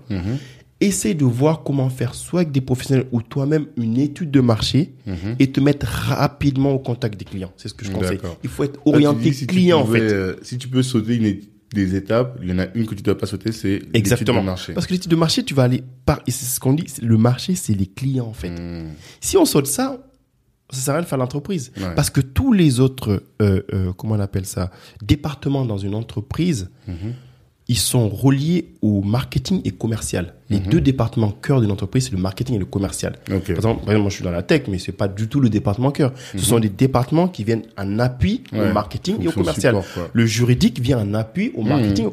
essaye 0.88 1.16
de 1.16 1.26
voir 1.26 1.64
comment 1.64 1.90
faire 1.90 2.16
soit 2.16 2.42
avec 2.42 2.52
des 2.52 2.62
professionnels 2.62 3.08
ou 3.12 3.22
toi-même 3.22 3.68
une 3.78 3.98
étude 3.98 4.32
de 4.32 4.40
marché 4.40 4.94
mhm. 5.06 5.36
et 5.40 5.52
te 5.52 5.60
mettre 5.60 5.86
rapidement 5.86 6.72
au 6.72 6.80
contact 6.80 7.18
des 7.20 7.26
clients. 7.26 7.52
C'est 7.58 7.70
ce 7.70 7.74
que 7.74 7.86
je 7.86 7.92
conseille. 7.92 8.20
Il 8.44 8.50
faut 8.50 8.64
être 8.64 8.80
orienté 8.86 9.32
client 9.32 9.80
en 9.80 9.86
fait. 9.86 10.02
Euh, 10.02 10.36
si 10.42 10.58
tu 10.58 10.68
peux 10.68 10.84
sauter 10.84 11.16
une, 11.16 11.40
des 11.74 11.96
étapes, 11.96 12.40
il 12.42 12.50
y 12.50 12.54
en 12.54 12.60
a 12.60 12.68
une 12.74 12.86
que 12.86 12.96
tu 12.96 13.04
dois 13.04 13.18
pas 13.18 13.26
sauter, 13.26 13.52
c'est 13.52 13.82
l'étude 13.94 14.28
de 14.28 14.32
marché. 14.32 14.74
Parce 14.74 14.88
que 14.88 14.94
l'étude 14.94 15.12
de 15.12 15.16
marché, 15.16 15.44
tu 15.44 15.54
vas 15.54 15.64
aller 15.64 15.84
par, 16.06 16.22
et 16.26 16.32
c'est 16.32 16.46
ce 16.46 16.60
qu'on 16.60 16.74
dit, 16.74 16.86
le 17.02 17.18
marché, 17.18 17.56
c'est 17.56 17.74
les 17.74 17.88
clients 17.88 18.28
en 18.28 18.34
fait. 18.34 18.50
Hmm. 18.50 18.94
Si 19.20 19.38
on 19.38 19.46
saute 19.46 19.68
ça, 19.68 20.08
ça 20.70 20.80
sert 20.80 20.94
à 20.94 20.98
rien 20.98 21.04
de 21.04 21.08
faire 21.08 21.18
l'entreprise. 21.18 21.72
Parce 21.96 22.10
que 22.10 22.22
tous 22.22 22.54
les 22.54 22.80
autres, 22.80 23.24
euh, 23.42 23.62
euh, 23.74 23.94
comment 23.94 24.16
on 24.16 24.20
appelle 24.20 24.46
ça, 24.46 24.72
départements 25.04 25.66
dans 25.66 25.78
une 25.78 25.96
entreprise, 25.96 26.70
mhm 26.88 27.14
ils 27.68 27.78
sont 27.78 28.09
reliés 28.09 28.68
au 28.84 29.01
marketing 29.01 29.61
et 29.66 29.72
commercial. 29.72 30.34
Les 30.51 30.59
Mhm. 30.59 30.68
deux 30.68 30.82
départements 30.82 31.32
cœur 31.32 31.61
d'une 31.61 31.72
entreprise, 31.72 32.05
c'est 32.05 32.11
le 32.11 32.20
marketing 32.22 32.57
et 32.57 32.59
le 32.59 32.66
commercial. 32.66 33.13
Ok. 33.32 33.47
Par 33.47 33.55
exemple, 33.55 33.55
par 33.55 33.70
exemple, 33.89 33.97
moi, 34.01 34.09
je 34.09 34.16
suis 34.16 34.24
dans 34.24 34.30
la 34.32 34.43
tech, 34.43 34.63
mais 34.68 34.78
c'est 34.78 34.91
pas 34.91 35.07
du 35.07 35.28
tout 35.28 35.39
le 35.39 35.49
département 35.49 35.89
cœur. 35.89 36.13
Ce 36.34 36.45
sont 36.45 36.59
des 36.59 36.70
départements 36.70 37.28
qui 37.28 37.43
viennent 37.43 37.63
en 37.78 37.97
appui 37.97 38.43
Mhm. 38.51 38.59
Ouais. 38.59 38.70
au 38.70 38.74
marketing 38.74 39.16
et 39.24 39.28
au 39.28 39.32
commercial. 39.32 39.76
support. 39.82 40.03
Mhm. 40.05 40.09
Le 40.13 40.26
juridique 40.28 40.80
vient 40.80 40.99
en 40.99 41.13
appui 41.16 41.51
au 41.55 41.63
marketing. 41.63 42.09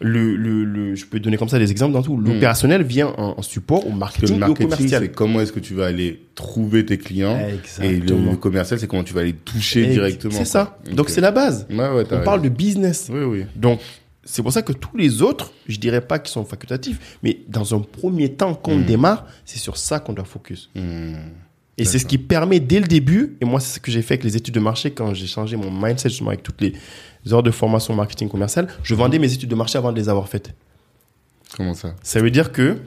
Le, 0.00 0.36
le, 0.36 0.64
le, 0.64 0.94
je 0.94 1.06
peux 1.06 1.20
donner 1.20 1.38
comme 1.38 1.48
ça 1.48 1.58
des 1.58 1.70
exemples 1.70 1.94
dans 1.94 2.02
tout. 2.02 2.18
L'opérationnel 2.18 2.82
vient 2.82 3.14
en, 3.16 3.34
en 3.38 3.42
support 3.42 3.86
au 3.86 3.92
marketing, 3.92 4.28
le 4.28 4.32
et 4.32 4.36
au 4.36 4.40
marketing, 4.40 4.68
commercial. 4.70 5.02
c'est 5.04 5.08
comment 5.12 5.40
est-ce 5.40 5.52
que 5.52 5.60
tu 5.60 5.72
vas 5.72 5.86
aller 5.86 6.20
trouver 6.34 6.84
tes 6.84 6.98
clients. 6.98 7.38
Et 7.38 7.52
le, 7.52 7.54
Exactement. 7.94 8.36
commercial, 8.36 8.78
c'est 8.78 8.86
comment 8.88 9.04
tu 9.04 9.14
vas 9.14 9.22
les 9.22 9.32
toucher 9.32 9.86
directement. 9.86 10.34
C'est 10.34 10.44
ça. 10.44 10.76
Donc 10.92 11.08
c'est 11.08 11.22
la 11.22 11.30
base. 11.30 11.66
Ouais, 11.70 11.76
ouais, 11.88 12.04
On 12.10 12.24
parle 12.24 12.42
de 12.42 12.50
business. 12.50 13.08
Oui, 13.10 13.22
oui. 13.22 13.44
Donc, 13.56 13.78
c'est 14.26 14.42
pour 14.42 14.52
ça 14.52 14.60
que 14.62 14.72
tous 14.72 14.96
les 14.96 15.22
autres, 15.22 15.52
je 15.68 15.78
dirais 15.78 16.00
pas 16.00 16.18
qu'ils 16.18 16.32
sont 16.32 16.44
facultatifs, 16.44 17.16
mais 17.22 17.38
dans 17.48 17.74
un 17.74 17.80
premier 17.80 18.32
temps, 18.32 18.54
quand 18.54 18.72
on 18.72 18.80
démarre, 18.80 19.26
c'est 19.44 19.58
sur 19.58 19.76
ça 19.76 20.00
qu'on 20.00 20.12
doit 20.12 20.24
focus. 20.24 20.68
Hmm. 20.74 21.14
Et 21.78 21.84
c'est 21.84 21.98
ce 21.98 22.06
qui 22.06 22.18
permet 22.18 22.58
dès 22.58 22.80
le 22.80 22.86
début, 22.86 23.36
et 23.40 23.44
moi 23.44 23.60
c'est 23.60 23.74
ce 23.74 23.80
que 23.80 23.90
j'ai 23.90 24.02
fait 24.02 24.14
avec 24.14 24.24
les 24.24 24.36
études 24.36 24.54
de 24.54 24.60
marché 24.60 24.90
quand 24.90 25.14
j'ai 25.14 25.26
changé 25.26 25.56
mon 25.56 25.70
mindset 25.70 26.08
justement 26.08 26.30
avec 26.30 26.42
toutes 26.42 26.60
les 26.60 26.72
heures 27.30 27.42
de 27.42 27.50
formation 27.50 27.94
marketing 27.94 28.28
commercial, 28.28 28.66
je 28.82 28.94
vendais 28.94 29.18
mes 29.18 29.32
études 29.32 29.50
de 29.50 29.54
marché 29.54 29.78
avant 29.78 29.92
de 29.92 29.98
les 29.98 30.08
avoir 30.08 30.28
faites. 30.28 30.54
Comment 31.54 31.74
ça? 31.74 31.94
Ça 32.02 32.20
veut 32.20 32.30
dire 32.30 32.50
que 32.50 32.78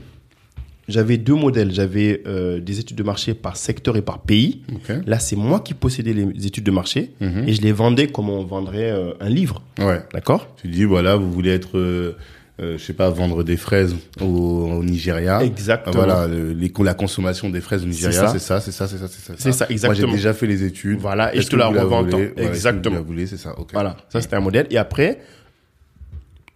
j'avais 0.90 1.18
deux 1.18 1.36
modèles, 1.36 1.72
j'avais 1.72 2.22
euh, 2.28 2.60
des 2.60 2.80
études 2.80 2.98
de 2.98 3.04
marché 3.04 3.34
par 3.34 3.56
secteur 3.58 3.96
et 3.98 4.02
par 4.02 4.20
pays. 4.20 4.62
Ok. 4.74 4.96
Là, 5.06 5.20
c'est 5.20 5.36
moi 5.36 5.60
qui 5.62 5.74
possédais 5.74 6.14
les 6.14 6.46
études 6.48 6.64
de 6.66 6.72
marché 6.72 7.12
Mhm. 7.22 7.44
et 7.48 7.54
je 7.54 7.62
les 7.62 7.72
vendais 7.72 8.08
comme 8.08 8.30
on 8.30 8.44
vendrait 8.44 8.92
euh, 8.92 9.14
un 9.20 9.30
livre, 9.30 9.62
Ouais. 9.80 10.02
d'accord? 10.14 10.48
Tu 10.62 10.68
dis, 10.68 10.84
voilà, 10.84 11.16
vous 11.16 11.32
voulez 11.32 11.52
être, 11.52 11.78
euh, 11.78 12.16
euh, 12.62 12.78
je 12.78 12.84
sais 12.84 12.94
pas, 12.94 13.10
vendre 13.10 13.44
des 13.44 13.56
fraises 13.56 13.96
au, 14.20 14.26
au 14.26 14.84
Nigeria. 14.84 15.42
Exactement. 15.44 15.96
Voilà, 15.96 16.28
le- 16.28 16.52
les, 16.52 16.72
la 16.84 16.94
consommation 16.94 17.50
des 17.50 17.62
fraises 17.62 17.84
au 17.84 17.88
Nigeria, 17.88 18.12
ça. 18.20 18.28
c'est 18.28 18.40
ça, 18.40 18.60
c'est 18.60 18.72
ça, 18.72 18.88
c'est 18.88 18.98
ça, 18.98 19.08
c'est 19.08 19.22
ça. 19.26 19.34
C'est 19.38 19.52
ça, 19.54 19.66
exactement. 19.70 20.08
Moi, 20.08 20.12
j'ai 20.12 20.18
déjà 20.18 20.34
fait 20.34 20.46
les 20.48 20.64
études. 20.64 21.00
Voilà, 21.00 21.34
et 21.34 21.42
je 21.42 21.48
te 21.48 21.56
la 21.56 21.68
revends. 21.68 22.06
Exactement. 22.38 23.02
Voulez, 23.02 23.28
c'est 23.28 23.38
ça. 23.38 23.56
Voilà, 23.74 23.96
ça 24.10 24.20
c'était 24.22 24.36
un 24.36 24.42
modèle. 24.42 24.68
Et 24.72 24.78
après, 24.78 25.20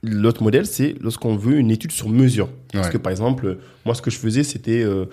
l'autre 0.04 0.44
modèle, 0.44 0.66
c'est 0.66 0.96
lorsqu'on 1.02 1.36
veut 1.36 1.58
une 1.58 1.72
étude 1.72 1.92
sur 1.92 2.10
mesure. 2.10 2.50
Parce 2.72 2.88
Ouais. 2.88 2.94
que 2.94 2.98
par 2.98 3.12
exemple, 3.12 3.58
moi 3.86 3.96
ce 3.96 4.02
que 4.02 4.12
je 4.12 4.18
faisais, 4.18 4.44
c'était 4.44 4.84
euh, 4.84 5.06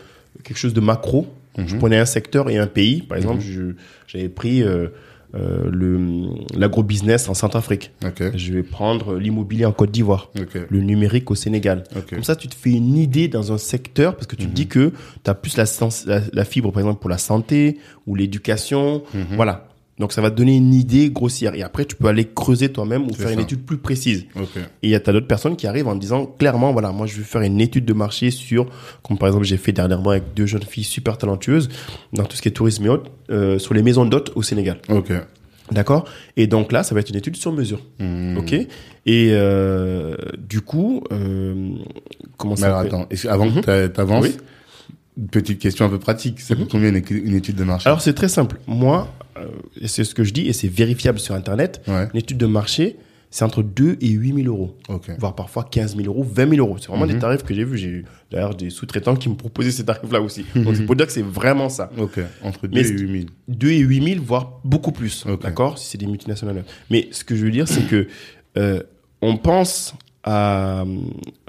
quelque 0.45 0.59
chose 0.59 0.74
de 0.74 0.80
macro. 0.80 1.26
Mhm. 1.59 1.68
Je 1.68 1.76
prenais 1.76 1.99
un 1.99 2.05
secteur 2.07 2.51
et 2.51 2.59
un 2.59 2.66
pays. 2.66 3.03
Par 3.03 3.16
exemple, 3.18 3.41
je- 3.41 3.72
j'avais 4.07 4.28
pris 4.28 4.62
euh, 4.62 4.88
euh, 5.34 5.70
l'agrobusiness 6.57 7.28
en 7.28 7.34
Centrafrique. 7.34 7.93
Je 8.34 8.53
vais 8.53 8.62
prendre 8.62 9.16
l'immobilier 9.16 9.64
en 9.64 9.72
Côte 9.72 9.91
d'Ivoire. 9.91 10.30
Le 10.68 10.80
numérique 10.80 11.30
au 11.30 11.34
Sénégal. 11.34 11.84
Comme 12.09 12.24
ça, 12.24 12.36
tu 12.36 12.49
te 12.49 12.55
fais 12.55 12.70
une 12.72 12.97
idée 12.97 13.28
dans 13.28 13.53
un 13.53 13.59
secteur 13.59 14.14
parce 14.16 14.26
que 14.26 14.36
tu 14.36 14.47
te 14.47 14.53
dis 14.53 14.66
que 14.66 14.93
tu 15.24 15.30
as 15.30 15.34
plus 15.34 15.57
la, 15.57 15.66
sens- 15.66 16.05
la, 16.07 16.20
la 16.32 16.45
fibre, 16.45 16.72
par 16.72 16.80
exemple, 16.80 17.01
pour 17.01 17.11
la 17.11 17.18
santé 17.18 17.78
ou 18.07 18.14
l'éducation. 18.14 19.03
Mhm. 19.14 19.36
Voilà. 19.36 19.66
Donc, 20.01 20.12
ça 20.12 20.20
va 20.22 20.30
te 20.30 20.36
donner 20.36 20.57
une 20.57 20.74
idée 20.74 21.11
grossière. 21.11 21.55
Et 21.55 21.62
après, 21.62 21.84
tu 21.84 21.94
peux 21.94 22.09
aller 22.09 22.24
creuser 22.24 22.70
toi-même 22.72 23.07
ou 23.09 23.14
faire 23.14 23.30
une 23.30 23.38
étude 23.40 23.64
plus 23.64 23.76
précise. 23.76 24.24
Ok. 24.34 24.57
Et 24.57 24.62
il 24.82 24.90
y 24.90 24.94
a 24.96 24.98
d'autres 24.98 25.26
personnes 25.28 25.55
qui 25.57 25.66
arrivent 25.68 25.86
en 25.88 25.94
disant 25.94 26.26
clairement, 26.26 26.72
voilà, 26.72 26.90
moi, 26.90 27.07
je 27.07 27.18
vais 27.18 27.22
faire 27.22 27.42
une 27.42 27.61
étude 27.61 27.84
de 27.84 27.92
marché 27.92 28.30
sur, 28.30 28.66
comme 29.05 29.18
par 29.18 29.28
exemple, 29.28 29.44
j'ai 29.44 29.59
fait 29.59 29.72
dernièrement 29.72 30.11
avec 30.11 30.34
deux 30.34 30.46
jeunes 30.46 30.62
filles 30.62 30.84
super 30.84 31.18
talentueuses 31.18 31.68
dans 32.12 32.24
tout 32.24 32.36
ce 32.36 32.42
qui 32.42 32.48
est 32.48 32.53
tourisme 32.53 32.86
et 32.86 32.88
autres, 32.88 33.11
euh, 33.30 33.59
sur 33.59 33.74
les 33.74 33.82
maisons 33.82 34.05
d'hôtes 34.07 34.32
au 34.34 34.42
Sénégal. 34.42 34.78
Ok. 34.88 35.12
D'accord? 35.70 36.05
Et 36.36 36.46
donc 36.48 36.72
là, 36.72 36.82
ça 36.82 36.94
va 36.96 37.01
être 37.01 37.11
une 37.11 37.16
étude 37.16 37.36
sur 37.36 37.53
mesure. 37.53 37.80
Hmm. 38.01 38.38
OK? 38.38 38.53
Et 38.55 38.68
euh, 39.32 40.16
du 40.38 40.62
coup, 40.62 41.05
euh, 41.12 41.70
comment 42.38 42.55
Mais 42.55 42.61
ça 42.61 42.66
alors 42.78 42.80
attends, 42.80 43.09
avant 43.28 43.51
que 43.51 43.84
Mhm. 43.86 43.92
t'avances, 43.92 44.24
Oui. 44.24 44.36
Petite 45.31 45.59
question 45.59 45.85
un 45.85 45.89
peu 45.89 45.99
pratique. 45.99 46.41
Ça 46.41 46.55
coûte 46.55 46.69
combien 46.71 46.89
une, 46.91 47.35
étude 47.35 47.57
de 47.57 47.65
marché? 47.65 47.87
Alors 47.89 48.01
c'est 48.01 48.15
très 48.15 48.29
simple. 48.29 48.59
Moi, 48.67 49.13
euh, 49.37 49.47
c'est 49.87 50.05
ce 50.05 50.15
que 50.15 50.25
je 50.25 50.33
dis 50.33 50.47
et 50.49 50.53
c'est 50.53 50.69
vérifiable 50.69 51.19
sur 51.19 51.35
Internet. 51.35 51.83
Ouais. 51.89 52.09
Une 52.15 52.19
étude 52.21 52.39
de 52.39 52.47
marché, 52.47 52.97
c'est 53.33 53.45
entre 53.45 53.63
2 53.63 53.97
et 54.01 54.09
8 54.09 54.43
000 54.43 54.49
euros. 54.49 54.77
Ok. 54.89 55.11
Voire 55.19 55.35
parfois 55.37 55.65
15 55.71 55.97
000 55.97 56.09
euros, 56.09 56.25
20 56.29 56.51
000 56.55 56.67
euros. 56.67 56.79
C'est 56.81 56.89
vraiment 56.89 57.07
Mhm. 57.07 57.13
des 57.13 57.19
tarifs 57.19 57.43
que 57.45 57.55
j'ai 57.55 57.65
vus. 57.65 57.79
J'ai 57.79 57.89
eu 57.89 58.05
d'ailleurs 58.33 58.55
des 58.55 58.71
sous-traitants 58.71 59.15
qui 59.17 59.29
me 59.29 59.35
proposaient 59.37 59.71
ces 59.71 59.85
tarifs-là 59.85 60.21
aussi. 60.21 60.45
Donc 60.57 60.75
c'est 60.77 60.85
pour 60.87 60.97
dire 60.97 61.07
que 61.07 61.13
c'est 61.13 61.23
vraiment 61.23 61.69
ça. 61.69 61.91
Ok. 61.99 62.19
Entre 62.43 62.67
2 62.67 62.75
Mais 62.75 62.81
et 62.81 62.85
ce- 62.85 62.93
8 63.03 63.13
000. 63.21 63.31
2 63.49 63.71
et 63.71 63.79
8 63.79 64.15
000, 64.15 64.25
voire 64.25 64.61
beaucoup 64.65 64.93
plus. 64.93 65.25
Ok. 65.27 65.43
D'accord? 65.43 65.79
Si 65.79 65.91
c'est 65.91 65.99
des 65.99 66.07
multinationales. 66.07 66.65
Mais 66.91 67.09
ce 67.13 67.23
que 67.25 67.37
je 67.37 67.45
veux 67.45 67.51
dire, 67.53 67.69
c'est 67.69 67.87
que 67.87 68.09
euh, 68.57 68.83
on 69.23 69.37
pense 69.37 69.95
à 70.23 70.83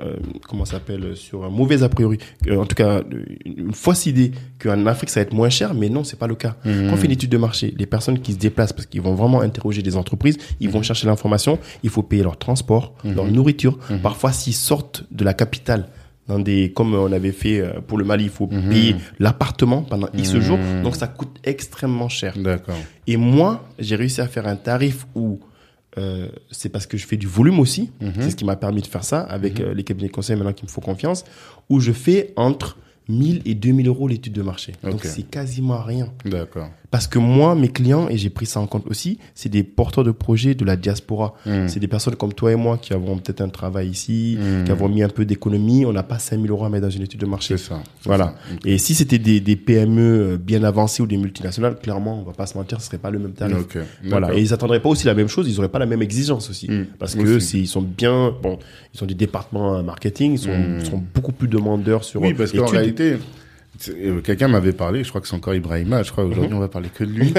euh, 0.02 0.16
comment 0.48 0.64
ça 0.66 0.74
s'appelle 0.74 1.16
sur 1.18 1.44
un 1.44 1.50
mauvais 1.50 1.84
a 1.84 1.90
priori 1.90 2.18
Euh, 2.48 2.58
en 2.58 2.66
tout 2.66 2.76
cas 2.76 3.02
une 3.46 3.74
fausse 3.74 4.06
idée 4.06 4.32
qu'en 4.62 4.86
Afrique 4.86 5.10
ça 5.10 5.20
va 5.20 5.24
être 5.24 5.34
moins 5.34 5.50
cher 5.50 5.74
mais 5.74 5.90
non 5.90 6.04
c'est 6.06 6.18
pas 6.18 6.28
le 6.28 6.36
cas. 6.36 6.56
Mhm. 6.64 6.88
quand 6.88 6.94
on 6.94 6.98
fait 6.98 7.06
une 7.08 7.12
étude 7.12 7.30
de 7.32 7.38
marché 7.38 7.74
les 7.78 7.86
personnes 7.86 8.20
qui 8.20 8.32
se 8.34 8.38
déplacent 8.38 8.74
parce 8.74 8.86
qu'ils 8.86 9.02
vont 9.02 9.14
vraiment 9.16 9.42
interroger 9.42 9.82
des 9.82 9.98
entreprises 9.98 10.38
ils 10.62 10.70
vont 10.70 10.82
chercher 10.82 11.06
l'information 11.08 11.60
il 11.84 11.90
faut 11.90 12.04
payer 12.04 12.24
leur 12.24 12.38
transport 12.38 12.94
leur 13.04 13.26
nourriture. 13.26 13.78
Parfois 14.02 14.32
s'ils 14.32 14.54
sortent 14.54 15.04
de 15.12 15.24
la 15.26 15.34
capitale 15.34 15.88
dans 16.28 16.40
des 16.40 16.72
comme 16.72 16.94
on 16.94 17.12
avait 17.12 17.32
fait 17.34 17.60
euh, 17.60 17.82
pour 17.86 17.98
le 17.98 18.06
Mali 18.06 18.26
il 18.26 18.30
faut 18.30 18.48
payer 18.48 18.96
l'appartement 19.20 19.82
pendant 19.82 20.08
X 20.18 20.38
jours. 20.40 20.60
Donc 20.84 20.96
ça 20.96 21.08
coûte 21.08 21.36
extrêmement 21.44 22.08
cher. 22.10 22.38
D'accord. 22.38 22.76
et 23.08 23.18
moi, 23.18 23.68
j'ai 23.80 23.96
réussi 23.98 24.22
à 24.22 24.28
faire 24.28 24.48
un 24.48 24.56
tarif 24.56 25.08
où 25.16 25.40
euh, 25.98 26.30
c'est 26.52 26.70
parce 26.70 26.88
que 26.88 26.98
je 26.98 27.06
fais 27.06 27.18
du 27.18 27.28
volume 27.28 27.60
aussi. 27.60 27.92
Mhm. 28.02 28.14
C'est 28.20 28.32
ce 28.32 28.36
qui 28.36 28.46
m'a 28.46 28.56
permis 28.56 28.82
de 28.82 28.88
faire 28.88 29.04
ça 29.04 29.22
avec 29.22 29.60
euh, 29.60 29.74
les 29.74 29.84
cabinets 29.84 30.08
de 30.08 30.14
conseil 30.14 30.36
maintenant 30.36 30.54
qui 30.54 30.66
me 30.66 30.70
font 30.70 30.82
confiance. 30.82 31.24
Où 31.70 31.80
je 31.80 31.92
fais 31.92 32.34
entre 32.36 32.78
1000 33.10 33.42
et 33.46 33.56
2000 33.56 33.88
euros 33.88 34.08
l'étude 34.08 34.34
de 34.34 34.42
marché. 34.42 34.74
Donc 34.84 35.04
c'est 35.04 35.24
quasiment 35.24 35.82
rien. 35.82 36.12
D'accord. 36.26 36.70
Parce 36.92 37.08
que 37.08 37.20
moi, 37.20 37.56
mes 37.56 37.70
clients, 37.70 38.10
et 38.10 38.18
j'ai 38.18 38.30
pris 38.30 38.46
ça 38.46 38.60
en 38.60 38.68
compte 38.68 38.86
aussi, 38.88 39.18
c'est 39.34 39.48
des 39.48 39.64
porteurs 39.64 40.04
de 40.04 40.12
projets 40.12 40.56
de 40.56 40.66
la 40.66 40.76
diaspora. 40.76 41.36
Hmm. 41.46 41.68
C'est 41.70 41.80
des 41.80 41.88
personnes 41.88 42.16
comme 42.18 42.34
toi 42.34 42.52
et 42.52 42.56
moi 42.58 42.78
qui 42.78 42.92
avons 42.94 43.18
peut-être 43.18 43.40
un 43.40 43.48
travail 43.48 43.88
ici, 43.88 44.38
Hmm. 44.38 44.66
qui 44.66 44.72
avons 44.72 44.90
mis 44.90 45.02
un 45.02 45.08
peu 45.08 45.24
d'économie. 45.24 45.86
On 45.86 45.94
n'a 45.94 46.04
pas 46.04 46.20
5000 46.20 46.52
euros 46.52 46.66
à 46.66 46.70
mettre 46.70 46.84
dans 46.88 46.90
une 46.92 47.04
étude 47.04 47.22
de 47.22 47.26
marché. 47.26 47.58
C'est 47.58 47.70
ça. 47.70 47.82
Voilà. 48.04 48.26
ça. 48.26 48.56
Et 48.66 48.78
si 48.78 48.94
c'était 48.94 49.20
des, 49.20 49.40
des 49.40 49.56
PME 49.56 50.02
euh, 50.02 50.38
bien 50.38 50.64
avancées 50.66 51.02
ou 51.02 51.08
des 51.08 51.16
multinationales, 51.18 51.78
clairement, 51.80 52.20
on 52.20 52.24
va 52.24 52.34
pas 52.34 52.46
se 52.46 52.58
mentir, 52.58 52.82
ce 52.82 52.88
serait 52.88 52.98
pas 52.98 53.10
le 53.10 53.20
même 53.20 53.32
tarif. 53.34 53.56
Ok. 53.58 53.78
Voilà. 54.10 54.34
Et 54.34 54.42
ils 54.42 54.54
attendraient 54.54 54.82
pas 54.82 54.90
aussi 54.90 55.06
la 55.08 55.14
même 55.14 55.30
chose, 55.30 55.48
ils 55.48 55.58
auraient 55.60 55.70
pas 55.70 55.80
la 55.80 55.86
même 55.86 56.02
exigence 56.02 56.50
aussi. 56.50 56.70
Mm. 56.70 56.88
Parce 57.00 57.16
que 57.16 57.56
ils 57.56 57.68
sont 57.68 57.82
bien, 57.82 58.36
bon, 58.44 58.60
ils 58.94 59.02
ont 59.02 59.08
des 59.08 59.14
départements 59.14 59.82
marketing, 59.82 60.34
ils 60.34 60.40
sont, 60.40 60.80
sont 60.84 61.02
beaucoup 61.16 61.32
plus 61.32 61.48
demandeurs 61.48 62.04
sur 62.04 62.22
Oui, 62.22 62.34
parce 62.34 62.52
qu'en 62.52 62.66
réalité, 62.66 63.18
quelqu'un 64.24 64.48
m'avait 64.48 64.74
parlé, 64.74 65.04
je 65.04 65.10
crois 65.10 65.22
que 65.22 65.28
c'est 65.28 65.36
encore 65.36 65.56
Ibrahima, 65.56 66.04
je 66.04 66.12
crois 66.12 66.24
Mhm. 66.26 66.32
aujourd'hui 66.32 66.54
on 66.56 66.60
va 66.60 66.68
parler 66.68 66.90
que 66.94 67.04
de 67.04 67.12
lui. 67.12 67.34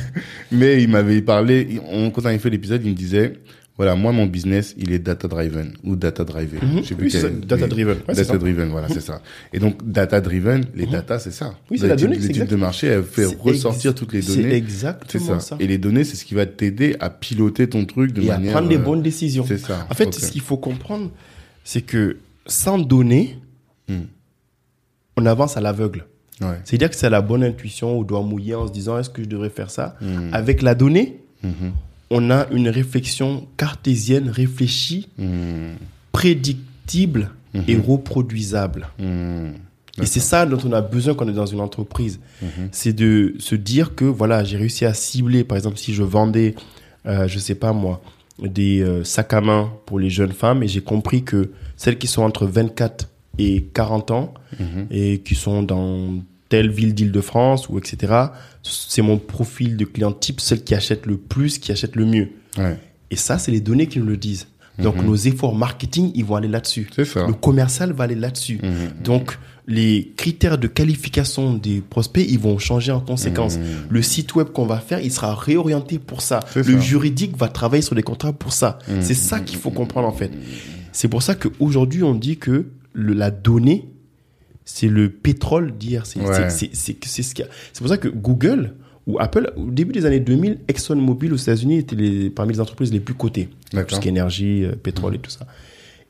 Mais 0.52 0.82
il 0.82 0.88
m'avait 0.88 1.22
parlé, 1.22 1.80
on, 1.90 2.10
quand 2.10 2.22
on 2.22 2.26
avait 2.26 2.38
fait 2.38 2.50
l'épisode, 2.50 2.82
il 2.84 2.90
me 2.90 2.96
disait, 2.96 3.34
voilà, 3.76 3.94
moi 3.94 4.10
mon 4.12 4.26
business, 4.26 4.74
il 4.76 4.90
est 4.92 4.98
data 4.98 5.28
driven 5.28 5.72
ou 5.84 5.94
data 5.94 6.24
driven. 6.24 6.58
Mhm. 6.62 6.82
Je 6.82 6.88
sais 6.88 6.94
plus 6.96 7.04
Oui, 7.04 7.10
c'est 7.12 7.20
quel- 7.22 7.40
data 7.40 7.66
driven. 7.68 7.96
Ouais, 8.08 8.14
data 8.14 8.24
ça. 8.24 8.38
driven, 8.38 8.68
voilà, 8.70 8.88
c'est 8.88 9.00
ça. 9.00 9.22
Et 9.52 9.60
donc, 9.60 9.88
data 9.88 10.20
driven, 10.20 10.64
les 10.74 10.86
data, 10.86 11.18
c'est 11.20 11.30
ça. 11.30 11.54
Oui, 11.70 11.78
c'est 11.78 11.86
la 11.86 11.94
donnée, 11.96 12.16
L'étude 12.18 12.46
de 12.46 12.56
marché, 12.56 12.88
elle 12.88 13.04
fait 13.04 13.26
ressortir 13.26 13.94
toutes 13.94 14.12
les 14.12 14.20
données. 14.22 14.42
C'est 14.50 14.56
exactement 14.56 15.24
ça. 15.38 15.40
ça. 15.40 15.56
Et 15.60 15.66
les 15.68 15.78
données, 15.78 16.02
c'est 16.04 16.16
ce 16.16 16.24
qui 16.24 16.34
va 16.34 16.44
t'aider 16.46 16.96
à 16.98 17.08
piloter 17.08 17.68
ton 17.68 17.84
truc 17.84 18.12
de 18.12 18.22
Et 18.22 18.30
à 18.30 18.34
manière. 18.38 18.52
prendre 18.52 18.68
les 18.68 18.76
euh, 18.76 18.80
bonnes 18.80 19.02
décisions. 19.02 19.44
C'est 19.46 19.58
ça. 19.58 19.86
En 19.90 19.94
fait, 19.94 20.12
ce 20.12 20.32
qu'il 20.32 20.40
faut 20.42 20.56
comprendre, 20.56 21.10
c'est 21.62 21.82
que 21.82 22.16
sans 22.46 22.78
données, 22.78 23.38
Hmm. 23.90 24.00
On 25.18 25.26
avance 25.26 25.56
à 25.56 25.60
l'aveugle. 25.60 26.06
Ouais. 26.40 26.58
C'est-à-dire 26.64 26.90
que 26.90 26.96
c'est 26.96 27.10
la 27.10 27.20
bonne 27.20 27.42
intuition, 27.44 27.98
au 27.98 28.04
doigt 28.04 28.22
mouillé 28.22 28.54
en 28.54 28.66
se 28.66 28.72
disant 28.72 28.98
est-ce 28.98 29.10
que 29.10 29.22
je 29.22 29.28
devrais 29.28 29.50
faire 29.50 29.70
ça? 29.70 29.96
Hmm. 30.00 30.30
Avec 30.32 30.62
la 30.62 30.74
donnée, 30.74 31.20
Mhm. 31.42 31.72
on 32.10 32.30
a 32.30 32.46
une 32.50 32.68
réflexion 32.68 33.46
cartésienne, 33.56 34.28
réfléchie, 34.30 35.08
Hmm. 35.18 35.74
prédictible 36.12 37.30
et 37.66 37.76
reproduisable. 37.76 38.88
Hmm. 38.98 39.50
Et 40.00 40.06
c'est 40.06 40.20
ça 40.20 40.46
dont 40.46 40.58
on 40.64 40.72
a 40.72 40.80
besoin 40.80 41.14
quand 41.14 41.24
on 41.26 41.28
est 41.28 41.32
dans 41.32 41.46
une 41.46 41.60
entreprise. 41.60 42.20
C'est 42.70 42.92
de 42.92 43.34
se 43.40 43.54
dire 43.56 43.94
que 43.96 44.04
voilà, 44.04 44.44
j'ai 44.44 44.56
réussi 44.56 44.84
à 44.84 44.94
cibler, 44.94 45.42
par 45.42 45.56
exemple, 45.56 45.76
si 45.76 45.92
je 45.92 46.02
vendais, 46.04 46.54
euh, 47.06 47.26
je 47.26 47.38
sais 47.40 47.56
pas 47.56 47.72
moi, 47.72 48.00
des 48.40 48.80
euh, 48.80 49.02
sacs 49.02 49.32
à 49.32 49.40
main 49.40 49.72
pour 49.86 49.98
les 49.98 50.10
jeunes 50.10 50.32
femmes 50.32 50.62
et 50.62 50.68
j'ai 50.68 50.82
compris 50.82 51.24
que 51.24 51.50
celles 51.76 51.98
qui 51.98 52.06
sont 52.06 52.22
entre 52.22 52.46
24 52.46 53.08
et 53.38 53.62
40 53.74 54.10
ans 54.10 54.34
Mhm. 54.58 54.86
et 54.90 55.18
qui 55.18 55.34
sont 55.34 55.62
dans 55.62 56.14
telle 56.48 56.70
ville 56.70 56.94
d'Île-de-France 56.94 57.68
ou 57.68 57.78
etc., 57.78 58.12
c'est 58.62 59.02
mon 59.02 59.18
profil 59.18 59.76
de 59.76 59.84
client 59.84 60.12
type, 60.12 60.40
celle 60.40 60.64
qui 60.64 60.74
achète 60.74 61.06
le 61.06 61.16
plus, 61.16 61.58
qui 61.58 61.72
achète 61.72 61.94
le 61.96 62.04
mieux. 62.06 62.28
Ouais. 62.56 62.76
Et 63.10 63.16
ça, 63.16 63.38
c'est 63.38 63.50
les 63.52 63.60
données 63.60 63.86
qui 63.86 63.98
nous 63.98 64.06
le 64.06 64.16
disent. 64.16 64.46
Donc 64.78 65.02
nos 65.02 65.16
efforts 65.16 65.56
marketing, 65.56 66.12
ils 66.14 66.24
vont 66.24 66.36
aller 66.36 66.46
là-dessus. 66.46 66.88
Le 66.96 67.32
commercial 67.32 67.92
va 67.92 68.04
aller 68.04 68.14
là-dessus. 68.14 68.60
Mhm. 68.62 69.02
Donc, 69.02 69.36
les 69.66 70.12
critères 70.16 70.56
de 70.56 70.68
qualification 70.68 71.52
des 71.54 71.80
prospects, 71.80 72.24
ils 72.28 72.38
vont 72.38 72.58
changer 72.58 72.92
en 72.92 73.00
conséquence. 73.00 73.58
Mhm. 73.58 73.64
Le 73.90 74.02
site 74.02 74.34
web 74.36 74.48
qu'on 74.50 74.66
va 74.66 74.78
faire, 74.78 75.00
il 75.00 75.10
sera 75.10 75.34
réorienté 75.34 75.98
pour 75.98 76.22
ça. 76.22 76.40
Le 76.54 76.62
ça. 76.62 76.78
juridique 76.78 77.36
va 77.36 77.48
travailler 77.48 77.82
sur 77.82 77.96
les 77.96 78.04
contrats 78.04 78.32
pour 78.32 78.52
ça. 78.52 78.78
Mhm. 78.88 79.02
C'est 79.02 79.14
ça 79.14 79.40
qu'il 79.40 79.58
faut 79.58 79.70
comprendre 79.72 80.06
en 80.06 80.12
fait. 80.12 80.30
C'est 80.92 81.08
pour 81.08 81.22
ça 81.24 81.34
qu'aujourd'hui, 81.34 82.04
on 82.04 82.14
dit 82.14 82.36
que 82.38 82.66
le, 82.98 83.12
la 83.14 83.30
donnée, 83.30 83.88
c'est 84.64 84.88
le 84.88 85.08
pétrole 85.10 85.72
d'hier. 85.78 86.04
C'est 86.06 86.20
Ouais. 86.20 86.50
ce 86.50 86.64
qu'il. 87.34 87.46
C'est 87.72 87.78
pour 87.78 87.88
ça 87.88 87.96
que 87.96 88.08
Google 88.08 88.74
ou 89.06 89.18
Apple, 89.18 89.52
au 89.56 89.70
début 89.70 89.92
des 89.92 90.04
années 90.04 90.20
2000, 90.20 90.58
ExxonMobil 90.68 91.32
aux 91.32 91.36
États-Unis 91.36 91.78
était 91.78 91.96
les, 91.96 92.28
parmi 92.28 92.52
les 92.52 92.60
entreprises 92.60 92.92
les 92.92 93.00
plus 93.00 93.14
cotées. 93.14 93.48
Tout 93.70 93.94
ce 93.94 94.00
qui 94.00 94.08
est 94.08 94.10
énergie, 94.10 94.64
euh, 94.64 94.72
pétrole 94.76 95.14
et 95.14 95.18
tout 95.18 95.30
ça. 95.30 95.46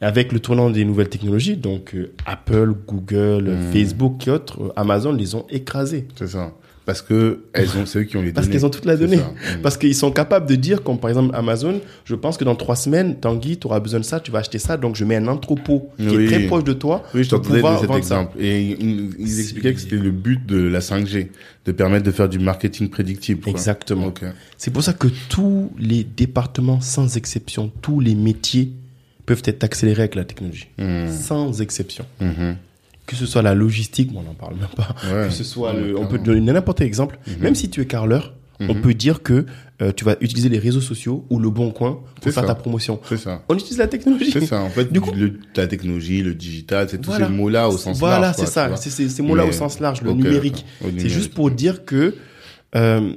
Avec 0.00 0.32
le 0.32 0.40
tournant 0.40 0.70
des 0.70 0.84
nouvelles 0.84 1.08
technologies, 1.08 1.56
donc 1.56 1.94
euh, 1.94 2.12
Apple, 2.26 2.72
Google, 2.86 3.50
Hmm. 3.50 3.72
Facebook 3.72 4.26
et 4.26 4.30
autres, 4.30 4.62
euh, 4.62 4.72
Amazon 4.76 5.12
les 5.12 5.34
ont 5.34 5.44
écrasés. 5.50 6.06
C'est 6.16 6.28
ça. 6.28 6.52
Parce 6.88 7.02
que 7.02 7.40
elles 7.52 7.76
ont, 7.76 7.84
c'est 7.84 7.98
eux 7.98 8.04
qui 8.04 8.16
ont 8.16 8.22
les 8.22 8.32
Parce 8.32 8.46
données. 8.46 8.56
qu'elles 8.56 8.64
ont 8.64 8.70
toute 8.70 8.86
la 8.86 8.96
donnée. 8.96 9.18
Mm. 9.18 9.60
Parce 9.62 9.76
qu'ils 9.76 9.94
sont 9.94 10.10
capables 10.10 10.46
de 10.48 10.54
dire, 10.54 10.82
comme 10.82 10.98
par 10.98 11.10
exemple 11.10 11.34
Amazon, 11.36 11.82
je 12.06 12.14
pense 12.14 12.38
que 12.38 12.44
dans 12.44 12.54
trois 12.54 12.76
semaines, 12.76 13.16
Tanguy, 13.16 13.58
tu 13.58 13.66
auras 13.66 13.78
besoin 13.78 14.00
de 14.00 14.06
ça, 14.06 14.20
tu 14.20 14.30
vas 14.30 14.38
acheter 14.38 14.58
ça, 14.58 14.78
donc 14.78 14.96
je 14.96 15.04
mets 15.04 15.16
un 15.16 15.28
entrepôt 15.28 15.90
qui 15.98 16.08
Oui. 16.08 16.24
est 16.24 16.26
très 16.28 16.46
proche 16.46 16.64
de 16.64 16.72
toi. 16.72 17.02
Oui, 17.12 17.24
je 17.24 17.28
pour 17.28 17.42
t'entendais 17.42 17.60
de 17.60 17.78
cet 17.80 17.90
ça. 17.90 17.96
exemple. 17.98 18.36
Et 18.40 18.62
ils, 18.80 19.38
expliquaient 19.38 19.74
que 19.74 19.80
c'était 19.80 19.96
le 19.96 20.10
but 20.10 20.46
de 20.46 20.56
la 20.66 20.80
5G, 20.80 21.26
de 21.66 21.72
permettre 21.72 22.06
de 22.06 22.10
faire 22.10 22.30
du 22.30 22.38
marketing 22.38 22.88
prédictible. 22.88 23.42
quoi. 23.42 23.50
Exactement. 23.50 24.10
C'est 24.56 24.70
pour 24.70 24.82
ça 24.82 24.94
que 24.94 25.08
tous 25.28 25.70
les 25.78 26.04
départements, 26.04 26.80
sans 26.80 27.18
exception, 27.18 27.70
tous 27.82 28.00
les 28.00 28.14
métiers 28.14 28.72
peuvent 29.26 29.42
être 29.44 29.62
accélérés 29.62 30.04
avec 30.04 30.14
la 30.14 30.24
technologie. 30.24 30.68
Hmm. 30.78 31.06
Sans 31.10 31.60
exception. 31.60 32.06
Mhm. 32.22 32.56
Que 33.08 33.16
ce 33.16 33.26
soit 33.26 33.42
la 33.42 33.54
logistique, 33.54 34.12
bon, 34.12 34.20
on 34.20 34.22
n'en 34.22 34.34
parle 34.34 34.54
même 34.54 34.68
pas. 34.76 34.94
Ouais. 35.12 35.26
Que 35.28 35.32
ce 35.34 35.42
soit 35.42 35.72
Ouais, 35.74 35.80
le, 35.88 35.98
on 35.98 36.06
peut 36.06 36.18
te 36.18 36.24
donner 36.24 36.40
n'importe 36.52 36.78
quel 36.78 36.86
exemple. 36.86 37.18
Mhm. 37.26 37.34
Même 37.42 37.54
si 37.56 37.68
tu 37.70 37.80
es 37.80 37.86
carleur, 37.86 38.34
on 38.60 38.74
Mhm. 38.74 38.80
peut 38.82 38.94
dire 38.94 39.22
que 39.22 39.46
euh, 39.80 39.92
tu 39.96 40.04
vas 40.04 40.16
utiliser 40.20 40.48
les 40.48 40.58
réseaux 40.58 40.80
sociaux 40.80 41.24
ou 41.30 41.38
le 41.38 41.48
bon 41.50 41.70
coin 41.70 42.00
pour 42.16 42.24
faire 42.24 42.42
ça. 42.42 42.42
ta 42.42 42.54
promotion. 42.56 43.00
C'est 43.08 43.16
ça. 43.16 43.42
On 43.48 43.54
utilise 43.54 43.78
la 43.78 43.86
technologie. 43.86 44.30
C'est 44.32 44.44
ça. 44.46 44.60
En 44.60 44.68
fait, 44.70 44.92
Du 44.92 45.00
coup- 45.00 45.12
le- 45.14 45.38
la 45.56 45.66
technologie, 45.68 46.22
le 46.22 46.34
digital, 46.34 46.88
c'est 46.90 46.98
tous 47.00 47.10
Voilà. 47.10 47.28
ces 47.28 47.32
mots-là 47.32 47.68
au 47.68 47.78
sens 47.78 47.98
Voilà, 47.98 48.18
large. 48.20 48.36
c'est 48.38 48.46
ça. 48.46 48.68
vois. 48.68 48.76
C'est 48.76 48.90
c'est- 48.90 49.08
ces 49.08 49.22
mots-là 49.22 49.46
au 49.46 49.52
sens 49.52 49.78
large, 49.80 50.02
le 50.02 50.12
numérique. 50.12 50.66
C'est 50.98 51.08
juste 51.08 51.32
pour 51.32 51.50
dire 51.50 51.84
que 51.84 52.14
euh, 52.76 53.12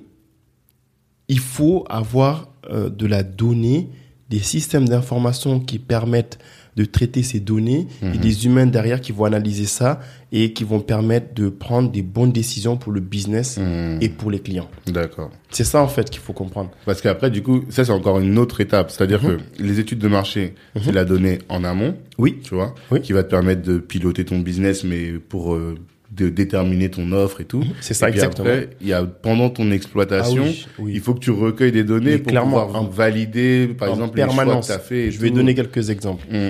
il 1.28 1.40
faut 1.40 1.86
avoir 1.90 2.50
euh, 2.70 2.90
de 2.90 3.08
la 3.08 3.24
donnée, 3.24 3.90
des 4.30 4.40
systèmes 4.40 4.88
d'information 4.88 5.60
qui 5.60 5.80
permettent 5.80 6.38
de 6.82 6.86
traiter 6.90 7.24
ces 7.24 7.40
données 7.40 7.88
et 8.02 8.06
Mhm. 8.06 8.18
des 8.18 8.46
humains 8.46 8.66
derrière 8.66 9.02
qui 9.02 9.12
vont 9.12 9.26
analyser 9.26 9.66
ça 9.66 10.00
et 10.32 10.54
qui 10.54 10.64
vont 10.64 10.80
permettre 10.80 11.34
de 11.36 11.50
prendre 11.50 11.92
des 11.92 12.02
bonnes 12.02 12.32
décisions 12.32 12.78
pour 12.78 12.92
le 12.92 13.02
business 13.02 13.58
Hmm. 13.60 13.98
et 14.02 14.10
pour 14.10 14.32
les 14.32 14.40
clients. 14.40 14.70
D'accord. 14.88 15.30
C'est 15.50 15.64
ça 15.64 15.82
en 15.84 15.88
fait 15.88 16.10
qu'il 16.10 16.22
faut 16.22 16.34
comprendre. 16.34 16.72
Parce 16.86 17.02
qu'après, 17.02 17.30
du 17.30 17.42
coup, 17.44 17.64
ça, 17.70 17.84
c'est 17.86 17.92
encore 17.92 18.20
une 18.20 18.38
autre 18.40 18.62
étape. 18.62 18.90
C'est-à-dire 18.92 19.22
Mhm. 19.24 19.38
que 19.58 19.64
les 19.64 19.80
études 19.80 20.00
de 20.00 20.08
marché, 20.08 20.56
c'est 20.84 20.92
la 20.92 21.06
donnée 21.06 21.40
en 21.50 21.64
amont, 21.64 21.96
Oui, 22.18 22.38
tu 22.44 22.56
vois, 22.56 22.74
Oui. 22.92 23.02
qui 23.02 23.14
va 23.14 23.24
te 23.24 23.30
permettre 23.30 23.62
de 23.64 23.78
piloter 23.80 24.26
ton 24.26 24.40
business, 24.40 24.84
mais 24.84 25.14
pour 25.14 25.54
euh, 25.56 25.76
de 26.12 26.28
déterminer 26.28 26.90
ton 26.90 27.12
offre 27.14 27.40
et 27.42 27.46
tout. 27.46 27.64
c'est 27.80 27.94
ça 27.94 28.10
et 28.10 28.12
puis 28.12 28.20
exactement. 28.20 28.48
après, 28.50 28.70
il 28.82 28.88
y 28.88 28.94
a 28.94 29.04
pendant 29.04 29.50
ton 29.50 29.72
exploitation, 29.72 30.44
Ah 30.46 30.50
oui, 30.50 30.66
oui. 30.80 30.92
il 30.96 31.00
faut 31.00 31.14
que 31.14 31.20
tu 31.20 31.32
recueilles 31.32 31.72
des 31.72 31.86
données 31.86 32.12
Mais 32.12 32.18
pour 32.18 32.44
pouvoir 32.44 32.90
valider, 32.90 33.68
par 33.78 33.90
en 33.90 33.94
exemple, 33.94 34.18
les 34.18 34.24
choix 34.30 34.56
que 34.60 34.66
tu 34.66 34.72
as 34.74 34.80
fait. 34.80 35.08
et 35.08 35.12
Je 35.12 35.20
vais 35.20 35.30
donner 35.32 35.56
quelques 35.56 35.90
exemples. 35.90 36.26
Mm. 36.30 36.50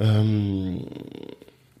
Euh, 0.00 0.74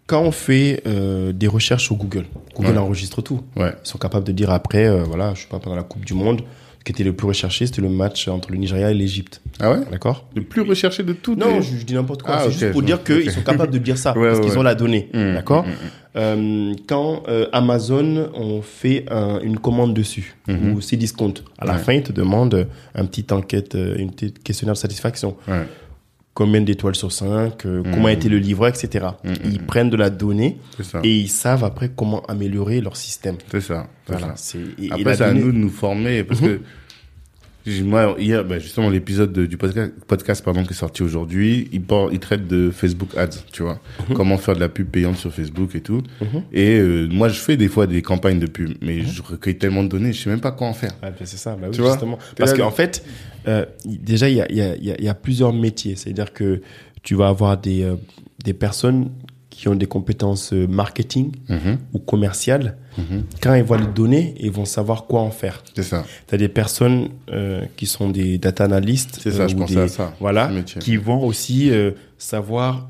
quand 0.06 0.22
on 0.22 0.30
fait 0.30 0.82
euh, 0.86 1.32
des 1.32 1.48
recherches 1.48 1.84
sur 1.84 1.96
Google, 1.96 2.26
Google 2.54 2.70
Ouais. 2.70 2.78
enregistre 2.78 3.22
tout. 3.22 3.40
Ouais. 3.56 3.72
Ils 3.84 3.88
sont 3.88 3.98
capables 3.98 4.24
de 4.24 4.32
dire 4.32 4.50
après, 4.50 4.86
euh, 4.86 5.02
voilà, 5.02 5.34
je 5.34 5.42
sais 5.42 5.48
pas, 5.48 5.58
pendant 5.58 5.76
la 5.76 5.82
Coupe 5.82 6.04
du 6.04 6.14
Monde, 6.14 6.42
ce 6.78 6.84
qui 6.84 6.92
était 6.92 7.02
le 7.02 7.12
plus 7.12 7.26
recherché, 7.26 7.66
c'était 7.66 7.82
le 7.82 7.88
match 7.88 8.28
entre 8.28 8.52
le 8.52 8.58
Nigeria 8.58 8.92
et 8.92 8.94
l'Égypte. 8.94 9.40
Ah 9.58 9.72
ouais? 9.72 9.78
D'accord? 9.90 10.26
Le 10.36 10.42
plus 10.42 10.62
recherché 10.62 11.02
de 11.02 11.12
tout. 11.12 11.34
Non, 11.34 11.60
je, 11.60 11.76
je 11.76 11.84
dis 11.84 11.94
n'importe 11.94 12.22
quoi. 12.22 12.36
Ah, 12.36 12.42
c'est 12.44 12.52
juste 12.52 12.70
pour 12.70 12.82
dire 12.82 13.02
qu'ils 13.02 13.32
sont 13.32 13.40
capables 13.42 13.72
de 13.72 13.78
dire 13.78 13.98
ça, 13.98 14.12
Ouais, 14.16 14.28
parce 14.28 14.40
qu'ils 14.40 14.56
ont 14.56 14.62
la 14.62 14.76
donnée. 14.76 15.08
Mm, 15.12 15.34
D'accord? 15.34 15.64
mm, 15.66 15.70
mm. 15.70 15.74
Euh, 16.18 16.72
Quand 16.88 17.24
Amazon, 17.52 18.30
on 18.34 18.62
fait 18.62 19.04
un- 19.10 19.40
une 19.40 19.58
commande 19.58 19.92
dessus, 19.92 20.36
Mhm. 20.48 20.72
ou 20.74 20.80
Cdiscount, 20.80 21.34
à 21.58 21.66
la 21.66 21.78
fin, 21.78 21.94
ils 21.94 22.02
te 22.04 22.12
demandent 22.12 22.68
un 22.94 23.04
petit 23.06 23.26
enquête, 23.32 23.74
une 23.74 24.12
petite 24.12 24.42
questionnaire 24.44 24.74
de 24.74 24.78
satisfaction. 24.78 25.36
Combien 26.36 26.60
d'étoiles 26.60 26.94
sur 26.94 27.12
5, 27.12 27.64
Mhm. 27.64 27.82
comment 27.94 28.08
a 28.08 28.12
été 28.12 28.28
le 28.28 28.36
livreur, 28.38 28.68
etc. 28.68 29.06
Mhm. 29.24 29.34
Ils 29.46 29.58
prennent 29.62 29.88
de 29.88 29.96
la 29.96 30.10
donnée 30.10 30.58
et 31.02 31.16
ils 31.16 31.30
savent 31.30 31.64
après 31.64 31.88
comment 31.96 32.20
améliorer 32.26 32.82
leur 32.82 32.94
système. 32.98 33.36
C'est 33.50 33.62
ça. 33.62 33.86
Voilà. 34.06 34.26
ça. 34.28 34.32
C'est, 34.36 34.58
et- 34.78 34.92
Après, 34.92 35.16
c'est 35.16 35.24
à 35.24 35.32
nous 35.32 35.50
de 35.50 35.56
nous 35.56 35.70
former 35.70 36.24
parce 36.24 36.42
Mhm. 36.42 36.46
que 36.48 36.60
moi, 37.84 38.14
hier, 38.18 38.44
bah, 38.44 38.58
justement, 38.58 38.88
l'épisode 38.90 39.32
de- 39.32 39.46
du 39.46 39.56
podcast, 39.56 39.92
podcast 40.06 40.44
pardon, 40.44 40.62
qui 40.64 40.70
est 40.70 40.76
sorti 40.76 41.02
aujourd'hui, 41.02 41.68
il, 41.72 41.82
il 42.12 42.18
traite 42.20 42.46
de 42.46 42.70
Facebook 42.70 43.16
Ads, 43.16 43.44
tu 43.52 43.62
vois. 43.62 43.80
Comment 44.14 44.38
faire 44.38 44.54
de 44.54 44.60
la 44.60 44.68
pub 44.68 44.88
payante 44.88 45.16
sur 45.16 45.32
Facebook 45.32 45.74
et 45.74 45.80
tout. 45.80 46.02
Mhm. 46.20 46.42
Et 46.52 46.78
euh, 46.78 47.08
moi, 47.10 47.28
je 47.28 47.38
fais 47.40 47.56
des 47.56 47.68
fois 47.68 47.86
des 47.86 48.02
campagnes 48.02 48.38
de 48.38 48.46
pub, 48.46 48.70
mais 48.82 49.02
je 49.02 49.22
recueille 49.22 49.58
tellement 49.58 49.82
de 49.82 49.88
données, 49.88 50.12
je 50.12 50.22
sais 50.22 50.30
même 50.30 50.40
pas 50.40 50.52
quoi 50.52 50.68
en 50.68 50.74
faire. 50.74 50.92
Ah, 51.02 51.10
ben, 51.10 51.24
c'est 51.24 51.36
ça, 51.36 51.56
bah 51.56 51.66
oui, 51.68 51.74
Tu 51.74 51.80
vois, 51.80 51.92
justement. 51.92 52.16
t'es 52.34 52.36
Parce 52.44 52.54
qu'en 52.54 52.70
fait, 52.70 53.04
euh, 53.48 53.64
déjà, 53.84 54.28
il 54.28 54.36
y 54.36 54.40
a, 54.40 54.46
il 54.50 54.56
y, 54.56 54.62
a, 54.62 54.76
il 54.76 54.84
y 54.84 54.90
a- 54.92 54.96
il 54.98 55.04
y 55.04 55.08
a 55.08 55.14
plusieurs 55.14 55.52
métiers. 55.52 55.96
C'est-à-dire 55.96 56.32
que 56.32 56.60
tu 57.02 57.14
vas 57.14 57.28
avoir 57.28 57.58
des, 57.58 57.82
euh, 57.82 57.96
des 58.44 58.52
personnes 58.54 59.10
qui 59.50 59.68
ont 59.68 59.74
des 59.74 59.86
compétences 59.86 60.52
euh, 60.52 60.66
marketing 60.66 61.32
Mhm, 61.48 61.78
ou 61.94 61.98
commerciales. 61.98 62.76
Mhm. 62.98 63.24
Quand 63.40 63.54
ils 63.54 63.62
voient 63.62 63.78
les 63.78 63.86
données, 63.86 64.34
ils 64.38 64.50
vont 64.50 64.64
savoir 64.64 65.04
quoi 65.06 65.20
en 65.20 65.30
faire. 65.30 65.62
C'est 65.74 65.82
ça. 65.82 66.04
Tu 66.26 66.34
as 66.34 66.38
des 66.38 66.48
personnes 66.48 67.08
euh, 67.30 67.64
qui 67.76 67.86
sont 67.86 68.08
des 68.10 68.38
data 68.38 68.64
analystes. 68.64 69.18
C'est 69.22 69.30
ça, 69.32 69.42
euh, 69.42 69.48
je 69.48 69.54
ou 69.54 69.58
pensais 69.58 69.74
des- 69.74 69.80
à 69.80 69.88
ça. 69.88 70.14
Voilà, 70.20 70.50
qui 70.80 70.96
vont 70.96 71.24
aussi 71.24 71.70
euh, 71.70 71.92
savoir 72.18 72.88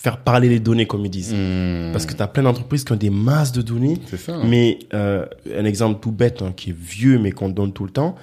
faire 0.00 0.18
parler 0.18 0.48
les 0.48 0.58
données, 0.60 0.86
comme 0.86 1.04
ils 1.06 1.10
disent. 1.10 1.32
Hmm. 1.34 1.92
Parce 1.92 2.06
que 2.06 2.14
tu 2.14 2.22
as 2.22 2.26
plein 2.26 2.42
d'entreprises 2.42 2.82
qui 2.84 2.92
ont 2.92 2.96
des 2.96 3.10
masses 3.10 3.52
de 3.52 3.62
données 3.62 3.98
C'est 4.06 4.16
ça. 4.16 4.36
mais 4.44 4.78
un 4.92 5.64
exemple 5.64 6.00
tout 6.00 6.10
bête, 6.12 6.42
hein, 6.42 6.52
qui 6.56 6.70
est 6.70 6.76
vieux, 6.76 7.18
mais 7.18 7.30
qu'on 7.32 7.48
donne 7.48 7.72
tout 7.72 7.84
le 7.84 7.90
temps, 7.92 8.16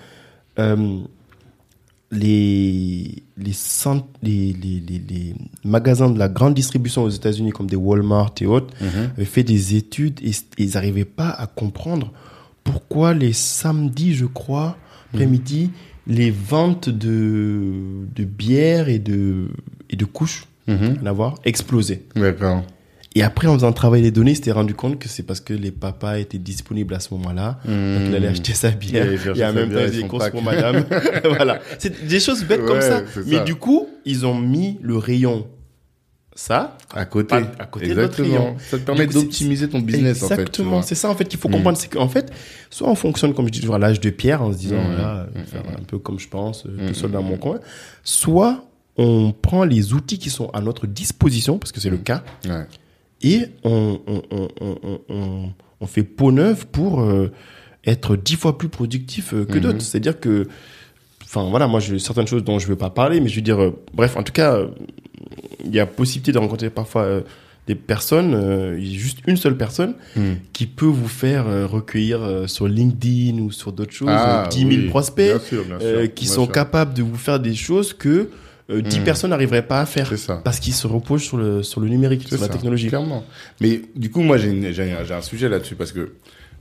les, 2.11 3.23
les, 3.37 3.53
cent- 3.53 4.07
les, 4.23 4.53
les, 4.53 4.81
les, 4.87 5.35
magasins 5.63 6.09
de 6.09 6.17
la 6.17 6.27
grande 6.29 6.53
distribution 6.53 7.03
aux 7.03 7.09
États-Unis, 7.09 7.51
comme 7.51 7.67
des 7.67 7.75
Walmart 7.75 8.33
et 8.41 8.45
autres, 8.45 8.73
Mhm. 8.81 9.11
avaient 9.15 9.25
fait 9.25 9.43
des 9.43 9.75
études 9.75 10.19
et, 10.23 10.31
ils 10.57 10.71
n'arrivaient 10.73 11.05
pas 11.05 11.29
à 11.29 11.47
comprendre 11.47 12.11
pourquoi 12.63 13.13
les 13.13 13.33
samedis, 13.33 14.13
je 14.15 14.25
crois, 14.25 14.77
après-midi, 15.13 15.71
les 16.07 16.31
ventes 16.31 16.89
de, 16.89 17.71
de 18.15 18.23
bière 18.23 18.89
et 18.89 18.99
de, 18.99 19.47
et 19.89 19.95
de 19.95 20.05
couches, 20.05 20.45
Mhm. 20.67 20.99
à 21.05 21.11
voir, 21.11 21.35
explosaient. 21.45 22.03
D'accord. 22.15 22.63
Et 23.15 23.23
après, 23.23 23.47
en 23.47 23.55
faisant 23.55 23.71
travailler 23.73 24.03
les 24.03 24.11
données, 24.11 24.31
il 24.31 24.35
s'était 24.35 24.51
rendu 24.51 24.75
compte 24.75 24.99
que 24.99 25.09
c'est 25.09 25.23
parce 25.23 25.39
que 25.41 25.53
les 25.53 25.71
papas 25.71 26.19
étaient 26.19 26.37
disponibles 26.37 26.93
à 26.93 26.99
ce 26.99 27.11
moment-là. 27.15 27.59
Donc, 27.65 27.73
il 28.09 28.15
allait 28.15 28.27
acheter 28.27 28.53
sa 28.53 28.69
bière. 28.69 29.07
Et 29.35 29.43
en 29.45 29.51
même 29.53 29.71
temps, 29.71 29.79
il 29.81 29.87
faisait 29.87 30.07
courses 30.07 30.29
pour 30.29 30.43
madame. 30.43 30.85
voilà. 31.23 31.59
C'est 31.79 32.05
des 32.07 32.19
choses 32.19 32.43
bêtes 32.43 32.63
comme 32.65 32.81
ça. 32.81 33.01
Mais 33.25 33.37
ça. 33.37 33.43
du 33.43 33.55
coup, 33.55 33.87
ils 34.05 34.25
ont 34.27 34.35
mis 34.35 34.77
le 34.81 34.97
rayon 34.97 35.47
ça. 36.35 36.77
À 36.93 37.05
côté. 37.05 37.35
À- 37.35 37.51
à 37.59 37.65
côté 37.65 37.87
de 37.87 37.93
notre 37.95 38.21
rayon. 38.21 38.55
Ça 38.59 38.77
te 38.77 38.83
permet 38.83 39.07
d'optimiser 39.07 39.67
ton 39.67 39.79
business, 39.79 40.23
en 40.23 40.27
fait. 40.29 40.35
tu 40.35 40.41
Exactement. 40.41 40.81
C'est 40.83 40.95
ça, 40.95 41.09
en 41.09 41.15
fait, 41.15 41.25
qu'il 41.25 41.39
faut 41.39 41.49
comprendre. 41.49 41.77
C'est 41.77 41.89
qu'en 41.89 42.07
fait, 42.07 42.31
soit 42.69 42.87
on 42.87 42.95
fonctionne, 42.95 43.33
comme 43.33 43.47
je 43.47 43.51
dis 43.51 43.59
toujours, 43.59 43.75
à 43.75 43.79
l'âge 43.79 43.99
de 43.99 44.09
pierre, 44.09 44.41
en 44.41 44.53
se 44.53 44.57
disant, 44.57 44.81
Mm. 44.81 44.85
voilà, 44.95 45.27
Mm. 45.35 45.45
faire 45.45 45.63
un 45.77 45.83
peu 45.83 45.97
comme 45.97 46.17
je 46.19 46.29
pense, 46.29 46.65
euh, 46.65 46.87
tout 46.89 46.93
seul 46.93 47.11
dans 47.11 47.23
mon 47.23 47.35
coin. 47.37 47.59
Soit 48.03 48.63
on 48.95 49.33
prend 49.33 49.65
les 49.65 49.93
outils 49.93 50.17
qui 50.19 50.29
sont 50.29 50.49
à 50.51 50.61
notre 50.61 50.87
disposition, 50.87 51.57
parce 51.57 51.71
que 51.73 51.79
c'est 51.81 51.89
le 51.89 51.97
cas, 51.97 52.23
Ouais. 52.47 52.65
Et 53.21 53.47
on, 53.63 53.99
on, 54.07 54.21
on, 54.31 54.47
on, 54.61 54.75
on- 54.83 54.99
on, 55.09 55.49
on 55.81 55.87
fait 55.87 56.03
peau 56.03 56.31
neuve 56.31 56.67
pour 56.67 57.01
euh, 57.01 57.31
être 57.85 58.15
dix 58.15 58.35
fois 58.35 58.57
plus 58.57 58.69
productif 58.69 59.33
euh, 59.33 59.45
que 59.45 59.53
Mhm. 59.57 59.59
d'autres. 59.61 59.81
C'est-à-dire 59.81 60.19
que, 60.19 60.47
enfin 61.23 61.49
voilà, 61.49 61.67
moi 61.67 61.79
j'ai 61.79 61.99
certaines 61.99 62.27
choses 62.27 62.43
dont 62.43 62.59
je 62.59 62.65
ne 62.65 62.71
veux 62.71 62.77
pas 62.77 62.89
parler, 62.89 63.19
mais 63.21 63.29
je 63.29 63.35
veux 63.35 63.41
dire, 63.41 63.61
euh, 63.61 63.71
bref, 63.93 64.15
en 64.17 64.23
tout 64.23 64.33
cas, 64.33 64.57
il 65.65 65.73
y 65.73 65.79
a 65.79 65.85
possibilité 65.85 66.31
de 66.31 66.37
rencontrer 66.37 66.69
parfois 66.69 67.21
des 67.67 67.75
personnes, 67.75 68.79
juste 68.79 69.19
une 69.27 69.37
seule 69.37 69.55
personne 69.55 69.93
Hmm. 70.15 70.33
qui 70.53 70.65
peut 70.65 70.85
vous 70.87 71.07
faire 71.07 71.45
recueillir 71.69 72.45
sur 72.47 72.67
LinkedIn 72.67 73.39
ou 73.41 73.51
sur 73.51 73.71
d'autres 73.73 73.91
choses 73.93 74.07
Ah, 74.09 74.43
euh, 74.45 74.49
10 74.49 74.59
000 74.59 74.69
oui. 74.69 74.87
prospects 74.89 75.27
Bien 75.29 75.39
sûr, 75.39 75.65
bien 75.65 75.79
sûr, 75.79 76.13
qui 76.15 76.25
bien 76.25 76.33
sont 76.33 76.45
sûr. 76.45 76.53
capables 76.53 76.93
de 76.95 77.03
vous 77.03 77.15
faire 77.17 77.39
des 77.39 77.53
choses 77.53 77.93
que 77.93 78.29
euh, 78.69 78.81
10 78.81 78.99
Mhm. 78.99 79.03
personnes 79.05 79.29
n'arriveraient 79.31 79.65
pas 79.67 79.81
à 79.81 79.85
faire 79.85 80.15
ça. 80.17 80.41
parce 80.43 80.59
qu'ils 80.59 80.73
se 80.73 80.87
reposent 80.87 81.23
sur 81.23 81.37
le, 81.37 81.63
sur 81.63 81.81
le 81.81 81.87
numérique, 81.89 82.27
sur 82.27 82.39
la 82.39 82.47
technologie. 82.49 82.87
Clairement. 82.87 83.23
Mais 83.61 83.81
du 83.95 84.09
coup, 84.11 84.21
moi, 84.21 84.37
j'ai 84.37 84.73
j'ai 84.73 84.91
un, 84.91 85.03
j'ai 85.03 85.13
un 85.13 85.21
sujet 85.21 85.49
là-dessus 85.49 85.75
parce 85.75 85.91
que 85.91 86.13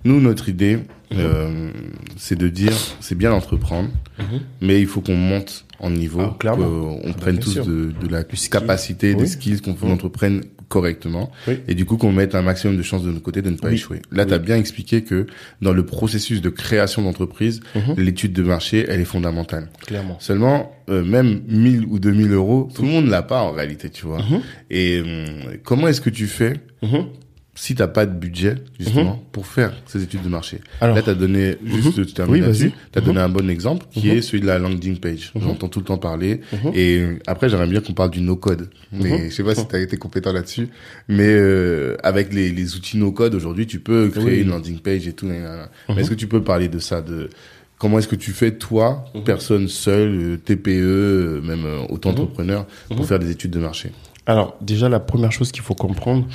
nous, 0.05 0.21
notre 0.21 0.49
idée, 0.49 0.79
euh, 1.15 1.71
c'est 2.17 2.37
de 2.39 2.49
dire, 2.49 2.73
c'est 3.01 3.17
bien 3.17 3.31
d'entreprendre, 3.31 3.89
Mhm. 4.19 4.41
mais 4.61 4.81
il 4.81 4.87
faut 4.87 5.01
qu'on 5.01 5.17
monte 5.17 5.65
en 5.81 5.91
niveau, 5.91 6.21
Ah, 6.23 6.37
clairement. 6.39 6.67
qu'on 6.67 7.01
Ah 7.05 7.09
bah, 7.09 7.15
prenne 7.21 7.39
tous 7.39 7.55
de, 7.57 7.93
de 8.01 8.09
la 8.11 8.23
capacité, 8.25 9.15
des 9.15 9.27
skills, 9.27 9.61
qu'on 9.61 9.73
Mhm. 9.75 9.91
entreprenne 9.93 10.43
correctement 10.69 11.31
et 11.67 11.75
du 11.75 11.85
coup 11.85 11.97
qu'on 11.97 12.13
mette 12.13 12.35
un 12.35 12.43
maximum 12.43 12.77
de 12.77 12.83
chances 12.83 13.03
de 13.03 13.11
notre 13.11 13.23
côté 13.23 13.43
de 13.43 13.51
ne 13.51 13.57
pas 13.57 13.73
échouer. 13.73 14.03
Là, 14.13 14.27
tu 14.27 14.35
as 14.35 14.39
bien 14.39 14.57
expliqué 14.57 15.03
que 15.03 15.27
dans 15.63 15.73
le 15.73 15.85
processus 15.85 16.41
de 16.41 16.51
création 16.51 17.03
d'entreprise, 17.03 17.61
mhm. 17.75 17.95
l'étude 17.97 18.33
de 18.33 18.43
marché, 18.43 18.87
elle 18.89 19.01
est 19.01 19.07
fondamentale. 19.07 19.69
Clairement. 19.87 20.17
Seulement, 20.21 20.73
euh, 20.89 21.05
même 21.05 21.43
1000 21.49 21.87
ou 21.87 21.99
2000 21.99 22.33
euros, 22.33 22.69
tout 22.75 22.83
le 22.83 22.89
monde 22.89 23.09
l'a 23.09 23.23
pas 23.23 23.41
en 23.41 23.53
réalité, 23.53 23.91
tu 23.91 24.07
vois. 24.07 24.19
Mhm. 24.19 24.41
Et 24.71 25.01
hum, 25.01 25.57
comment 25.65 25.89
est-ce 25.89 26.01
que 26.01 26.11
tu 26.11 26.27
fais 26.27 26.55
si 27.59 27.75
t'as 27.75 27.89
pas 27.89 28.07
de 28.07 28.17
budget 28.17 28.55
justement 28.79 29.17
mhm. 29.17 29.23
pour 29.33 29.45
faire 29.45 29.73
ces 29.85 30.01
études 30.05 30.23
de 30.23 30.29
marché. 30.29 30.61
Alors, 30.81 30.95
là, 30.95 31.03
t'as 31.03 31.15
donné 31.15 31.57
juste, 31.65 32.15
tu 32.15 32.23
oui, 32.23 32.41
t'as 32.93 33.01
donné 33.01 33.19
un 33.19 33.29
bon 33.29 33.51
exemple 33.51 33.85
qui 33.91 34.07
mhm. 34.07 34.17
est 34.17 34.23
celui 34.23 34.41
de 34.41 34.47
la 34.47 34.61
landing 34.61 34.99
page. 34.99 35.33
Mhm. 35.35 35.43
J'entends 35.43 35.69
tout 35.69 35.81
le 35.81 35.85
temps 35.85 35.99
parler. 35.99 36.41
Et 36.73 37.03
après, 37.27 37.49
j'aimerais 37.49 37.67
bien 37.67 37.81
qu'on 37.81 37.95
parle 37.95 38.13
du 38.13 38.21
no 38.21 38.37
code. 38.37 38.71
Mais 38.93 39.29
je 39.29 39.35
sais 39.35 39.43
pas 39.43 39.57
si 39.57 39.67
t'as 39.67 39.81
été 39.81 39.97
compétent 39.97 40.33
là-dessus. 40.33 40.69
Mais 41.09 41.27
euh, 41.27 41.97
avec 42.05 42.33
les, 42.33 42.51
les 42.51 42.77
outils 42.77 42.97
no 42.97 43.11
code 43.11 43.35
aujourd'hui, 43.35 43.67
tu 43.67 43.81
peux 43.81 44.09
créer 44.09 44.43
une 44.43 44.51
landing 44.51 44.79
page 44.79 45.09
et 45.09 45.13
tout. 45.13 45.29
Est-ce 45.97 46.11
que 46.11 46.15
tu 46.15 46.29
peux 46.29 46.45
parler 46.45 46.69
de 46.69 46.79
ça, 46.79 47.03
de 47.03 47.29
Comment 47.77 48.01
est-ce 48.01 48.09
que 48.09 48.17
tu 48.17 48.33
fais, 48.33 48.53
toi, 48.53 49.05
personne 49.25 49.69
seule, 49.69 50.17
euh, 50.17 50.37
TPE, 50.37 50.69
euh, 50.69 51.41
même 51.43 51.65
auto-entrepreneur, 51.89 52.67
pour 52.89 53.07
faire 53.07 53.21
des 53.21 53.31
études 53.31 53.53
de 53.53 53.61
marché? 53.61 53.93
Alors, 54.27 54.57
déjà, 54.61 54.89
la 54.89 54.99
première 54.99 55.31
chose 55.31 55.53
qu'il 55.53 55.63
faut 55.63 55.77
comprendre, 55.77 56.27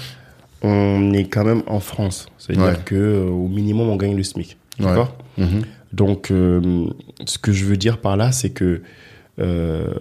on 0.63 1.11
est 1.13 1.25
quand 1.25 1.43
même 1.43 1.61
en 1.67 1.79
France. 1.79 2.27
C'est-à-dire 2.37 2.83
que 2.85 2.95
euh, 2.95 3.29
au 3.29 3.47
minimum, 3.47 3.89
on 3.89 3.97
gagne 3.97 4.15
le 4.15 4.23
SMIC. 4.23 4.57
D'accord? 4.79 5.15
Mhm. 5.37 5.61
Donc, 5.91 6.31
euh, 6.31 6.87
ce 7.25 7.37
que 7.37 7.51
je 7.51 7.65
veux 7.65 7.77
dire 7.77 7.99
par 7.99 8.17
là, 8.17 8.31
c'est 8.31 8.49
que 8.49 8.81
euh, 9.39 9.93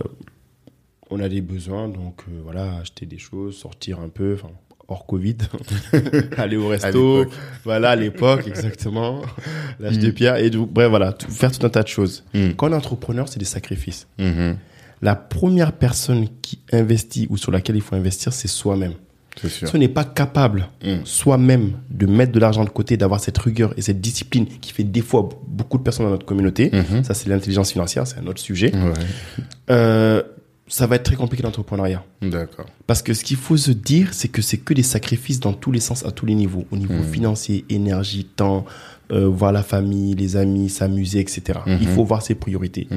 on 1.11 1.21
a 1.21 1.29
des 1.29 1.41
besoins. 1.41 1.89
Donc, 1.89 2.23
voilà, 2.45 2.77
acheter 2.81 3.05
des 3.05 3.19
choses, 3.19 3.57
sortir 3.57 4.01
un 4.01 4.09
peu, 4.09 4.37
hors 4.89 5.05
Covid, 5.05 5.37
aller 6.39 6.57
au 6.57 6.69
resto, 6.69 7.27
voilà, 7.65 7.91
à 7.91 7.97
l'époque, 7.97 8.47
exactement, 8.47 9.23
l'âge 9.81 9.99
de 9.99 10.11
pierre, 10.11 10.37
et 10.37 10.51
bref, 10.51 10.89
voilà, 10.89 11.15
faire 11.29 11.51
tout 11.51 11.67
un 11.67 11.71
tas 11.71 11.83
de 11.83 11.89
choses. 11.89 12.25
Mm. 12.35 12.51
Quand 12.57 12.69
on 12.69 12.73
est 12.73 12.77
entrepreneur, 12.77 13.29
c'est 13.29 13.39
des 13.39 13.45
sacrifices. 13.45 14.07
La 15.03 15.17
première 15.17 15.73
personne 15.73 16.29
qui 16.43 16.61
investit 16.71 17.27
ou 17.29 17.37
sur 17.37 17.51
laquelle 17.51 17.75
il 17.75 17.83
faut 17.83 17.97
investir, 17.97 18.33
c'est 18.33 18.47
soi-même. 18.47 18.95
Si 19.37 19.65
on 19.75 19.79
n'est 19.79 19.89
pas 19.89 20.05
capable 20.05 20.69
mm. 20.85 21.05
soi-même 21.05 21.73
de 21.91 22.07
mettre 22.07 22.33
de 22.33 22.39
l'argent 22.39 22.65
de 22.65 22.71
côté, 22.71 22.97
d'avoir 22.97 23.21
cette 23.21 23.39
rigueur 23.39 23.73
et 23.77 23.83
cette 23.83 24.01
discipline 24.01 24.47
qui 24.47 24.73
fait 24.73 24.85
des 24.85 25.01
fois 25.01 25.29
beaucoup 25.47 25.79
de 25.79 25.83
personnes 25.83 26.07
dans 26.07 26.13
notre 26.13 26.27
communauté, 26.27 26.69
mm-hmm. 26.69 27.03
ça 27.05 27.15
c'est 27.15 27.29
l'intelligence 27.29 27.73
financière, 27.73 28.07
c'est 28.07 28.19
un 28.19 28.27
autre 28.27 28.41
sujet, 28.41 28.73
euh, 29.71 30.23
ça 30.69 30.87
va 30.87 30.97
être 30.97 31.03
très 31.03 31.17
compliqué 31.17 31.43
l'entrepreneuriat. 31.43 32.05
D'accord. 32.23 32.67
Parce 32.87 33.03
que 33.03 33.15
ce 33.15 33.25
qu'il 33.25 33.37
faut 33.37 33.57
se 33.57 33.73
dire, 33.73 34.15
c'est 34.15 34.29
que 34.29 34.41
c'est 34.41 34.59
que 34.59 34.73
des 34.75 34.83
sacrifices 34.83 35.41
dans 35.41 35.53
tous 35.53 35.73
les 35.73 35.81
sens, 35.81 36.05
à 36.07 36.13
tous 36.13 36.25
les 36.25 36.35
niveaux. 36.35 36.65
Au 36.71 36.77
niveau 36.77 36.95
mm. 36.95 37.13
financier, 37.13 37.65
énergie, 37.69 38.25
temps, 38.25 38.65
euh, 39.13 39.27
voir 39.27 39.53
la 39.53 39.63
famille, 39.63 40.15
les 40.15 40.37
amis, 40.37 40.69
s'amuser, 40.69 41.21
etc. 41.21 41.61
Il 41.67 41.73
mhm. 41.73 41.95
faut 41.95 42.05
voir 42.05 42.23
ses 42.23 42.35
priorités. 42.35 42.89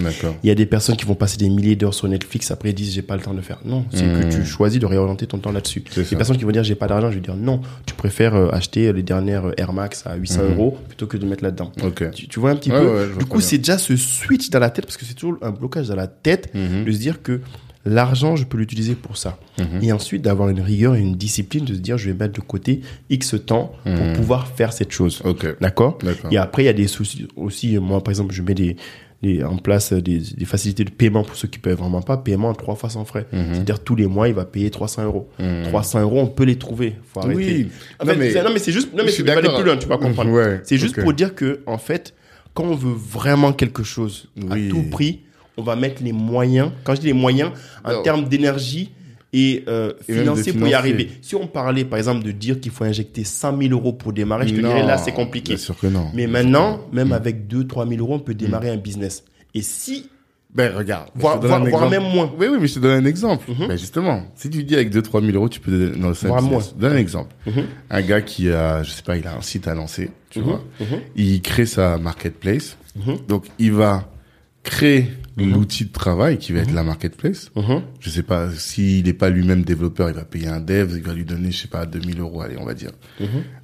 Il 0.43 0.47
y 0.47 0.51
a 0.51 0.55
des 0.55 0.65
personnes 0.65 0.95
qui 0.95 1.05
vont 1.05 1.15
passer 1.15 1.37
des 1.37 1.49
milliers 1.49 1.75
d'heures 1.75 1.93
sur 1.93 2.07
Netflix, 2.07 2.51
après 2.51 2.73
disent 2.73 2.93
j'ai 2.93 3.01
pas 3.01 3.15
le 3.15 3.21
temps 3.21 3.33
de 3.33 3.41
faire. 3.41 3.59
Non, 3.65 3.85
c'est 3.91 4.05
que 4.05 4.31
tu 4.31 4.39
mhm. 4.39 4.45
choisis 4.45 4.79
de 4.79 4.85
réorienter 4.85 5.27
ton 5.27 5.39
temps 5.39 5.51
là-dessus. 5.51 5.83
Des 5.95 6.15
personnes 6.15 6.37
qui 6.37 6.43
vont 6.43 6.51
dire 6.51 6.63
j'ai 6.63 6.75
pas 6.75 6.87
d'argent, 6.87 7.09
je 7.09 7.15
vais 7.15 7.21
dire 7.21 7.35
non, 7.35 7.61
tu 7.85 7.93
préfères 7.93 8.35
euh, 8.35 8.49
acheter 8.51 8.91
les 8.93 9.03
dernières 9.03 9.51
Air 9.57 9.73
Max 9.73 10.05
à 10.05 10.15
800 10.15 10.41
mhm. 10.43 10.51
euros 10.53 10.77
plutôt 10.87 11.07
que 11.07 11.17
de 11.17 11.25
mettre 11.25 11.43
là-dedans. 11.43 11.71
Tu, 12.13 12.39
vois 12.39 12.51
un 12.51 12.55
petit 12.55 12.69
peu? 12.69 13.09
du 13.19 13.25
coup, 13.25 13.41
c'est 13.41 13.57
déjà 13.57 13.77
ce 13.77 13.95
switch 13.95 14.49
dans 14.49 14.59
la 14.59 14.69
tête 14.69 14.85
parce 14.85 14.97
que 14.97 15.05
c'est 15.05 15.13
toujours 15.13 15.37
un 15.41 15.51
blocage 15.51 15.87
dans 15.87 15.95
la 15.95 16.07
tête 16.07 16.51
de 16.53 16.91
se 16.91 16.97
dire 16.97 17.21
que 17.21 17.41
l'argent, 17.85 18.35
je 18.35 18.43
peux 18.43 18.57
l'utiliser 18.57 18.95
pour 18.95 19.17
ça. 19.17 19.37
Mhm. 19.59 19.83
Et 19.83 19.91
ensuite, 19.91 20.23
d'avoir 20.23 20.49
une 20.49 20.59
rigueur 20.59 20.95
et 20.95 20.99
une 20.99 21.15
discipline, 21.15 21.65
de 21.65 21.73
se 21.73 21.79
dire, 21.79 21.97
je 21.97 22.09
vais 22.09 22.17
mettre 22.17 22.33
de 22.33 22.45
côté 22.45 22.81
X 23.09 23.35
temps 23.45 23.73
pour 23.83 23.93
mhm. 23.93 24.13
pouvoir 24.13 24.47
faire 24.47 24.73
cette 24.73 24.91
chose. 24.91 25.21
D'accord? 25.61 25.97
Et 26.31 26.37
après, 26.37 26.63
il 26.63 26.65
y 26.65 26.69
a 26.69 26.73
des 26.73 26.87
soucis 26.87 27.27
aussi. 27.35 27.77
Moi, 27.77 28.03
par 28.03 28.11
exemple, 28.11 28.33
je 28.33 28.41
mets 28.41 28.55
des, 28.55 28.75
en 29.43 29.57
place 29.57 29.93
des, 29.93 30.21
facilités 30.45 30.83
de 30.83 30.89
paiement 30.89 31.23
pour 31.23 31.35
ceux 31.35 31.47
qui 31.47 31.59
peuvent 31.59 31.77
vraiment 31.77 32.01
pas, 32.01 32.17
paiement 32.17 32.53
trois 32.53 32.75
fois 32.75 32.89
sans 32.89 33.05
frais. 33.05 33.27
Mhm. 33.31 33.45
C'est-à-dire 33.53 33.79
tous 33.79 33.95
les 33.95 34.07
mois, 34.07 34.27
il 34.27 34.33
va 34.33 34.45
payer 34.45 34.69
300 34.71 35.05
euros. 35.05 35.29
300 35.65 36.01
euros, 36.01 36.19
on 36.19 36.27
peut 36.27 36.43
les 36.43 36.57
trouver. 36.57 36.95
Faut 37.13 37.21
arrêter. 37.21 37.37
Oui. 37.39 37.67
non, 38.05 38.13
mais, 38.17 38.59
c'est 38.59 38.71
juste, 38.71 38.93
non, 38.93 39.03
mais 39.05 39.11
c'est 39.11 39.27
aller 39.29 39.47
plus 39.49 39.63
loin, 39.63 39.77
tu 39.77 39.87
vas 39.87 39.97
comprendre. 39.97 40.59
c'est 40.63 40.77
juste 40.77 40.99
pour 40.99 41.13
dire 41.13 41.35
que, 41.35 41.61
en 41.67 41.77
fait, 41.77 42.13
quand 42.55 42.63
on 42.63 42.75
veut 42.75 42.95
vraiment 42.95 43.53
quelque 43.53 43.83
chose 43.83 44.29
à 44.49 44.55
tout 44.69 44.83
prix, 44.89 45.24
on 45.57 45.63
va 45.63 45.75
mettre 45.75 46.03
les 46.03 46.11
moyens, 46.11 46.71
quand 46.83 46.95
je 46.95 47.01
dis 47.01 47.07
les 47.07 47.13
moyens, 47.13 47.51
en 47.83 48.01
termes 48.01 48.27
d'énergie 48.27 48.91
et, 49.33 49.63
euh, 49.67 49.93
financier 50.01 50.53
pour 50.53 50.67
y 50.67 50.73
arriver. 50.73 51.11
Si 51.21 51.35
on 51.35 51.47
parlait, 51.47 51.83
par 51.83 51.97
exemple, 51.97 52.23
de 52.23 52.31
dire 52.31 52.59
qu'il 52.59 52.71
faut 52.71 52.85
injecter 52.85 53.23
100 53.23 53.61
000 53.61 53.73
euros 53.73 53.93
pour 53.93 54.13
démarrer, 54.13 54.47
je 54.47 54.55
te 54.55 54.59
dirais 54.61 54.85
là, 54.85 54.97
c'est 54.97 55.11
compliqué. 55.11 55.55
Bien 55.55 55.63
sûr 55.63 55.77
que 55.77 55.87
non. 55.87 56.09
Mais 56.13 56.27
maintenant, 56.27 56.81
même 56.91 57.11
avec 57.11 57.47
2 57.47 57.67
3 57.67 57.87
000 57.87 57.99
euros, 57.99 58.15
on 58.15 58.19
peut 58.19 58.33
démarrer 58.33 58.69
un 58.69 58.77
business. 58.77 59.23
Et 59.53 59.61
si 59.61 60.09
ben 60.53 60.73
regarde, 60.73 61.09
voire, 61.15 61.41
même 61.89 62.03
moins. 62.03 62.31
Oui 62.39 62.47
oui, 62.49 62.57
mais 62.61 62.67
je 62.67 62.75
te 62.75 62.79
donne 62.79 63.03
un 63.03 63.05
exemple. 63.05 63.51
Mhm. 63.51 63.67
Ben 63.67 63.77
justement, 63.77 64.23
si 64.35 64.49
tu 64.49 64.63
dis 64.63 64.75
avec 64.75 64.89
2 64.89 65.01
3 65.01 65.19
000 65.19 65.33
euros, 65.33 65.49
tu 65.49 65.59
peux 65.59 65.89
dans 65.89 66.09
le 66.09 66.41
moins. 66.41 66.61
Donne 66.77 66.93
un 66.93 66.97
exemple. 66.97 67.35
Mhm. 67.45 67.65
Un 67.89 68.01
gars 68.01 68.21
qui 68.21 68.49
a, 68.49 68.81
je 68.81 68.91
sais 68.91 69.01
pas, 69.03 69.17
il 69.17 69.27
a 69.27 69.35
un 69.35 69.41
site 69.41 69.67
à 69.67 69.75
lancer, 69.75 70.11
tu 70.29 70.39
mhm. 70.39 70.45
vois. 70.45 70.63
Il 71.17 71.41
crée 71.41 71.65
sa 71.65 71.97
marketplace. 71.97 72.77
Donc 73.27 73.47
il 73.59 73.73
va 73.73 74.09
créer 74.63 75.11
Mhm. 75.37 75.53
l'outil 75.53 75.85
de 75.85 75.91
travail 75.91 76.37
qui 76.37 76.53
va 76.53 76.59
être 76.59 76.69
mhm. 76.69 76.75
la 76.75 76.83
marketplace. 76.83 77.51
Mhm. 77.55 77.81
Je 77.99 78.09
sais 78.09 78.23
pas 78.23 78.49
s'il 78.51 79.05
n'est 79.05 79.13
pas 79.13 79.29
lui-même 79.29 79.63
développeur, 79.63 80.09
il 80.09 80.15
va 80.15 80.23
payer 80.23 80.47
un 80.47 80.59
dev, 80.59 80.93
il 80.95 81.03
va 81.03 81.13
lui 81.13 81.25
donner 81.25 81.51
je 81.51 81.63
sais 81.63 81.67
pas 81.67 81.85
2000 81.85 82.19
euros, 82.19 82.41
allez 82.41 82.57
on 82.57 82.65
va 82.65 82.73
dire. 82.73 82.91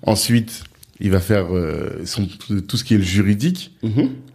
Ensuite, 0.03 0.63
il 0.99 1.09
va 1.09 1.19
faire 1.19 1.47
euh, 1.55 2.01
son, 2.05 2.27
tout 2.27 2.77
ce 2.77 2.83
qui 2.83 2.93
est 2.93 2.97
le 2.97 3.03
juridique. 3.03 3.75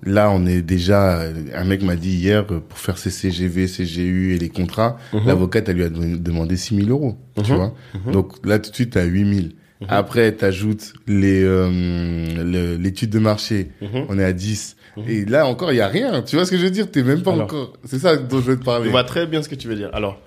Là, 0.02 0.30
on 0.30 0.46
est 0.46 0.62
déjà. 0.62 1.22
Un 1.54 1.64
mec 1.64 1.82
m'a 1.82 1.96
dit 1.96 2.10
hier 2.10 2.44
pour 2.46 2.78
faire 2.78 2.98
ses 2.98 3.10
CGV, 3.10 3.66
CGU 3.66 4.34
et 4.34 4.38
les 4.38 4.48
contrats, 4.48 4.98
l'avocate 5.12 5.68
elle 5.68 5.76
lui 5.76 5.84
a 5.84 5.88
demandé 5.88 6.56
6000 6.56 6.90
euros. 6.90 7.16
Tu 7.42 7.52
vois. 7.52 7.74
Donc 8.12 8.44
là 8.46 8.58
tout 8.58 8.70
de 8.70 8.74
suite 8.74 8.96
à 8.96 9.04
8000. 9.04 9.52
Après, 9.88 10.32
t'ajoutes 10.32 10.94
les 11.06 11.42
euh, 11.44 12.78
l'étude 12.78 13.10
de 13.10 13.18
marché, 13.18 13.70
on 14.08 14.18
est 14.18 14.24
à 14.24 14.32
10. 14.32 14.76
Et 15.06 15.24
là 15.24 15.46
encore, 15.46 15.72
il 15.72 15.76
y 15.76 15.80
a 15.80 15.88
rien. 15.88 16.22
Tu 16.22 16.36
vois 16.36 16.44
ce 16.46 16.50
que 16.50 16.56
je 16.56 16.64
veux 16.64 16.70
dire? 16.70 16.90
T'es 16.90 17.02
même 17.02 17.22
pas 17.22 17.32
encore. 17.32 17.72
C'est 17.84 17.98
ça 17.98 18.16
dont 18.16 18.40
je 18.40 18.52
veux 18.52 18.58
te 18.58 18.64
parler. 18.64 18.86
Je 18.86 18.90
vois 18.90 19.04
très 19.04 19.26
bien 19.26 19.42
ce 19.42 19.48
que 19.48 19.54
tu 19.54 19.68
veux 19.68 19.76
dire. 19.76 19.90
Alors, 19.92 20.18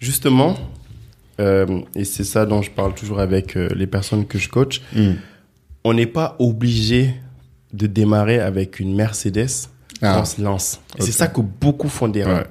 justement, 0.00 0.56
euh, 1.40 1.80
et 1.94 2.04
c'est 2.04 2.24
ça 2.24 2.46
dont 2.46 2.62
je 2.62 2.70
parle 2.70 2.94
toujours 2.94 3.20
avec 3.20 3.56
euh, 3.56 3.68
les 3.74 3.86
personnes 3.86 4.26
que 4.26 4.38
je 4.38 4.48
coach. 4.48 4.82
Hmm. 4.94 5.12
On 5.84 5.94
n'est 5.94 6.06
pas 6.06 6.36
obligé 6.38 7.14
de 7.72 7.86
démarrer 7.86 8.40
avec 8.40 8.80
une 8.80 8.94
Mercedes. 8.94 9.68
Ah. 10.02 10.20
On 10.20 10.24
se 10.24 10.42
lance. 10.42 10.80
C'est 10.98 11.12
ça 11.12 11.26
que 11.26 11.40
beaucoup 11.40 11.88
font 11.88 12.08
des 12.08 12.22
Ouais, 12.22 12.44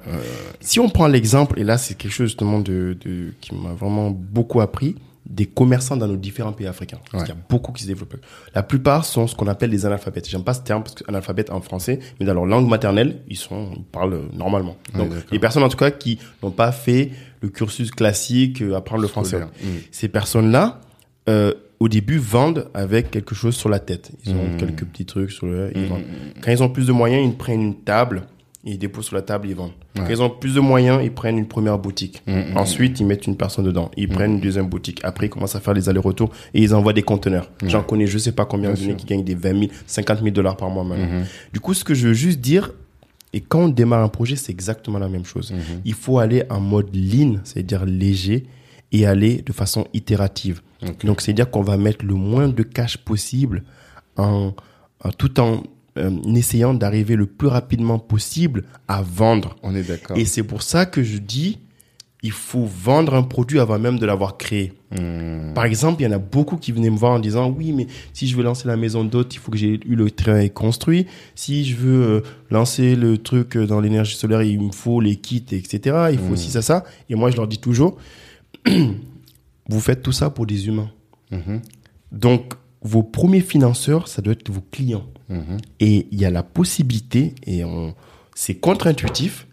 si 0.60 0.80
on 0.80 0.88
prend 0.88 1.06
l'exemple, 1.06 1.60
et 1.60 1.64
là 1.64 1.78
c'est 1.78 1.94
quelque 1.94 2.12
chose 2.12 2.28
justement 2.28 2.58
de, 2.58 2.96
de 3.04 3.34
qui 3.40 3.54
m'a 3.54 3.72
vraiment 3.72 4.10
beaucoup 4.10 4.60
appris 4.60 4.96
des 5.28 5.46
commerçants 5.46 5.96
dans 5.96 6.06
nos 6.06 6.16
différents 6.16 6.52
pays 6.52 6.66
africains. 6.66 6.98
Il 7.12 7.20
y 7.20 7.30
a 7.30 7.36
beaucoup 7.48 7.72
qui 7.72 7.82
se 7.82 7.88
développent. 7.88 8.16
La 8.54 8.62
plupart 8.62 9.04
sont 9.04 9.26
ce 9.26 9.34
qu'on 9.34 9.48
appelle 9.48 9.70
des 9.70 9.84
analphabètes. 9.84 10.28
J'aime 10.28 10.44
pas 10.44 10.54
ce 10.54 10.62
terme 10.62 10.82
parce 10.82 10.94
qu'analphabète 10.94 11.50
en 11.50 11.60
français, 11.60 11.98
mais 12.18 12.26
dans 12.26 12.34
leur 12.34 12.46
langue 12.46 12.68
maternelle, 12.68 13.22
ils 13.28 13.36
sont, 13.36 13.70
ils 13.76 13.84
parlent 13.84 14.28
normalement. 14.32 14.76
Donc, 14.94 15.10
les 15.30 15.38
personnes 15.38 15.62
en 15.62 15.68
tout 15.68 15.76
cas 15.76 15.90
qui 15.90 16.18
n'ont 16.42 16.50
pas 16.50 16.72
fait 16.72 17.10
le 17.40 17.48
cursus 17.48 17.90
classique, 17.90 18.62
euh, 18.62 18.74
apprendre 18.74 19.02
le 19.02 19.08
français. 19.08 19.38
Mm. 19.38 19.66
Ces 19.90 20.08
personnes-là, 20.08 20.80
euh, 21.28 21.52
au 21.80 21.88
début, 21.88 22.18
vendent 22.18 22.68
avec 22.72 23.10
quelque 23.10 23.34
chose 23.34 23.54
sur 23.54 23.68
la 23.68 23.78
tête. 23.78 24.10
Ils 24.24 24.32
ont 24.32 24.54
mm. 24.54 24.56
quelques 24.56 24.84
petits 24.84 25.04
trucs 25.04 25.30
sur 25.30 25.46
le, 25.46 25.70
ils 25.74 25.82
mm, 25.82 25.86
vendent. 25.86 26.04
Quand 26.42 26.50
ils 26.50 26.62
ont 26.62 26.68
plus 26.68 26.86
de 26.86 26.92
moyens, 26.92 27.28
ils 27.28 27.36
prennent 27.36 27.60
une 27.60 27.82
table 27.82 28.22
ils 28.66 28.78
déposent 28.78 29.06
sur 29.06 29.16
la 29.16 29.22
table, 29.22 29.48
ils 29.48 29.54
vendent. 29.54 29.72
Quand 29.94 30.08
ils 30.08 30.20
ont 30.20 30.28
plus 30.28 30.54
de 30.54 30.60
moyens, 30.60 31.00
ils 31.02 31.12
prennent 31.12 31.38
une 31.38 31.46
première 31.46 31.78
boutique. 31.78 32.22
Mm, 32.26 32.32
mm, 32.32 32.56
Ensuite, 32.56 33.00
ils 33.00 33.06
mettent 33.06 33.26
une 33.26 33.36
personne 33.36 33.64
dedans. 33.64 33.90
Ils 33.96 34.08
mm. 34.08 34.12
prennent 34.12 34.32
une 34.32 34.40
deuxième 34.40 34.66
boutique. 34.68 35.00
Après, 35.04 35.26
ils 35.26 35.30
commencent 35.30 35.54
à 35.54 35.60
faire 35.60 35.72
les 35.72 35.88
allers-retours 35.88 36.30
et 36.52 36.62
ils 36.62 36.74
envoient 36.74 36.92
des 36.92 37.02
conteneurs. 37.02 37.48
J'en 37.64 37.82
connais, 37.82 38.06
je 38.06 38.18
sais 38.18 38.32
pas 38.32 38.44
combien 38.44 38.72
de 38.72 38.76
qui 38.76 39.06
gagnent 39.06 39.24
des 39.24 39.36
20 39.36 39.58
000, 39.60 39.72
50 39.86 40.18
000 40.18 40.30
dollars 40.30 40.56
par 40.56 40.68
mois 40.68 40.84
maintenant. 40.84 41.20
Mm-hmm. 41.20 41.52
Du 41.52 41.60
coup, 41.60 41.74
ce 41.74 41.84
que 41.84 41.94
je 41.94 42.08
veux 42.08 42.14
juste 42.14 42.40
dire, 42.40 42.72
et 43.32 43.40
quand 43.40 43.60
on 43.60 43.68
démarre 43.68 44.02
un 44.02 44.08
projet, 44.08 44.34
c'est 44.34 44.52
exactement 44.52 44.98
la 44.98 45.08
même 45.08 45.24
chose. 45.24 45.52
Mm-hmm. 45.52 45.80
Il 45.84 45.94
faut 45.94 46.18
aller 46.18 46.42
en 46.50 46.60
mode 46.60 46.94
lean, 46.94 47.36
c'est-à-dire 47.44 47.84
léger, 47.84 48.46
et 48.90 49.06
aller 49.06 49.42
de 49.42 49.52
façon 49.52 49.86
itérative. 49.94 50.60
Donc, 51.04 51.20
c'est-à-dire 51.20 51.50
qu'on 51.50 51.62
va 51.62 51.76
mettre 51.76 52.04
le 52.04 52.14
moins 52.14 52.48
de 52.48 52.62
cash 52.62 52.98
possible 52.98 53.64
en, 54.16 54.52
en 55.02 55.10
tout 55.10 55.40
en 55.40 55.62
euh, 55.96 56.10
en 56.10 56.34
essayant 56.34 56.74
d'arriver 56.74 57.16
le 57.16 57.26
plus 57.26 57.48
rapidement 57.48 57.98
possible 57.98 58.64
à 58.88 59.02
vendre. 59.02 59.56
On 59.62 59.74
est 59.74 59.82
d'accord. 59.82 60.16
Et 60.16 60.24
c'est 60.24 60.42
pour 60.42 60.62
ça 60.62 60.86
que 60.86 61.02
je 61.02 61.18
dis, 61.18 61.58
il 62.22 62.32
faut 62.32 62.64
vendre 62.64 63.14
un 63.14 63.22
produit 63.22 63.60
avant 63.60 63.78
même 63.78 63.98
de 63.98 64.06
l'avoir 64.06 64.36
créé. 64.36 64.72
Hmm. 64.90 65.52
Par 65.54 65.64
exemple, 65.64 66.02
il 66.02 66.04
y 66.04 66.08
en 66.08 66.12
a 66.12 66.18
beaucoup 66.18 66.56
qui 66.56 66.72
venaient 66.72 66.90
me 66.90 66.96
voir 66.96 67.12
en 67.12 67.18
disant, 67.18 67.50
oui, 67.50 67.72
mais 67.72 67.86
si 68.12 68.26
je 68.26 68.36
veux 68.36 68.42
lancer 68.42 68.66
la 68.68 68.76
maison 68.76 69.04
d'hôte, 69.04 69.34
il 69.34 69.38
faut 69.38 69.50
que 69.50 69.58
j'ai 69.58 69.80
eu 69.84 69.94
le 69.94 70.10
train 70.10 70.48
construit. 70.48 71.06
Si 71.34 71.64
je 71.64 71.76
veux 71.76 72.02
euh, 72.02 72.20
lancer 72.50 72.96
le 72.96 73.18
truc 73.18 73.56
dans 73.56 73.80
l'énergie 73.80 74.16
solaire, 74.16 74.42
il 74.42 74.60
me 74.60 74.72
faut 74.72 75.00
les 75.00 75.16
kits, 75.16 75.44
etc. 75.52 76.08
Il 76.12 76.18
faut 76.18 76.24
hmm. 76.24 76.32
aussi 76.32 76.50
ça, 76.50 76.62
ça. 76.62 76.84
Et 77.08 77.14
moi, 77.14 77.30
je 77.30 77.36
leur 77.36 77.46
dis 77.46 77.58
toujours, 77.58 77.96
vous 79.68 79.80
faites 79.80 80.02
tout 80.02 80.12
ça 80.12 80.30
pour 80.30 80.46
des 80.46 80.66
humains. 80.66 80.90
Mhm. 81.30 81.60
Donc, 82.12 82.54
vos 82.86 83.02
premiers 83.02 83.40
financeurs, 83.40 84.08
ça 84.08 84.22
doit 84.22 84.32
être 84.32 84.50
vos 84.50 84.64
clients. 84.70 85.06
Mhm. 85.28 85.58
Et 85.80 86.06
il 86.10 86.20
y 86.20 86.24
a 86.24 86.30
la 86.30 86.42
possibilité, 86.42 87.34
et 87.46 87.62
c'est 88.34 88.54
contre-intuitif, 88.54 89.46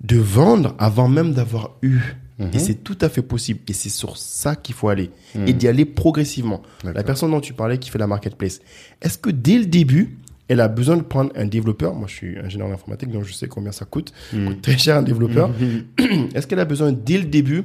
de 0.00 0.16
vendre 0.16 0.74
avant 0.78 1.08
même 1.08 1.32
d'avoir 1.32 1.72
eu. 1.82 2.00
Et 2.38 2.44
mhm. 2.44 2.58
c'est 2.58 2.82
tout 2.82 2.98
à 3.00 3.08
fait 3.08 3.22
possible. 3.22 3.60
Et 3.68 3.72
c'est 3.72 3.88
sur 3.88 4.16
ça 4.16 4.56
qu'il 4.56 4.74
faut 4.74 4.88
aller. 4.88 5.10
Et 5.46 5.52
d'y 5.52 5.68
aller 5.68 5.84
progressivement. 5.84 6.62
La 6.82 7.02
personne 7.02 7.30
dont 7.30 7.40
tu 7.40 7.52
parlais 7.52 7.78
qui 7.78 7.90
fait 7.90 7.98
la 7.98 8.06
marketplace, 8.06 8.60
est-ce 9.02 9.18
que 9.18 9.30
dès 9.30 9.58
le 9.58 9.66
début, 9.66 10.18
elle 10.48 10.60
a 10.60 10.68
besoin 10.68 10.96
de 10.96 11.02
prendre 11.02 11.30
un 11.36 11.46
développeur? 11.46 11.94
Moi, 11.94 12.06
je 12.08 12.14
suis 12.14 12.38
ingénieur 12.38 12.70
informatique, 12.70 13.10
donc 13.10 13.24
je 13.24 13.32
sais 13.32 13.48
combien 13.48 13.72
ça 13.72 13.84
coûte. 13.84 14.12
Ça 14.30 14.36
coûte 14.46 14.62
très 14.62 14.78
cher 14.78 14.96
un 14.96 15.02
développeur. 15.02 15.50
Est-ce 16.34 16.46
qu'elle 16.46 16.60
a 16.60 16.64
besoin, 16.64 16.92
dès 16.92 17.18
le 17.18 17.24
début, 17.24 17.64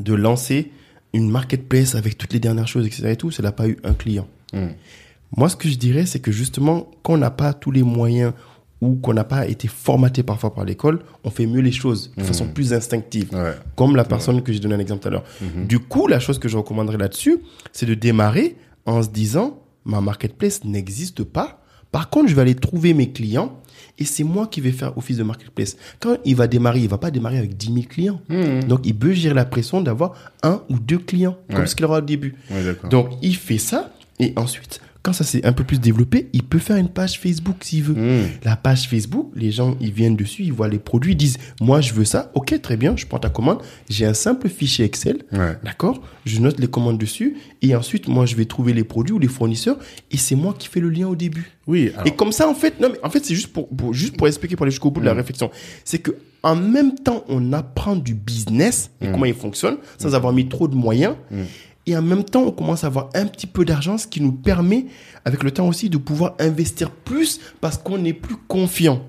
de 0.00 0.14
lancer 0.14 0.70
une 1.12 1.30
marketplace 1.30 1.94
avec 1.94 2.18
toutes 2.18 2.32
les 2.32 2.40
dernières 2.40 2.68
choses, 2.68 2.86
etc. 2.86 3.08
et 3.08 3.16
tout, 3.16 3.30
ça 3.30 3.42
n'a 3.42 3.52
pas 3.52 3.68
eu 3.68 3.76
un 3.84 3.94
client. 3.94 4.26
Hmm. 4.52 4.68
Moi, 5.36 5.48
ce 5.48 5.56
que 5.56 5.68
je 5.68 5.76
dirais, 5.76 6.06
c'est 6.06 6.20
que 6.20 6.32
justement, 6.32 6.90
quand 7.02 7.14
on 7.14 7.18
n'a 7.18 7.30
pas 7.30 7.52
tous 7.52 7.70
les 7.70 7.82
moyens 7.82 8.32
ou 8.80 8.96
qu'on 8.96 9.14
n'a 9.14 9.24
pas 9.24 9.46
été 9.46 9.68
formaté 9.68 10.22
parfois 10.22 10.54
par 10.54 10.64
l'école, 10.64 11.00
on 11.24 11.30
fait 11.30 11.46
mieux 11.46 11.60
les 11.60 11.72
choses 11.72 12.12
de 12.16 12.22
hmm. 12.22 12.26
façon 12.26 12.48
plus 12.48 12.72
instinctive. 12.72 13.30
Comme 13.74 13.96
la 13.96 14.04
personne 14.04 14.42
que 14.42 14.52
j'ai 14.52 14.60
donné 14.60 14.74
un 14.74 14.78
exemple 14.78 15.02
tout 15.02 15.08
à 15.08 15.10
l'heure. 15.12 15.24
Hmm. 15.40 15.66
Du 15.66 15.78
coup, 15.78 16.06
la 16.06 16.20
chose 16.20 16.38
que 16.38 16.48
je 16.48 16.56
recommanderais 16.56 16.98
là-dessus, 16.98 17.38
c'est 17.72 17.86
de 17.86 17.94
démarrer 17.94 18.56
en 18.84 19.02
se 19.02 19.08
disant, 19.08 19.60
ma 19.84 20.00
marketplace 20.00 20.64
n'existe 20.64 21.24
pas. 21.24 21.62
Par 21.92 22.10
contre, 22.10 22.28
je 22.28 22.34
vais 22.34 22.42
aller 22.42 22.54
trouver 22.54 22.92
mes 22.94 23.10
clients 23.10 23.58
et 23.98 24.04
c'est 24.04 24.24
moi 24.24 24.46
qui 24.46 24.60
vais 24.60 24.72
faire 24.72 24.96
office 24.96 25.16
de 25.16 25.22
marketplace. 25.22 25.76
Quand 26.00 26.16
il 26.24 26.36
va 26.36 26.46
démarrer, 26.46 26.80
il 26.80 26.88
va 26.88 26.98
pas 26.98 27.10
démarrer 27.10 27.38
avec 27.38 27.56
10 27.56 27.66
000 27.66 27.86
clients. 27.88 28.20
Hmm. 28.28 28.60
Donc, 28.60 28.80
il 28.84 28.94
peut 28.94 29.12
gérer 29.12 29.34
la 29.34 29.44
pression 29.44 29.80
d'avoir 29.80 30.14
un 30.42 30.62
ou 30.68 30.78
deux 30.78 30.98
clients, 30.98 31.36
comme 31.54 31.66
ce 31.66 31.74
qu'il 31.74 31.84
aura 31.84 31.98
au 31.98 32.02
début. 32.02 32.34
Donc, 32.90 33.10
il 33.22 33.36
fait 33.36 33.58
ça. 33.58 33.90
Et 34.18 34.32
ensuite, 34.36 34.80
quand 35.06 35.12
ça 35.12 35.22
s'est 35.22 35.46
un 35.46 35.52
peu 35.52 35.62
plus 35.62 35.78
développé, 35.78 36.28
il 36.32 36.42
peut 36.42 36.58
faire 36.58 36.78
une 36.78 36.88
page 36.88 37.20
Facebook 37.20 37.58
s'il 37.60 37.84
veut. 37.84 37.94
Hmm. 37.94 38.26
La 38.42 38.56
page 38.56 38.88
Facebook, 38.88 39.30
les 39.36 39.52
gens, 39.52 39.76
ils 39.80 39.92
viennent 39.92 40.16
dessus, 40.16 40.42
ils 40.42 40.52
voient 40.52 40.66
les 40.66 40.80
produits, 40.80 41.12
ils 41.12 41.16
disent, 41.16 41.38
moi, 41.60 41.80
je 41.80 41.92
veux 41.92 42.04
ça. 42.04 42.32
Ok, 42.34 42.60
très 42.60 42.76
bien, 42.76 42.96
je 42.96 43.06
prends 43.06 43.20
ta 43.20 43.28
commande. 43.28 43.62
J'ai 43.88 44.04
un 44.04 44.14
simple 44.14 44.48
fichier 44.48 44.84
Excel. 44.84 45.18
D'accord? 45.62 46.02
Je 46.24 46.40
note 46.40 46.58
les 46.58 46.66
commandes 46.66 46.98
dessus. 46.98 47.36
Et 47.62 47.76
ensuite, 47.76 48.08
moi, 48.08 48.26
je 48.26 48.34
vais 48.34 48.46
trouver 48.46 48.72
les 48.72 48.82
produits 48.82 49.14
ou 49.14 49.20
les 49.20 49.28
fournisseurs. 49.28 49.78
Et 50.10 50.16
c'est 50.16 50.34
moi 50.34 50.56
qui 50.58 50.66
fais 50.66 50.80
le 50.80 50.90
lien 50.90 51.06
au 51.06 51.14
début. 51.14 51.52
Oui. 51.68 51.92
Et 52.04 52.10
comme 52.10 52.32
ça, 52.32 52.48
en 52.48 52.54
fait, 52.54 52.80
non, 52.80 52.88
mais 52.90 52.98
en 53.04 53.10
fait, 53.10 53.24
c'est 53.24 53.36
juste 53.36 53.52
pour, 53.52 53.68
juste 53.94 54.16
pour 54.16 54.26
expliquer, 54.26 54.56
pour 54.56 54.64
aller 54.64 54.72
jusqu'au 54.72 54.90
bout 54.90 55.00
de 55.00 55.06
la 55.06 55.14
hmm. 55.14 55.18
réflexion. 55.18 55.52
C'est 55.84 56.00
que, 56.00 56.16
en 56.42 56.56
même 56.56 56.96
temps, 56.96 57.22
on 57.28 57.52
apprend 57.52 57.94
du 57.94 58.14
business 58.14 58.90
et 59.00 59.06
hmm. 59.06 59.12
comment 59.12 59.26
il 59.26 59.34
fonctionne 59.34 59.76
sans 59.98 60.16
avoir 60.16 60.32
mis 60.32 60.48
trop 60.48 60.66
de 60.66 60.74
moyens 60.74 61.14
et 61.86 61.96
en 61.96 62.02
même 62.02 62.24
temps, 62.24 62.42
on 62.42 62.50
commence 62.50 62.82
à 62.82 62.88
avoir 62.88 63.10
un 63.14 63.26
petit 63.26 63.46
peu 63.46 63.64
d'argent, 63.64 63.96
ce 63.96 64.08
qui 64.08 64.20
nous 64.20 64.32
permet, 64.32 64.86
avec 65.24 65.44
le 65.44 65.52
temps 65.52 65.68
aussi, 65.68 65.88
de 65.88 65.98
pouvoir 65.98 66.34
investir 66.40 66.90
plus 66.90 67.40
parce 67.60 67.78
qu'on 67.78 68.04
est 68.04 68.12
plus 68.12 68.36
confiant. 68.48 69.02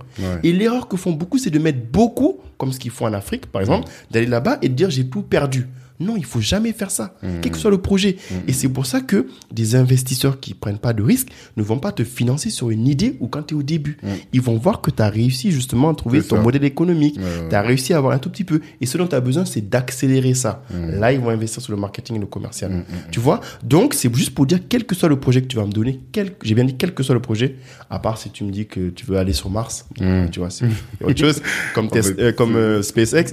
Et 0.44 0.54
l'erreur 0.54 0.88
que 0.88 0.96
font 0.98 1.12
beaucoup, 1.12 1.38
c'est 1.40 1.50
de 1.50 1.60
mettre 1.60 1.80
beaucoup, 1.92 2.38
comme 2.58 2.72
ce 2.72 2.80
qu'ils 2.80 2.92
font 2.92 3.06
en 3.06 3.14
Afrique, 3.14 3.48
par 3.48 3.62
exemple, 3.62 3.90
d'aller 4.12 4.28
là-bas 4.28 4.60
et 4.62 4.70
de 4.70 4.74
dire 4.74 4.90
j'ai 4.90 5.08
tout 5.08 5.24
perdu. 5.24 5.68
Non, 6.00 6.16
il 6.16 6.26
faut 6.26 6.42
jamais 6.42 6.74
faire 6.74 6.92
ça, 6.92 7.16
mmh. 7.22 7.28
quel 7.42 7.52
que 7.52 7.58
soit 7.58 7.72
le 7.72 7.80
projet. 7.80 8.18
Mmh. 8.18 8.36
Et 8.48 8.54
c'est 8.54 8.70
pour 8.70 8.86
ça 8.86 9.02
que 9.02 9.28
des 9.52 9.76
investisseurs 9.76 10.40
qui 10.40 10.54
prennent 10.54 10.78
pas 10.78 10.94
de 10.94 11.02
risques 11.02 11.30
ne 11.56 11.64
vont 11.64 11.80
pas 11.80 11.92
te 11.92 12.04
financer 12.04 12.50
sur 12.50 12.70
une 12.70 12.88
idée 12.88 13.18
ou 13.20 13.28
quand 13.28 13.44
tu 13.44 13.56
es 13.56 13.58
au 13.58 13.64
début. 13.64 13.98
Mmh. 14.04 14.08
Ils 14.34 14.42
vont 14.42 14.58
voir 14.58 14.82
que 14.82 14.92
tu 14.92 15.02
as 15.02 15.10
réussi 15.10 15.52
justement 15.52 15.90
à 15.90 15.96
trouver 15.96 16.22
ton 16.22 16.42
modèle 16.42 16.64
économique, 16.64 17.20
tu 17.50 17.56
as 17.56 17.62
réussi 17.62 17.94
à 17.94 17.98
avoir 17.98 18.14
un 18.14 18.20
tout 18.20 18.30
petit 18.30 18.44
peu. 18.44 18.62
Et 18.82 18.86
ce 18.86 18.98
dont 18.98 19.08
tu 19.08 19.16
as 19.16 19.22
besoin, 19.22 19.46
c'est 19.46 19.68
d'accélérer 19.68 20.34
ça. 20.34 20.64
Là, 20.72 21.12
ils 21.14 21.20
vont 21.20 21.30
investir 21.30 21.62
sur 21.62 21.74
le 21.74 21.80
marketing 21.80 22.18
et 22.18 22.20
le 22.20 22.26
commercial. 22.26 22.84
Tu 23.12 23.20
vois? 23.20 23.42
Donc, 23.64 23.94
c'est 23.94 24.14
juste 24.16 24.34
pour 24.34 24.46
dire, 24.46 24.60
quel 24.68 24.86
que 24.86 24.96
soit 24.96 25.10
le 25.10 25.20
projet 25.20 25.42
que 25.42 25.48
tu 25.48 25.58
vas 25.58 25.66
me 25.66 25.72
donner, 25.72 26.00
quel... 26.12 26.32
j'ai 26.44 26.56
bien 26.56 26.64
dit 26.64 26.76
quel 26.76 26.94
que 26.94 27.04
soit 27.04 27.16
le 27.16 27.22
projet, 27.22 27.56
à 27.90 28.00
part 28.00 28.18
si 28.18 28.30
tu 28.30 28.44
me 28.44 28.52
dis 28.52 28.66
que 28.66 28.90
tu 28.90 29.06
veux 29.06 29.18
aller 29.18 29.34
sur 29.34 29.50
Mars, 29.50 29.88
tu 30.32 30.40
vois, 30.40 30.50
c'est 30.50 30.66
autre 31.04 31.20
chose, 31.20 31.42
comme, 31.74 31.90
euh, 31.96 32.32
comme 32.32 32.56
euh, 32.56 32.82
SpaceX. 32.82 33.32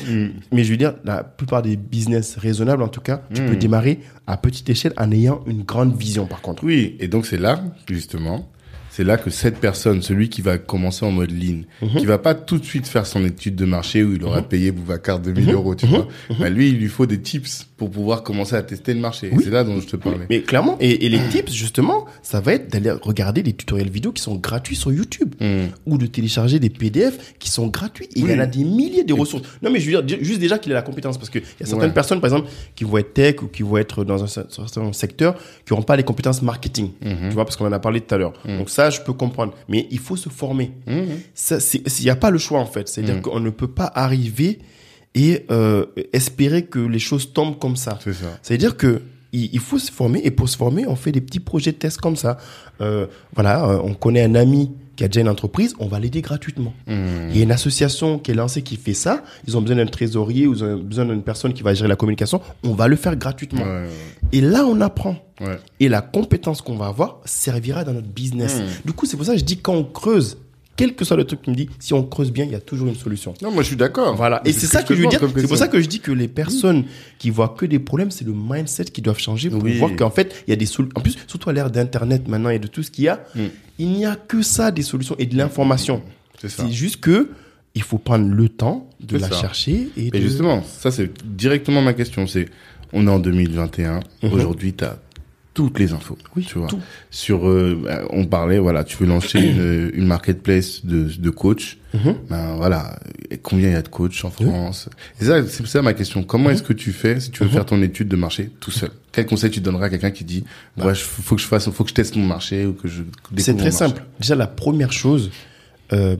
Mais 0.52 0.64
je 0.64 0.70
veux 0.70 0.76
dire, 0.76 0.94
la 1.04 1.24
plupart 1.24 1.62
des 1.62 1.76
business 1.76 2.36
raisonnable 2.54 2.82
en 2.82 2.88
tout 2.88 3.00
cas. 3.00 3.22
Tu 3.34 3.42
peux 3.42 3.54
hmm. 3.54 3.58
démarrer 3.58 4.00
à 4.26 4.36
petite 4.36 4.68
échelle 4.70 4.92
en 4.96 5.10
ayant 5.10 5.42
une 5.46 5.62
grande 5.62 5.96
vision 5.96 6.26
par 6.26 6.40
contre. 6.40 6.64
Oui, 6.64 6.96
et 7.00 7.08
donc 7.08 7.26
c'est 7.26 7.38
là 7.38 7.62
justement 7.88 8.48
c'est 8.94 9.02
là 9.02 9.16
que 9.16 9.28
cette 9.28 9.58
personne, 9.58 10.02
celui 10.02 10.28
qui 10.28 10.40
va 10.40 10.56
commencer 10.56 11.04
en 11.04 11.10
mode 11.10 11.32
lean, 11.32 11.62
mhm. 11.82 11.98
qui 11.98 12.06
va 12.06 12.18
pas 12.18 12.32
tout 12.32 12.58
de 12.58 12.64
suite 12.64 12.86
faire 12.86 13.06
son 13.06 13.24
étude 13.24 13.56
de 13.56 13.64
marché 13.64 14.04
où 14.04 14.14
il 14.14 14.22
aura 14.22 14.40
mhm. 14.40 14.46
payé 14.46 14.70
Boubacar 14.70 15.18
2000 15.18 15.46
mhm. 15.46 15.52
euros, 15.52 15.74
tu 15.74 15.86
vois, 15.86 16.06
bah, 16.38 16.48
lui, 16.48 16.68
il 16.68 16.78
lui 16.78 16.86
faut 16.86 17.04
des 17.04 17.20
tips 17.20 17.66
pour 17.84 17.90
pouvoir 17.90 18.22
commencer 18.22 18.56
à 18.56 18.62
tester 18.62 18.94
le 18.94 19.00
marché. 19.00 19.30
C'est 19.42 19.50
là 19.50 19.62
dont 19.62 19.78
je 19.78 19.86
te 19.86 19.96
parlais. 19.96 20.26
Mais, 20.30 20.40
clairement, 20.40 20.76
et, 20.80 21.08
les 21.08 21.20
tips, 21.28 21.52
justement, 21.52 22.06
ça 22.22 22.40
va 22.40 22.54
être 22.54 22.72
d'aller 22.72 22.90
regarder 22.90 23.42
des 23.42 23.52
tutoriels 23.52 23.90
vidéo 23.90 24.12
qui 24.12 24.22
sont 24.22 24.36
gratuits 24.36 24.76
sur 24.76 24.90
YouTube 24.92 25.34
ou 25.86 25.98
de 25.98 26.06
télécharger 26.06 26.58
des 26.58 26.70
PDF 26.70 27.34
qui 27.38 27.50
sont 27.50 27.66
gratuits. 27.66 28.08
il 28.16 28.30
y 28.30 28.34
en 28.34 28.38
a 28.38 28.46
des 28.46 28.64
milliers 28.64 29.04
de 29.04 29.12
ressources. 29.12 29.42
Non, 29.62 29.70
mais 29.70 29.80
je 29.80 29.90
veux 29.90 30.02
dire, 30.02 30.18
juste 30.22 30.40
déjà 30.40 30.58
qu'il 30.58 30.72
a 30.72 30.74
la 30.74 30.82
compétence 30.82 31.18
parce 31.18 31.30
que 31.30 31.38
il 31.38 31.60
y 31.60 31.62
a 31.62 31.66
certaines 31.66 31.92
personnes, 31.92 32.20
par 32.20 32.28
exemple, 32.32 32.50
qui 32.74 32.84
vont 32.84 32.98
être 32.98 33.12
tech 33.12 33.42
ou 33.42 33.48
qui 33.48 33.62
vont 33.62 33.76
être 33.76 34.04
dans 34.04 34.22
un 34.22 34.26
certain 34.26 34.92
secteur 34.92 35.34
qui 35.34 35.72
n'auront 35.72 35.82
pas 35.82 35.96
les 35.96 36.04
compétences 36.04 36.42
marketing. 36.42 36.90
Tu 37.02 37.34
vois, 37.34 37.44
parce 37.44 37.56
qu'on 37.56 37.66
en 37.66 37.72
a 37.72 37.80
parlé 37.80 38.00
tout 38.00 38.14
à 38.14 38.18
l'heure. 38.18 38.32
Donc 38.46 38.70
ça, 38.70 38.90
je 38.90 39.00
peux 39.00 39.12
comprendre. 39.12 39.52
Mais 39.68 39.86
il 39.90 39.98
faut 39.98 40.16
se 40.16 40.28
former. 40.28 40.72
Mmh. 40.86 41.02
Il 41.74 42.04
n'y 42.04 42.10
a 42.10 42.16
pas 42.16 42.30
le 42.30 42.38
choix, 42.38 42.60
en 42.60 42.66
fait. 42.66 42.88
C'est-à-dire 42.88 43.16
mmh. 43.16 43.22
qu'on 43.22 43.40
ne 43.40 43.50
peut 43.50 43.68
pas 43.68 43.90
arriver 43.94 44.58
et 45.14 45.46
euh, 45.50 45.86
espérer 46.12 46.64
que 46.64 46.78
les 46.78 46.98
choses 46.98 47.32
tombent 47.32 47.58
comme 47.58 47.76
ça. 47.76 47.98
C'est 48.02 48.14
ça. 48.14 48.38
C'est-à-dire 48.42 48.76
que 48.76 49.02
il, 49.32 49.58
faut 49.58 49.80
se 49.80 49.90
former 49.90 50.20
et 50.22 50.30
pour 50.30 50.48
se 50.48 50.56
former, 50.56 50.86
on 50.86 50.94
fait 50.94 51.10
des 51.10 51.20
petits 51.20 51.40
projets 51.40 51.72
de 51.72 51.76
test 51.76 52.00
comme 52.00 52.14
ça. 52.14 52.38
Euh, 52.80 53.06
voilà, 53.34 53.68
euh, 53.68 53.80
on 53.82 53.94
connaît 53.94 54.22
un 54.22 54.36
ami 54.36 54.70
qui 54.94 55.02
a 55.02 55.08
déjà 55.08 55.22
une 55.22 55.28
entreprise, 55.28 55.74
on 55.80 55.88
va 55.88 55.98
l'aider 55.98 56.22
gratuitement. 56.22 56.72
Mmh. 56.86 56.92
Il 57.30 57.36
y 57.36 57.40
a 57.40 57.42
une 57.42 57.50
association 57.50 58.20
qui 58.20 58.30
est 58.30 58.34
lancée 58.34 58.62
qui 58.62 58.76
fait 58.76 58.94
ça. 58.94 59.24
Ils 59.48 59.56
ont 59.56 59.60
besoin 59.60 59.78
d'un 59.78 59.86
trésorier 59.86 60.46
ou 60.46 60.54
ils 60.54 60.62
ont 60.62 60.76
besoin 60.76 61.04
d'une 61.04 61.22
personne 61.24 61.52
qui 61.52 61.64
va 61.64 61.74
gérer 61.74 61.88
la 61.88 61.96
communication. 61.96 62.40
On 62.62 62.74
va 62.74 62.86
le 62.86 62.94
faire 62.94 63.16
gratuitement. 63.16 63.64
Et 64.30 64.40
là, 64.40 64.64
on 64.64 64.80
apprend. 64.80 65.16
Et 65.80 65.88
la 65.88 66.00
compétence 66.00 66.62
qu'on 66.62 66.76
va 66.76 66.86
avoir 66.86 67.18
servira 67.24 67.82
dans 67.82 67.92
notre 67.92 68.06
business. 68.06 68.60
Mmh. 68.60 68.86
Du 68.86 68.92
coup, 68.92 69.06
c'est 69.06 69.16
pour 69.16 69.26
ça 69.26 69.32
que 69.32 69.38
je 69.38 69.44
dis 69.44 69.58
quand 69.58 69.74
on 69.74 69.82
creuse, 69.82 70.38
quel 70.76 70.94
que 70.94 71.04
soit 71.04 71.16
le 71.16 71.24
truc 71.24 71.42
qui 71.42 71.50
me 71.50 71.54
dit, 71.54 71.68
si 71.78 71.94
on 71.94 72.02
creuse 72.02 72.32
bien, 72.32 72.44
il 72.44 72.50
y 72.50 72.56
a 72.56 72.60
toujours 72.60 72.88
une 72.88 72.96
solution. 72.96 73.34
Non, 73.42 73.50
moi 73.50 73.62
je 73.62 73.68
suis 73.68 73.76
d'accord. 73.76 74.16
Voilà. 74.16 74.40
Et 74.44 74.52
c'est 74.52 74.66
ça 74.66 74.82
que, 74.82 74.94
je 74.94 75.02
veux 75.02 75.08
dire. 75.08 75.20
C'est 75.36 75.46
pour 75.46 75.56
ça 75.56 75.68
que 75.68 75.80
je 75.80 75.86
dis 75.86 76.00
que 76.00 76.12
les 76.12 76.28
personnes 76.28 76.84
qui 77.18 77.30
voient 77.30 77.54
que 77.56 77.66
des 77.66 77.78
problèmes, 77.78 78.10
c'est 78.10 78.24
le 78.24 78.34
mindset 78.34 78.86
qui 78.86 79.02
doivent 79.02 79.18
changer 79.18 79.50
pour 79.50 79.62
voir 79.62 79.94
qu'en 79.96 80.10
fait, 80.10 80.44
il 80.46 80.50
y 80.50 80.52
a 80.52 80.56
des 80.56 80.66
solutions. 80.66 80.98
En 80.98 81.00
plus, 81.00 81.16
surtout 81.26 81.50
à 81.50 81.52
l'ère 81.52 81.70
d'Internet 81.70 82.28
maintenant 82.28 82.50
et 82.50 82.58
de 82.58 82.66
tout 82.66 82.82
ce 82.82 82.90
qu'il 82.90 83.04
y 83.04 83.08
a, 83.08 83.24
mm. 83.34 83.40
il 83.78 83.88
n'y 83.90 84.06
a 84.06 84.16
que 84.16 84.42
ça, 84.42 84.70
des 84.70 84.82
solutions 84.82 85.16
et 85.18 85.26
de 85.26 85.36
l'information. 85.36 86.02
C'est 86.46 86.70
juste 86.70 87.00
que 87.00 87.30
il 87.74 87.82
faut 87.82 87.98
prendre 87.98 88.28
le 88.28 88.48
temps 88.48 88.88
de 89.00 89.18
la 89.18 89.30
chercher. 89.30 89.88
Et 89.96 90.10
Mais 90.12 90.20
justement, 90.20 90.62
ça 90.62 90.90
c'est 90.90 91.10
directement 91.24 91.82
ma 91.82 91.92
question. 91.92 92.26
C'est, 92.26 92.46
on 92.92 93.06
est 93.06 93.10
en 93.10 93.18
2021. 93.18 94.00
Mhm. 94.22 94.32
Aujourd'hui, 94.32 94.72
tu 94.74 94.84
as 94.84 94.98
toutes 95.54 95.78
les 95.78 95.92
infos. 95.92 96.18
Oui, 96.36 96.44
tu 96.44 96.58
vois. 96.58 96.66
Tout. 96.66 96.80
Sur, 97.10 97.48
euh, 97.48 97.80
on 98.10 98.26
parlait, 98.26 98.58
voilà, 98.58 98.82
tu 98.82 98.96
veux 98.96 99.06
lancer 99.06 99.40
une, 99.40 99.90
une 99.94 100.06
marketplace 100.06 100.84
de, 100.84 101.04
de 101.04 101.30
coach. 101.30 101.78
Mhm. 101.94 102.16
Ben 102.28 102.56
voilà, 102.56 102.98
combien 103.42 103.68
il 103.68 103.72
y 103.72 103.76
a 103.76 103.82
de 103.82 103.88
coachs 103.88 104.24
en 104.24 104.30
France? 104.30 104.88
C'est 105.18 105.26
ça, 105.26 105.46
c'est 105.46 105.64
ça 105.66 105.80
ma 105.80 105.94
question. 105.94 106.24
Comment 106.24 106.50
est-ce 106.50 106.62
mhm. 106.62 106.68
que 106.68 106.72
tu 106.72 106.92
fais 106.92 107.20
si 107.20 107.30
tu 107.30 107.44
veux 107.44 107.48
mhm. 107.48 107.54
faire 107.54 107.66
ton 107.66 107.80
étude 107.82 108.08
de 108.08 108.16
marché 108.16 108.50
tout 108.58 108.72
seul? 108.72 108.90
Quel 109.12 109.26
conseil 109.26 109.50
tu 109.50 109.60
donneras 109.60 109.86
à 109.86 109.90
quelqu'un 109.90 110.10
qui 110.10 110.24
dit, 110.24 110.44
bah. 110.76 110.86
ouais, 110.86 110.94
faut 110.94 111.36
que 111.36 111.40
je 111.40 111.46
fasse, 111.46 111.70
faut 111.70 111.84
que 111.84 111.90
je 111.90 111.94
teste 111.94 112.16
mon 112.16 112.26
marché 112.26 112.66
ou 112.66 112.72
que 112.72 112.88
je 112.88 113.04
C'est 113.36 113.56
très 113.56 113.70
simple. 113.70 114.02
Déjà, 114.18 114.34
la 114.34 114.48
première 114.48 114.92
chose, 114.92 115.30
euh, 115.92 116.16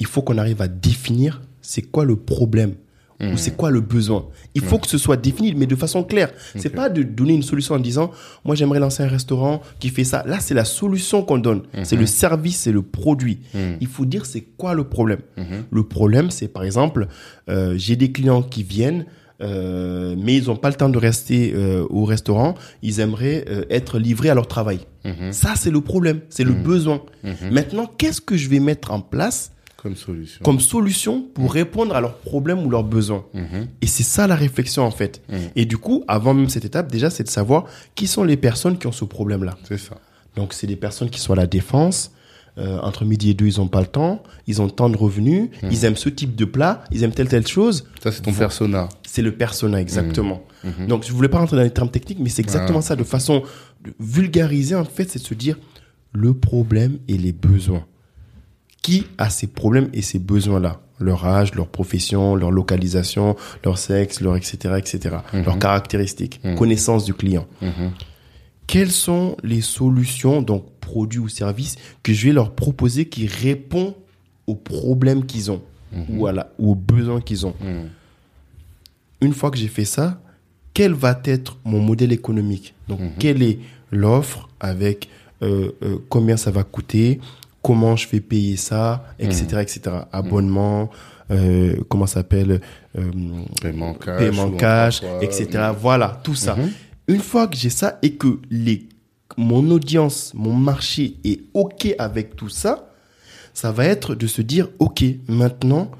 il 0.00 0.06
faut 0.06 0.22
qu'on 0.22 0.38
arrive 0.38 0.60
à 0.60 0.68
définir 0.68 1.40
c'est 1.60 1.82
quoi 1.82 2.04
le 2.04 2.16
problème 2.16 2.74
ou 3.22 3.36
c'est 3.36 3.56
quoi 3.56 3.70
le 3.70 3.80
besoin? 3.80 4.26
Il 4.54 4.62
faut 4.62 4.78
que 4.78 4.88
ce 4.88 4.98
soit 4.98 5.16
défini, 5.16 5.54
mais 5.54 5.66
de 5.66 5.76
façon 5.76 6.02
claire. 6.02 6.30
C'est 6.56 6.70
pas 6.70 6.88
de 6.88 7.02
donner 7.02 7.34
une 7.34 7.42
solution 7.42 7.74
en 7.74 7.78
disant, 7.78 8.10
moi 8.44 8.54
j'aimerais 8.54 8.80
lancer 8.80 9.02
un 9.02 9.08
restaurant 9.08 9.62
qui 9.78 9.88
fait 9.90 10.04
ça. 10.04 10.24
Là, 10.26 10.40
c'est 10.40 10.54
la 10.54 10.64
solution 10.64 11.22
qu'on 11.22 11.38
donne. 11.38 11.62
Mhm. 11.74 11.84
C'est 11.84 11.96
le 11.96 12.06
service, 12.06 12.58
c'est 12.58 12.72
le 12.72 12.82
produit. 12.82 13.40
Mhm. 13.54 13.76
Il 13.80 13.86
faut 13.86 14.04
dire 14.04 14.26
c'est 14.26 14.40
quoi 14.40 14.74
le 14.74 14.84
problème? 14.84 15.20
Mhm. 15.36 15.64
Le 15.70 15.82
problème, 15.84 16.30
c'est 16.30 16.48
par 16.48 16.64
exemple, 16.64 17.06
euh, 17.48 17.74
j'ai 17.76 17.96
des 17.96 18.12
clients 18.12 18.42
qui 18.42 18.62
viennent. 18.62 19.06
Euh, 19.40 20.14
mais 20.16 20.36
ils 20.36 20.46
n'ont 20.46 20.56
pas 20.56 20.68
le 20.68 20.76
temps 20.76 20.88
de 20.88 20.98
rester 20.98 21.52
euh, 21.52 21.84
au 21.90 22.04
restaurant. 22.04 22.54
Ils 22.82 23.00
aimeraient 23.00 23.44
euh, 23.48 23.64
être 23.70 23.98
livrés 23.98 24.28
à 24.30 24.34
leur 24.34 24.46
travail. 24.46 24.80
Ça, 25.32 25.54
c'est 25.56 25.72
le 25.72 25.80
problème, 25.80 26.20
c'est 26.28 26.44
le 26.44 26.52
besoin. 26.52 27.02
Maintenant, 27.50 27.90
qu'est-ce 27.98 28.20
que 28.20 28.36
je 28.36 28.48
vais 28.48 28.60
mettre 28.60 28.92
en 28.92 29.00
place 29.00 29.50
comme 29.82 29.96
solution. 29.96 30.40
Comme 30.44 30.60
solution 30.60 31.22
pour 31.34 31.44
mmh. 31.44 31.48
répondre 31.48 31.96
à 31.96 32.00
leurs 32.00 32.16
problèmes 32.18 32.64
ou 32.64 32.70
leurs 32.70 32.84
besoins. 32.84 33.24
Mmh. 33.34 33.40
Et 33.80 33.86
c'est 33.86 34.04
ça 34.04 34.26
la 34.28 34.36
réflexion 34.36 34.84
en 34.84 34.92
fait. 34.92 35.20
Mmh. 35.28 35.34
Et 35.56 35.64
du 35.64 35.76
coup, 35.76 36.04
avant 36.06 36.34
même 36.34 36.48
cette 36.48 36.64
étape, 36.64 36.90
déjà, 36.92 37.10
c'est 37.10 37.24
de 37.24 37.28
savoir 37.28 37.64
qui 37.96 38.06
sont 38.06 38.22
les 38.22 38.36
personnes 38.36 38.78
qui 38.78 38.86
ont 38.86 38.92
ce 38.92 39.04
problème-là. 39.04 39.56
C'est 39.64 39.78
ça. 39.78 39.96
Donc, 40.36 40.52
c'est 40.52 40.66
des 40.68 40.76
personnes 40.76 41.10
qui 41.10 41.18
sont 41.20 41.32
à 41.32 41.36
la 41.36 41.46
défense, 41.48 42.12
euh, 42.58 42.78
entre 42.80 43.04
midi 43.04 43.30
et 43.30 43.34
deux, 43.34 43.46
ils 43.46 43.60
ont 43.60 43.66
pas 43.66 43.80
le 43.80 43.86
temps, 43.86 44.22
ils 44.46 44.62
ont 44.62 44.68
tant 44.68 44.88
de 44.88 44.96
revenus, 44.96 45.48
Mhm. 45.62 45.68
ils 45.72 45.84
aiment 45.84 45.96
ce 45.96 46.08
type 46.10 46.36
de 46.36 46.44
plat, 46.44 46.84
ils 46.92 47.02
aiment 47.02 47.12
telle 47.12 47.28
telle 47.28 47.46
chose. 47.46 47.86
Ça, 48.02 48.12
c'est 48.12 48.22
ton 48.22 48.32
persona. 48.32 48.88
C'est 49.06 49.22
le 49.22 49.32
persona 49.34 49.80
exactement. 49.80 50.42
Mhm. 50.62 50.86
Donc 50.86 51.04
je 51.06 51.12
voulais 51.12 51.28
pas 51.28 51.38
rentrer 51.38 51.56
dans 51.56 51.62
les 51.64 51.70
termes 51.70 51.90
techniques, 51.90 52.18
mais 52.20 52.28
c'est 52.28 52.42
exactement 52.42 52.78
Ah. 52.78 52.82
ça, 52.82 52.94
de 52.96 53.04
façon 53.04 53.42
vulgarisée 53.98 54.74
en 54.74 54.84
fait, 54.84 55.10
c'est 55.10 55.18
de 55.18 55.24
se 55.24 55.34
dire 55.34 55.58
le 56.12 56.34
problème 56.34 56.98
et 57.08 57.16
les 57.18 57.32
besoins. 57.32 57.84
Qui 58.82 59.06
a 59.18 59.30
ces 59.30 59.46
problèmes 59.46 59.88
et 59.92 60.02
ces 60.02 60.18
besoins-là? 60.18 60.80
Leur 60.98 61.24
âge, 61.26 61.54
leur 61.54 61.68
profession, 61.68 62.34
leur 62.36 62.50
localisation, 62.50 63.36
leur 63.64 63.78
sexe, 63.78 64.20
leur 64.20 64.36
etc. 64.36 64.74
etc. 64.78 65.16
Mhm. 65.32 65.44
Leurs 65.44 65.58
caractéristiques, 65.58 66.40
Mhm. 66.44 66.56
connaissance 66.56 67.04
du 67.04 67.14
client. 67.14 67.46
Mhm. 67.60 67.90
Quelles 68.66 68.90
sont 68.92 69.36
les 69.42 69.60
solutions, 69.60 70.42
donc 70.42 70.64
produits 70.80 71.18
ou 71.18 71.28
services, 71.28 71.76
que 72.02 72.12
je 72.12 72.28
vais 72.28 72.32
leur 72.32 72.52
proposer 72.54 73.06
qui 73.06 73.26
répondent 73.26 73.94
aux 74.46 74.54
problèmes 74.54 75.26
qu'ils 75.26 75.50
ont 75.50 75.62
Mhm. 75.92 76.18
ou, 76.18 76.26
à 76.26 76.32
la- 76.32 76.50
ou 76.58 76.72
aux 76.72 76.76
besoins 76.76 77.20
qu'ils 77.20 77.46
ont? 77.46 77.54
Mhm. 77.60 77.88
une 79.20 79.32
fois 79.34 79.52
que 79.52 79.56
j'ai 79.58 79.68
fait 79.68 79.84
ça, 79.84 80.20
quel 80.74 80.94
va 80.94 81.20
être 81.24 81.56
mon 81.64 81.78
modèle 81.80 82.10
économique? 82.12 82.74
Donc, 82.88 82.98
quelle 83.20 83.40
est 83.44 83.60
l'offre 83.92 84.48
avec 84.58 85.08
euh, 85.42 85.72
euh, 85.82 85.98
combien 86.08 86.36
ça 86.36 86.50
va 86.52 86.62
coûter, 86.64 87.20
comment 87.62 87.96
je 87.96 88.06
fais 88.08 88.20
payer 88.20 88.56
ça, 88.56 89.04
etc., 89.18 89.46
Mhm. 89.52 89.58
etc. 89.60 89.80
Abonnement, 90.12 90.90
euh, 91.30 91.76
comment 91.88 92.06
ça 92.06 92.14
s'appelle, 92.14 92.60
euh, 92.98 93.10
Paiement 93.60 93.94
cash. 93.94 94.18
paiement 94.18 94.46
ou 94.46 94.56
cash, 94.56 95.02
encore 95.02 95.18
quoi. 95.20 95.24
etc. 95.24 95.64
Voilà, 95.80 96.20
tout 96.24 96.34
ça. 96.34 96.56
Mhm. 96.56 96.70
Une 97.08 97.20
fois 97.20 97.46
que 97.46 97.56
j'ai 97.56 97.70
ça 97.70 97.98
et 98.02 98.14
que 98.14 98.38
les, 98.50 98.88
mon 99.36 99.70
audience, 99.70 100.32
mon 100.34 100.54
marché 100.54 101.16
est 101.24 101.40
OK 101.54 101.94
avec 101.98 102.36
tout 102.36 102.48
ça, 102.48 102.88
ça 103.54 103.70
va 103.72 103.84
être 103.86 104.14
de 104.14 104.26
se 104.26 104.42
dire, 104.42 104.68
OK, 104.78 105.04
maintenant, 105.28 105.90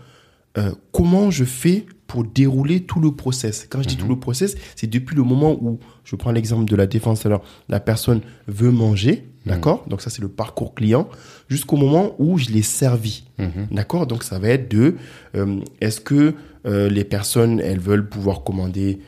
euh, 0.59 0.73
comment 0.91 1.31
je 1.31 1.45
fais 1.45 1.87
pour 2.07 2.25
dérouler 2.25 2.81
tout 2.81 3.01
le 3.01 3.13
process? 3.13 3.67
Quand 3.71 3.83
je 3.83 3.89
dis 3.89 3.97
tout 3.97 4.09
le 4.09 4.19
process, 4.19 4.55
c'est 4.77 4.87
depuis 4.87 5.17
le 5.17 5.23
moment 5.23 5.53
où, 5.61 5.79
je 6.05 6.17
prends 6.17 6.31
l'exemple 6.33 6.65
de 6.71 6.77
la 6.77 6.87
défense, 6.87 7.25
alors 7.27 7.43
la 7.69 7.81
personne 7.81 8.21
veut 8.49 8.71
manger, 8.71 9.29
d'accord? 9.47 9.85
Donc 9.89 10.01
ça, 10.01 10.11
c'est 10.11 10.23
le 10.23 10.29
parcours 10.29 10.75
client, 10.75 11.09
jusqu'au 11.49 11.77
moment 11.77 12.15
où 12.19 12.39
je 12.39 12.51
l'ai 12.51 12.63
servi. 12.63 13.25
Mhm. 13.39 13.69
D'accord? 13.71 14.07
Donc 14.07 14.23
ça 14.23 14.39
va 14.39 14.49
être 14.49 14.71
de 14.71 14.97
euh, 15.37 15.61
est-ce 15.81 16.01
que 16.01 16.35
euh, 16.67 16.89
les 16.89 17.05
personnes 17.05 17.61
elles 17.61 17.81
veulent 17.81 18.09
pouvoir 18.09 18.45
commander 18.45 19.01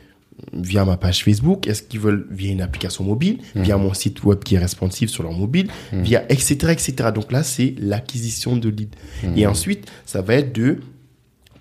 via 0.53 0.83
ma 0.85 0.97
page 0.97 1.23
Facebook? 1.23 1.67
Est-ce 1.67 1.83
qu'ils 1.83 2.01
veulent 2.01 2.27
via 2.29 2.51
une 2.51 2.61
application 2.61 3.03
mobile? 3.03 3.39
Via 3.55 3.77
mon 3.77 3.93
site 3.93 4.23
web 4.23 4.39
qui 4.43 4.55
est 4.55 4.59
responsive 4.59 5.09
sur 5.09 5.23
leur 5.23 5.31
mobile 5.31 5.69
Via 5.93 6.23
etc 6.29 6.73
etc. 6.73 7.09
Donc 7.13 7.31
là 7.31 7.43
c'est 7.43 7.75
l'acquisition 7.79 8.57
de 8.57 8.69
lead. 8.69 8.95
Et 9.35 9.47
ensuite 9.47 9.89
ça 10.05 10.21
va 10.21 10.35
être 10.35 10.53
de 10.53 10.79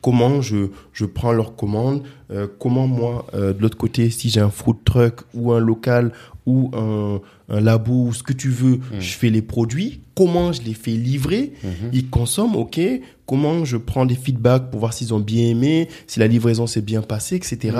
comment 0.04 0.42
je, 0.42 0.66
je 0.92 1.06
prends 1.06 1.32
leurs 1.32 1.56
commandes, 1.56 2.02
euh, 2.30 2.46
comment 2.58 2.86
moi, 2.86 3.26
euh, 3.32 3.54
de 3.54 3.62
l'autre 3.62 3.78
côté, 3.78 4.10
si 4.10 4.28
j'ai 4.28 4.40
un 4.40 4.50
food 4.50 4.76
truck 4.84 5.22
ou 5.32 5.52
un 5.52 5.60
local 5.60 6.12
ou 6.44 6.70
un, 6.74 7.22
un 7.48 7.60
labo 7.62 8.08
ou 8.08 8.12
ce 8.12 8.22
que 8.22 8.34
tu 8.34 8.50
veux, 8.50 8.80
je 9.00 9.12
fais 9.14 9.30
les 9.30 9.40
produits, 9.40 10.02
comment 10.14 10.52
je 10.52 10.60
les 10.60 10.74
fais 10.74 10.90
livrer, 10.90 11.54
ils 11.94 12.10
consomment, 12.10 12.56
ok, 12.56 12.78
comment 13.24 13.64
je 13.64 13.78
prends 13.78 14.04
des 14.04 14.14
feedbacks 14.14 14.70
pour 14.70 14.80
voir 14.80 14.92
s'ils 14.92 15.14
ont 15.14 15.20
bien 15.20 15.46
aimé, 15.46 15.88
si 16.06 16.20
la 16.20 16.26
livraison 16.26 16.66
s'est 16.66 16.82
bien 16.82 17.00
passée, 17.00 17.36
etc. 17.36 17.74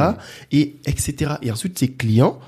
Et 0.50 0.76
etc. 0.86 1.34
Et 1.42 1.52
ensuite, 1.52 1.78
ces 1.78 1.88
clients 1.88 2.38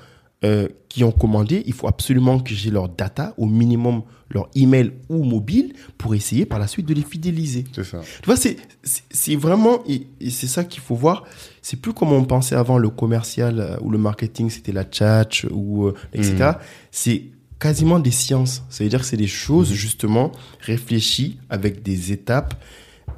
euh, 0.43 0.69
qui 0.89 1.05
ont 1.05 1.13
commandé, 1.13 1.63
il 1.67 1.75
faut 1.75 1.87
absolument 1.87 2.39
que 2.39 2.55
j'ai 2.55 2.71
leur 2.71 2.89
data, 2.89 3.35
au 3.37 3.45
minimum 3.45 4.05
leur 4.31 4.49
email 4.55 4.93
ou 5.09 5.23
mobile, 5.23 5.75
pour 5.99 6.15
essayer 6.15 6.47
par 6.47 6.59
la 6.59 6.67
suite 6.67 6.87
de 6.87 6.95
les 6.95 7.03
fidéliser. 7.03 7.65
C'est 7.73 7.85
ça. 7.85 8.01
Tu 8.01 8.27
vois, 8.27 8.37
c'est, 8.37 9.37
vraiment, 9.37 9.83
et, 9.89 10.07
et 10.21 10.31
c'est 10.31 10.47
ça 10.47 10.65
qu'il 10.65 10.81
faut 10.81 10.97
voir. 10.97 11.25
C'est 11.63 11.81
plus 11.81 11.93
comme 11.93 12.13
on 12.13 12.25
pensait 12.25 12.57
avant 12.57 12.79
le 12.79 12.91
commercial 12.91 13.61
euh, 13.61 13.77
ou 13.81 13.91
le 13.91 13.99
marketing, 13.99 14.51
c'était 14.51 14.73
la 14.73 14.85
tchatch 14.85 15.47
ou 15.51 15.87
euh, 15.87 15.95
etc. 16.13 16.53
C'est 16.91 17.25
quasiment 17.59 17.99
des 17.99 18.11
sciences. 18.11 18.63
Ça 18.69 18.85
veut 18.85 18.91
dire 18.91 19.01
que 19.01 19.07
c'est 19.07 19.17
des 19.17 19.27
choses 19.27 19.73
justement 19.73 20.33
réfléchies 20.61 21.39
avec 21.49 21.83
des 21.83 22.13
étapes 22.13 22.55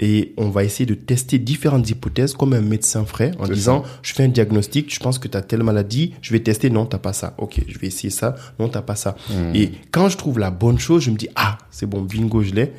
et 0.00 0.32
on 0.36 0.48
va 0.48 0.64
essayer 0.64 0.86
de 0.86 0.94
tester 0.94 1.38
différentes 1.38 1.88
hypothèses 1.90 2.34
comme 2.34 2.52
un 2.52 2.60
médecin 2.60 3.04
ferait 3.04 3.32
en 3.38 3.46
disant 3.48 3.82
je 4.02 4.12
fais 4.14 4.24
un 4.24 4.28
diagnostic, 4.28 4.92
je 4.94 5.00
pense 5.00 5.18
que 5.18 5.28
tu 5.28 5.36
as 5.36 5.42
telle 5.42 5.62
maladie, 5.62 6.14
je 6.22 6.32
vais 6.32 6.40
tester, 6.40 6.70
non, 6.70 6.86
t'as 6.86 6.98
pas 6.98 7.12
ça. 7.12 7.34
Ok, 7.38 7.60
je 7.66 7.78
vais 7.78 7.88
essayer 7.88 8.10
ça, 8.10 8.34
non, 8.58 8.68
t'as 8.68 8.82
pas 8.82 8.96
ça. 8.96 9.16
Et 9.54 9.70
quand 9.90 10.08
je 10.08 10.16
trouve 10.16 10.38
la 10.38 10.50
bonne 10.50 10.78
chose, 10.78 11.02
je 11.02 11.10
me 11.10 11.16
dis 11.16 11.28
ah, 11.36 11.58
c'est 11.70 11.86
bon, 11.86 12.02
bingo, 12.02 12.42
je 12.42 12.54
l'ai. 12.54 12.72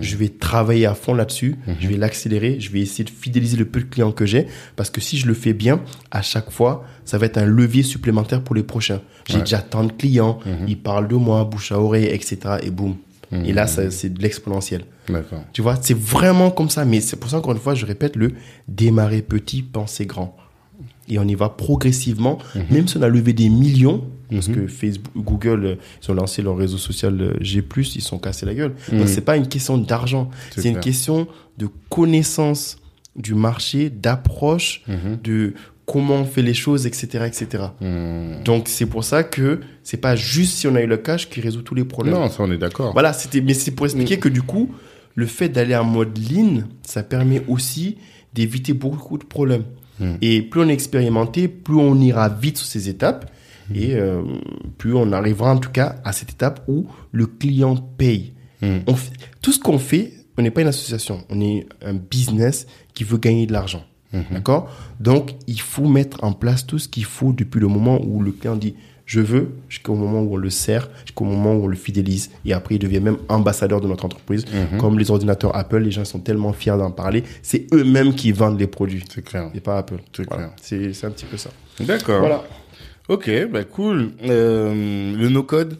Je 0.00 0.16
vais 0.16 0.28
travailler 0.28 0.86
à 0.86 0.94
fond 0.94 1.14
là-dessus, 1.14 1.56
je 1.80 1.88
vais 1.88 1.96
l'accélérer, 1.96 2.58
je 2.60 2.70
vais 2.70 2.80
essayer 2.80 3.04
de 3.04 3.10
fidéliser 3.10 3.56
le 3.56 3.64
peu 3.64 3.80
de 3.80 3.84
clients 3.86 4.12
que 4.12 4.26
j'ai 4.26 4.46
parce 4.76 4.90
que 4.90 5.00
si 5.00 5.16
je 5.18 5.26
le 5.26 5.34
fais 5.34 5.52
bien, 5.52 5.80
à 6.10 6.22
chaque 6.22 6.50
fois, 6.50 6.84
ça 7.04 7.18
va 7.18 7.26
être 7.26 7.38
un 7.38 7.44
levier 7.46 7.82
supplémentaire 7.82 8.42
pour 8.42 8.54
les 8.54 8.62
prochains. 8.62 9.00
J'ai 9.26 9.34
Ouais. 9.36 9.40
déjà 9.40 9.58
tant 9.60 9.84
de 9.84 9.92
clients, 9.92 10.38
ils 10.66 10.78
parlent 10.78 11.08
de 11.08 11.14
moi, 11.16 11.44
bouche 11.44 11.72
à 11.72 11.78
oreille, 11.80 12.06
etc. 12.06 12.38
Et 12.62 12.70
boum. 12.70 12.96
Et 13.32 13.52
là, 13.52 13.66
ça, 13.66 13.90
c'est 13.90 14.10
de 14.10 14.20
l'exponentiel. 14.22 14.84
D'accord. 15.08 15.42
Tu 15.52 15.62
vois, 15.62 15.76
c'est 15.80 15.96
vraiment 15.96 16.50
comme 16.50 16.70
ça. 16.70 16.84
Mais 16.84 17.00
c'est 17.00 17.16
pour 17.16 17.30
ça, 17.30 17.38
encore 17.38 17.52
une 17.52 17.58
fois, 17.58 17.74
je 17.74 17.84
répète 17.86 18.16
le 18.16 18.32
démarrer 18.68 19.22
petit, 19.22 19.62
penser 19.62 20.06
grand. 20.06 20.36
Et 21.08 21.18
on 21.18 21.24
y 21.28 21.34
va 21.34 21.48
progressivement, 21.50 22.38
même 22.70 22.88
si 22.88 22.96
on 22.96 23.02
a 23.02 23.08
levé 23.08 23.32
des 23.34 23.48
millions, 23.50 24.04
parce 24.30 24.48
que 24.48 24.66
Facebook, 24.66 25.12
Google, 25.16 25.78
ils 26.02 26.10
ont 26.10 26.14
lancé 26.14 26.40
leur 26.42 26.56
réseau 26.56 26.78
social 26.78 27.20
euh, 27.20 27.34
G+, 27.40 27.62
ils 27.94 28.00
sont 28.02 28.18
cassés 28.18 28.46
la 28.46 28.54
gueule. 28.54 28.74
Donc, 28.90 29.08
c'est 29.08 29.20
pas 29.20 29.36
une 29.36 29.46
question 29.48 29.76
d'argent. 29.78 30.30
C'est 30.56 30.68
une 30.70 30.80
question 30.80 31.28
de 31.58 31.68
connaissance 31.90 32.78
du 33.16 33.34
marché, 33.34 33.90
d'approche, 33.90 34.82
Mhm. 34.88 35.18
de 35.22 35.54
comment 35.86 36.14
on 36.16 36.24
fait 36.24 36.42
les 36.42 36.54
choses, 36.54 36.86
etc., 36.86 37.24
etc. 37.26 37.64
Mhm. 37.80 38.42
Donc, 38.44 38.68
c'est 38.68 38.86
pour 38.86 39.04
ça 39.04 39.22
que 39.22 39.60
c'est 39.82 39.98
pas 39.98 40.16
juste 40.16 40.54
si 40.58 40.66
on 40.66 40.74
a 40.74 40.80
eu 40.80 40.86
le 40.86 40.96
cash 40.96 41.28
qui 41.28 41.40
résout 41.40 41.62
tous 41.62 41.74
les 41.74 41.84
problèmes. 41.84 42.14
Non, 42.14 42.28
ça, 42.28 42.42
on 42.42 42.50
est 42.50 42.58
d'accord. 42.58 42.92
Voilà, 42.92 43.12
c'était, 43.12 43.40
mais 43.40 43.54
c'est 43.54 43.70
pour 43.72 43.86
expliquer 43.86 44.18
que 44.18 44.28
du 44.28 44.42
coup, 44.42 44.70
le 45.14 45.26
fait 45.26 45.48
d'aller 45.48 45.76
en 45.76 45.84
mode 45.84 46.18
lean, 46.18 46.62
ça 46.82 47.02
permet 47.02 47.42
aussi 47.48 47.98
d'éviter 48.32 48.72
beaucoup 48.72 49.18
de 49.18 49.24
problèmes. 49.24 49.64
Mm. 50.00 50.14
Et 50.22 50.42
plus 50.42 50.60
on 50.62 50.68
est 50.68 50.72
expérimenté, 50.72 51.46
plus 51.48 51.76
on 51.76 52.00
ira 52.00 52.28
vite 52.28 52.56
sur 52.58 52.66
ces 52.66 52.88
étapes, 52.88 53.30
et 53.74 53.94
euh, 53.94 54.22
plus 54.76 54.94
on 54.94 55.12
arrivera 55.12 55.52
en 55.52 55.58
tout 55.58 55.70
cas 55.70 55.96
à 56.04 56.12
cette 56.12 56.30
étape 56.30 56.64
où 56.68 56.86
le 57.12 57.26
client 57.26 57.76
paye. 57.76 58.32
On 58.86 58.94
fait- 58.94 59.12
tout 59.42 59.52
ce 59.52 59.60
qu'on 59.60 59.78
fait, 59.78 60.12
on 60.38 60.42
n'est 60.42 60.50
pas 60.50 60.62
une 60.62 60.68
association, 60.68 61.22
on 61.28 61.40
est 61.42 61.66
un 61.84 61.92
business 61.94 62.66
qui 62.94 63.04
veut 63.04 63.18
gagner 63.18 63.46
de 63.46 63.52
l'argent. 63.52 63.84
Mhm. 64.14 64.24
D'accord? 64.32 64.70
Donc, 65.00 65.34
il 65.46 65.60
faut 65.60 65.86
mettre 65.88 66.24
en 66.24 66.32
place 66.32 66.66
tout 66.66 66.78
ce 66.78 66.88
qu'il 66.88 67.04
faut 67.04 67.32
depuis 67.32 67.60
le 67.60 67.68
moment 67.68 68.00
où 68.02 68.22
le 68.22 68.32
client 68.32 68.56
dit 68.56 68.74
je 69.06 69.20
veux, 69.20 69.50
jusqu'au 69.68 69.94
moment 69.94 70.22
où 70.22 70.32
on 70.32 70.36
le 70.36 70.48
sert, 70.48 70.88
jusqu'au 71.04 71.24
moment 71.24 71.52
où 71.54 71.64
on 71.64 71.66
le 71.66 71.76
fidélise. 71.76 72.30
Et 72.46 72.54
après, 72.54 72.76
il 72.76 72.78
devient 72.78 73.00
même 73.00 73.18
ambassadeur 73.28 73.82
de 73.82 73.86
notre 73.86 74.06
entreprise. 74.06 74.46
Mhm. 74.72 74.78
Comme 74.80 74.98
les 74.98 75.10
ordinateurs 75.10 75.54
Apple, 75.54 75.80
les 75.80 75.90
gens 75.90 76.06
sont 76.06 76.20
tellement 76.20 76.54
fiers 76.54 76.78
d'en 76.78 76.90
parler. 76.90 77.22
C'est 77.42 77.66
eux-mêmes 77.74 78.14
qui 78.14 78.32
vendent 78.32 78.58
les 78.58 78.66
produits. 78.66 79.04
C'est 79.12 79.22
clair. 79.22 79.50
Et 79.54 79.60
pas 79.60 79.76
Apple. 79.76 79.96
C'est 80.16 80.26
Voilà. 80.26 80.44
clair. 80.44 80.56
C'est 80.62 80.94
c'est 80.94 81.06
un 81.06 81.10
petit 81.10 81.26
peu 81.26 81.36
ça. 81.36 81.50
D'accord. 81.80 82.20
Voilà. 82.20 82.44
Ok, 83.10 83.30
bah 83.52 83.64
cool. 83.64 84.12
Euh, 84.24 85.14
le 85.14 85.28
no-code? 85.28 85.76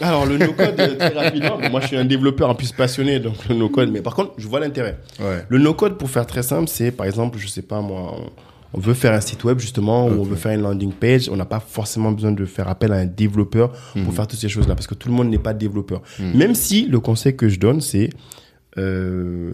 Alors, 0.00 0.26
le 0.26 0.38
no-code, 0.38 0.74
euh, 0.80 0.96
très 0.96 1.08
rapidement. 1.10 1.58
Bon, 1.60 1.70
moi, 1.70 1.80
je 1.80 1.86
suis 1.88 1.96
un 1.96 2.04
développeur 2.04 2.50
en 2.50 2.54
plus 2.54 2.72
passionné, 2.72 3.20
donc 3.20 3.34
le 3.48 3.54
no-code. 3.54 3.90
Mais 3.92 4.00
par 4.02 4.14
contre, 4.14 4.32
je 4.38 4.48
vois 4.48 4.60
l'intérêt. 4.60 4.98
Ouais. 5.20 5.44
Le 5.48 5.58
no-code, 5.58 5.98
pour 5.98 6.10
faire 6.10 6.26
très 6.26 6.42
simple, 6.42 6.68
c'est 6.68 6.90
par 6.90 7.06
exemple, 7.06 7.38
je 7.38 7.46
sais 7.46 7.62
pas 7.62 7.80
moi, 7.80 8.14
on, 8.18 8.30
on 8.76 8.80
veut 8.80 8.94
faire 8.94 9.12
un 9.12 9.20
site 9.20 9.44
web 9.44 9.60
justement, 9.60 10.06
ou 10.08 10.20
on 10.20 10.24
veut 10.24 10.34
faire 10.36 10.52
une 10.52 10.62
landing 10.62 10.90
page. 10.92 11.28
On 11.28 11.36
n'a 11.36 11.44
pas 11.44 11.60
forcément 11.60 12.10
besoin 12.10 12.32
de 12.32 12.44
faire 12.44 12.66
appel 12.68 12.92
à 12.92 12.96
un 12.96 13.06
développeur 13.06 13.70
pour 14.04 14.12
faire 14.12 14.26
toutes 14.26 14.40
ces 14.40 14.48
choses-là, 14.48 14.74
parce 14.74 14.88
que 14.88 14.94
tout 14.94 15.08
le 15.08 15.14
monde 15.14 15.28
n'est 15.30 15.38
pas 15.38 15.54
développeur. 15.54 16.02
Même 16.18 16.54
si 16.56 16.86
le 16.86 16.98
conseil 16.98 17.36
que 17.36 17.48
je 17.48 17.60
donne, 17.60 17.80
c'est 17.80 18.10
euh, 18.78 19.52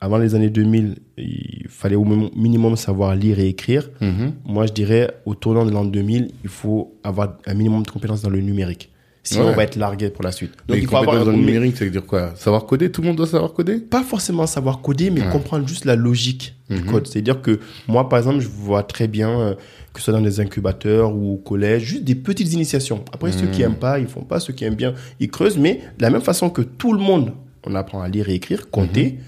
avant 0.00 0.18
les 0.18 0.34
années 0.34 0.50
2000, 0.50 0.96
il 1.18 1.66
fallait 1.68 1.96
au 1.96 2.04
min- 2.04 2.30
minimum 2.36 2.76
savoir 2.76 3.14
lire 3.14 3.38
et 3.38 3.48
écrire. 3.48 3.88
Mhm. 4.00 4.32
Moi, 4.44 4.66
je 4.66 4.72
dirais, 4.72 5.10
au 5.26 5.34
tournant 5.34 5.64
de 5.64 5.70
l'an 5.70 5.84
2000, 5.84 6.30
il 6.42 6.50
faut 6.50 6.94
avoir 7.04 7.34
un 7.46 7.54
minimum 7.54 7.82
de 7.84 7.90
compétences 7.90 8.22
dans 8.22 8.30
le 8.30 8.40
numérique. 8.40 8.90
Sinon, 9.30 9.44
Ouais. 9.46 9.50
on 9.52 9.56
va 9.56 9.64
être 9.64 9.76
largué 9.76 10.08
pour 10.08 10.24
la 10.24 10.32
suite. 10.32 10.52
Donc, 10.66 10.76
Mais 10.76 10.78
il 10.82 10.86
faut 10.88 10.96
avoir 10.96 11.22
dans 11.24 11.30
le 11.30 11.36
numérique, 11.36 11.76
ça 11.76 11.84
veut 11.84 11.90
dire 11.90 12.06
quoi? 12.06 12.32
Savoir 12.36 12.64
coder 12.64 12.90
Tout 12.90 13.02
le 13.02 13.08
monde 13.08 13.16
doit 13.16 13.26
savoir 13.26 13.52
coder? 13.52 13.78
Pas 13.78 14.02
forcément 14.02 14.46
savoir 14.46 14.80
coder, 14.80 15.10
mais 15.10 15.20
Ouais. 15.22 15.28
comprendre 15.30 15.68
juste 15.68 15.84
la 15.84 15.96
logique 15.96 16.54
du 16.70 16.76
Mhm. 16.80 16.86
code. 16.90 17.06
C'est-à-dire 17.06 17.42
que 17.42 17.60
moi, 17.88 18.08
par 18.08 18.18
exemple, 18.18 18.40
je 18.40 18.48
vois 18.48 18.82
très 18.82 19.06
bien 19.06 19.28
euh, 19.38 19.54
que 19.92 20.00
ce 20.00 20.04
soit 20.04 20.14
dans 20.14 20.22
des 20.22 20.40
incubateurs 20.40 21.14
ou 21.14 21.34
au 21.34 21.36
collège, 21.36 21.82
juste 21.84 22.04
des 22.04 22.14
petites 22.14 22.52
initiations. 22.54 23.04
Après, 23.12 23.32
ceux 23.32 23.46
Mhm. 23.46 23.50
qui 23.50 23.62
aiment 23.62 23.74
pas, 23.74 23.98
ils 23.98 24.06
font 24.06 24.22
pas. 24.22 24.40
Ceux 24.40 24.52
qui 24.54 24.64
aiment 24.64 24.74
bien, 24.76 24.94
ils 25.20 25.28
creusent. 25.30 25.58
Mais 25.58 25.74
de 25.98 26.02
la 26.02 26.10
même 26.10 26.22
façon 26.22 26.48
que 26.48 26.62
tout 26.62 26.92
le 26.94 27.00
monde, 27.00 27.32
on 27.64 27.74
apprend 27.74 28.00
à 28.00 28.08
lire 28.08 28.28
et 28.30 28.34
écrire, 28.34 28.70
compter, 28.70 29.18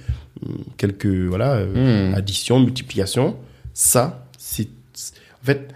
hum, 0.46 0.58
quelques 0.78 1.06
voilà, 1.06 1.54
euh, 1.56 2.08
Mhm. 2.10 2.14
additions, 2.14 2.58
multiplications. 2.60 3.36
Ça, 3.74 4.26
c'est 4.38 4.68
c'est- 4.94 5.14
en 5.42 5.44
fait 5.46 5.68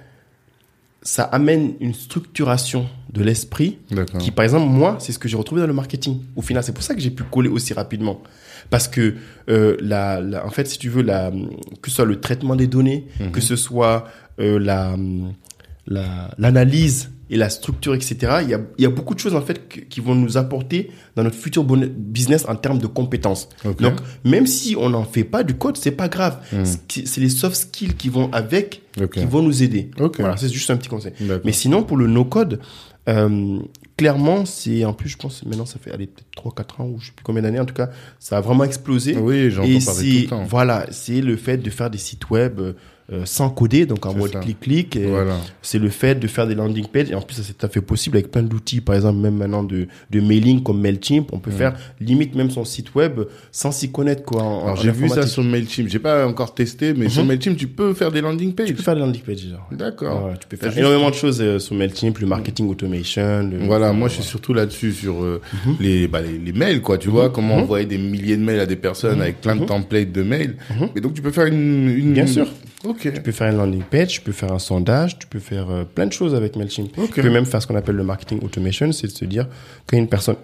ça 1.05 1.25
amène 1.25 1.75
une 1.81 1.95
structuration 1.95 2.89
de 3.13 3.23
l'esprit 3.23 3.79
qui, 4.19 4.31
par 4.31 4.45
exemple, 4.45 4.67
moi, 4.67 4.97
c'est 4.99 5.13
ce 5.13 5.19
que 5.19 5.29
j'ai 5.29 5.37
retrouvé 5.37 5.61
dans 5.61 5.67
le 5.67 5.75
marketing. 5.75 6.21
Au 6.35 6.43
final, 6.43 6.65
c'est 6.65 6.73
pour 6.73 6.83
ça 6.83 6.95
que 6.95 7.01
j'ai 7.01 7.11
pu 7.11 7.23
coller 7.25 7.51
aussi 7.51 7.75
rapidement. 7.75 8.23
Parce 8.71 8.89
que, 8.89 9.15
euh, 9.51 9.77
la, 9.81 10.21
en 10.45 10.51
fait, 10.51 10.67
si 10.67 10.79
tu 10.79 10.89
veux, 10.89 11.03
la, 11.03 11.31
que 11.83 11.91
ce 11.91 11.97
soit 11.97 12.07
le 12.07 12.19
traitement 12.19 12.57
des 12.57 12.67
données, 12.67 13.05
mhm. 13.21 13.31
que 13.33 13.43
ce 13.43 13.55
soit 13.55 14.09
euh, 14.41 14.59
la 14.59 14.97
l'analyse 15.87 17.11
et 17.35 17.37
la 17.37 17.51
structure, 17.51 17.97
etc. 17.97 18.17
Il 18.43 18.49
y 18.49 18.55
a, 18.55 18.61
il 18.79 18.85
y 18.85 18.87
a 18.87 18.91
beaucoup 18.91 19.13
de 19.13 19.19
choses 19.19 19.35
en 19.35 19.43
fait 19.43 19.89
qui 19.89 20.01
vont 20.01 20.15
nous 20.15 20.37
apporter 20.37 20.93
dans 21.17 21.25
notre 21.25 21.37
futur 21.37 21.65
business 21.65 22.47
en 22.49 22.55
termes 22.55 22.79
de 22.79 22.87
compétences. 22.87 23.49
Donc 23.81 23.95
même 24.23 24.47
si 24.47 24.77
on 24.79 24.89
n'en 24.91 25.03
fait 25.03 25.25
pas 25.25 25.43
du 25.43 25.55
code, 25.55 25.77
c'est 25.77 25.91
pas 25.91 26.09
grave. 26.09 26.39
Hmm. 26.53 26.63
C'est 26.89 27.21
les 27.21 27.29
soft 27.29 27.57
skills 27.57 27.95
qui 27.95 28.09
vont 28.09 28.31
avec, 28.33 28.83
qui 29.13 29.25
vont 29.25 29.43
nous 29.43 29.65
aider. 29.65 29.91
Voilà, 30.19 30.37
c'est 30.37 30.49
juste 30.49 30.71
un 30.71 30.77
petit 30.77 30.89
conseil. 30.89 31.13
Mais 31.45 31.53
sinon 31.53 31.83
pour 31.83 31.97
le 31.97 32.07
no 32.07 32.25
code, 32.25 32.61
euh, 33.09 33.59
clairement, 33.97 34.47
c'est 34.47 34.85
en 34.85 34.93
plus, 34.93 35.09
je 35.09 35.17
pense, 35.17 35.45
maintenant 35.45 35.67
ça 35.67 35.79
fait 35.79 35.91
peut-être 35.91 36.25
3-4 36.37 36.83
ans 36.83 36.87
ou 36.87 37.01
je 37.01 37.07
sais 37.07 37.13
plus 37.15 37.25
combien 37.25 37.43
d'années, 37.43 37.61
en 37.61 37.67
tout 37.67 37.75
cas, 37.75 37.91
ça 38.21 38.39
a 38.39 38.41
vraiment 38.41 38.65
explosé. 38.65 39.17
Oui, 39.17 39.51
j'entends 39.51 39.69
parler 39.69 39.81
tout 39.81 40.23
le 40.23 40.27
temps. 40.29 40.45
Voilà, 40.45 40.87
c'est 40.91 41.21
le 41.21 41.37
fait 41.37 41.59
de 41.59 41.69
faire 41.69 41.91
des 41.91 41.99
sites 41.99 42.31
web 42.31 42.61
euh, 43.13 43.27
sans 43.27 43.51
coder, 43.51 43.85
donc 43.85 44.07
en 44.07 44.15
mode 44.15 44.41
clic-clic. 44.41 44.99
Voilà. 44.99 45.37
C'est 45.61 45.79
le 45.79 45.91
fait 45.91 46.15
de 46.15 46.27
faire 46.27 46.47
des 46.47 46.55
landing 46.55 46.87
pages. 46.87 47.11
Et 47.11 47.15
en 47.15 47.21
plus, 47.21 47.35
ça 47.35 47.43
c'est 47.43 47.53
tout 47.53 47.67
à 47.67 47.69
fait 47.69 47.83
possible 47.83 48.17
avec 48.17 48.31
plein 48.31 48.43
d'outils, 48.43 48.81
par 48.81 48.95
exemple, 48.95 49.19
même 49.19 49.37
maintenant 49.37 49.63
de, 49.63 49.89
de 50.11 50.21
mailing 50.21 50.63
comme 50.63 50.81
MailChimp. 50.81 51.31
On 51.33 51.39
peut 51.39 51.51
faire 51.51 51.77
limite 52.01 52.35
même 52.35 52.51
son 52.51 52.65
site 52.65 52.95
web 52.95 53.21
sans 53.53 53.73
s'y 53.73 53.93
connaître, 53.93 54.25
quoi. 54.25 54.41
Alors, 54.41 54.77
j'ai 54.77 54.91
vu 54.91 55.11
ça 55.11 55.27
sur 55.27 55.45
MailChimp. 55.45 55.89
J'ai 55.89 55.99
pas 55.99 56.27
encore 56.27 56.55
testé, 56.55 56.95
mais 56.95 57.11
sur 57.11 57.23
mhm. 57.23 57.29
MailChimp, 57.29 57.57
tu 57.59 57.67
peux 57.67 57.93
faire 57.93 58.11
des 58.11 58.23
landing 58.23 58.55
pages. 58.55 58.69
Tu 58.69 58.75
peux 58.75 58.83
faire 58.83 58.95
des 58.95 59.01
landing 59.01 59.21
pages, 59.21 59.49
D'accord. 59.73 60.31
tu 60.41 60.49
peux 60.49 60.57
faire 60.57 60.77
énormément 60.79 61.11
de 61.11 61.15
choses 61.15 61.43
euh, 61.43 61.59
sur 61.59 61.75
MailChimp, 61.75 62.19
le 62.21 62.27
marketing 62.27 62.71
automation. 62.71 63.51
voilà, 63.67 63.93
moi, 63.93 64.09
je 64.09 64.15
suis 64.15 64.23
surtout 64.23 64.55
là-dessus 64.55 64.93
sur 64.93 65.23
euh, 65.23 65.43
mhm. 65.67 65.77
les, 65.79 66.09
bah, 66.09 66.23
les, 66.23 66.53
mails, 66.55 66.81
quoi. 66.81 66.97
Tu 66.97 67.11
vois, 67.11 67.27
mhm. 67.27 67.33
comment 67.33 67.57
envoyer 67.57 67.85
des 67.85 67.99
milliers 67.99 68.39
de 68.39 68.43
mails 68.43 68.61
à 68.61 68.67
des 68.67 68.77
personnes 68.77 69.21
avec 69.21 69.43
plein 69.43 69.57
de 69.57 69.67
templates 69.67 70.11
de 70.11 70.23
mails. 70.23 70.57
Et 70.97 71.03
donc, 71.03 71.13
tu 71.13 71.21
peux 71.21 71.33
faire 71.33 71.47
une, 71.47 71.91
une... 71.91 72.15
Bien 72.15 72.27
sûr. 72.27 72.47
Tu 73.15 73.23
peux 73.23 73.33
faire 73.33 73.51
une 73.51 73.57
landing 73.57 73.83
page, 73.83 74.09
tu 74.09 74.21
peux 74.21 74.33
faire 74.33 74.53
un 74.53 74.59
sondage, 74.59 75.19
tu 75.19 75.27
peux 75.27 75.39
faire 75.39 75.71
euh, 75.71 75.85
plein 75.85 76.07
de 76.07 76.13
choses 76.13 76.35
avec 76.35 76.57
MailChimp. 76.57 76.91
Tu 77.15 77.23
peux 77.23 77.31
même 77.31 77.47
faire 77.47 77.63
ce 77.63 77.67
qu'on 77.67 77.77
appelle 77.77 77.97
le 77.97 78.05
marketing 78.05 78.41
automation, 78.43 78.93
c'est 78.93 79.07
de 79.07 79.13
se 79.13 79.25
dire 79.25 79.47
quand 79.87 79.97
une 79.97 80.09
personne 80.09 80.37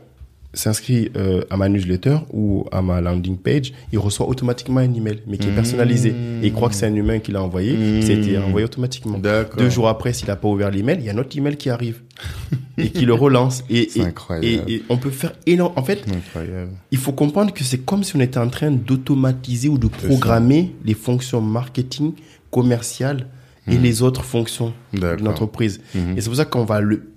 s'inscrit 0.52 1.10
euh, 1.16 1.44
à 1.50 1.56
ma 1.56 1.68
newsletter 1.68 2.18
ou 2.32 2.66
à 2.72 2.82
ma 2.82 3.00
landing 3.00 3.36
page, 3.36 3.72
il 3.92 3.98
reçoit 3.98 4.28
automatiquement 4.28 4.80
un 4.80 4.92
email, 4.92 5.22
mais 5.26 5.38
qui 5.38 5.48
est 5.48 5.54
personnalisé. 5.54 6.10
Et 6.42 6.46
il 6.46 6.52
croit 6.52 6.68
que 6.68 6.74
c'est 6.74 6.86
un 6.86 6.94
humain 6.94 7.20
qui 7.20 7.30
l'a 7.32 7.42
envoyé. 7.42 7.76
Mmh. 7.76 8.02
C'était 8.02 8.38
envoyé 8.38 8.64
automatiquement. 8.64 9.18
Deux 9.18 9.70
jours 9.70 9.88
après, 9.88 10.12
s'il 10.12 10.28
n'a 10.28 10.36
pas 10.36 10.48
ouvert 10.48 10.70
l'email, 10.70 10.98
il 11.00 11.06
y 11.06 11.10
a 11.10 11.12
un 11.12 11.18
autre 11.18 11.36
email 11.36 11.56
qui 11.56 11.70
arrive 11.70 12.00
et 12.76 12.90
qui 12.90 13.04
le 13.04 13.14
relance. 13.14 13.64
Et, 13.70 13.88
et, 13.98 14.04
et, 14.42 14.74
et, 14.74 14.82
on 14.88 14.96
peut 14.96 15.10
faire 15.10 15.32
énorme. 15.46 15.72
En 15.76 15.82
fait, 15.84 16.04
il 16.90 16.98
faut 16.98 17.12
comprendre 17.12 17.52
que 17.52 17.62
c'est 17.62 17.78
comme 17.78 18.02
si 18.02 18.16
on 18.16 18.20
était 18.20 18.38
en 18.38 18.48
train 18.48 18.70
d'automatiser 18.70 19.68
ou 19.68 19.78
de 19.78 19.86
programmer 19.86 20.74
les 20.84 20.94
fonctions 20.94 21.40
marketing, 21.40 22.12
commerciales 22.50 23.26
et 23.68 23.76
mmh. 23.76 23.82
les 23.82 24.02
autres 24.02 24.24
fonctions 24.24 24.72
d'une 24.92 25.28
entreprise. 25.28 25.80
Mmh. 25.94 26.16
Et 26.16 26.20
c'est 26.20 26.28
pour 26.28 26.36
ça 26.36 26.44
qu'on 26.44 26.64
va 26.64 26.80
le 26.80 27.12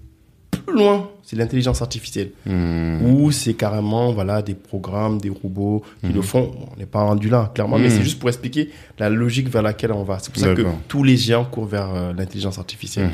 plus 0.52 0.74
loin 0.74 1.10
c'est 1.26 1.38
l'intelligence 1.38 1.82
artificielle. 1.82 2.32
Hmm. 2.46 3.02
Ou 3.06 3.32
c'est 3.32 3.54
carrément 3.54 4.12
voilà 4.12 4.42
des 4.42 4.54
programmes, 4.56 5.20
des 5.20 5.30
robots 5.30 5.82
qui 6.02 6.12
le 6.12 6.20
hmm. 6.20 6.24
font. 6.24 6.52
On 6.74 6.78
n'est 6.78 6.86
pas 6.86 7.02
rendu 7.02 7.30
là, 7.30 7.52
clairement, 7.56 7.80
mais 7.80 7.88
hmm. 7.88 7.92
c'est 7.92 8.04
juste 8.04 8.20
pour 8.20 8.30
expliquer 8.30 8.70
la 9.00 9.10
logique 9.10 9.50
vers 9.50 9.62
laquelle 9.62 9.94
on 9.94 10.04
va. 10.04 10.20
C'est 10.20 10.34
pour 10.34 10.42
ça 10.42 10.54
que 10.54 10.64
tous 10.88 11.04
les 11.04 11.16
géants 11.16 11.46
courent 11.46 11.66
vers 11.66 11.94
euh, 11.94 12.14
l'intelligence 12.14 12.60
artificielle. 12.60 13.10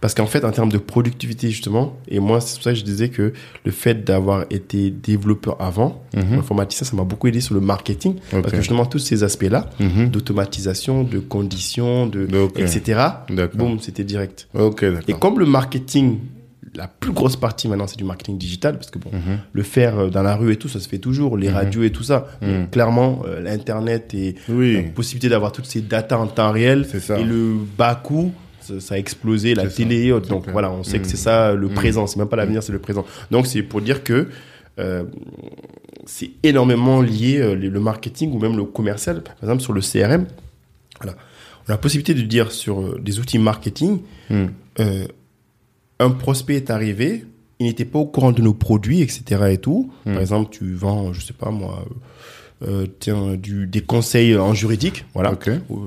Parce 0.00 0.14
qu'en 0.14 0.26
fait, 0.26 0.44
en 0.44 0.50
termes 0.50 0.70
de 0.70 0.78
productivité, 0.78 1.50
justement, 1.50 1.96
et 2.08 2.20
moi, 2.20 2.40
c'est 2.40 2.56
pour 2.56 2.64
ça 2.64 2.72
que 2.72 2.78
je 2.78 2.84
disais 2.84 3.08
que 3.08 3.32
le 3.64 3.72
fait 3.72 4.04
d'avoir 4.04 4.44
été 4.50 4.90
développeur 4.90 5.56
avant, 5.60 6.02
informaticien, 6.14 6.86
ça 6.86 6.96
m'a 6.96 7.04
beaucoup 7.04 7.26
aidé 7.26 7.40
sur 7.40 7.54
le 7.54 7.60
marketing. 7.60 8.16
Parce 8.30 8.50
que 8.50 8.56
justement, 8.58 8.84
tous 8.84 8.98
ces 8.98 9.24
aspects-là, 9.24 9.70
d'automatisation, 9.80 11.04
de 11.04 11.18
conditions, 11.18 12.06
de, 12.06 12.28
etc., 12.56 13.00
boum, 13.54 13.80
c'était 13.80 14.04
direct. 14.04 14.48
et 15.08 15.12
comme 15.14 15.38
le 15.38 15.46
marketing 15.46 16.18
la 16.76 16.88
plus 16.88 17.12
grosse 17.12 17.36
partie 17.36 17.68
maintenant, 17.68 17.86
c'est 17.86 17.96
du 17.96 18.04
marketing 18.04 18.38
digital, 18.38 18.76
parce 18.76 18.90
que 18.90 18.98
bon, 18.98 19.10
mhm. 19.12 19.38
le 19.52 19.62
faire 19.62 19.98
euh, 19.98 20.10
dans 20.10 20.22
la 20.22 20.36
rue 20.36 20.52
et 20.52 20.56
tout, 20.56 20.68
ça 20.68 20.80
se 20.80 20.88
fait 20.88 20.98
toujours, 20.98 21.36
les 21.36 21.48
mhm. 21.48 21.54
radios 21.54 21.82
et 21.82 21.90
tout 21.90 22.02
ça. 22.02 22.26
Mhm. 22.42 22.68
clairement, 22.70 23.22
euh, 23.26 23.40
l'Internet 23.40 24.14
et 24.14 24.36
la 24.48 24.82
possibilité 24.94 25.28
d'avoir 25.28 25.52
toutes 25.52 25.66
ces 25.66 25.80
datas 25.80 26.18
en 26.18 26.26
temps 26.26 26.52
réel 26.52 26.86
et 26.94 27.24
le 27.24 27.54
bas 27.76 27.94
coût, 27.94 28.32
ça, 28.60 28.94
a 28.96 28.98
explosé, 28.98 29.54
la 29.54 29.66
télé 29.68 30.06
et 30.06 30.12
autres. 30.12 30.28
Donc 30.28 30.48
voilà, 30.50 30.70
on 30.70 30.82
sait 30.82 30.98
que 30.98 31.06
c'est 31.06 31.16
ça 31.16 31.54
le 31.54 31.68
présent, 31.68 32.06
c'est 32.06 32.18
même 32.18 32.28
pas 32.28 32.36
l'avenir, 32.36 32.62
c'est 32.62 32.72
le 32.72 32.80
présent. 32.80 33.04
Donc 33.30 33.46
c'est 33.46 33.62
pour 33.62 33.80
dire 33.80 34.02
que 34.02 34.28
euh, 34.78 35.04
c'est 36.04 36.30
énormément 36.42 37.00
lié 37.00 37.54
le 37.54 37.80
marketing 37.80 38.32
ou 38.32 38.38
même 38.38 38.56
le 38.56 38.64
commercial, 38.64 39.22
par 39.22 39.36
exemple 39.42 39.62
sur 39.62 39.72
le 39.72 39.80
CRM. 39.80 40.26
Voilà. 41.00 41.16
On 41.66 41.70
a 41.70 41.72
la 41.74 41.78
possibilité 41.78 42.14
de 42.14 42.22
dire 42.22 42.50
sur 42.50 42.98
des 42.98 43.18
outils 43.20 43.38
marketing, 43.38 44.00
un 45.98 46.10
prospect 46.10 46.56
est 46.56 46.70
arrivé, 46.70 47.24
il 47.58 47.66
n'était 47.66 47.84
pas 47.84 47.98
au 47.98 48.06
courant 48.06 48.32
de 48.32 48.42
nos 48.42 48.54
produits, 48.54 49.00
etc. 49.00 49.44
et 49.50 49.58
tout. 49.58 49.90
Hmm. 50.04 50.12
Par 50.12 50.20
exemple, 50.20 50.50
tu 50.50 50.74
vends, 50.74 51.12
je 51.12 51.20
sais 51.20 51.32
pas 51.32 51.50
moi, 51.50 51.84
euh, 52.62 52.86
tiens, 53.00 53.34
du, 53.34 53.66
des 53.66 53.80
conseils 53.80 54.36
en 54.36 54.54
juridique, 54.54 55.04
voilà. 55.14 55.32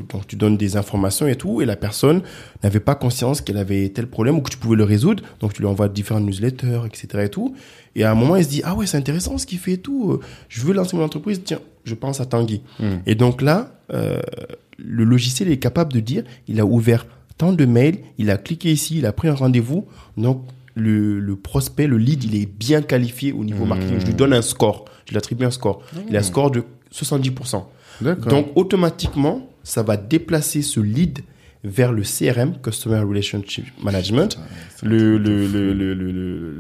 Donc 0.10 0.28
tu 0.28 0.36
donnes 0.36 0.58
des 0.58 0.78
informations 0.78 1.28
et 1.28 1.36
tout, 1.36 1.62
et 1.62 1.66
la 1.66 1.76
personne 1.76 2.22
n'avait 2.64 2.80
pas 2.80 2.96
conscience 2.96 3.42
qu'elle 3.42 3.58
avait 3.58 3.90
tel 3.90 4.08
problème 4.08 4.38
ou 4.38 4.42
que 4.42 4.52
tu 4.52 4.58
pouvais 4.58 4.76
le 4.76 4.84
résoudre. 4.84 5.24
Donc 5.40 5.54
tu 5.54 5.62
lui 5.62 5.68
envoies 5.68 5.90
différentes 5.90 6.26
newsletters, 6.26 6.82
etc. 6.86 7.26
et 7.26 7.30
tout. 7.30 7.56
Et 7.96 8.04
à 8.04 8.12
un 8.12 8.16
moment, 8.16 8.36
il 8.36 8.44
se 8.44 8.50
dit 8.50 8.62
ah 8.64 8.76
ouais, 8.76 8.86
c'est 8.86 8.98
intéressant 8.98 9.38
ce 9.38 9.46
qu'il 9.46 9.60
fait 9.60 9.74
et 9.74 9.78
tout. 9.78 10.20
Je 10.48 10.62
veux 10.62 10.74
lancer 10.74 10.96
mon 10.96 11.04
entreprise. 11.04 11.42
Tiens, 11.44 11.60
je 11.86 11.96
pense 11.96 12.20
à 12.20 12.26
Tanguy. 12.26 12.62
Hmm. 12.80 12.98
Et 13.06 13.16
donc 13.16 13.42
là, 13.42 13.74
euh, 13.94 14.20
le 14.78 15.04
logiciel 15.04 15.52
est 15.52 15.58
capable 15.58 15.94
de 15.94 16.00
dire, 16.00 16.24
il 16.48 16.60
a 16.60 16.66
ouvert 16.66 17.06
tant 17.40 17.54
de 17.54 17.66
mails, 17.66 17.98
il 18.20 18.30
a 18.30 18.38
cliqué 18.38 18.72
ici, 18.72 19.00
il 19.00 19.08
a 19.08 19.14
pris 19.14 19.30
un 19.30 19.34
rendez-vous. 19.34 19.88
Donc, 20.18 20.44
le, 20.76 21.36
prospect, 21.36 21.88
le 21.88 21.98
lead, 21.98 22.24
il 22.26 22.36
est 22.36 22.46
bien 22.46 22.84
qualifié 22.84 23.32
au 23.32 23.44
niveau 23.44 23.66
marketing. 23.66 24.00
Je 24.00 24.06
lui 24.06 24.14
donne 24.14 24.34
un 24.34 24.44
score. 24.44 24.86
Je 25.06 25.12
lui 25.12 25.18
attribue 25.18 25.46
un 25.46 25.52
score. 25.52 25.82
Il 26.08 26.16
a 26.16 26.20
un 26.20 26.24
score 26.24 26.52
de 26.52 26.64
70%. 26.94 27.64
Donc, 28.02 28.48
automatiquement, 28.56 29.50
ça 29.64 29.82
va 29.82 29.98
déplacer 29.98 30.62
ce 30.62 30.80
lead 30.80 31.20
vers 31.64 31.92
le 31.92 32.04
CRM, 32.04 32.54
Customer 32.62 33.00
Relationship 33.00 33.66
Management, 33.82 34.38
le, 34.84 35.18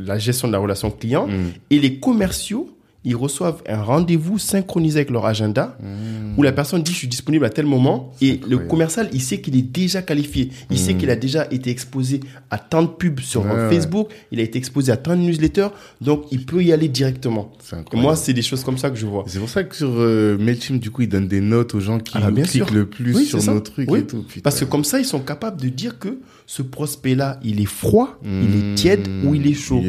la 0.06 0.18
gestion 0.18 0.48
de 0.48 0.54
la 0.54 0.60
relation 0.60 0.92
client, 0.92 1.28
mm. 1.28 1.52
et 1.70 1.80
les 1.80 2.00
commerciaux 2.00 2.70
ils 3.06 3.16
reçoivent 3.16 3.62
un 3.68 3.82
rendez-vous 3.82 4.38
synchronisé 4.38 5.00
avec 5.00 5.10
leur 5.10 5.26
agenda 5.26 5.78
mmh. 5.82 6.38
où 6.38 6.44
la 6.44 6.52
personne 6.52 6.84
dit 6.84 6.92
je 6.92 6.98
suis 6.98 7.08
disponible 7.08 7.46
à 7.46 7.50
tel 7.50 7.66
moment 7.66 8.12
et 8.22 8.42
le 8.48 8.58
commercial 8.58 9.10
il 9.14 9.22
sait 9.22 9.40
qu'il 9.40 9.56
est 9.56 9.62
déjà 9.62 10.02
qualifié. 10.02 10.50
Il 10.70 10.78
sait 10.78 10.94
mmh. 10.94 10.98
qu'il 10.98 11.10
a 11.10 11.16
déjà 11.16 11.48
été 11.52 11.70
exposé 11.70 12.20
à 12.52 12.58
tant 12.58 12.84
de 12.84 12.88
pubs 12.88 13.22
sur 13.22 13.46
Facebook 13.70 14.10
il 14.32 14.40
a 14.40 14.44
été 14.44 14.58
exposé 14.58 14.92
à 14.92 14.98
tant 14.98 15.16
de 15.16 15.22
newsletters 15.22 15.70
donc 16.02 16.26
il 16.32 16.46
peut 16.46 16.64
y 16.64 16.74
aller 16.74 16.90
directement. 16.90 17.52
Moi 17.94 18.16
c'est 18.16 18.34
des 18.34 18.42
choses 18.42 18.64
comme 18.64 18.78
ça 18.78 18.90
que 18.90 18.98
je 18.98 19.06
vois. 19.06 19.24
C'est 19.28 19.40
pour 19.40 19.50
ça 19.50 19.64
que 19.64 19.76
sur 19.76 19.92
euh, 19.92 20.38
Mailchimp 20.38 20.82
du 20.82 20.92
coup 20.92 21.04
ils 21.04 21.10
donnent 21.10 21.28
des 21.28 21.42
notes 21.42 21.76
aux 21.76 21.80
gens 21.80 22.00
qui 22.00 22.18
ah, 22.18 22.30
cliquent 22.32 22.72
le 22.72 22.86
plus 22.86 23.26
sur 23.26 23.42
nos 23.44 23.62
trucs 23.62 23.90
et 23.92 24.06
tout 24.06 24.26
parce 24.44 24.60
que 24.60 24.66
comme 24.66 24.84
ça 24.84 25.00
ils 25.00 25.06
sont 25.06 25.20
capables 25.20 25.62
de 25.62 25.70
dire 25.70 26.00
que 26.00 26.20
ce 26.50 26.64
prospect-là, 26.64 27.40
il 27.44 27.62
est 27.62 27.66
froid, 27.66 28.18
il 28.26 28.56
est 28.56 28.74
tiède 28.74 29.08
ou 29.24 29.36
il 29.36 29.46
est 29.46 29.54
chaud. 29.54 29.84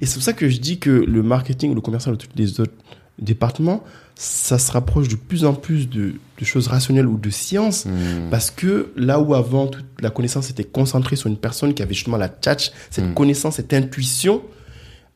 Et 0.00 0.06
c'est 0.06 0.14
pour 0.14 0.22
ça 0.22 0.32
que 0.32 0.48
je 0.48 0.58
dis 0.58 0.78
que 0.78 0.88
le 0.88 1.22
marketing, 1.22 1.74
le 1.74 1.82
commercial, 1.82 2.16
tous 2.16 2.28
les 2.34 2.60
autres 2.60 2.72
départements, 3.18 3.84
ça 4.14 4.58
se 4.58 4.72
rapproche 4.72 5.08
de 5.08 5.16
plus 5.16 5.44
en 5.44 5.52
plus 5.52 5.86
de, 5.86 6.14
choses 6.42 6.68
rationnelles 6.68 7.06
ou 7.06 7.18
de 7.18 7.28
science, 7.28 7.84
hmm. 7.84 8.30
parce 8.30 8.50
que 8.50 8.90
là 8.96 9.20
où 9.20 9.34
avant 9.34 9.66
toute 9.66 9.84
la 10.00 10.08
connaissance 10.08 10.48
était 10.48 10.64
concentrée 10.64 11.14
sur 11.14 11.28
une 11.28 11.36
personne 11.36 11.74
qui 11.74 11.82
avait 11.82 11.92
justement 11.92 12.16
la 12.16 12.30
tchatch, 12.30 12.72
cette 12.88 13.10
hmm. 13.10 13.12
connaissance, 13.12 13.56
cette 13.56 13.74
intuition, 13.74 14.40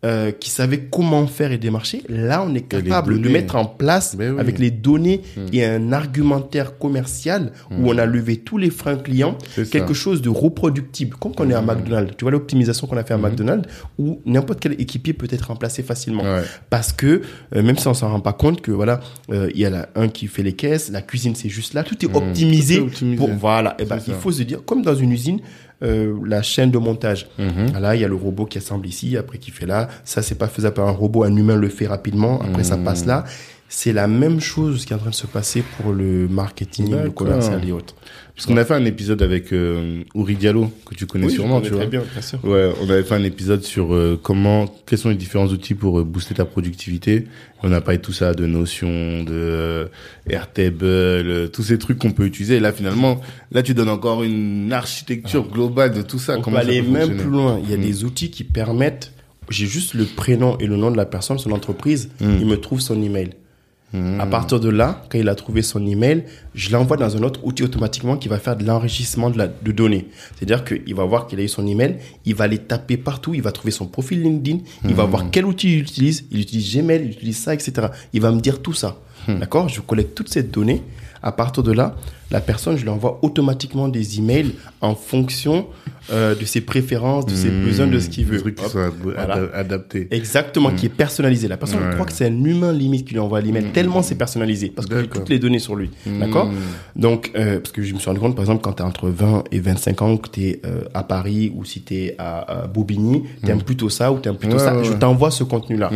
euh, 0.05 0.33
qui 0.33 0.51
savait 0.51 0.81
comment 0.91 1.29
faire 1.29 1.53
et 1.53 1.59
démarcher. 1.59 2.03
Là, 2.09 2.45
on 2.45 2.53
est 2.57 2.63
capable 2.63 3.21
de 3.21 3.29
mettre 3.29 3.55
en 3.55 3.67
place 3.67 4.17
ben 4.17 4.37
avec 4.37 4.59
les 4.59 4.73
données 4.73 5.21
hmm. 5.37 5.47
et 5.53 5.65
un 5.65 5.93
argumentaire 5.93 6.77
commercial 6.77 7.53
où 7.71 7.75
hmm. 7.75 7.87
on 7.87 7.99
a 7.99 8.07
levé 8.07 8.39
tous 8.39 8.59
les 8.59 8.71
freins 8.71 8.97
clients, 8.97 9.39
quelque 9.71 9.95
chose 9.95 10.21
de 10.21 10.29
reproductible, 10.29 11.17
comme 11.17 11.37
qu'on 11.37 11.49
est 11.51 11.55
à 11.55 11.63
hmm. 11.63 11.67
McDonald's. 11.67 12.17
Tu 12.17 12.25
vois 12.25 12.33
l'optimisation 12.33 12.89
qu'on 12.89 12.97
a 12.97 13.05
fait 13.05 13.15
à 13.15 13.19
McDonald's, 13.19 13.69
où 13.97 14.21
n'importe 14.27 14.59
quel 14.59 14.73
équipier 14.81 15.13
peut 15.13 15.29
être 15.31 15.47
remplacé 15.49 15.85
facilement. 15.85 16.25
Parce 16.69 16.93
que 16.93 17.23
euh, 17.55 17.63
même 17.63 17.79
si 17.79 17.87
on 17.87 17.95
s'en 17.95 18.11
rend 18.11 18.21
pas 18.21 18.33
compte 18.33 18.61
que 18.61 18.73
voilà, 18.73 18.99
euh, 19.31 19.51
il 19.55 19.61
y 19.61 19.67
a 19.67 19.89
un 19.95 20.09
qui 20.09 20.27
fait 20.27 20.43
les 20.43 20.55
caisses, 20.55 20.91
la 20.91 21.03
cuisine 21.03 21.37
c'est 21.37 21.49
juste 21.49 21.75
là, 21.75 21.85
tout 21.85 22.05
est 22.05 22.13
optimisé, 22.13 22.85
pour 23.17 23.31
voilà. 23.31 23.77
Et 23.79 23.83
eh 23.83 23.85
ben, 23.85 23.99
il 24.07 24.15
faut 24.15 24.33
se 24.33 24.43
dire, 24.43 24.65
comme 24.65 24.83
dans 24.83 24.97
une 24.97 25.13
usine, 25.13 25.39
euh, 25.83 26.15
la 26.25 26.43
chaîne 26.43 26.71
de 26.71 26.79
montage. 26.79 27.29
Mhm. 27.39 27.81
Là, 27.81 27.95
il 27.95 28.01
y 28.01 28.05
a 28.05 28.09
le 28.09 28.15
robot 28.15 28.47
qui 28.47 28.59
assemble 28.59 28.87
ici, 28.87 29.17
après 29.17 29.39
qui 29.39 29.51
fait 29.51 29.67
là. 29.67 29.89
Ça, 30.05 30.23
c'est 30.23 30.37
pas 30.37 30.49
faisable 30.49 30.75
par 30.75 30.89
un 30.89 30.93
robot, 30.93 31.25
un 31.25 31.35
humain 31.35 31.57
le 31.57 31.69
fait 31.69 31.87
rapidement. 31.87 32.41
Après, 32.41 32.65
ça 32.65 32.77
mhm. 32.77 32.85
passe 32.85 33.05
là. 33.07 33.25
c'est 33.69 33.93
la 33.93 34.07
même 34.07 34.41
chose 34.41 34.85
qui 34.85 34.93
est 34.93 34.97
en 34.97 34.99
train 34.99 35.11
de 35.11 35.15
se 35.15 35.27
passer 35.27 35.65
pour 35.77 35.93
le 35.93 36.29
marketing, 36.29 36.95
le 37.05 37.11
commercial 37.11 37.67
et 37.67 37.73
autres. 37.73 37.95
Parce 38.35 38.47
qu'on 38.47 38.57
a 38.57 38.65
fait 38.65 38.75
un 38.75 38.85
épisode 38.87 39.21
avec 39.21 39.53
euh, 39.53 40.03
Uri 40.15 40.37
Diallo, 40.37 40.73
que 40.87 40.95
tu 40.95 41.07
connais 41.07 41.29
sûrement, 41.29 41.61
tu 41.61 41.71
vois. 41.71 41.85
Bien, 41.85 42.01
bien 42.01 42.23
sûr. 42.23 42.43
Ouais, 42.45 42.73
on 42.81 42.89
avait 42.89 43.03
fait 43.03 43.15
un 43.15 43.25
épisode 43.25 43.63
sur 43.63 43.95
euh, 43.95 44.19
comment, 44.21 44.67
quels 44.87 44.99
sont 44.99 45.11
les 45.11 45.17
différents 45.17 45.49
outils 45.49 45.75
pour 45.75 46.01
euh, 46.01 46.05
booster 46.05 46.35
ta 46.35 46.47
productivité. 46.47 47.27
On 47.63 47.73
a 47.73 47.81
parlé 47.83 47.99
de 47.99 48.03
tout 48.03 48.15
ça, 48.15 48.33
de 48.33 48.47
notions, 48.47 49.23
de 49.23 49.33
euh, 49.33 49.87
Airtable, 50.31 51.51
tous 51.51 51.63
ces 51.63 51.79
trucs 51.79 51.99
qu'on 51.99 52.13
peut 52.13 52.25
utiliser. 52.25 52.57
Et 52.57 52.61
là, 52.61 52.73
finalement, 52.73 53.21
là, 53.53 53.63
tu 53.63 53.75
donnes 53.75 53.91
encore 53.91 54.23
une 54.23 54.73
architecture 54.73 55.47
globale 55.47 55.93
de 55.93 56.01
tout 56.01 56.19
ça. 56.19 56.39
On 56.39 56.41
comment 56.41 56.57
peut 56.57 56.63
aller 56.63 56.81
même 56.81 57.17
plus 57.19 57.31
loin. 57.31 57.61
Il 57.63 57.71
y 57.71 57.75
a 57.75 57.77
hmm. 57.77 57.83
des 57.83 58.05
outils 58.05 58.31
qui 58.31 58.45
permettent, 58.45 59.13
j'ai 59.51 59.67
juste 59.67 59.93
le 59.93 60.07
prénom 60.07 60.57
et 60.59 60.67
le 60.67 60.77
nom 60.77 60.91
de 60.91 60.97
la 60.97 61.07
personne, 61.07 61.39
son 61.39 61.53
entreprise, 61.53 62.09
hmm. 62.21 62.39
il 62.41 62.47
me 62.47 62.57
trouve 62.57 62.81
son 62.81 63.01
email. 63.03 63.31
À 63.95 64.27
partir 64.27 64.59
de 64.59 64.71
là, 64.71 65.05
quand 65.11 65.19
il 65.19 65.29
a 65.29 65.35
trouvé 65.35 65.61
son 65.61 65.87
email, 65.87 66.25
je 66.55 66.73
l'envoie 66.73 66.97
dans 66.97 67.15
un 67.15 67.23
autre 67.23 67.45
outil 67.45 67.63
automatiquement 67.63 68.17
qui 68.17 68.29
va 68.29 68.39
faire 68.39 68.57
de 68.57 68.65
l'enrichissement 68.65 69.29
de, 69.29 69.37
la, 69.37 69.49
de 69.49 69.73
données. 69.73 70.09
C'est-à-dire 70.35 70.65
qu'il 70.65 70.95
va 70.95 71.05
voir 71.05 71.27
qu'il 71.27 71.39
a 71.41 71.43
eu 71.43 71.49
son 71.49 71.67
email, 71.67 71.97
il 72.25 72.35
va 72.35 72.47
les 72.47 72.59
taper 72.59 72.97
partout, 72.97 73.35
il 73.35 73.43
va 73.43 73.53
trouver 73.53 73.71
son 73.71 73.87
profil 73.87 74.23
LinkedIn, 74.23 74.61
il 74.89 74.95
va 74.95 75.05
voir 75.05 75.31
quel 75.31 75.45
outil 75.45 75.75
il 75.75 75.81
utilise, 75.81 76.25
il 76.31 76.41
utilise 76.41 76.75
Gmail, 76.75 77.03
il 77.05 77.11
utilise 77.11 77.39
ça, 77.39 77.53
etc. 77.53 77.89
Il 78.15 78.23
va 78.23 78.33
me 78.33 78.41
dire 78.41 78.63
tout 78.63 78.73
ça. 78.73 78.97
Hmm. 79.29 79.39
D'accord? 79.39 79.69
Je 79.69 79.81
collecte 79.81 80.15
toutes 80.15 80.31
ces 80.31 80.43
données 80.43 80.83
à 81.23 81.33
partir 81.33 81.63
de 81.63 81.73
là, 81.73 81.95
la 82.33 82.41
personne, 82.41 82.77
je 82.77 82.83
lui 82.83 82.89
envoie 82.89 83.19
automatiquement 83.23 83.89
des 83.89 84.19
emails 84.19 84.55
en 84.81 84.95
fonction 84.95 85.67
euh, 86.11 86.35
de 86.35 86.45
ses 86.47 86.63
préférences, 86.63 87.27
de 87.27 87.35
ses 87.35 87.51
hmm. 87.51 87.65
besoins, 87.65 87.87
de 87.87 88.01
ce 88.01 88.09
qu'il 88.09 88.25
veut. 88.25 88.39
Truc 88.39 88.57
qui 88.57 88.69
soit 88.69 88.91
adapté. 89.55 90.09
Exactement, 90.11 90.71
qui 90.71 90.87
est 90.87 90.89
hmm. 90.89 90.93
personnalisé. 90.93 91.47
La 91.47 91.59
personne 91.59 91.81
croit 91.93 92.07
que 92.07 92.13
c'est 92.13 92.27
un 92.27 92.45
humain 92.45 92.73
limite 92.73 93.07
qui 93.07 93.15
lui 93.15 93.21
envoie 93.21 93.41
l'email, 93.41 93.67
tellement 93.73 94.03
c'est 94.03 94.15
personnalisé, 94.15 94.71
parce 94.71 94.89
que 94.89 95.01
j'ai 95.01 95.09
toutes 95.09 95.29
les 95.29 95.39
données 95.39 95.59
sur 95.59 95.77
lui. 95.77 95.91
D'accord? 96.07 96.51
Donc, 96.97 97.31
euh, 97.37 97.61
parce 97.61 97.73
que 97.73 97.83
je 97.83 97.95
me 97.95 97.99
suis 97.99 98.09
rendu 98.09 98.21
compte, 98.21 98.35
par 98.35 98.45
exemple, 98.45 98.63
quand 98.63 98.73
tu 98.73 98.83
es 98.83 98.87
entre 98.87 99.09
20 99.09 99.45
et 99.53 99.61
25 99.61 100.03
ans, 100.03 100.17
que 100.17 100.31
tu 100.31 100.45
es 100.45 100.61
euh, 100.65 100.85
à 100.95 101.05
Paris 101.05 101.53
ou 101.55 101.65
si 101.65 101.83
tu 101.83 101.95
es 101.95 102.17
à, 102.19 102.67
Bobigny, 102.73 103.25
tu 103.45 103.51
aimes 103.51 103.63
plutôt 103.63 103.91
ça 103.91 104.11
ou 104.11 104.19
tu 104.19 104.29
aimes 104.29 104.37
plutôt 104.37 104.59
ça, 104.59 104.83
je 104.83 104.93
t'envoie 104.93 105.31
ce 105.31 105.45
contenu-là. 105.45 105.91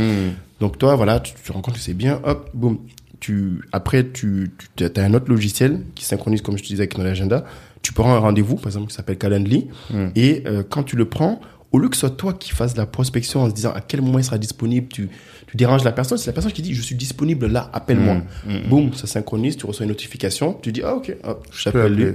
Donc 0.61 0.79
toi, 0.79 0.95
voilà, 0.97 1.21
tu, 1.21 1.35
tu 1.43 1.53
rends 1.53 1.61
compte 1.61 1.75
que 1.75 1.81
c'est 1.81 1.93
bien, 1.93 2.19
hop, 2.25 2.49
boum 2.55 2.79
tu, 3.27 3.63
après, 3.73 4.07
tu, 4.09 4.53
tu 4.77 4.85
as 4.85 5.03
un 5.03 5.13
autre 5.13 5.29
logiciel 5.29 5.81
qui 5.97 6.05
synchronise, 6.05 6.43
comme 6.43 6.57
je 6.57 6.63
te 6.63 6.69
disais, 6.69 6.83
avec 6.83 6.95
ton 6.95 7.05
agenda. 7.05 7.45
Tu 7.83 7.93
prends 7.93 8.15
un 8.15 8.21
rendez-vous, 8.21 8.55
par 8.55 8.67
exemple, 8.67 8.87
qui 8.87 8.95
s'appelle 8.95 9.19
Calendly. 9.19 9.67
Hmm. 9.91 10.11
Et 10.15 10.45
euh, 10.47 10.63
quand 10.63 10.85
tu 10.85 10.95
le 10.95 11.07
prends, 11.07 11.41
au 11.73 11.81
lieu 11.81 11.89
que 11.89 11.97
ce 11.97 12.03
soit 12.03 12.11
toi 12.11 12.35
qui 12.35 12.53
fasses 12.53 12.77
la 12.77 12.87
prospection 12.87 13.43
en 13.43 13.51
se 13.51 13.55
disant 13.55 13.73
à 13.73 13.81
quel 13.81 14.01
moment 14.01 14.21
il 14.21 14.25
sera 14.25 14.39
disponible, 14.39 14.87
tu, 14.87 15.09
tu 15.49 15.57
déranges 15.57 15.83
la 15.83 15.91
personne. 15.91 16.19
C'est 16.19 16.29
la 16.29 16.35
personne 16.35 16.53
qui 16.53 16.63
dit 16.63 16.73
je 16.73 16.83
suis 16.83 16.95
disponible 16.95 17.49
là, 17.49 17.69
appelle-moi. 17.73 18.15
Hmm. 18.15 18.53
Hmm. 18.53 18.69
Boum, 18.69 18.95
ça 18.95 19.09
synchronise, 19.09 19.57
tu 19.57 19.67
reçois 19.67 19.83
une 19.83 19.91
notification, 19.91 20.57
tu 20.63 20.71
dis 20.71 20.83
ah 20.85 20.95
ok, 20.95 21.17
je 21.51 21.65
t'appelle 21.65 21.95
lui. 21.95 22.07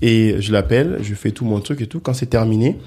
Et 0.00 0.36
je 0.40 0.52
l'appelle, 0.52 1.00
je 1.02 1.14
fais 1.14 1.32
tout 1.32 1.44
mon 1.44 1.60
truc 1.60 1.82
et 1.82 1.86
tout. 1.86 2.00
Quand 2.00 2.14
c'est 2.14 2.30
terminé, 2.30 2.78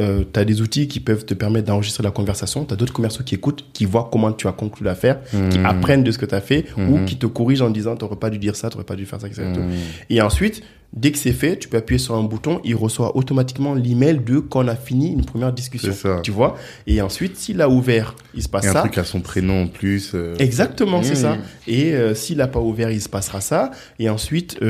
euh, 0.00 0.24
tu 0.32 0.38
as 0.38 0.44
des 0.44 0.60
outils 0.60 0.86
qui 0.86 1.00
peuvent 1.00 1.24
te 1.24 1.34
permettre 1.34 1.66
d'enregistrer 1.66 2.02
la 2.02 2.10
conversation. 2.10 2.64
Tu 2.64 2.72
as 2.72 2.76
d'autres 2.76 2.92
commerciaux 2.92 3.24
qui 3.24 3.34
écoutent, 3.34 3.64
qui 3.72 3.84
voient 3.84 4.08
comment 4.10 4.32
tu 4.32 4.46
as 4.46 4.52
conclu 4.52 4.84
l'affaire, 4.84 5.20
qui 5.50 5.58
mmh. 5.58 5.66
apprennent 5.66 6.04
de 6.04 6.12
ce 6.12 6.18
que 6.18 6.26
tu 6.26 6.34
as 6.34 6.40
fait 6.40 6.66
ou 6.76 6.98
mmh. 6.98 7.04
qui 7.04 7.16
te 7.16 7.26
corrigent 7.26 7.62
en 7.62 7.70
disant 7.70 7.96
tu 7.96 8.04
n'aurais 8.04 8.16
pas 8.16 8.30
dû 8.30 8.38
dire 8.38 8.54
ça, 8.54 8.68
tu 8.70 8.76
n'aurais 8.76 8.86
pas 8.86 8.96
dû 8.96 9.06
faire 9.06 9.20
ça, 9.20 9.26
etc. 9.26 9.44
Mmh. 9.46 9.70
Et 10.10 10.22
ensuite, 10.22 10.62
dès 10.92 11.10
que 11.10 11.18
c'est 11.18 11.32
fait, 11.32 11.58
tu 11.58 11.68
peux 11.68 11.76
appuyer 11.76 11.98
sur 11.98 12.14
un 12.14 12.22
bouton, 12.22 12.60
il 12.62 12.76
reçoit 12.76 13.16
automatiquement 13.16 13.74
l'email 13.74 14.20
de 14.24 14.38
quand 14.38 14.64
on 14.64 14.68
a 14.68 14.76
fini 14.76 15.12
une 15.12 15.24
première 15.24 15.52
discussion. 15.52 15.92
Ça. 15.92 16.20
Tu 16.22 16.30
vois? 16.30 16.56
Et 16.86 17.02
ensuite, 17.02 17.36
s'il 17.36 17.60
a 17.60 17.68
ouvert, 17.68 18.14
il 18.34 18.42
se 18.42 18.48
passe 18.48 18.66
ça. 18.66 18.78
Un 18.78 18.82
truc 18.82 18.98
à 18.98 19.04
son 19.04 19.20
prénom 19.20 19.64
en 19.64 19.66
plus. 19.66 20.12
Euh. 20.14 20.36
Exactement, 20.38 21.02
c'est 21.02 21.16
ça. 21.16 21.38
Et 21.66 21.94
euh, 21.94 22.14
s'il 22.14 22.38
n'a 22.38 22.46
pas 22.46 22.60
ouvert, 22.60 22.90
il 22.90 23.02
se 23.02 23.08
passera 23.08 23.40
ça. 23.40 23.72
Et 23.98 24.08
ensuite, 24.08 24.60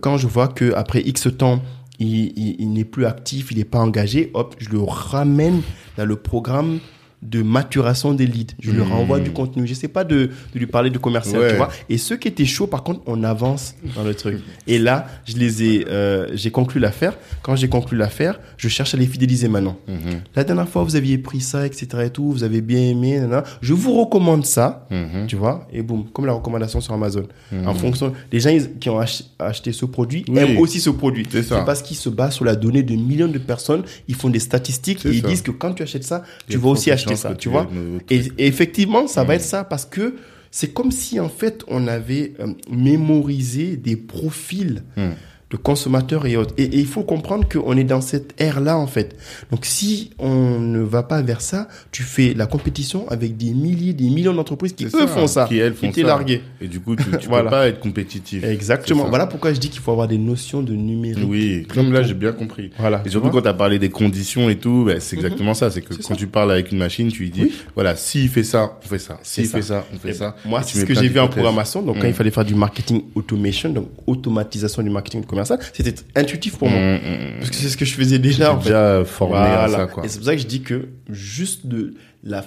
quand 0.00 0.16
je 0.16 0.26
vois 0.26 0.48
que 0.48 0.74
après 0.74 1.00
X 1.02 1.28
temps, 1.38 1.62
il, 2.02 2.72
n'est 2.72 2.84
plus 2.84 3.06
actif, 3.06 3.50
il 3.50 3.58
n'est 3.58 3.64
pas 3.64 3.80
engagé, 3.80 4.30
hop, 4.34 4.54
je 4.58 4.70
le 4.70 4.82
ramène 4.82 5.62
dans 5.96 6.04
le 6.04 6.16
programme 6.16 6.80
de 7.22 7.42
maturation 7.42 8.14
des 8.14 8.26
leads. 8.26 8.54
Je 8.60 8.72
lui 8.72 8.82
renvoie 8.82 9.20
du 9.20 9.30
hmm. 9.30 9.34
contenu. 9.34 9.66
Je 9.66 9.74
sais 9.74 9.88
pas 9.88 10.04
de, 10.04 10.30
lui 10.54 10.66
parler 10.66 10.90
de 10.90 10.98
commercial, 10.98 11.50
tu 11.50 11.56
vois. 11.56 11.70
Et 11.88 11.96
ceux 11.96 12.16
qui 12.16 12.28
étaient 12.28 12.44
chauds, 12.44 12.66
par 12.66 12.82
contre, 12.82 13.00
on 13.06 13.22
avance 13.22 13.74
dans 13.94 14.02
le 14.02 14.14
truc. 14.14 14.40
Et 14.66 14.78
là, 14.78 15.06
je 15.24 15.36
les 15.36 15.62
ai, 15.62 15.86
euh, 15.88 16.28
j'ai 16.34 16.50
conclu 16.50 16.80
l'affaire. 16.80 17.16
Quand 17.42 17.54
j'ai 17.54 17.68
conclu 17.68 17.96
l'affaire, 17.96 18.40
je 18.56 18.68
cherche 18.68 18.94
à 18.94 18.96
les 18.96 19.06
fidéliser 19.06 19.48
maintenant. 19.48 19.76
Hmm. 19.86 20.20
La 20.34 20.42
dernière 20.44 20.68
fois, 20.68 20.82
vous 20.82 20.96
aviez 20.96 21.16
pris 21.18 21.40
ça, 21.40 21.64
etc. 21.64 21.86
et 22.06 22.10
tout, 22.10 22.30
vous 22.32 22.42
avez 22.42 22.60
bien 22.60 22.80
aimé, 22.80 23.22
je 23.60 23.72
vous 23.72 23.92
recommande 24.00 24.44
ça, 24.44 24.86
hmm. 24.90 25.26
tu 25.28 25.36
vois. 25.36 25.68
Et 25.72 25.82
boum, 25.82 26.04
comme 26.12 26.26
la 26.26 26.32
recommandation 26.32 26.80
sur 26.80 26.92
Amazon. 26.94 27.26
En 27.64 27.74
fonction, 27.74 28.12
les 28.32 28.40
gens 28.40 28.56
qui 28.80 28.90
ont 28.90 29.00
acheté 29.38 29.72
ce 29.72 29.84
produit 29.84 30.24
aiment 30.34 30.58
aussi 30.58 30.80
ce 30.80 30.90
produit. 30.90 31.26
C'est 31.30 31.48
parce 31.64 31.82
qu'ils 31.82 31.96
se 31.96 32.08
basent 32.08 32.34
sur 32.34 32.44
la 32.44 32.56
donnée 32.56 32.82
de 32.82 32.94
millions 32.94 33.28
de 33.28 33.38
personnes. 33.38 33.84
Ils 34.08 34.14
font 34.16 34.28
des 34.28 34.40
statistiques 34.40 35.04
et 35.06 35.10
ils 35.10 35.22
disent 35.22 35.42
que 35.42 35.52
quand 35.52 35.74
tu 35.74 35.82
achètes 35.82 36.04
ça, 36.04 36.24
tu 36.48 36.58
vas 36.58 36.70
aussi 36.70 36.90
acheter 36.90 37.11
ça, 37.16 37.34
tu 37.34 37.48
vois. 37.48 37.68
Et, 38.10 38.22
effectivement, 38.38 39.06
ça 39.06 39.24
va 39.24 39.34
être 39.34 39.42
ça 39.42 39.64
parce 39.64 39.84
que 39.84 40.16
c'est 40.50 40.72
comme 40.72 40.90
si 40.90 41.18
en 41.18 41.30
fait 41.30 41.64
on 41.66 41.86
avait 41.86 42.34
euh, 42.40 42.48
mémorisé 42.70 43.76
des 43.76 43.96
profils. 43.96 44.82
Hmm 44.96 45.12
de 45.52 45.56
consommateurs 45.58 46.26
et 46.26 46.36
autres. 46.36 46.54
Et, 46.56 46.68
il 46.72 46.86
faut 46.86 47.02
comprendre 47.02 47.46
qu'on 47.46 47.76
est 47.76 47.84
dans 47.84 48.00
cette 48.00 48.34
ère-là, 48.40 48.78
en 48.78 48.86
fait. 48.86 49.16
Donc, 49.50 49.66
si 49.66 50.10
on 50.18 50.58
ne 50.58 50.80
va 50.80 51.02
pas 51.02 51.20
vers 51.20 51.42
ça, 51.42 51.68
tu 51.90 52.02
fais 52.02 52.32
la 52.34 52.46
compétition 52.46 53.08
avec 53.10 53.36
des 53.36 53.50
milliers, 53.50 53.92
des 53.92 54.08
millions 54.08 54.32
d'entreprises 54.32 54.72
qui, 54.72 54.86
eux, 54.86 55.06
font 55.06 55.26
ça. 55.26 55.44
Qui, 55.46 55.58
elles, 55.58 55.74
font 55.74 55.92
ça. 55.92 56.02
largué. 56.02 56.40
Et 56.60 56.68
du 56.68 56.80
coup, 56.80 56.96
tu, 56.96 57.04
tu 57.18 57.28
peux 57.28 57.44
pas 57.44 57.68
être 57.68 57.80
compétitif. 57.80 58.42
Exactement. 58.42 59.08
Voilà 59.08 59.26
pourquoi 59.26 59.52
je 59.52 59.60
dis 59.60 59.68
qu'il 59.68 59.80
faut 59.80 59.92
avoir 59.92 60.08
des 60.08 60.18
notions 60.18 60.62
de 60.62 60.72
numérique. 60.72 61.28
Oui, 61.28 61.66
comme 61.72 61.92
là, 61.92 62.02
j'ai 62.02 62.14
bien 62.14 62.32
compris. 62.32 62.70
Voilà. 62.78 63.02
Et 63.04 63.10
surtout 63.10 63.28
quand 63.28 63.42
tu 63.42 63.48
as 63.48 63.54
parlé 63.54 63.78
des 63.78 63.90
conditions 63.90 64.48
et 64.48 64.56
tout, 64.56 64.84
ben, 64.86 65.00
c'est 65.00 65.16
exactement 65.16 65.52
ça. 65.52 65.70
C'est 65.70 65.82
que 65.82 65.94
quand 66.02 66.14
tu 66.14 66.26
parles 66.26 66.50
avec 66.50 66.72
une 66.72 66.78
machine, 66.78 67.08
tu 67.08 67.24
lui 67.24 67.30
dis, 67.30 67.52
voilà, 67.74 67.94
s'il 67.94 68.30
fait 68.30 68.42
ça, 68.42 68.78
on 68.82 68.88
fait 68.88 68.98
ça. 68.98 69.18
S'il 69.22 69.46
fait 69.46 69.62
ça, 69.62 69.84
on 69.92 69.98
fait 69.98 70.14
ça. 70.14 70.34
Moi, 70.46 70.62
c'est 70.62 70.80
ce 70.80 70.84
que 70.86 70.94
j'ai 70.94 71.08
vu 71.08 71.20
en 71.20 71.28
programmation. 71.28 71.82
Donc, 71.82 71.98
quand 71.98 72.06
il 72.06 72.10
mm. 72.10 72.14
fallait 72.14 72.30
faire 72.30 72.44
du 72.44 72.54
marketing 72.54 73.02
automation, 73.14 73.68
donc 73.68 73.88
automatisation 74.06 74.82
du 74.82 74.90
marketing 74.90 75.24
commercial, 75.44 75.58
c'était 75.72 75.94
intuitif 76.14 76.56
pour 76.56 76.68
moi. 76.68 76.78
Mm, 76.78 76.94
mm, 76.94 76.96
mm. 76.96 77.38
Parce 77.38 77.50
que 77.50 77.56
c'est 77.56 77.68
ce 77.68 77.76
que 77.76 77.84
je 77.84 77.94
faisais 77.94 78.18
déjà. 78.18 78.52
En 78.52 78.60
fait. 78.60 78.70
Déjà 78.70 79.04
formé 79.04 79.36
à 79.36 79.68
ça, 79.68 79.86
quoi. 79.86 80.04
Et 80.04 80.08
c'est 80.08 80.18
pour 80.18 80.26
ça 80.26 80.34
que 80.34 80.42
je 80.42 80.46
dis 80.46 80.62
que 80.62 80.88
juste 81.08 81.66
de 81.66 81.94
la 82.24 82.44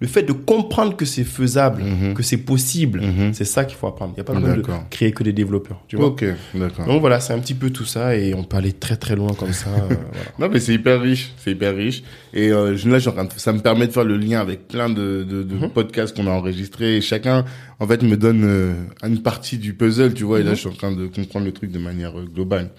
le 0.00 0.06
fait 0.06 0.22
de 0.22 0.32
comprendre 0.32 0.96
que 0.96 1.04
c'est 1.04 1.24
faisable, 1.24 1.82
mhm. 1.82 2.14
que 2.14 2.22
c'est 2.22 2.38
possible, 2.38 3.00
mhm. 3.00 3.34
c'est 3.34 3.44
ça 3.44 3.64
qu'il 3.64 3.76
faut 3.76 3.86
apprendre. 3.86 4.12
Il 4.12 4.16
n'y 4.16 4.20
a 4.20 4.24
pas 4.24 4.34
besoin 4.34 4.56
de 4.56 4.62
créer 4.90 5.12
que 5.12 5.22
des 5.22 5.32
développeurs. 5.32 5.82
Tu 5.88 5.96
vois 5.96 6.06
ok, 6.06 6.24
d'accord. 6.54 6.86
Donc 6.86 7.00
voilà, 7.00 7.20
c'est 7.20 7.32
un 7.32 7.38
petit 7.38 7.54
peu 7.54 7.70
tout 7.70 7.84
ça 7.84 8.16
et 8.16 8.34
on 8.34 8.44
peut 8.44 8.56
aller 8.56 8.72
très 8.72 8.96
très 8.96 9.16
loin 9.16 9.32
comme 9.34 9.52
ça. 9.52 9.70
Euh, 9.70 9.94
non, 10.38 10.48
mais 10.50 10.60
c'est 10.60 10.74
hyper 10.74 11.00
riche, 11.00 11.32
c'est 11.38 11.52
hyper 11.52 11.74
riche. 11.74 12.02
Et 12.36 12.50
euh, 12.50 12.76
là, 12.84 12.98
ça 13.36 13.52
me 13.52 13.60
permet 13.60 13.86
de 13.86 13.92
faire 13.92 14.04
le 14.04 14.18
lien 14.18 14.40
avec 14.40 14.68
plein 14.68 14.90
de, 14.90 15.24
de, 15.28 15.42
de 15.42 15.54
mhm. 15.54 15.70
podcasts 15.70 16.14
qu'on 16.14 16.26
a 16.26 16.30
enregistrés. 16.30 16.96
Et 16.96 17.00
chacun, 17.00 17.46
en 17.80 17.86
fait, 17.86 18.02
me 18.02 18.16
donne 18.16 18.44
euh, 18.44 18.74
une 19.02 19.22
partie 19.22 19.56
du 19.56 19.72
puzzle, 19.72 20.12
tu 20.12 20.24
vois. 20.24 20.40
Et 20.40 20.42
là, 20.42 20.54
je 20.54 20.60
suis 20.60 20.68
en 20.68 20.72
train 20.72 20.92
de 20.92 21.06
comprendre 21.06 21.46
le 21.46 21.52
truc 21.52 21.70
de 21.70 21.78
manière 21.78 22.18
euh, 22.18 22.26
globale. 22.26 22.70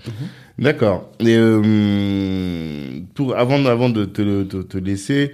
D'accord. 0.60 1.12
Et 1.20 1.38
pour 3.16 3.36
avant, 3.36 3.66
avant 3.66 3.90
de 3.90 4.06
te, 4.06 4.44
te, 4.44 4.58
te 4.58 4.78
laisser 4.78 5.32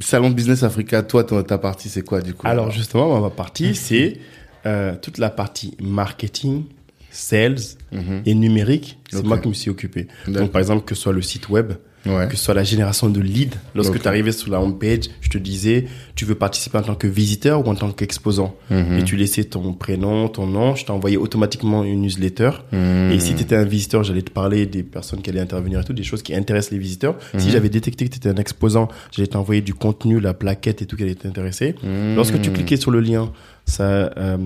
Salon 0.00 0.30
Business 0.30 0.62
Africa, 0.62 1.02
toi, 1.02 1.24
ta 1.24 1.58
partie, 1.58 1.88
c'est 1.88 2.02
quoi 2.02 2.20
du 2.20 2.34
coup 2.34 2.46
Alors 2.46 2.70
justement, 2.70 3.20
ma 3.20 3.30
partie, 3.30 3.74
c'est 3.74 4.18
euh, 4.66 4.94
toute 5.00 5.18
la 5.18 5.30
partie 5.30 5.76
marketing, 5.80 6.64
sales 7.10 7.60
mhm. 7.92 8.22
et 8.26 8.34
numérique. 8.34 8.98
C'est 9.10 9.24
moi 9.24 9.38
qui 9.38 9.48
me 9.48 9.54
suis 9.54 9.70
occupé. 9.70 10.08
Donc 10.26 10.50
par 10.50 10.60
exemple, 10.60 10.84
que 10.84 10.94
ce 10.94 11.02
soit 11.02 11.12
le 11.12 11.22
site 11.22 11.48
web, 11.48 11.72
que 12.06 12.36
ce 12.36 12.44
soit 12.44 12.54
la 12.54 12.64
génération 12.64 13.08
de 13.08 13.20
leads. 13.20 13.56
Lorsque 13.74 14.00
tu 14.00 14.08
arrivais 14.08 14.32
sur 14.32 14.50
la 14.50 14.60
home 14.60 14.78
page, 14.78 15.04
je 15.20 15.28
te 15.28 15.38
disais, 15.38 15.86
tu 16.14 16.24
veux 16.24 16.34
participer 16.34 16.78
en 16.78 16.82
tant 16.82 16.94
que 16.94 17.06
visiteur 17.06 17.66
ou 17.66 17.70
en 17.70 17.74
tant 17.74 17.90
qu'exposant. 17.92 18.54
Mhm. 18.70 18.98
Et 18.98 19.04
tu 19.04 19.16
laissais 19.16 19.44
ton 19.44 19.72
prénom, 19.72 20.28
ton 20.28 20.46
nom, 20.46 20.74
je 20.74 20.84
t'envoyais 20.84 21.16
automatiquement 21.16 21.84
une 21.84 22.02
newsletter. 22.02 22.50
Mhm. 22.72 23.12
Et 23.12 23.20
si 23.20 23.34
tu 23.34 23.42
étais 23.42 23.56
un 23.56 23.64
visiteur, 23.64 24.04
j'allais 24.04 24.22
te 24.22 24.30
parler 24.30 24.66
des 24.66 24.82
personnes 24.82 25.22
qui 25.22 25.30
allaient 25.30 25.40
intervenir 25.40 25.80
et 25.80 25.84
tout, 25.84 25.92
des 25.92 26.04
choses 26.04 26.22
qui 26.22 26.34
intéressent 26.34 26.72
les 26.72 26.78
visiteurs. 26.78 27.16
Si 27.36 27.46
mhm. 27.46 27.52
j'avais 27.52 27.68
détecté 27.68 28.06
que 28.06 28.10
tu 28.10 28.16
étais 28.16 28.28
un 28.28 28.36
exposant, 28.36 28.88
j'allais 29.12 29.28
t'envoyer 29.28 29.60
du 29.60 29.74
contenu, 29.74 30.20
la 30.20 30.34
plaquette 30.34 30.82
et 30.82 30.86
tout 30.86 30.96
qui 30.96 31.02
allait 31.02 31.14
t'intéresser. 31.14 31.74
Lorsque 32.14 32.40
tu 32.40 32.50
cliquais 32.50 32.76
sur 32.76 32.90
le 32.90 33.00
lien, 33.00 33.30
ça, 33.68 33.82
euh, 34.16 34.36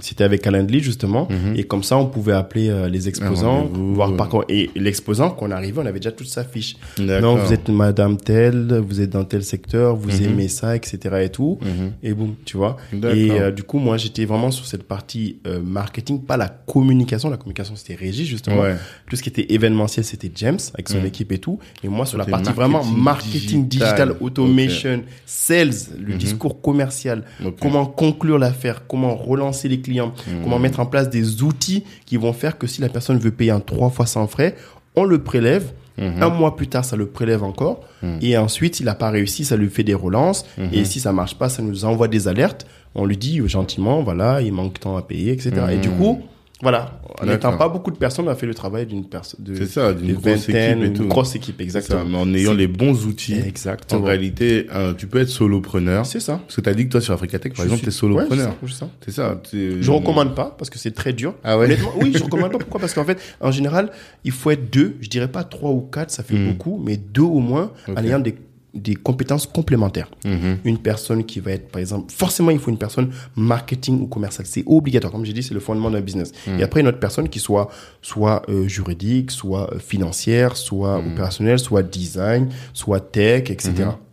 c'était 0.00 0.24
avec 0.24 0.42
Calendly 0.42 0.80
justement, 0.80 1.28
Mhm. 1.30 1.54
et 1.56 1.62
comme 1.64 1.84
ça, 1.84 1.96
on 1.96 2.06
pouvait 2.06 2.32
appeler 2.32 2.68
euh, 2.68 2.88
les 2.88 3.08
exposants, 3.08 3.66
voir 3.72 4.14
par 4.16 4.28
contre. 4.28 4.46
Et 4.48 4.68
l'exposant, 4.74 5.30
quand 5.30 5.46
on 5.46 5.50
arrivait, 5.52 5.80
on 5.80 5.86
avait 5.86 6.00
déjà 6.00 6.10
toute 6.10 6.26
sa 6.26 6.42
fiche. 6.44 6.76
Non, 6.98 7.36
vous 7.36 7.52
êtes 7.52 7.68
Madame 7.68 8.16
telle, 8.16 8.82
vous 8.86 9.00
êtes 9.00 9.10
dans 9.10 9.24
tel 9.24 9.44
secteur, 9.44 9.94
vous 9.96 10.10
Mhm. 10.10 10.24
aimez 10.24 10.48
ça, 10.48 10.74
etc. 10.74 10.98
et 11.22 11.28
tout. 11.30 11.58
Mhm. 11.62 11.92
Et 12.02 12.12
boum, 12.14 12.34
tu 12.44 12.56
vois. 12.56 12.76
Et 12.92 13.30
euh, 13.30 13.52
du 13.52 13.62
coup, 13.62 13.78
moi, 13.78 13.96
j'étais 13.96 14.24
vraiment 14.24 14.50
sur 14.50 14.66
cette 14.66 14.82
partie 14.82 15.38
euh, 15.46 15.60
marketing, 15.62 16.22
pas 16.22 16.36
la 16.36 16.48
communication. 16.48 17.30
La 17.30 17.36
communication, 17.36 17.76
c'était 17.76 17.94
Régis, 17.94 18.26
justement. 18.26 18.62
Ouais. 18.62 18.74
Tout 19.08 19.14
ce 19.16 19.22
qui 19.22 19.28
était 19.28 19.52
événementiel, 19.54 20.04
c'était 20.04 20.32
James, 20.34 20.58
avec 20.74 20.88
son 20.88 21.04
équipe 21.04 21.30
et 21.30 21.38
tout. 21.38 21.60
Et 21.84 21.88
moi, 21.88 22.06
sur 22.06 22.18
la 22.18 22.24
partie 22.24 22.52
vraiment 22.52 22.82
marketing 22.84 23.68
digital. 23.68 24.08
digital, 24.08 24.16
automation, 24.20 25.02
sales, 25.26 25.70
le 25.98 26.14
discours 26.14 26.60
commercial, 26.60 27.22
comment 27.60 27.86
conclure 27.86 28.38
l'affaire, 28.48 28.86
comment 28.86 29.14
relancer 29.16 29.68
les 29.68 29.80
clients, 29.80 30.12
Mhm. 30.26 30.42
comment 30.42 30.58
mettre 30.58 30.80
en 30.80 30.86
place 30.86 31.08
des 31.10 31.42
outils 31.42 31.84
qui 32.06 32.16
vont 32.16 32.32
faire 32.32 32.58
que 32.58 32.66
si 32.66 32.80
la 32.80 32.88
personne 32.88 33.18
veut 33.18 33.30
payer 33.30 33.50
un 33.50 33.60
trois 33.60 33.90
fois 33.90 34.06
sans 34.06 34.26
frais, 34.26 34.54
on 34.96 35.04
le 35.04 35.22
prélève. 35.22 35.72
Mhm. 35.98 36.22
Un 36.22 36.28
mois 36.28 36.54
plus 36.56 36.68
tard, 36.68 36.84
ça 36.84 36.96
le 36.96 37.06
prélève 37.06 37.42
encore. 37.42 37.80
Mhm. 38.02 38.18
Et 38.22 38.36
ensuite, 38.38 38.76
s'il 38.76 38.86
n'a 38.86 38.94
pas 38.94 39.10
réussi, 39.10 39.44
ça 39.44 39.56
lui 39.56 39.68
fait 39.68 39.82
des 39.84 39.94
relances. 39.94 40.44
Et 40.72 40.84
si 40.84 41.00
ça 41.00 41.12
marche 41.12 41.34
pas, 41.36 41.48
ça 41.48 41.60
nous 41.62 41.84
envoie 41.84 42.06
des 42.08 42.28
alertes. 42.28 42.66
On 42.94 43.04
lui 43.04 43.16
dit 43.16 43.40
gentiment, 43.46 44.02
voilà, 44.02 44.40
il 44.40 44.52
manque 44.52 44.78
tant 44.80 44.96
à 44.96 45.02
payer, 45.02 45.32
etc. 45.32 45.52
Et 45.72 45.76
du 45.78 45.90
coup, 45.90 46.22
voilà, 46.60 47.00
en 47.04 47.24
D'accord. 47.24 47.26
n'étant 47.52 47.56
pas 47.56 47.68
beaucoup 47.68 47.92
de 47.92 47.96
personnes, 47.96 48.26
on 48.26 48.30
a 48.30 48.34
fait 48.34 48.46
le 48.46 48.54
travail 48.54 48.84
d'une 48.86 49.04
personne, 49.04 49.38
de 49.44 49.54
C'est 49.54 49.66
ça, 49.66 49.92
d'une 49.94 50.14
grosse 50.16 50.46
vingtaine, 50.48 50.78
équipe 50.78 50.84
et 50.84 50.86
une 50.88 50.92
tout. 50.92 51.06
grosse 51.06 51.34
équipe, 51.36 51.54
C'est 51.58 51.70
ça, 51.70 51.78
exactement. 51.78 52.04
mais 52.04 52.18
en 52.18 52.34
ayant 52.34 52.52
les 52.54 52.66
bons 52.66 53.06
outils. 53.06 53.36
En 53.40 53.44
Exactement. 53.46 54.02
réalité, 54.04 54.66
euh, 54.74 54.92
tu 54.92 55.06
peux 55.06 55.18
être 55.20 55.28
solopreneur. 55.28 56.04
C'est 56.04 56.18
ça. 56.18 56.38
Parce 56.38 56.56
que 56.56 56.60
tu 56.60 56.68
as 56.68 56.74
dit 56.74 56.86
que 56.86 56.90
toi, 56.90 57.00
sur 57.00 57.14
Africatech, 57.14 57.52
par 57.54 57.64
Je 57.64 57.68
exemple, 57.68 57.82
tu 57.84 57.88
es 57.88 57.92
suis- 57.92 58.06
ouais, 58.08 58.14
solopreneur. 58.14 58.54
c'est 58.66 58.72
ça, 58.74 58.88
C'est 59.04 59.10
ça. 59.12 59.40
Je 59.52 59.90
recommande 59.90 60.34
pas 60.34 60.54
parce 60.58 60.68
que 60.68 60.78
c'est 60.78 60.90
très 60.90 61.12
dur. 61.12 61.34
Ah 61.44 61.56
ouais 61.58 61.66
Honnêtement, 61.66 61.92
oui, 62.00 62.12
je 62.16 62.24
recommande 62.24 62.50
pas. 62.52 62.58
Pourquoi? 62.68 62.80
Parce 62.80 62.92
qu'en 62.94 63.04
fait, 63.04 63.20
en 63.40 63.52
général, 63.52 63.90
il 64.24 64.32
faut 64.32 64.50
être 64.50 64.68
deux. 64.72 64.96
Je 65.00 65.08
dirais 65.08 65.28
pas 65.28 65.44
trois 65.44 65.70
ou 65.70 65.80
quatre, 65.82 66.10
ça 66.10 66.24
fait 66.24 66.34
Mhm. 66.34 66.48
beaucoup, 66.52 66.82
mais 66.84 66.96
deux 66.96 67.22
au 67.22 67.38
moins 67.38 67.70
Ok. 67.86 67.96
en 67.98 68.02
ayant 68.04 68.18
des, 68.18 68.34
des 68.74 68.94
compétences 68.94 69.46
complémentaires. 69.46 70.10
Mhm. 70.24 70.58
Une 70.64 70.78
personne 70.78 71.24
qui 71.24 71.40
va 71.40 71.52
être, 71.52 71.68
par 71.70 71.80
exemple, 71.80 72.12
forcément, 72.12 72.50
il 72.50 72.58
faut 72.58 72.70
une 72.70 72.78
personne 72.78 73.10
marketing 73.34 74.00
ou 74.02 74.06
commercial. 74.06 74.46
C'est 74.46 74.62
obligatoire. 74.66 75.10
Comme 75.12 75.24
j'ai 75.24 75.32
dit, 75.32 75.42
c'est 75.42 75.54
le 75.54 75.60
fondement 75.60 75.90
d'un 75.90 76.00
business. 76.02 76.32
Mhm. 76.46 76.60
Et 76.60 76.62
après, 76.62 76.80
une 76.80 76.88
autre 76.88 77.00
personne 77.00 77.28
qui 77.28 77.38
soit 77.38 77.68
soit 78.02 78.42
euh, 78.48 78.68
juridique, 78.68 79.30
soit 79.30 79.72
euh, 79.74 79.78
financière, 79.78 80.56
soit 80.56 81.00
Mhm. 81.00 81.12
opérationnelle, 81.12 81.58
soit 81.58 81.82
design, 81.82 82.48
soit 82.72 83.00
tech, 83.00 83.50
etc. 83.50 83.72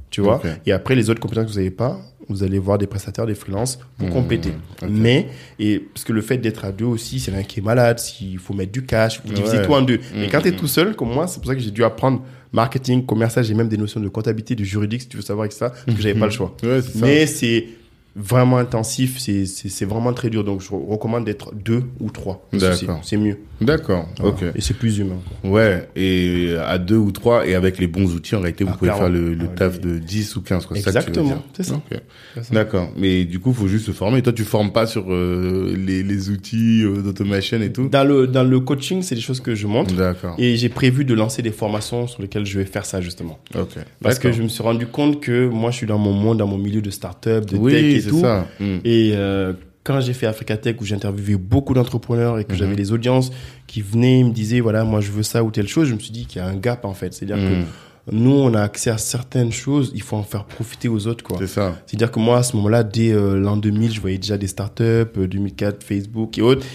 Tu 0.09 0.21
vois? 0.21 0.41
Et 0.65 0.71
après, 0.71 0.95
les 0.95 1.09
autres 1.09 1.19
compétences 1.19 1.45
que 1.47 1.51
vous 1.51 1.57
n'avez 1.57 1.71
pas, 1.71 1.99
vous 2.29 2.41
allez 2.41 2.57
voir 2.57 2.77
des 2.77 2.87
prestataires, 2.87 3.25
des 3.25 3.35
freelances 3.35 3.77
pour 3.97 4.09
compléter. 4.09 4.53
Mais, 4.89 5.27
et 5.59 5.79
parce 5.79 6.05
que 6.05 6.13
le 6.13 6.21
fait 6.21 6.37
d'être 6.37 6.63
à 6.63 6.71
deux 6.71 6.85
aussi, 6.85 7.19
c'est 7.19 7.31
rien 7.31 7.43
qui 7.43 7.59
est 7.59 7.63
malade, 7.63 7.99
s'il 7.99 8.39
faut 8.39 8.53
mettre 8.53 8.71
du 8.71 8.85
cash, 8.85 9.21
vous 9.25 9.33
divisez 9.33 9.57
Ouais. 9.57 9.65
tout 9.65 9.73
en 9.73 9.81
deux. 9.81 9.99
Et 10.15 10.27
quand 10.29 10.39
tu 10.41 10.47
es 10.47 10.51
tout 10.55 10.67
seul, 10.67 10.95
comme 10.95 11.13
moi, 11.13 11.27
c'est 11.27 11.39
pour 11.41 11.47
ça 11.49 11.55
que 11.55 11.61
j'ai 11.61 11.69
dû 11.71 11.83
apprendre 11.83 12.21
marketing, 12.55 13.05
commercial, 13.05 13.45
j'ai 13.45 13.53
même 13.53 13.67
des 13.67 13.77
notions 13.77 13.99
de 13.99 14.07
comptabilité, 14.07 14.55
de 14.55 14.63
juridique, 14.63 15.01
si 15.01 15.07
tu 15.07 15.17
veux 15.17 15.23
savoir, 15.23 15.45
etc. 15.45 15.67
Parce 15.69 15.83
que 15.97 16.01
j'avais 16.01 16.19
pas 16.19 16.25
le 16.25 16.31
choix. 16.31 16.55
Ouais, 16.63 16.81
c'est 16.81 16.97
ça. 16.97 17.05
Mais 17.05 17.27
c'est 17.27 17.67
vraiment 18.15 18.57
intensif, 18.57 19.17
c'est- 19.19 19.85
vraiment 19.85 20.13
très 20.13 20.29
dur. 20.29 20.43
Donc, 20.43 20.61
je 20.61 20.69
re- 20.69 20.87
recommande 20.89 21.25
d'être 21.25 21.53
deux 21.53 21.83
ou 21.99 22.09
trois. 22.09 22.47
D'accord. 22.53 22.99
C'est 23.03 23.17
mieux. 23.17 23.37
D'accord. 23.61 24.07
Voilà. 24.19 24.33
Ok. 24.35 24.43
Et 24.55 24.61
c'est 24.61 24.73
plus 24.73 24.97
humain. 24.99 25.17
quoi. 25.41 25.51
Ouais. 25.51 25.89
Et 25.95 26.55
à 26.65 26.77
deux 26.77 26.97
ou 26.97 27.11
trois, 27.11 27.45
et 27.47 27.55
avec 27.55 27.77
les 27.79 27.87
bons 27.87 28.13
outils, 28.13 28.35
en 28.35 28.39
réalité, 28.41 28.63
vous 28.63 28.71
Ah, 28.73 28.77
pouvez 28.77 28.91
faire 28.91 29.09
le, 29.09 29.33
le 29.33 29.45
Ah, 29.45 29.55
taf 29.57 29.79
de 29.79 29.97
10 29.97 30.35
ou 30.35 30.41
15. 30.41 30.65
quoi. 30.65 30.77
Exactement. 30.77 31.43
C'est 31.55 31.63
ça. 31.63 31.75
Ok. 31.75 31.99
C'est 32.35 32.43
ça. 32.45 32.53
D'accord. 32.53 32.89
Mais 32.97 33.25
du 33.25 33.39
coup, 33.39 33.53
faut 33.53 33.67
juste 33.67 33.85
se 33.85 33.91
former. 33.91 34.19
Et 34.19 34.21
toi, 34.21 34.33
tu 34.33 34.43
formes 34.43 34.71
pas 34.71 34.85
sur 34.87 35.05
euh, 35.09 35.73
les, 35.77 36.03
les 36.03 36.29
outils 36.29 36.83
euh, 36.83 37.01
d'automation 37.01 37.61
et 37.61 37.71
tout? 37.71 37.87
Dans 37.89 38.03
le, 38.07 38.27
dans 38.27 38.43
le 38.43 38.59
coaching, 38.59 39.01
c'est 39.01 39.15
des 39.15 39.21
choses 39.21 39.39
que 39.41 39.55
je 39.55 39.67
montre. 39.67 39.93
D'accord. 39.93 40.35
Et 40.37 40.55
j'ai 40.57 40.69
prévu 40.69 41.05
de 41.05 41.13
lancer 41.13 41.41
des 41.41 41.51
formations 41.51 42.07
sur 42.07 42.21
lesquelles 42.21 42.45
je 42.45 42.57
vais 42.59 42.65
faire 42.65 42.85
ça, 42.85 42.99
justement. 43.01 43.39
Ok. 43.57 43.75
Parce 44.01 44.19
que 44.19 44.31
je 44.31 44.41
me 44.41 44.47
suis 44.47 44.63
rendu 44.63 44.85
compte 44.87 45.21
que 45.21 45.47
moi, 45.47 45.71
je 45.71 45.77
suis 45.77 45.87
dans 45.87 45.97
mon 45.99 46.13
monde, 46.13 46.37
dans 46.39 46.47
mon 46.47 46.57
milieu 46.57 46.81
de 46.81 46.89
start-up, 46.89 47.45
de 47.45 47.57
tech 47.69 48.04
et 48.04 48.04
tout. 48.09 48.19
ça. 48.21 48.47
Mm. 48.59 48.77
Et 48.85 49.11
euh, 49.15 49.53
quand 49.83 49.99
j'ai 50.01 50.13
fait 50.13 50.25
Africa 50.25 50.57
Tech, 50.57 50.75
où 50.81 50.85
j'ai 50.85 50.95
interviewé 50.95 51.37
beaucoup 51.37 51.73
d'entrepreneurs 51.73 52.39
et 52.39 52.43
que 52.43 52.53
Mhm. 52.53 52.57
j'avais 52.57 52.75
des 52.75 52.91
audiences 52.91 53.31
qui 53.67 53.81
venaient, 53.81 54.19
ils 54.19 54.25
me 54.25 54.31
disaient, 54.33 54.59
voilà, 54.59 54.83
moi, 54.83 54.99
je 55.01 55.11
veux 55.11 55.23
ça 55.23 55.43
ou 55.43 55.51
telle 55.51 55.67
chose, 55.67 55.87
je 55.87 55.93
me 55.93 55.99
suis 55.99 56.11
dit 56.11 56.25
qu'il 56.25 56.41
y 56.41 56.45
a 56.45 56.47
un 56.47 56.55
gap, 56.55 56.85
en 56.85 56.93
fait. 56.93 57.13
C'est-à-dire 57.13 57.37
Mm. 57.37 57.49
que 57.49 58.15
nous, 58.15 58.31
on 58.31 58.53
a 58.53 58.61
accès 58.61 58.89
à 58.89 58.97
certaines 58.97 59.51
choses, 59.51 59.91
il 59.95 60.01
faut 60.01 60.15
en 60.15 60.23
faire 60.23 60.45
profiter 60.45 60.87
aux 60.87 61.07
autres, 61.07 61.23
quoi. 61.23 61.37
C'est 61.39 61.47
ça. 61.47 61.75
C'est-à-dire 61.85 62.11
que 62.11 62.19
moi, 62.19 62.37
à 62.39 62.43
ce 62.43 62.55
moment-là, 62.55 62.83
dès 62.83 63.11
euh, 63.11 63.35
l'an 63.39 63.57
2000, 63.57 63.91
je 63.93 64.01
voyais 64.01 64.17
déjà 64.17 64.37
des 64.37 64.47
startups, 64.47 64.83
euh, 64.83 65.27
2004, 65.27 65.83
Facebook 65.83 66.37
et 66.37 66.41
autres. 66.41 66.65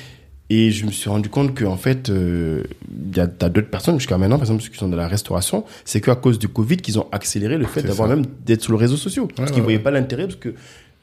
Et 0.53 0.73
je 0.73 0.85
me 0.85 0.91
suis 0.91 1.09
rendu 1.09 1.29
compte 1.29 1.57
qu'en 1.57 1.77
fait, 1.77 2.11
euh, 2.11 2.65
il 3.13 3.17
y 3.17 3.21
a 3.21 3.29
d'autres 3.29 3.71
personnes 3.71 4.01
jusqu'à 4.01 4.19
maintenant, 4.19 4.35
par 4.37 4.47
exemple 4.47 4.63
ceux 4.65 4.71
qui 4.71 4.79
sont 4.79 4.89
dans 4.89 4.97
la 4.97 5.07
restauration, 5.07 5.65
c'est 5.85 6.01
qu'à 6.01 6.17
cause 6.17 6.41
du 6.41 6.49
Covid 6.49 6.79
qu'ils 6.79 6.99
ont 6.99 7.07
accéléré 7.13 7.57
le 7.57 7.67
fait 7.67 7.83
d'avoir 7.85 8.09
même 8.09 8.25
d'être 8.45 8.63
sur 8.63 8.73
les 8.73 8.81
réseaux 8.81 8.97
sociaux. 8.97 9.29
parce 9.29 9.51
Ouais, 9.51 9.55
qu'ils 9.55 9.61
ouais, 9.61 9.63
voyaient 9.63 9.79
ouais. 9.79 9.85
pas 9.85 9.93
l'intérêt, 9.93 10.25
parce 10.25 10.35
que 10.35 10.55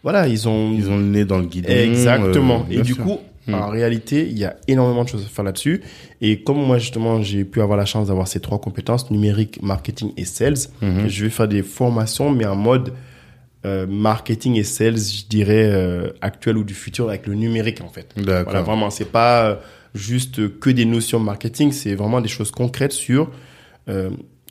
voilà, 0.04 0.28
ils 0.28 0.48
ont... 0.48 0.72
Ils 0.74 0.90
ont 0.90 0.98
le 0.98 1.04
nez 1.04 1.26
dans 1.26 1.38
le 1.40 1.46
guidon. 1.46 1.70
Exactement. 1.70 2.66
euh, 2.70 2.74
et 2.80 2.82
du 2.82 2.94
sûr. 2.94 3.04
coup, 3.04 3.20
Mm. 3.50 3.54
en 3.54 3.70
réalité, 3.70 4.28
il 4.30 4.38
y 4.38 4.44
a 4.44 4.58
énormément 4.68 5.06
de 5.06 5.10
choses 5.10 5.24
à 5.24 5.30
faire 5.30 5.46
là-dessus. 5.46 5.82
Et 6.20 6.42
comme 6.44 6.58
moi, 6.58 6.80
justement, 6.80 7.22
j'ai 7.22 7.46
pu 7.46 7.62
avoir 7.62 7.78
la 7.78 7.86
chance 7.86 8.08
d'avoir 8.10 8.28
ces 8.28 8.42
trois 8.42 8.60
compétences, 8.60 9.10
numérique, 9.10 9.62
marketing 9.64 10.12
et 10.18 10.26
sales, 10.26 10.58
Mhm. 10.82 11.08
je 11.08 11.24
vais 11.24 11.30
faire 11.30 11.48
des 11.48 11.64
formations, 11.64 12.30
mais 12.30 12.46
en 12.46 12.58
mode 12.58 12.92
euh, 13.66 13.88
marketing 13.88 14.56
et 14.58 14.64
sales, 14.64 14.98
je 14.98 15.28
dirais, 15.30 15.64
euh, 15.72 16.10
actuel 16.20 16.58
ou 16.58 16.66
du 16.66 16.74
futur, 16.74 17.08
avec 17.08 17.26
le 17.26 17.36
numérique, 17.36 17.80
en 17.82 17.88
fait. 17.88 18.14
Voilà, 18.18 18.44
vraiment, 18.64 18.90
c'est 18.90 19.12
pas 19.12 19.62
juste 19.96 20.60
que 20.60 20.70
des 20.70 20.84
notions 20.86 21.20
de 21.22 21.26
marketing, 21.26 21.72
c'est 21.72 21.96
vraiment 21.96 22.20
des 22.20 22.28
choses 22.30 22.52
concrètes 22.52 22.92
sur 22.92 23.32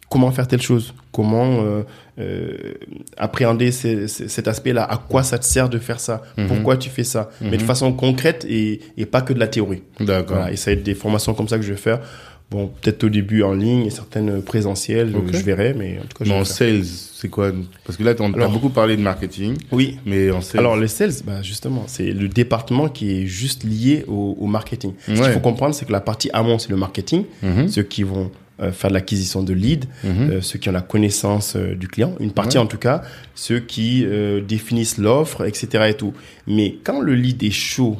comment 0.09 0.31
faire 0.31 0.47
telle 0.49 0.63
chose, 0.63 0.95
comment 1.13 1.63
euh, 1.63 1.83
euh, 2.19 2.75
appréhender 3.17 3.73
ces- 3.73 4.09
ces- 4.09 4.29
cet 4.29 4.49
aspect-là, 4.49 4.85
à 4.85 4.97
quoi 4.97 5.23
ça 5.23 5.39
te 5.39 5.45
sert 5.45 5.69
de 5.69 5.79
faire 5.79 6.01
ça, 6.01 6.23
Mhm. 6.37 6.47
pourquoi 6.49 6.77
tu 6.77 6.89
fais 6.91 7.05
ça, 7.05 7.31
mais 7.41 7.51
de 7.57 7.63
Mhm. 7.63 7.67
façon 7.67 7.93
concrète 7.93 8.47
et, 8.49 8.81
et 8.97 9.07
pas 9.07 9.21
que 9.23 9.33
de 9.33 9.39
la 9.39 9.49
théorie. 9.49 9.83
D'accord. 10.01 10.37
Voilà, 10.39 10.53
et 10.53 10.57
ça 10.57 10.71
va 10.71 10.77
être 10.77 10.83
des 10.83 10.95
formations 10.95 11.35
comme 11.35 11.49
ça 11.49 11.57
que 11.59 11.65
je 11.65 11.73
vais 11.73 11.79
faire. 11.79 12.01
Bon, 12.49 12.71
peut-être 12.81 13.03
au 13.03 13.09
début 13.09 13.43
en 13.43 13.55
ligne 13.55 13.87
et 13.87 13.91
certaines 13.91 14.41
présentielles, 14.41 15.13
Ok. 15.17 15.33
je 15.33 15.43
verrai, 15.43 15.75
mais 15.77 15.99
en 15.99 16.03
tout 16.07 16.17
cas, 16.19 16.25
je 16.25 16.31
Mais 16.31 16.37
en 16.39 16.45
sales, 16.45 16.85
c'est 16.85 17.29
quoi? 17.29 17.51
Parce 17.85 17.99
que 17.99 18.05
là, 18.05 18.15
on 18.21 18.33
a 18.35 18.47
beaucoup 18.47 18.69
parlé 18.71 18.97
de 18.97 19.03
marketing, 19.03 19.57
Oui. 19.73 19.99
mais 20.07 20.31
en 20.31 20.41
sales. 20.41 20.61
Alors, 20.61 20.77
les 20.77 20.87
sales, 20.87 21.11
bah, 21.25 21.43
justement, 21.43 21.83
c'est 21.89 22.13
le 22.13 22.29
département 22.29 22.89
qui 22.89 23.11
est 23.23 23.27
juste 23.27 23.65
lié 23.65 24.05
au, 24.07 24.37
au 24.39 24.47
marketing. 24.47 24.93
Ce 25.09 25.13
qu'il 25.15 25.25
faut 25.25 25.41
comprendre, 25.41 25.75
c'est 25.75 25.87
que 25.87 25.93
la 25.93 26.01
partie 26.01 26.31
amont, 26.33 26.61
c'est 26.61 26.71
le 26.71 26.77
marketing, 26.77 27.25
Mhm, 27.43 27.67
ceux 27.69 27.83
qui 27.83 28.05
vont 28.05 28.31
euh, 28.61 28.73
faire 28.73 28.91
de 28.91 28.95
l'acquisition 28.95 29.43
de 29.43 29.53
leads, 29.53 29.87
mhm. 30.05 30.31
euh, 30.31 30.41
ceux 30.41 30.59
qui 30.59 30.69
ont 30.69 30.73
la 30.73 30.81
connaissance 30.81 31.57
euh, 31.57 31.75
du 31.75 31.89
client, 31.89 32.15
une 32.21 32.33
partie 32.33 32.57
Ouais. 32.57 32.65
en 32.65 32.67
tout 32.67 32.79
cas, 32.79 33.03
ceux 33.35 33.61
qui 33.61 34.05
définissent 34.47 34.99
l'offre, 34.99 35.45
etc. 35.47 35.85
et 35.89 35.95
tout. 35.95 36.13
Mais 36.47 36.77
quand 36.85 37.01
le 37.01 37.15
lead 37.15 37.43
est 37.43 37.51
chaud 37.51 37.97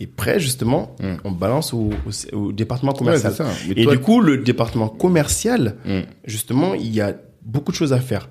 et 0.00 0.06
prêt, 0.06 0.38
justement, 0.40 0.94
Mm. 1.00 1.06
on 1.24 1.30
balance 1.32 1.74
au, 1.74 1.90
au- 2.32 2.36
au 2.36 2.52
département 2.52 2.92
commercial. 2.92 3.34
et 3.76 3.82
toi- 3.84 3.92
du 3.96 3.98
coup, 4.00 4.20
le 4.20 4.38
département 4.38 4.88
commercial, 4.88 5.74
Mm, 5.84 6.00
justement, 6.24 6.74
il 6.74 6.92
y 6.94 7.00
a 7.00 7.14
beaucoup 7.42 7.72
de 7.72 7.76
choses 7.76 7.92
à 7.92 7.98
faire. 8.00 8.28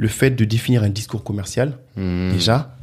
Le 0.00 0.08
fait 0.08 0.30
de 0.30 0.44
définir 0.44 0.84
un 0.84 0.88
discours 0.88 1.24
commercial, 1.24 1.78
mm. 1.96 2.32
déjà, 2.32 2.76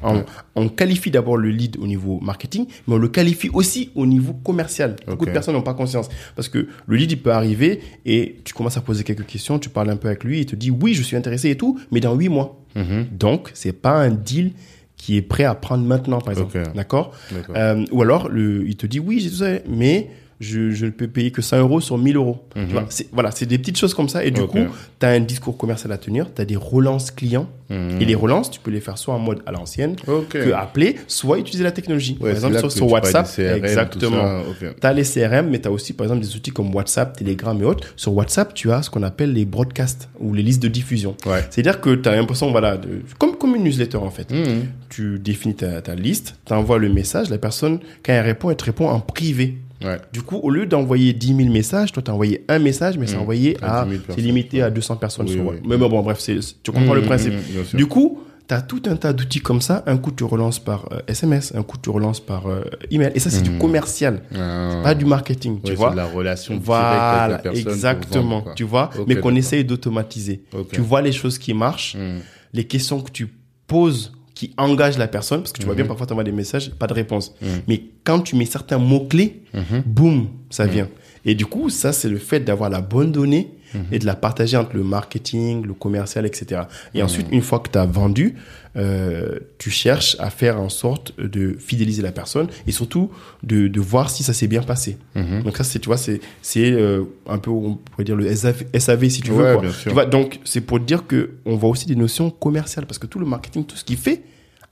on, 0.56 0.70
qualifie 0.70 1.12
d'abord 1.12 1.38
le 1.38 1.50
lead 1.50 1.78
au 1.80 1.88
niveau 1.88 2.20
marketing, 2.20 2.68
mais 2.88 2.96
on 2.96 2.98
le 2.98 3.08
qualifie 3.08 3.50
aussi 3.54 3.90
au 3.96 4.06
niveau 4.06 4.34
commercial. 4.34 4.98
Beaucoup 5.08 5.26
de 5.26 5.32
personnes 5.32 5.56
n'ont 5.56 5.62
pas 5.62 5.74
conscience. 5.74 6.10
Parce 6.36 6.50
que 6.50 6.68
le 6.86 6.96
lead, 6.96 7.12
il 7.12 7.22
peut 7.22 7.32
arriver 7.32 7.82
et 8.06 8.38
tu 8.44 8.54
commences 8.54 8.78
à 8.78 8.82
poser 8.82 9.04
quelques 9.04 9.26
questions, 9.26 9.60
tu 9.60 9.70
parles 9.70 9.90
un 9.90 9.96
peu 9.96 10.10
avec 10.10 10.24
lui, 10.24 10.42
il 10.42 10.46
te 10.46 10.56
dit 10.56 10.72
oui, 10.72 10.94
je 10.94 11.02
suis 11.04 11.16
intéressé 11.16 11.50
et 11.50 11.58
tout, 11.58 11.80
mais 11.92 12.02
dans 12.02 12.14
huit 12.16 12.30
mois. 12.30 12.62
Mhm. 12.76 13.08
Donc, 13.12 13.50
c'est 13.54 13.74
pas 13.74 13.96
un 14.02 14.12
deal 14.12 14.52
qui 14.98 15.18
est 15.18 15.22
prêt 15.22 15.44
à 15.44 15.56
prendre 15.56 15.86
maintenant, 15.86 16.20
par 16.20 16.34
exemple. 16.34 16.62
D'accord? 16.74 17.14
D'accord. 17.32 17.56
Euh, 17.58 17.86
Ou 17.92 18.02
alors, 18.02 18.30
le, 18.30 18.68
il 18.68 18.76
te 18.76 18.88
dit 18.88 19.00
oui, 19.00 19.20
j'ai 19.20 19.30
tout 19.30 19.38
ça, 19.38 19.60
mais 19.68 20.10
je, 20.40 20.72
je 20.72 20.86
ne 20.86 20.91
peux 20.91 21.07
payer 21.07 21.32
que 21.32 21.41
100 21.41 21.60
euros 21.60 21.80
sur 21.82 21.98
1000 21.98 22.16
euros. 22.18 22.44
Mhm. 22.56 22.66
Tu 22.68 22.72
vois, 22.74 22.86
c'est- 22.90 23.07
voilà, 23.14 23.32
c'est 23.32 23.45
des 23.45 23.57
petites 23.57 23.78
choses 23.78 23.94
comme 23.94 24.10
ça. 24.10 24.24
Et 24.26 24.32
du 24.32 24.41
coup, 24.41 24.60
tu 24.99 25.06
as 25.06 25.10
un 25.10 25.20
discours 25.22 25.57
commercial 25.57 25.91
à 25.91 25.98
tenir, 25.98 26.28
tu 26.34 26.41
as 26.41 26.45
des 26.45 26.56
relances 26.57 27.12
clients. 27.12 27.48
Mhm. 27.70 27.99
Et 28.02 28.06
les 28.06 28.14
relances, 28.16 28.52
tu 28.52 28.60
peux 28.60 28.70
les 28.70 28.80
faire 28.82 28.98
soit 28.98 29.14
en 29.16 29.20
mode 29.20 29.41
à 29.48 29.52
l'ancienne, 29.52 29.95
Ok. 30.07 30.28
que 30.30 30.52
appeler, 30.53 30.98
soit 31.07 31.40
utiliser 31.40 31.64
la 31.64 31.72
technologie. 31.72 32.16
Ouais, 32.22 32.34
par 32.36 32.52
exemple, 32.53 32.70
sur, 32.72 32.91
WhatsApp, 32.91 33.26
CRM, 33.28 33.66
exactement. 33.66 34.18
ça. 34.18 34.41
Ok. 34.49 34.76
Tu 34.80 34.88
as 34.88 34.94
les 34.94 35.03
CRM, 35.03 35.49
mais 35.49 35.60
tu 35.60 35.68
as 35.68 35.72
aussi, 35.72 35.94
par 35.94 36.06
exemple, 36.06 36.22
des 36.22 36.36
outils 36.36 36.52
comme 36.52 36.74
WhatsApp, 36.76 37.18
Telegram 37.18 37.60
et 37.60 37.66
autres. 37.66 37.88
Sur 37.95 38.14
WhatsApp, 38.14 38.53
tu 38.53 38.72
as 38.72 38.84
ce 38.84 38.90
qu'on 38.91 39.02
appelle 39.03 39.34
les 39.34 39.45
broadcasts 39.45 40.10
ou 40.20 40.34
les 40.34 40.44
listes 40.44 40.62
de 40.62 40.68
diffusion. 40.68 41.16
Ouais. 41.26 41.44
C'est-à-dire 41.49 41.82
que 41.82 41.95
tu 41.95 42.07
as 42.07 42.16
l'impression, 42.16 42.52
voilà, 42.52 42.78
de, 42.78 43.02
comme, 43.18 43.36
comme 43.36 43.56
une 43.56 43.64
newsletter 43.64 43.98
en 43.98 44.12
fait. 44.12 44.30
Mhm. 44.32 44.66
Tu 44.90 45.18
définis 45.18 45.56
ta, 45.56 45.82
ta 45.82 45.95
liste, 45.95 46.36
tu 46.45 46.53
envoies 46.53 46.78
le 46.78 46.90
message, 46.90 47.30
la 47.30 47.38
personne, 47.40 47.80
quand 48.03 48.14
elle 48.14 48.26
répond, 48.26 48.49
elle 48.52 48.57
te 48.57 48.66
répond 48.66 48.88
en 48.90 48.99
privé. 48.99 49.56
Ouais. 49.84 49.97
Du 50.14 50.22
coup, 50.22 50.38
au 50.38 50.49
lieu 50.49 50.65
d'envoyer 50.65 51.14
10 51.14 51.35
000 51.35 51.49
messages, 51.49 51.91
toi, 51.91 52.02
tu 52.02 52.10
as 52.10 52.14
envoyé 52.14 52.43
un 52.47 52.60
message, 52.60 52.97
mais 52.97 53.07
c'est 53.07 53.15
Mhm. 53.15 53.22
envoyé 53.22 53.57
À 53.61 53.81
à. 53.81 53.85
10 53.85 53.91
000 53.91 54.02
C'est 54.10 54.22
limité 54.22 54.61
à 54.61 54.69
200 54.69 54.95
personnes 54.95 55.26
Oui, 55.27 55.34
sur 55.34 55.45
oui. 55.47 55.57
Mais 55.68 55.77
bon, 55.77 56.02
bref, 56.02 56.19
c'est- 56.19 56.39
tu 56.64 56.72
comprends 56.72 56.93
le 56.93 57.02
Mhm, 57.02 57.07
principe. 57.07 57.34
sûr. 57.65 57.77
Du 57.77 57.85
coup, 57.85 58.19
tu 58.47 58.53
as 58.53 58.61
tout 58.61 58.81
un 58.85 58.95
tas 58.95 59.11
d'outils 59.11 59.41
comme 59.41 59.60
ça. 59.61 59.84
Un 59.88 59.97
coup, 59.97 60.11
tu 60.11 60.23
relances 60.23 60.60
par 60.60 60.88
SMS, 61.07 61.52
un 61.56 61.64
coup, 61.64 61.77
tu 61.81 61.89
relances 61.89 62.19
par 62.19 62.43
email. 62.91 63.11
Et 63.15 63.19
ça, 63.19 63.30
c'est 63.30 63.41
du 63.41 63.49
mmh. 63.49 63.57
commercial. 63.60 64.22
Ah. 64.35 64.81
pas 64.84 64.95
du 64.95 65.03
marketing, 65.06 65.60
tu 65.64 65.73
vois. 65.73 65.89
C'est 65.89 65.95
la 65.97 66.06
relation 66.06 66.60
voilà, 66.64 67.23
avec 67.23 67.31
la 67.38 67.52
personne. 67.52 67.72
Exactement, 67.73 68.45
tu 68.56 68.64
vois. 68.64 68.91
mais 69.07 69.15
qu'on 69.19 69.35
essaye 69.35 69.65
d'automatiser. 69.65 70.43
Tu 70.72 70.80
vois 70.81 71.02
les 71.02 71.11
choses 71.11 71.38
qui 71.38 71.53
marchent, 71.53 71.95
mmh. 71.95 72.19
les 72.53 72.64
questions 72.65 73.02
que 73.02 73.11
tu 73.11 73.27
poses 73.68 74.14
qui 74.36 74.53
engagent 74.57 74.98
la 74.98 75.07
personne, 75.07 75.40
parce 75.40 75.53
que 75.53 75.60
tu 75.60 75.66
vois 75.66 75.76
bien, 75.76 75.86
mmh. 75.86 75.88
parfois, 75.88 76.06
tu 76.06 76.14
envoies 76.14 76.24
des 76.24 76.32
messages, 76.32 76.72
pas 76.72 76.88
de 76.88 76.94
réponse. 76.94 77.34
Mais 77.68 77.84
quand 78.03 78.20
tu 78.20 78.36
mets 78.36 78.45
certains 78.45 78.78
mots-clés, 78.78 79.44
boum, 79.86 80.28
ça 80.49 80.66
vient. 80.66 80.88
Et 81.28 81.34
du 81.34 81.48
coup, 81.48 81.70
ça, 81.70 81.91
c'est 81.91 82.10
le 82.10 82.20
fait 82.20 82.41
d'avoir 82.41 82.70
la 82.70 82.82
bonne 82.82 83.12
donnée 83.12 83.49
Mhm. 83.76 83.86
et 83.91 83.99
de 83.99 84.06
la 84.06 84.16
partager 84.16 84.57
entre 84.57 84.76
le 84.76 84.84
marketing, 84.84 85.66
le 85.66 85.74
commercial, 85.74 86.26
etc. 86.26 86.64
Et 86.94 86.99
mhm. 86.99 87.06
ensuite, 87.06 87.28
une 87.32 87.41
fois 87.41 87.60
que 87.60 87.70
tu 87.70 87.78
as 87.78 87.86
vendu, 87.86 88.36
euh, 88.77 89.39
tu 89.57 89.69
cherches 89.69 90.18
à 90.19 90.30
faire 90.30 90.60
en 90.60 90.69
sorte 90.69 91.18
de 91.19 91.56
fidéliser 91.60 92.02
la 92.02 92.11
personne 92.11 92.47
et 92.68 92.72
surtout 92.72 93.10
de, 93.43 93.68
de 93.68 93.80
voir 93.80 94.10
si 94.10 94.23
ça 94.23 94.34
s'est 94.34 94.47
bien 94.47 94.61
passé. 94.61 94.97
Mhm. 95.15 95.43
Donc 95.43 95.57
ça, 95.57 95.64
c'est 95.64 95.80
tu 95.80 95.88
vois, 95.88 95.97
c'est 95.97 96.19
c'est 96.41 96.72
euh, 96.72 97.03
un 97.27 97.38
peu 97.38 97.52
on 97.52 97.76
pourrait 97.76 98.03
dire 98.03 98.15
le 98.15 98.34
SAV, 98.35 98.65
SAV 98.77 99.10
si 99.10 99.22
tu 99.22 99.31
veux. 99.31 99.57
Quoi. 99.57 99.69
Tu 99.81 99.89
vois, 99.89 100.06
donc 100.06 100.39
c'est 100.43 100.61
pour 100.61 100.80
dire 100.80 101.07
que 101.07 101.31
on 101.45 101.56
voit 101.56 101.69
aussi 101.69 101.85
des 101.85 101.95
notions 101.95 102.30
commerciales 102.30 102.85
parce 102.85 102.99
que 102.99 103.07
tout 103.07 103.19
le 103.19 103.26
marketing, 103.26 103.65
tout 103.65 103.77
ce 103.77 103.84
qu'il 103.84 103.97
fait, 103.97 104.23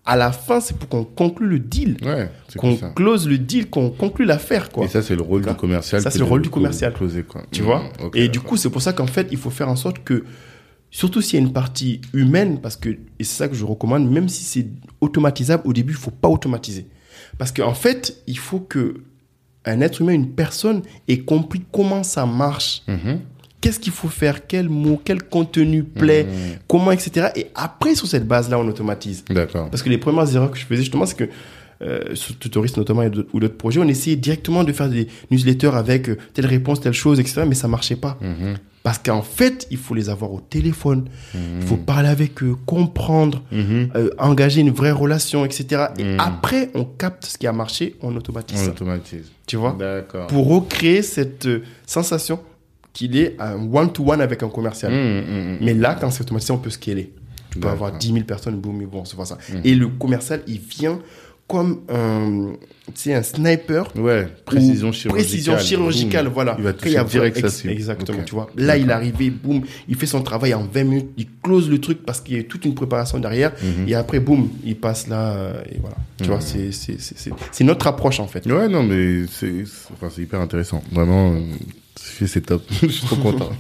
à 0.05 0.17
la 0.17 0.31
fin, 0.31 0.59
c'est 0.59 0.75
pour 0.75 0.89
qu'on 0.89 1.05
conclue 1.05 1.47
le 1.47 1.59
deal. 1.59 1.97
Ouais, 2.03 2.30
qu'on 2.57 2.75
close 2.75 3.27
le 3.27 3.38
deal, 3.38 3.69
qu'on 3.69 3.89
conclue 3.89 4.25
l'affaire, 4.25 4.69
quoi. 4.69 4.85
Et 4.85 4.89
ça, 4.89 5.01
c'est 5.01 5.15
le 5.15 5.21
rôle 5.21 5.45
du 5.45 5.53
commercial. 5.53 6.01
Ça, 6.01 6.11
c'est 6.11 6.19
le 6.19 6.25
rôle 6.25 6.41
du 6.41 6.49
commercial. 6.49 6.93
Closer, 6.93 7.23
quoi. 7.23 7.43
Tu 7.51 7.61
vois? 7.61 7.80
Mmh, 7.80 8.09
et 8.15 8.27
du 8.27 8.41
coup, 8.41 8.57
c'est 8.57 8.69
pour 8.69 8.81
ça 8.81 8.91
qu'en 8.91 9.07
fait, 9.07 9.27
il 9.31 9.38
faut 9.38 9.49
faire 9.49 9.69
en 9.69 9.77
sorte 9.77 10.03
que, 10.03 10.25
surtout 10.94 11.22
s'il 11.22 11.40
y 11.40 11.44
a 11.44 11.45
une 11.45 11.52
partie 11.52 11.99
humaine, 12.14 12.61
parce 12.61 12.78
que, 12.78 12.90
et 12.90 13.24
c'est 13.24 13.36
ça 13.36 13.48
que 13.49 13.56
je 13.56 13.65
recommande, 13.65 14.10
même 14.10 14.30
si 14.30 14.44
c'est 14.44 14.68
automatisable, 15.02 15.64
au 15.65 15.74
début, 15.74 15.91
il 15.94 15.99
faut 15.99 16.11
pas 16.11 16.30
automatiser. 16.30 16.86
Parce 17.38 17.52
qu'en 17.52 17.74
fait, 17.74 18.24
il 18.28 18.38
faut 18.38 18.60
que 18.60 19.02
un 19.65 19.82
être 19.82 20.02
humain, 20.02 20.14
une 20.14 20.32
personne, 20.32 20.84
ait 21.07 21.20
compris 21.20 21.61
comment 21.72 22.03
ça 22.03 22.26
marche. 22.26 22.84
Mmh 22.88 23.15
qu'est-ce 23.61 23.80
qu'il 23.80 23.94
faut 23.94 24.10
faire, 24.10 24.45
quel 24.45 24.68
mot, 24.68 24.99
quel 25.02 25.24
contenu 25.24 25.86
plaît, 25.86 26.26
mmh. 26.26 26.60
comment, 26.68 26.91
etc. 26.91 27.30
Et 27.38 27.48
après, 27.56 27.95
sur 27.95 28.07
cette 28.07 28.28
base-là, 28.28 28.60
on 28.60 28.68
automatise. 28.68 29.24
D'accord. 29.30 29.70
Parce 29.70 29.82
que 29.82 29.88
les 29.88 29.98
premières 29.98 30.36
erreurs 30.36 30.52
que 30.52 30.57
je 30.57 30.65
faisais, 30.65 30.82
justement, 30.82 31.06
c'est 31.06 31.15
que 31.15 31.30
euh, 31.82 32.14
sur 32.14 32.38
Tutorist 32.38 32.76
notamment 32.76 33.03
ou 33.32 33.40
d'autres 33.40 33.56
projets, 33.56 33.80
on 33.80 33.88
essayait 33.88 34.18
directement 34.18 34.65
de 34.65 34.74
faire 34.74 34.90
des 34.90 35.07
newsletters 35.32 35.76
avec 35.76 36.10
euh, 36.10 36.18
telle 36.34 36.48
réponse, 36.48 36.82
telle 36.82 36.91
chose, 36.91 37.22
etc. 37.22 37.44
Mais 37.48 37.56
ça 37.56 37.70
marchait 37.70 37.95
pas. 37.95 38.18
Mmh. 38.20 38.56
Parce 38.84 38.99
qu'en 38.99 39.22
fait, 39.22 39.65
il 39.72 39.77
faut 39.77 39.95
les 39.95 40.10
avoir 40.10 40.34
au 40.34 40.41
téléphone, 40.41 41.07
mmh. 41.34 41.38
il 41.61 41.68
faut 41.68 41.77
parler 41.77 42.10
avec 42.10 42.43
eux, 42.43 42.55
comprendre, 42.65 43.41
euh, 43.53 44.10
engager 44.18 44.60
une 44.60 44.72
vraie 44.72 44.91
relation, 44.91 45.45
etc. 45.45 45.85
Et 45.97 46.18
après, 46.19 46.69
on 46.76 46.84
capte 46.84 47.26
ce 47.26 47.38
qui 47.38 47.47
a 47.47 47.53
marché, 47.53 47.95
on 48.01 48.14
automatise. 48.18 48.68
On 48.68 48.72
automatise. 48.72 49.31
Tu 49.47 49.55
vois? 49.55 49.76
D'accord. 49.80 50.27
Pour 50.27 50.47
recréer 50.47 51.01
cette 51.01 51.47
sensation 51.85 52.41
qu'il 52.91 53.15
est 53.15 53.38
un 53.39 53.55
one-to-one 53.73 54.19
avec 54.19 54.43
un 54.43 54.49
commercial. 54.49 54.91
Mmh, 54.91 55.22
mmh. 55.22 55.57
Mais 55.61 55.73
là, 55.73 55.97
quand 55.99 56.11
c'est 56.11 56.23
automatisé, 56.23 56.51
on 56.51 56.57
peut 56.57 56.69
scaler. 56.69 57.14
Tu 57.51 57.60
peux 57.60 57.69
avoir 57.69 57.91
10 57.91 58.14
000 58.14 58.26
personnes, 58.26 58.60
boum, 58.60 58.81
ils 58.81 58.88
vont 58.88 59.01
recevoir 59.01 59.27
ça. 59.27 59.38
Et 59.64 59.76
le 59.76 59.88
commercial, 59.88 60.41
il 60.47 60.60
vient 60.60 60.99
comme 61.53 61.81
un, 61.88 62.53
un 63.13 63.21
sniper. 63.21 63.88
Ouais, 63.95 64.27
précision 64.43 64.91
chirurgicale. 64.91 65.11
Précision 65.11 65.57
chirurgicale, 65.59 66.27
voilà. 66.27 66.55
Il 66.57 66.63
va 66.63 66.73
toucher 66.73 67.03
direct 67.03 67.47
ça 67.47 67.69
Exactement, 67.69 68.23
tu 68.25 68.34
vois. 68.34 68.49
Là, 68.57 68.75
il 68.75 68.89
est 68.89 68.93
arrivé, 68.93 69.30
boum, 69.30 69.61
il 69.88 69.95
fait 69.95 70.07
son 70.07 70.23
travail 70.23 70.55
en 70.55 70.63
20 70.63 70.84
minutes, 70.84 71.09
il 71.15 71.27
close 71.43 71.69
le 71.69 71.80
truc 71.80 72.03
parce 72.03 72.21
qu'il 72.21 72.38
y 72.38 72.39
a 72.39 72.43
toute 72.43 72.65
une 72.65 72.73
préparation 72.73 73.19
derrière. 73.19 73.53
Et 73.88 73.93
après, 73.93 74.19
boum, 74.19 74.49
il 74.65 74.75
passe 74.75 75.07
là, 75.07 75.61
et 75.71 75.77
voilà. 75.80 75.95
Tu 76.17 76.25
vois, 76.25 76.39
c'est 76.41 77.63
notre 77.63 77.85
approche, 77.85 78.19
en 78.19 78.27
fait. 78.27 78.45
Ouais, 78.47 78.67
non, 78.67 78.81
mais 78.81 79.25
c'est 79.30 79.63
enfin, 79.93 80.09
hyper 80.19 80.41
intéressant. 80.41 80.81
Vraiment, 80.91 81.35
c'est 81.95 82.45
top. 82.45 82.64
je 82.82 82.88
suis 82.88 83.06
trop 83.06 83.15
content. 83.18 83.52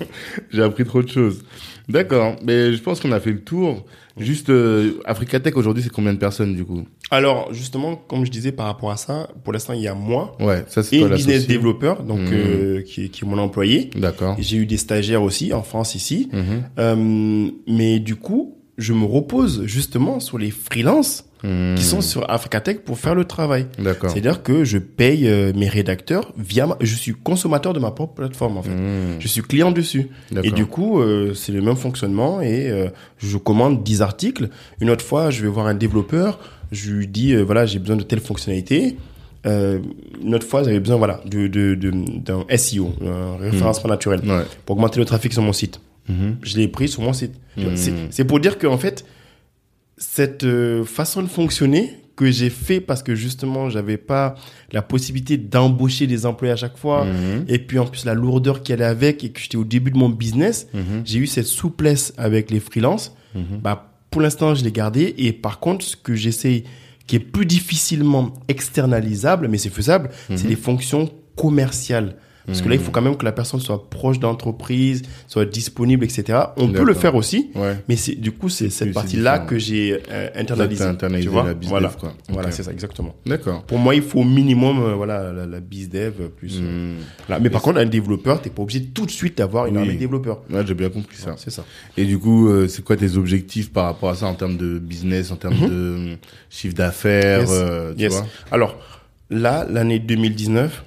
J'ai 0.51 0.63
appris 0.63 0.85
trop 0.85 1.01
de 1.01 1.09
choses. 1.09 1.43
D'accord. 1.89 2.35
Mais 2.43 2.73
je 2.73 2.81
pense 2.81 2.99
qu'on 2.99 3.11
a 3.11 3.19
fait 3.19 3.31
le 3.31 3.41
tour. 3.41 3.85
Juste, 4.17 4.49
euh, 4.49 5.01
Africatech 5.05 5.57
aujourd'hui, 5.57 5.81
c'est 5.81 5.91
combien 5.91 6.13
de 6.13 6.19
personnes 6.19 6.55
du 6.55 6.63
coup? 6.63 6.85
Alors, 7.09 7.51
justement, 7.51 7.95
comme 7.95 8.25
je 8.25 8.31
disais 8.31 8.51
par 8.51 8.67
rapport 8.67 8.91
à 8.91 8.97
ça, 8.97 9.29
pour 9.43 9.53
l'instant, 9.53 9.73
il 9.73 9.81
y 9.81 9.87
a 9.87 9.95
moi. 9.95 10.37
Ouais, 10.39 10.63
ça 10.67 10.83
c'est 10.83 10.97
Et 10.97 11.09
business 11.09 11.47
développeur, 11.47 12.03
donc 12.03 12.19
mmh. 12.19 12.33
euh, 12.33 12.81
qui, 12.83 13.09
qui 13.09 13.25
est 13.25 13.27
mon 13.27 13.39
employé. 13.39 13.89
D'accord. 13.95 14.35
J'ai 14.37 14.57
eu 14.57 14.65
des 14.67 14.77
stagiaires 14.77 15.23
aussi 15.23 15.51
en 15.51 15.63
France 15.63 15.95
ici. 15.95 16.29
Mmh. 16.31 16.41
Euh, 16.77 17.49
mais 17.67 17.99
du 17.99 18.15
coup, 18.15 18.62
je 18.77 18.93
me 18.93 19.05
repose 19.05 19.65
justement 19.65 20.19
sur 20.19 20.37
les 20.37 20.51
freelances 20.51 21.25
Hmm. 21.43 21.75
qui 21.75 21.83
sont 21.83 21.99
sur 21.99 22.29
Africatech 22.31 22.85
pour 22.85 22.97
faire 22.97 23.15
le 23.15 23.25
travail. 23.25 23.67
C'est-à-dire 23.77 24.43
que 24.43 24.63
je 24.63 24.77
paye 24.77 25.27
euh, 25.27 25.51
mes 25.53 25.67
rédacteurs 25.67 26.31
via 26.37 26.69
je 26.79 26.95
suis 26.95 27.11
consommateur 27.11 27.73
de 27.73 27.81
ma 27.81 27.91
propre 27.91 28.13
plateforme 28.13 28.55
en 28.55 28.63
fait. 28.63 28.69
Hmm. 28.69 29.19
Je 29.19 29.27
suis 29.27 29.41
client 29.41 29.71
dessus. 29.71 30.07
Et 30.41 30.51
du 30.51 30.65
coup, 30.65 31.01
euh, 31.01 31.33
c'est 31.33 31.51
le 31.51 31.61
même 31.61 31.75
fonctionnement 31.75 32.39
et 32.39 32.69
euh, 32.71 32.87
je 33.17 33.35
commande 33.35 33.83
10 33.83 34.01
articles. 34.01 34.47
Une 34.79 34.89
autre 34.89 35.03
fois, 35.03 35.31
je 35.31 35.41
vais 35.41 35.49
voir 35.49 35.67
un 35.67 35.73
développeur, 35.73 36.39
je 36.71 36.91
lui 36.91 37.07
dis 37.07 37.35
voilà, 37.35 37.65
j'ai 37.65 37.79
besoin 37.79 37.97
de 37.97 38.03
telle 38.03 38.21
fonctionnalité. 38.21 38.95
une 39.43 40.33
autre 40.33 40.47
fois, 40.47 40.63
j'avais 40.63 40.79
besoin 40.79 40.95
voilà 40.95 41.19
de 41.25 41.47
d'un 41.47 42.45
de, 42.47 42.55
SEO, 42.55 42.93
un 43.05 43.35
référencement 43.35 43.89
hmm. 43.89 43.91
naturel, 43.91 44.21
pour 44.65 44.77
augmenter 44.77 45.01
le 45.01 45.05
trafic 45.05 45.33
sur 45.33 45.41
mon 45.41 45.51
site. 45.51 45.81
Je 46.07 46.57
l'ai 46.57 46.67
pris 46.67 46.87
sur 46.87 47.01
mon 47.01 47.13
site. 47.13 47.33
C'est 48.09 48.25
pour 48.25 48.39
dire 48.39 48.57
qu'en 48.57 48.77
fait, 48.77 49.05
cette 49.97 50.43
euh, 50.43 50.83
façon 50.83 51.21
de 51.21 51.27
fonctionner 51.27 51.97
que 52.15 52.29
j'ai 52.29 52.49
fait 52.49 52.79
parce 52.79 53.01
que 53.01 53.15
justement 53.15 53.69
j'avais 53.69 53.97
pas 53.97 54.35
la 54.71 54.81
possibilité 54.81 55.37
d'embaucher 55.37 56.05
des 56.07 56.25
employés 56.25 56.53
à 56.53 56.55
chaque 56.55 56.77
fois 56.77 57.05
mhm. 57.05 57.45
et 57.47 57.57
puis 57.57 57.79
en 57.79 57.85
plus 57.85 58.05
la 58.05 58.13
lourdeur 58.13 58.61
qui 58.61 58.71
allait 58.71 58.83
avec 58.83 59.23
et 59.23 59.29
que 59.29 59.39
j'étais 59.39 59.57
au 59.57 59.63
début 59.63 59.91
de 59.91 59.97
mon 59.97 60.09
business 60.09 60.67
mhm. 60.73 61.01
j'ai 61.05 61.19
eu 61.19 61.27
cette 61.27 61.47
souplesse 61.47 62.13
avec 62.17 62.51
les 62.51 62.59
freelances 62.59 63.15
mhm. 63.33 63.59
bah 63.63 63.93
pour 64.11 64.21
l'instant 64.21 64.53
je 64.53 64.63
l'ai 64.63 64.71
gardé 64.71 65.15
et 65.17 65.33
par 65.33 65.59
contre 65.59 65.83
ce 65.83 65.95
que 65.95 66.13
j'essaye 66.13 66.65
qui 67.07 67.15
est 67.15 67.19
plus 67.19 67.47
difficilement 67.47 68.31
externalisable 68.47 69.47
mais 69.47 69.57
c'est 69.57 69.69
faisable 69.69 70.09
c'est 70.35 70.47
les 70.47 70.55
fonctions 70.55 71.09
commerciales 71.35 72.15
parce 72.45 72.61
que 72.61 72.69
là, 72.69 72.75
il 72.75 72.81
faut 72.81 72.89
hmm. 72.89 72.93
quand 72.93 73.01
même 73.01 73.17
que 73.17 73.25
la 73.25 73.31
personne 73.31 73.59
soit 73.59 73.89
proche 73.89 74.19
d'entreprise, 74.19 75.03
soit 75.27 75.45
disponible, 75.45 76.03
etc. 76.03 76.39
On 76.57 76.67
peut 76.67 76.83
le 76.83 76.93
faire 76.93 77.15
aussi, 77.15 77.51
mais 77.87 77.95
c'est 77.95 78.15
du 78.15 78.31
coup 78.31 78.49
c'est 78.49 78.69
cette 78.69 78.93
partie-là 78.93 79.39
que 79.39 79.57
j'ai 79.57 79.99
euh, 80.11 80.29
internalisée. 80.35 80.83
internalisé 80.83 81.27
tu 81.27 81.33
vois? 81.33 81.43
la 81.43 81.53
voilà, 81.61 81.89
quoi. 81.89 82.13
Voilà, 82.29 82.51
c'est 82.51 82.63
ça 82.63 82.71
exactement. 82.71 83.15
D'accord. 83.25 83.63
Pour 83.63 83.77
moi, 83.77 83.95
il 83.95 84.01
faut 84.01 84.19
au 84.19 84.25
minimum 84.25 84.81
euh, 84.81 84.93
voilà 84.93 85.31
la, 85.31 85.45
la 85.45 85.59
dev 85.59 86.29
plus. 86.35 86.59
Euh, 86.61 86.95
hmm. 87.29 87.41
Mais 87.41 87.49
par 87.49 87.61
contre, 87.61 87.79
un 87.79 87.85
développeur, 87.85 88.41
t'es 88.41 88.49
pas 88.49 88.61
obligé 88.61 88.83
tout 88.85 89.05
de 89.05 89.11
suite 89.11 89.37
d'avoir 89.37 89.67
une 89.67 89.77
armée 89.77 89.93
de 89.93 89.99
développeurs. 89.99 90.41
Ouais, 90.49 90.65
j'ai 90.65 90.73
bien 90.73 90.89
compris 90.89 91.17
ça. 91.17 91.35
c'est 91.37 91.51
ça. 91.51 91.63
Et 91.97 92.05
du 92.05 92.17
coup, 92.19 92.49
c'est 92.67 92.83
quoi 92.83 92.97
tes 92.97 93.15
objectifs 93.15 93.71
par 93.71 93.85
rapport 93.85 94.09
à 94.09 94.15
ça 94.15 94.27
en 94.27 94.35
termes 94.35 94.57
de 94.57 94.79
business, 94.79 95.31
en 95.31 95.37
termes 95.37 95.55
mhm. 95.55 95.69
de 95.69 96.17
chiffre 96.49 96.75
d'affaires, 96.75 97.45
tu 97.97 98.07
vois? 98.07 98.25
Alors 98.51 98.77
là, 99.29 99.65
l'année 99.69 99.99
2019 99.99 100.83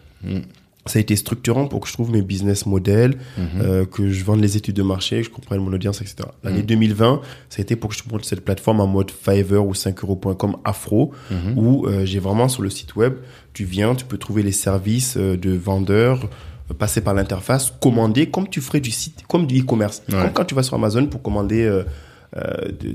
ça 0.86 0.98
a 0.98 1.02
été 1.02 1.16
structurant 1.16 1.66
pour 1.66 1.80
que 1.80 1.88
je 1.88 1.92
trouve 1.92 2.10
mes 2.10 2.22
business 2.22 2.66
models, 2.66 3.16
mhm. 3.36 3.46
euh, 3.60 3.84
que 3.84 4.10
je 4.10 4.24
vende 4.24 4.40
les 4.40 4.56
études 4.56 4.76
de 4.76 4.82
marché, 4.82 5.18
que 5.18 5.26
je 5.26 5.30
comprenne 5.30 5.60
mon 5.60 5.72
audience, 5.72 6.00
etc. 6.00 6.28
L'année 6.44 6.62
2020, 6.62 7.12
mhm. 7.12 7.20
ça 7.48 7.56
a 7.58 7.62
été 7.62 7.76
pour 7.76 7.90
que 7.90 7.96
je 7.96 8.02
trouve 8.02 8.22
cette 8.22 8.44
plateforme 8.44 8.80
en 8.80 8.86
mode 8.86 9.10
Fiverr 9.10 9.66
ou 9.66 9.74
5euros.com 9.74 10.56
afro, 10.64 11.12
mhm. 11.30 11.58
où 11.58 11.86
euh, 11.86 12.04
j'ai 12.04 12.18
vraiment 12.18 12.48
sur 12.48 12.62
le 12.62 12.70
site 12.70 12.96
web, 12.96 13.14
tu 13.52 13.64
viens, 13.64 13.94
tu 13.94 14.04
peux 14.04 14.18
trouver 14.18 14.42
les 14.42 14.52
services 14.52 15.16
euh, 15.16 15.36
de 15.36 15.50
vendeurs, 15.50 16.28
passer 16.74 17.00
par 17.00 17.14
l'interface, 17.14 17.72
commander 17.80 18.28
comme 18.28 18.48
tu 18.48 18.60
ferais 18.60 18.80
du 18.80 18.90
site, 18.90 19.22
comme 19.28 19.46
du 19.46 19.60
e-commerce. 19.60 20.02
Comme 20.10 20.32
quand 20.32 20.44
tu 20.44 20.54
vas 20.54 20.62
sur 20.62 20.74
Amazon 20.74 21.06
pour 21.06 21.22
commander 21.22 21.62
euh, 21.62 21.84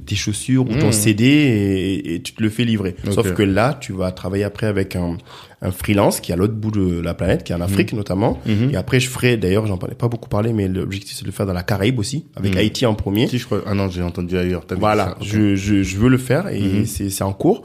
tes 0.05 0.15
chaussures 0.15 0.63
ou 0.69 0.75
ton 0.75 0.89
mmh. 0.89 0.93
CD 0.93 2.01
et, 2.05 2.21
tu 2.21 2.33
te 2.33 2.43
le 2.43 2.49
fais 2.49 2.63
livrer. 2.63 2.95
Sauf 3.11 3.33
que 3.33 3.43
là, 3.43 3.77
tu 3.79 3.93
vas 3.93 4.11
travailler 4.11 4.43
après 4.43 4.67
avec 4.67 4.95
un, 4.95 5.17
un 5.61 5.71
freelance 5.71 6.19
qui 6.19 6.31
est 6.31 6.33
à 6.33 6.37
l'autre 6.37 6.53
bout 6.53 6.71
de 6.71 6.99
la 6.99 7.13
planète, 7.13 7.43
qui 7.43 7.51
est 7.51 7.55
en 7.55 7.61
Afrique 7.61 7.93
mmh. 7.93 7.97
notamment. 7.97 8.39
Mmh. 8.45 8.71
Et 8.71 8.75
après, 8.75 8.99
je 8.99 9.09
ferai, 9.09 9.37
d'ailleurs, 9.37 9.67
j'en 9.67 9.77
parlais 9.77 9.95
pas 9.95 10.07
beaucoup 10.07 10.29
parlé, 10.29 10.53
mais 10.53 10.67
l'objectif 10.67 11.15
c'est 11.15 11.23
de 11.23 11.27
le 11.27 11.31
faire 11.31 11.45
dans 11.45 11.53
la 11.53 11.63
Caraïbe 11.63 11.99
aussi, 11.99 12.25
avec 12.35 12.55
Haïti 12.55 12.85
en 12.85 12.95
premier. 12.95 13.27
Si, 13.27 13.37
je 13.37 13.45
crois. 13.45 13.61
Ah 13.65 13.73
non, 13.73 13.89
j'ai 13.89 14.01
entendu 14.01 14.37
ailleurs. 14.37 14.65
Voilà, 14.77 15.15
je, 15.21 15.55
je, 15.55 15.83
je, 15.83 15.97
veux 15.97 16.09
le 16.09 16.17
faire 16.17 16.47
et 16.47 16.85
c'est 16.85 17.23
en 17.23 17.33
cours. 17.33 17.63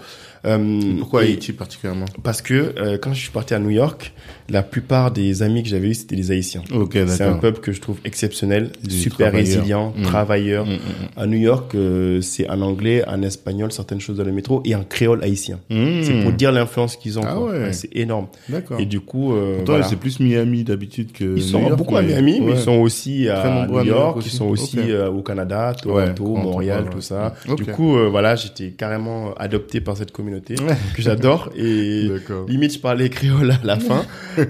Pourquoi 0.99 1.23
Haïti 1.23 1.53
particulièrement 1.53 2.07
Parce 2.23 2.43
que 2.43 2.97
quand 2.97 3.13
je 3.13 3.21
suis 3.21 3.31
parti 3.31 3.55
à 3.55 3.59
New 3.59 3.71
York, 3.71 4.13
la 4.49 4.63
plupart 4.63 5.11
des 5.11 5.43
amis 5.43 5.63
que 5.63 5.69
j'avais 5.69 5.89
eu, 5.89 5.95
c'était 5.95 6.17
des 6.17 6.31
Haïtiens. 6.31 6.63
c'est 7.09 7.23
un 7.23 7.35
peuple 7.35 7.61
que 7.61 7.73
je 7.73 7.81
trouve 7.81 7.99
exceptionnel, 8.05 8.71
super 8.89 9.33
résilient, 9.33 9.93
mmh. 9.97 10.03
travailleur. 10.03 10.67
Mmh, 10.67 10.73
mmh, 10.73 11.21
à 11.21 11.27
New 11.27 11.39
York, 11.39 11.77
c'est 12.23 12.49
en 12.49 12.61
anglais, 12.61 13.05
en 13.07 13.23
espagnol, 13.23 13.73
certaines 13.73 14.01
choses 14.01 14.17
dans 14.19 14.25
le 14.25 14.33
métro, 14.33 14.63
et 14.65 14.75
en 14.75 14.85
créole 14.85 15.23
haïtien. 15.23 15.61
C'est 15.71 16.23
pour 16.23 16.33
dire 16.33 16.53
l'influence 16.53 16.97
qu'ils 16.97 17.19
ont. 17.19 17.25
Ah 17.27 17.41
ouais. 17.41 17.73
C'est 17.73 17.95
énorme. 17.97 18.27
Et 18.79 18.87
du 18.87 19.01
coup, 19.01 19.35
voilà. 19.65 19.85
c'est 19.85 19.97
plus 19.97 20.21
Miami 20.21 20.65
d'habitude 20.65 21.13
que. 21.13 21.37
Ils 21.37 21.43
sont 21.43 21.71
beaucoup 21.75 21.97
à 21.97 22.03
Miami, 22.03 22.41
mais 22.41 22.53
ils 22.53 22.59
sont 22.59 22.79
aussi 22.79 23.29
à 23.29 23.67
New 23.67 23.85
York, 23.85 24.23
ils 24.25 24.31
sont 24.31 24.47
aussi 24.47 24.79
au 24.93 25.23
Canada, 25.23 25.75
Toronto, 25.81 26.37
Montréal, 26.37 26.87
tout 26.91 27.01
ça. 27.01 27.35
Du 27.57 27.65
coup, 27.65 27.97
voilà, 28.11 28.37
j'étais 28.37 28.71
carrément 28.71 29.35
adopté 29.35 29.81
par 29.81 29.97
cette 29.97 30.13
communauté 30.13 30.36
que 30.95 31.03
j'adore 31.03 31.51
et 31.57 32.09
limite 32.49 32.75
je 32.75 32.79
parlais 32.79 33.09
créole 33.09 33.51
à 33.51 33.61
la 33.65 33.79
fin. 33.81 34.05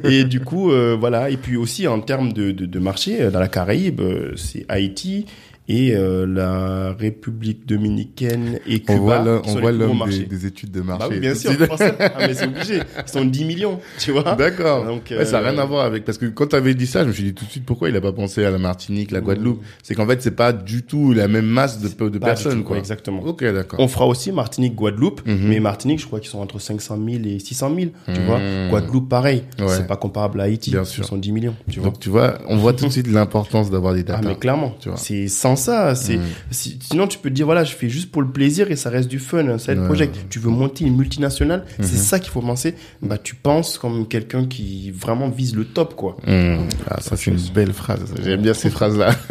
et 0.05 0.25
du 0.25 0.41
coup, 0.41 0.71
euh, 0.71 0.97
voilà. 0.99 1.31
Et 1.31 1.37
puis 1.37 1.57
aussi 1.57 1.87
en 1.87 2.01
termes 2.01 2.33
de, 2.33 2.51
de, 2.53 2.67
de 2.67 2.79
marché, 2.79 3.23
euh, 3.23 3.31
dans 3.31 3.41
la 3.41 3.49
Caraïbe, 3.49 4.01
euh, 4.01 4.33
c'est 4.37 4.65
Haïti 4.69 5.27
et 5.69 5.95
euh, 5.95 6.27
la 6.27 6.93
République 6.93 7.67
dominicaine 7.67 8.61
et 8.67 8.81
Cuba. 8.81 8.95
On 8.95 9.25
voit 9.25 9.43
on 9.47 9.61
voit 9.61 9.73
l'homme 9.73 10.05
des, 10.09 10.25
des, 10.25 10.47
études 10.47 10.71
de 10.71 10.81
marché. 10.81 11.09
Bah 11.09 11.09
oui, 11.11 11.21
bien 11.21 11.35
sûr. 11.35 11.51
ah, 11.99 12.11
mais 12.19 12.35
c'est 12.35 12.47
obligé. 12.47 12.81
Ils 13.05 13.11
sont 13.11 13.25
10 13.25 13.45
millions, 13.45 13.81
tu 13.99 14.13
vois. 14.13 14.35
D'accord. 14.37 14.85
Donc 14.85 15.11
ouais, 15.11 15.25
ça 15.25 15.41
n'a 15.41 15.51
rien 15.51 15.59
à 15.59 15.65
voir 15.65 15.85
avec 15.85 16.05
parce 16.05 16.19
que 16.19 16.27
quand 16.27 16.49
tu 16.49 16.57
avais 16.57 16.75
dit 16.75 16.87
ça, 16.87 17.03
je 17.03 17.09
me 17.09 17.13
suis 17.13 17.25
dit 17.25 17.35
tout 17.35 17.45
de 17.45 17.51
suite 17.51 17.65
pourquoi 17.65 17.89
il 17.89 17.97
a 17.97 18.01
pas 18.01 18.13
pensé 18.13 18.45
à 18.45 18.51
la 18.51 18.59
Martinique, 18.59 19.11
la 19.11 19.21
Guadeloupe? 19.21 19.61
Mmh. 19.61 19.67
C'est 19.83 19.95
qu'en 19.95 20.07
fait 20.07 20.23
c'est 20.23 20.37
pas 20.37 20.53
du 20.53 20.85
tout 20.85 21.13
la 21.13 21.27
même 21.27 21.47
masse 21.47 21.81
de, 21.81 22.09
de 22.09 22.19
personnes, 22.19 22.63
quoi. 22.63 22.79
Exactement. 22.79 23.23
Ok, 23.25 23.43
d'accord. 23.45 23.81
On 23.81 23.89
fera 23.89 24.07
aussi 24.07 24.31
Martinique, 24.31 24.75
Guadeloupe, 24.75 25.27
mmh. 25.27 25.35
mais 25.49 25.59
Martinique, 25.59 26.01
je 26.01 26.07
crois 26.07 26.21
qu'ils 26.21 26.31
sont 26.31 26.41
entre 26.41 26.61
500 26.61 26.99
000 27.05 27.25
et 27.25 27.39
600 27.41 27.73
000. 27.75 27.91
Tu 28.15 28.21
vois. 28.21 28.39
Mmh. 28.39 28.71
Guadeloupe, 28.71 29.09
pareil. 29.09 29.43
Ouais. 29.59 29.67
C'est 29.69 29.87
pas 29.87 29.97
comparable 29.97 30.41
à 30.41 30.45
Haïti. 30.45 30.71
Bien 30.71 30.85
sûr. 30.85 31.05
Ils 31.05 31.09
sont 31.09 31.17
10 31.17 31.33
millions. 31.33 31.57
Tu 31.69 31.81
vois. 31.81 31.91
Donc 31.91 31.99
tu 31.99 32.09
vois, 32.09 32.39
on 32.49 32.57
voit 32.57 32.73
tout 32.73 32.87
de 32.87 32.93
suite 32.93 33.07
l'importance 33.11 33.71
d'avoir 33.71 33.95
des 33.95 34.05
datas. 34.05 34.21
Ah 34.23 34.29
mais 34.29 34.37
clairement. 34.37 34.77
Tu 34.81 34.89
vois. 34.89 34.99
C'est 34.99 35.29
ça, 35.57 35.95
c'est 35.95 36.19
sinon, 36.51 37.07
tu 37.07 37.19
peux 37.19 37.31
te 37.31 37.35
dire, 37.35 37.47
voilà, 37.47 37.65
je 37.65 37.75
fais 37.75 37.89
juste 37.89 38.11
pour 38.11 38.23
le 38.23 38.29
plaisir 38.29 38.71
et 38.71 38.77
ça 38.77 38.91
reste 38.91 39.09
du 39.09 39.19
fun, 39.19 39.49
un 39.49 39.59
side 39.59 39.85
project. 39.85 40.17
Tu 40.31 40.39
veux 40.39 40.51
monter 40.51 40.85
une 40.85 40.97
multinationale, 40.97 41.65
c'est 41.81 41.93
mhm. 41.93 41.99
ça 41.99 42.19
qu'il 42.19 42.31
faut 42.31 42.41
penser. 42.41 42.75
Bah, 43.03 43.19
tu 43.19 43.35
penses 43.35 43.79
comme 43.79 44.07
quelqu'un 44.07 44.47
qui 44.47 44.91
vraiment 44.91 45.29
vise 45.29 45.55
le 45.55 45.65
top, 45.65 45.95
quoi. 45.95 46.17
Mhm. 46.27 46.69
Ah, 46.91 47.01
ça, 47.01 47.17
c'est 47.17 47.31
une 47.31 47.41
belle 47.55 47.73
phrase. 47.73 48.15
J'aime 48.23 48.43
bien 48.43 48.55
ces 48.55 48.71
phrases-là. 48.71 49.11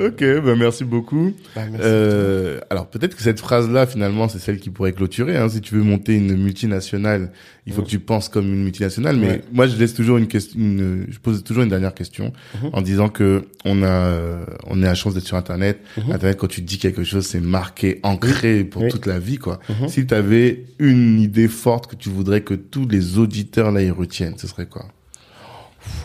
ok, 0.00 0.24
bah, 0.44 0.54
merci 0.56 0.84
beaucoup. 0.84 1.32
Bah, 1.54 1.62
euh, 1.80 2.60
alors, 2.70 2.86
peut-être 2.88 3.16
que 3.16 3.22
cette 3.22 3.40
phrase-là, 3.40 3.86
finalement, 3.86 4.28
c'est 4.28 4.38
celle 4.38 4.58
qui 4.58 4.70
pourrait 4.70 4.92
clôturer. 4.92 5.36
Hein. 5.36 5.48
Si 5.48 5.60
tu 5.60 5.74
veux 5.74 5.82
monter 5.82 6.14
une 6.14 6.36
multinationale, 6.36 7.32
il 7.66 7.72
faut 7.72 7.82
que 7.82 7.88
tu 7.88 8.00
penses 8.00 8.28
comme 8.28 8.46
une 8.46 8.64
multinationale. 8.64 9.16
Mais 9.16 9.42
moi, 9.52 9.66
je 9.66 9.76
laisse 9.76 9.94
toujours 9.94 10.16
une 10.18 10.26
question, 10.26 10.58
je 10.58 11.18
pose 11.18 11.42
toujours 11.44 11.62
une 11.62 11.68
dernière 11.68 11.94
question 11.94 12.32
mhm. 12.54 12.70
en 12.72 12.82
disant 12.82 13.08
que 13.08 13.44
on 13.64 13.82
a, 13.82 14.39
on 14.66 14.82
est 14.82 14.88
à 14.88 14.94
chance 14.94 15.14
d'être 15.14 15.26
sur 15.26 15.36
Internet. 15.36 15.80
Mhm. 15.96 16.12
Internet, 16.12 16.38
quand 16.38 16.46
tu 16.48 16.62
dis 16.62 16.78
quelque 16.78 17.04
chose, 17.04 17.26
c'est 17.26 17.40
marqué, 17.40 18.00
ancré 18.02 18.64
pour 18.64 18.86
toute 18.88 19.06
la 19.06 19.18
vie, 19.18 19.38
quoi. 19.38 19.60
Mhm. 19.68 19.88
Si 19.88 20.06
tu 20.06 20.14
avais 20.14 20.64
une 20.78 21.20
idée 21.20 21.48
forte 21.48 21.88
que 21.88 21.96
tu 21.96 22.08
voudrais 22.08 22.42
que 22.42 22.54
tous 22.54 22.86
les 22.86 23.18
auditeurs 23.18 23.72
là 23.72 23.82
y 23.82 23.90
retiennent, 23.90 24.38
ce 24.38 24.46
serait 24.46 24.66
quoi? 24.66 24.86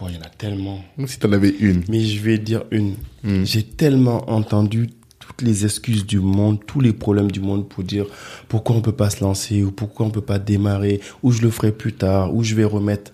Il 0.08 0.16
y 0.16 0.18
en 0.18 0.22
a 0.22 0.30
tellement. 0.30 0.84
Si 1.06 1.20
tu 1.20 1.26
en 1.26 1.32
avais 1.34 1.54
une. 1.60 1.84
Mais 1.90 2.02
je 2.02 2.22
vais 2.22 2.38
dire 2.38 2.64
une. 2.72 2.96
Hmm. 3.24 3.44
J'ai 3.44 3.64
tellement 3.64 4.30
entendu 4.30 4.90
toutes 5.20 5.42
les 5.42 5.66
excuses 5.66 6.06
du 6.06 6.20
monde, 6.20 6.60
tous 6.66 6.80
les 6.80 6.94
problèmes 6.94 7.32
du 7.32 7.40
monde 7.40 7.68
pour 7.68 7.84
dire 7.84 8.06
pourquoi 8.48 8.76
on 8.76 8.82
peut 8.82 8.92
pas 8.92 9.10
se 9.10 9.24
lancer 9.24 9.64
ou 9.64 9.72
pourquoi 9.72 10.06
on 10.06 10.12
peut 10.12 10.22
pas 10.22 10.40
démarrer 10.40 11.02
ou 11.24 11.32
je 11.32 11.42
le 11.42 11.50
ferai 11.50 11.72
plus 11.72 11.94
tard 11.94 12.34
ou 12.34 12.44
je 12.44 12.56
vais 12.56 12.64
remettre. 12.64 13.12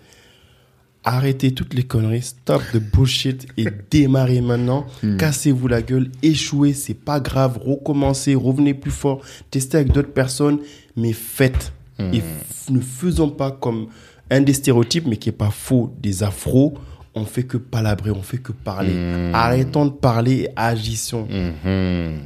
Arrêtez 1.03 1.51
toutes 1.51 1.73
les 1.73 1.81
conneries, 1.81 2.21
stop 2.21 2.61
de 2.75 2.79
bullshit 2.79 3.47
et 3.57 3.65
démarrez 3.89 4.39
maintenant. 4.39 4.85
Hmm. 5.01 5.17
Cassez-vous 5.17 5.67
la 5.67 5.81
gueule, 5.81 6.11
échouez, 6.21 6.73
c'est 6.73 6.93
pas 6.93 7.19
grave, 7.19 7.57
recommencez, 7.57 8.35
revenez 8.35 8.75
plus 8.75 8.91
fort, 8.91 9.21
testez 9.49 9.77
avec 9.77 9.93
d'autres 9.93 10.13
personnes, 10.13 10.59
mais 10.95 11.13
faites. 11.13 11.73
Hmm. 11.97 12.13
Et 12.13 12.21
ne 12.69 12.79
faisons 12.79 13.31
pas 13.31 13.49
comme 13.49 13.87
un 14.29 14.41
des 14.41 14.53
stéréotypes, 14.53 15.07
mais 15.07 15.17
qui 15.17 15.29
est 15.29 15.33
pas 15.33 15.49
faux, 15.49 15.91
des 15.99 16.21
afros. 16.21 16.75
On 17.15 17.25
fait 17.25 17.43
que 17.43 17.57
palabrer, 17.57 18.11
on 18.11 18.21
fait 18.21 18.37
que 18.37 18.51
parler. 18.51 18.93
Hmm. 18.93 19.33
Arrêtons 19.33 19.87
de 19.87 19.91
parler 19.91 20.43
et 20.43 20.47
agissons. 20.55 21.27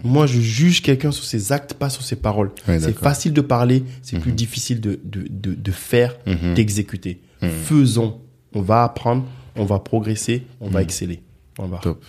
Moi, 0.04 0.28
je 0.28 0.42
juge 0.42 0.82
quelqu'un 0.82 1.14
sur 1.14 1.24
ses 1.24 1.54
actes, 1.54 1.76
pas 1.76 1.90
sur 1.90 2.04
ses 2.04 2.18
paroles. 2.18 2.52
c'est 2.66 2.98
facile 2.98 3.32
de 3.32 3.42
parler, 3.42 3.86
c'est 4.02 4.20
plus 4.20 4.34
difficile 4.34 4.82
de, 4.82 5.00
de, 5.06 5.26
de, 5.30 5.54
de 5.56 5.72
faire, 5.72 6.14
d'exécuter. 6.56 7.22
Faisons 7.40 8.20
on 8.56 8.62
va 8.62 8.84
apprendre, 8.84 9.26
on 9.56 9.66
va 9.66 9.80
progresser, 9.80 10.48
on 10.62 10.70
va 10.70 10.80
hmm. 10.80 10.84
exceller. 10.84 11.22
On 11.60 11.68
va. 11.68 11.78
Top. 11.78 12.04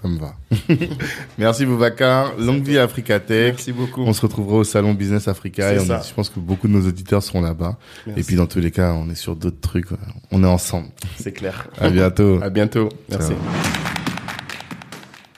Ça 0.00 0.08
me 0.08 0.18
va. 0.18 0.34
Merci 1.38 1.66
Boubacar. 1.66 2.36
Longue 2.38 2.62
vie 2.62 2.78
à 2.78 2.84
Africa 2.84 3.20
Tech. 3.20 3.52
Merci 3.56 3.72
beaucoup. 3.72 4.00
On 4.00 4.14
se 4.14 4.22
retrouvera 4.22 4.56
au 4.56 4.64
salon 4.64 4.94
Business 4.94 5.28
Africa 5.28 5.74
et 5.74 5.78
je 5.78 6.14
pense 6.14 6.30
que 6.30 6.40
beaucoup 6.40 6.68
de 6.68 6.72
nos 6.72 6.88
auditeurs 6.88 7.22
seront 7.22 7.42
là-bas. 7.42 7.76
Et 8.16 8.22
puis 8.22 8.36
dans 8.36 8.46
tous 8.46 8.60
les 8.60 8.70
cas, 8.70 8.92
on 8.92 9.10
est 9.10 9.14
sur 9.14 9.36
d'autres 9.36 9.60
trucs. 9.60 9.88
On 10.30 10.42
est 10.42 10.46
ensemble. 10.46 10.88
C'est 11.18 11.32
clair. 11.32 11.68
À 11.78 11.90
bientôt. 11.90 12.40
à 12.42 12.48
bientôt. 12.48 12.88
Merci. 13.10 13.32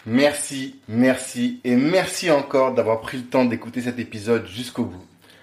Merci, 0.05 0.76
merci 0.89 1.60
et 1.62 1.76
merci 1.76 2.30
encore 2.30 2.74
d'avoir 2.74 3.01
pris 3.01 3.18
le 3.18 3.24
temps 3.24 3.44
d'écouter 3.44 3.82
cet 3.82 4.01
épisode 4.01 4.47
jusqu'au 4.47 4.84
bout. 4.84 5.05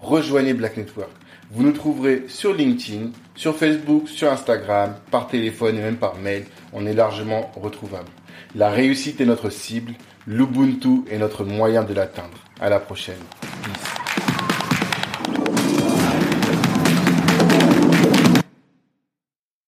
rejoignez 0.00 0.54
Black 0.54 0.76
Network. 0.76 1.10
Vous 1.50 1.62
nous 1.62 1.72
trouverez 1.72 2.24
sur 2.28 2.52
LinkedIn, 2.52 3.10
sur 3.34 3.56
Facebook, 3.56 4.08
sur 4.08 4.30
Instagram, 4.30 4.96
par 5.10 5.28
téléphone 5.28 5.78
et 5.78 5.80
même 5.80 5.96
par 5.96 6.16
mail. 6.16 6.44
On 6.72 6.86
est 6.86 6.94
largement 6.94 7.52
retrouvable. 7.54 8.08
La 8.54 8.70
réussite 8.70 9.20
est 9.20 9.26
notre 9.26 9.50
cible, 9.50 9.92
l'Ubuntu 10.26 11.04
est 11.10 11.18
notre 11.18 11.44
moyen 11.44 11.84
de 11.84 11.94
l'atteindre. 11.94 12.38
À 12.60 12.68
la 12.68 12.80
prochaine. 12.80 13.14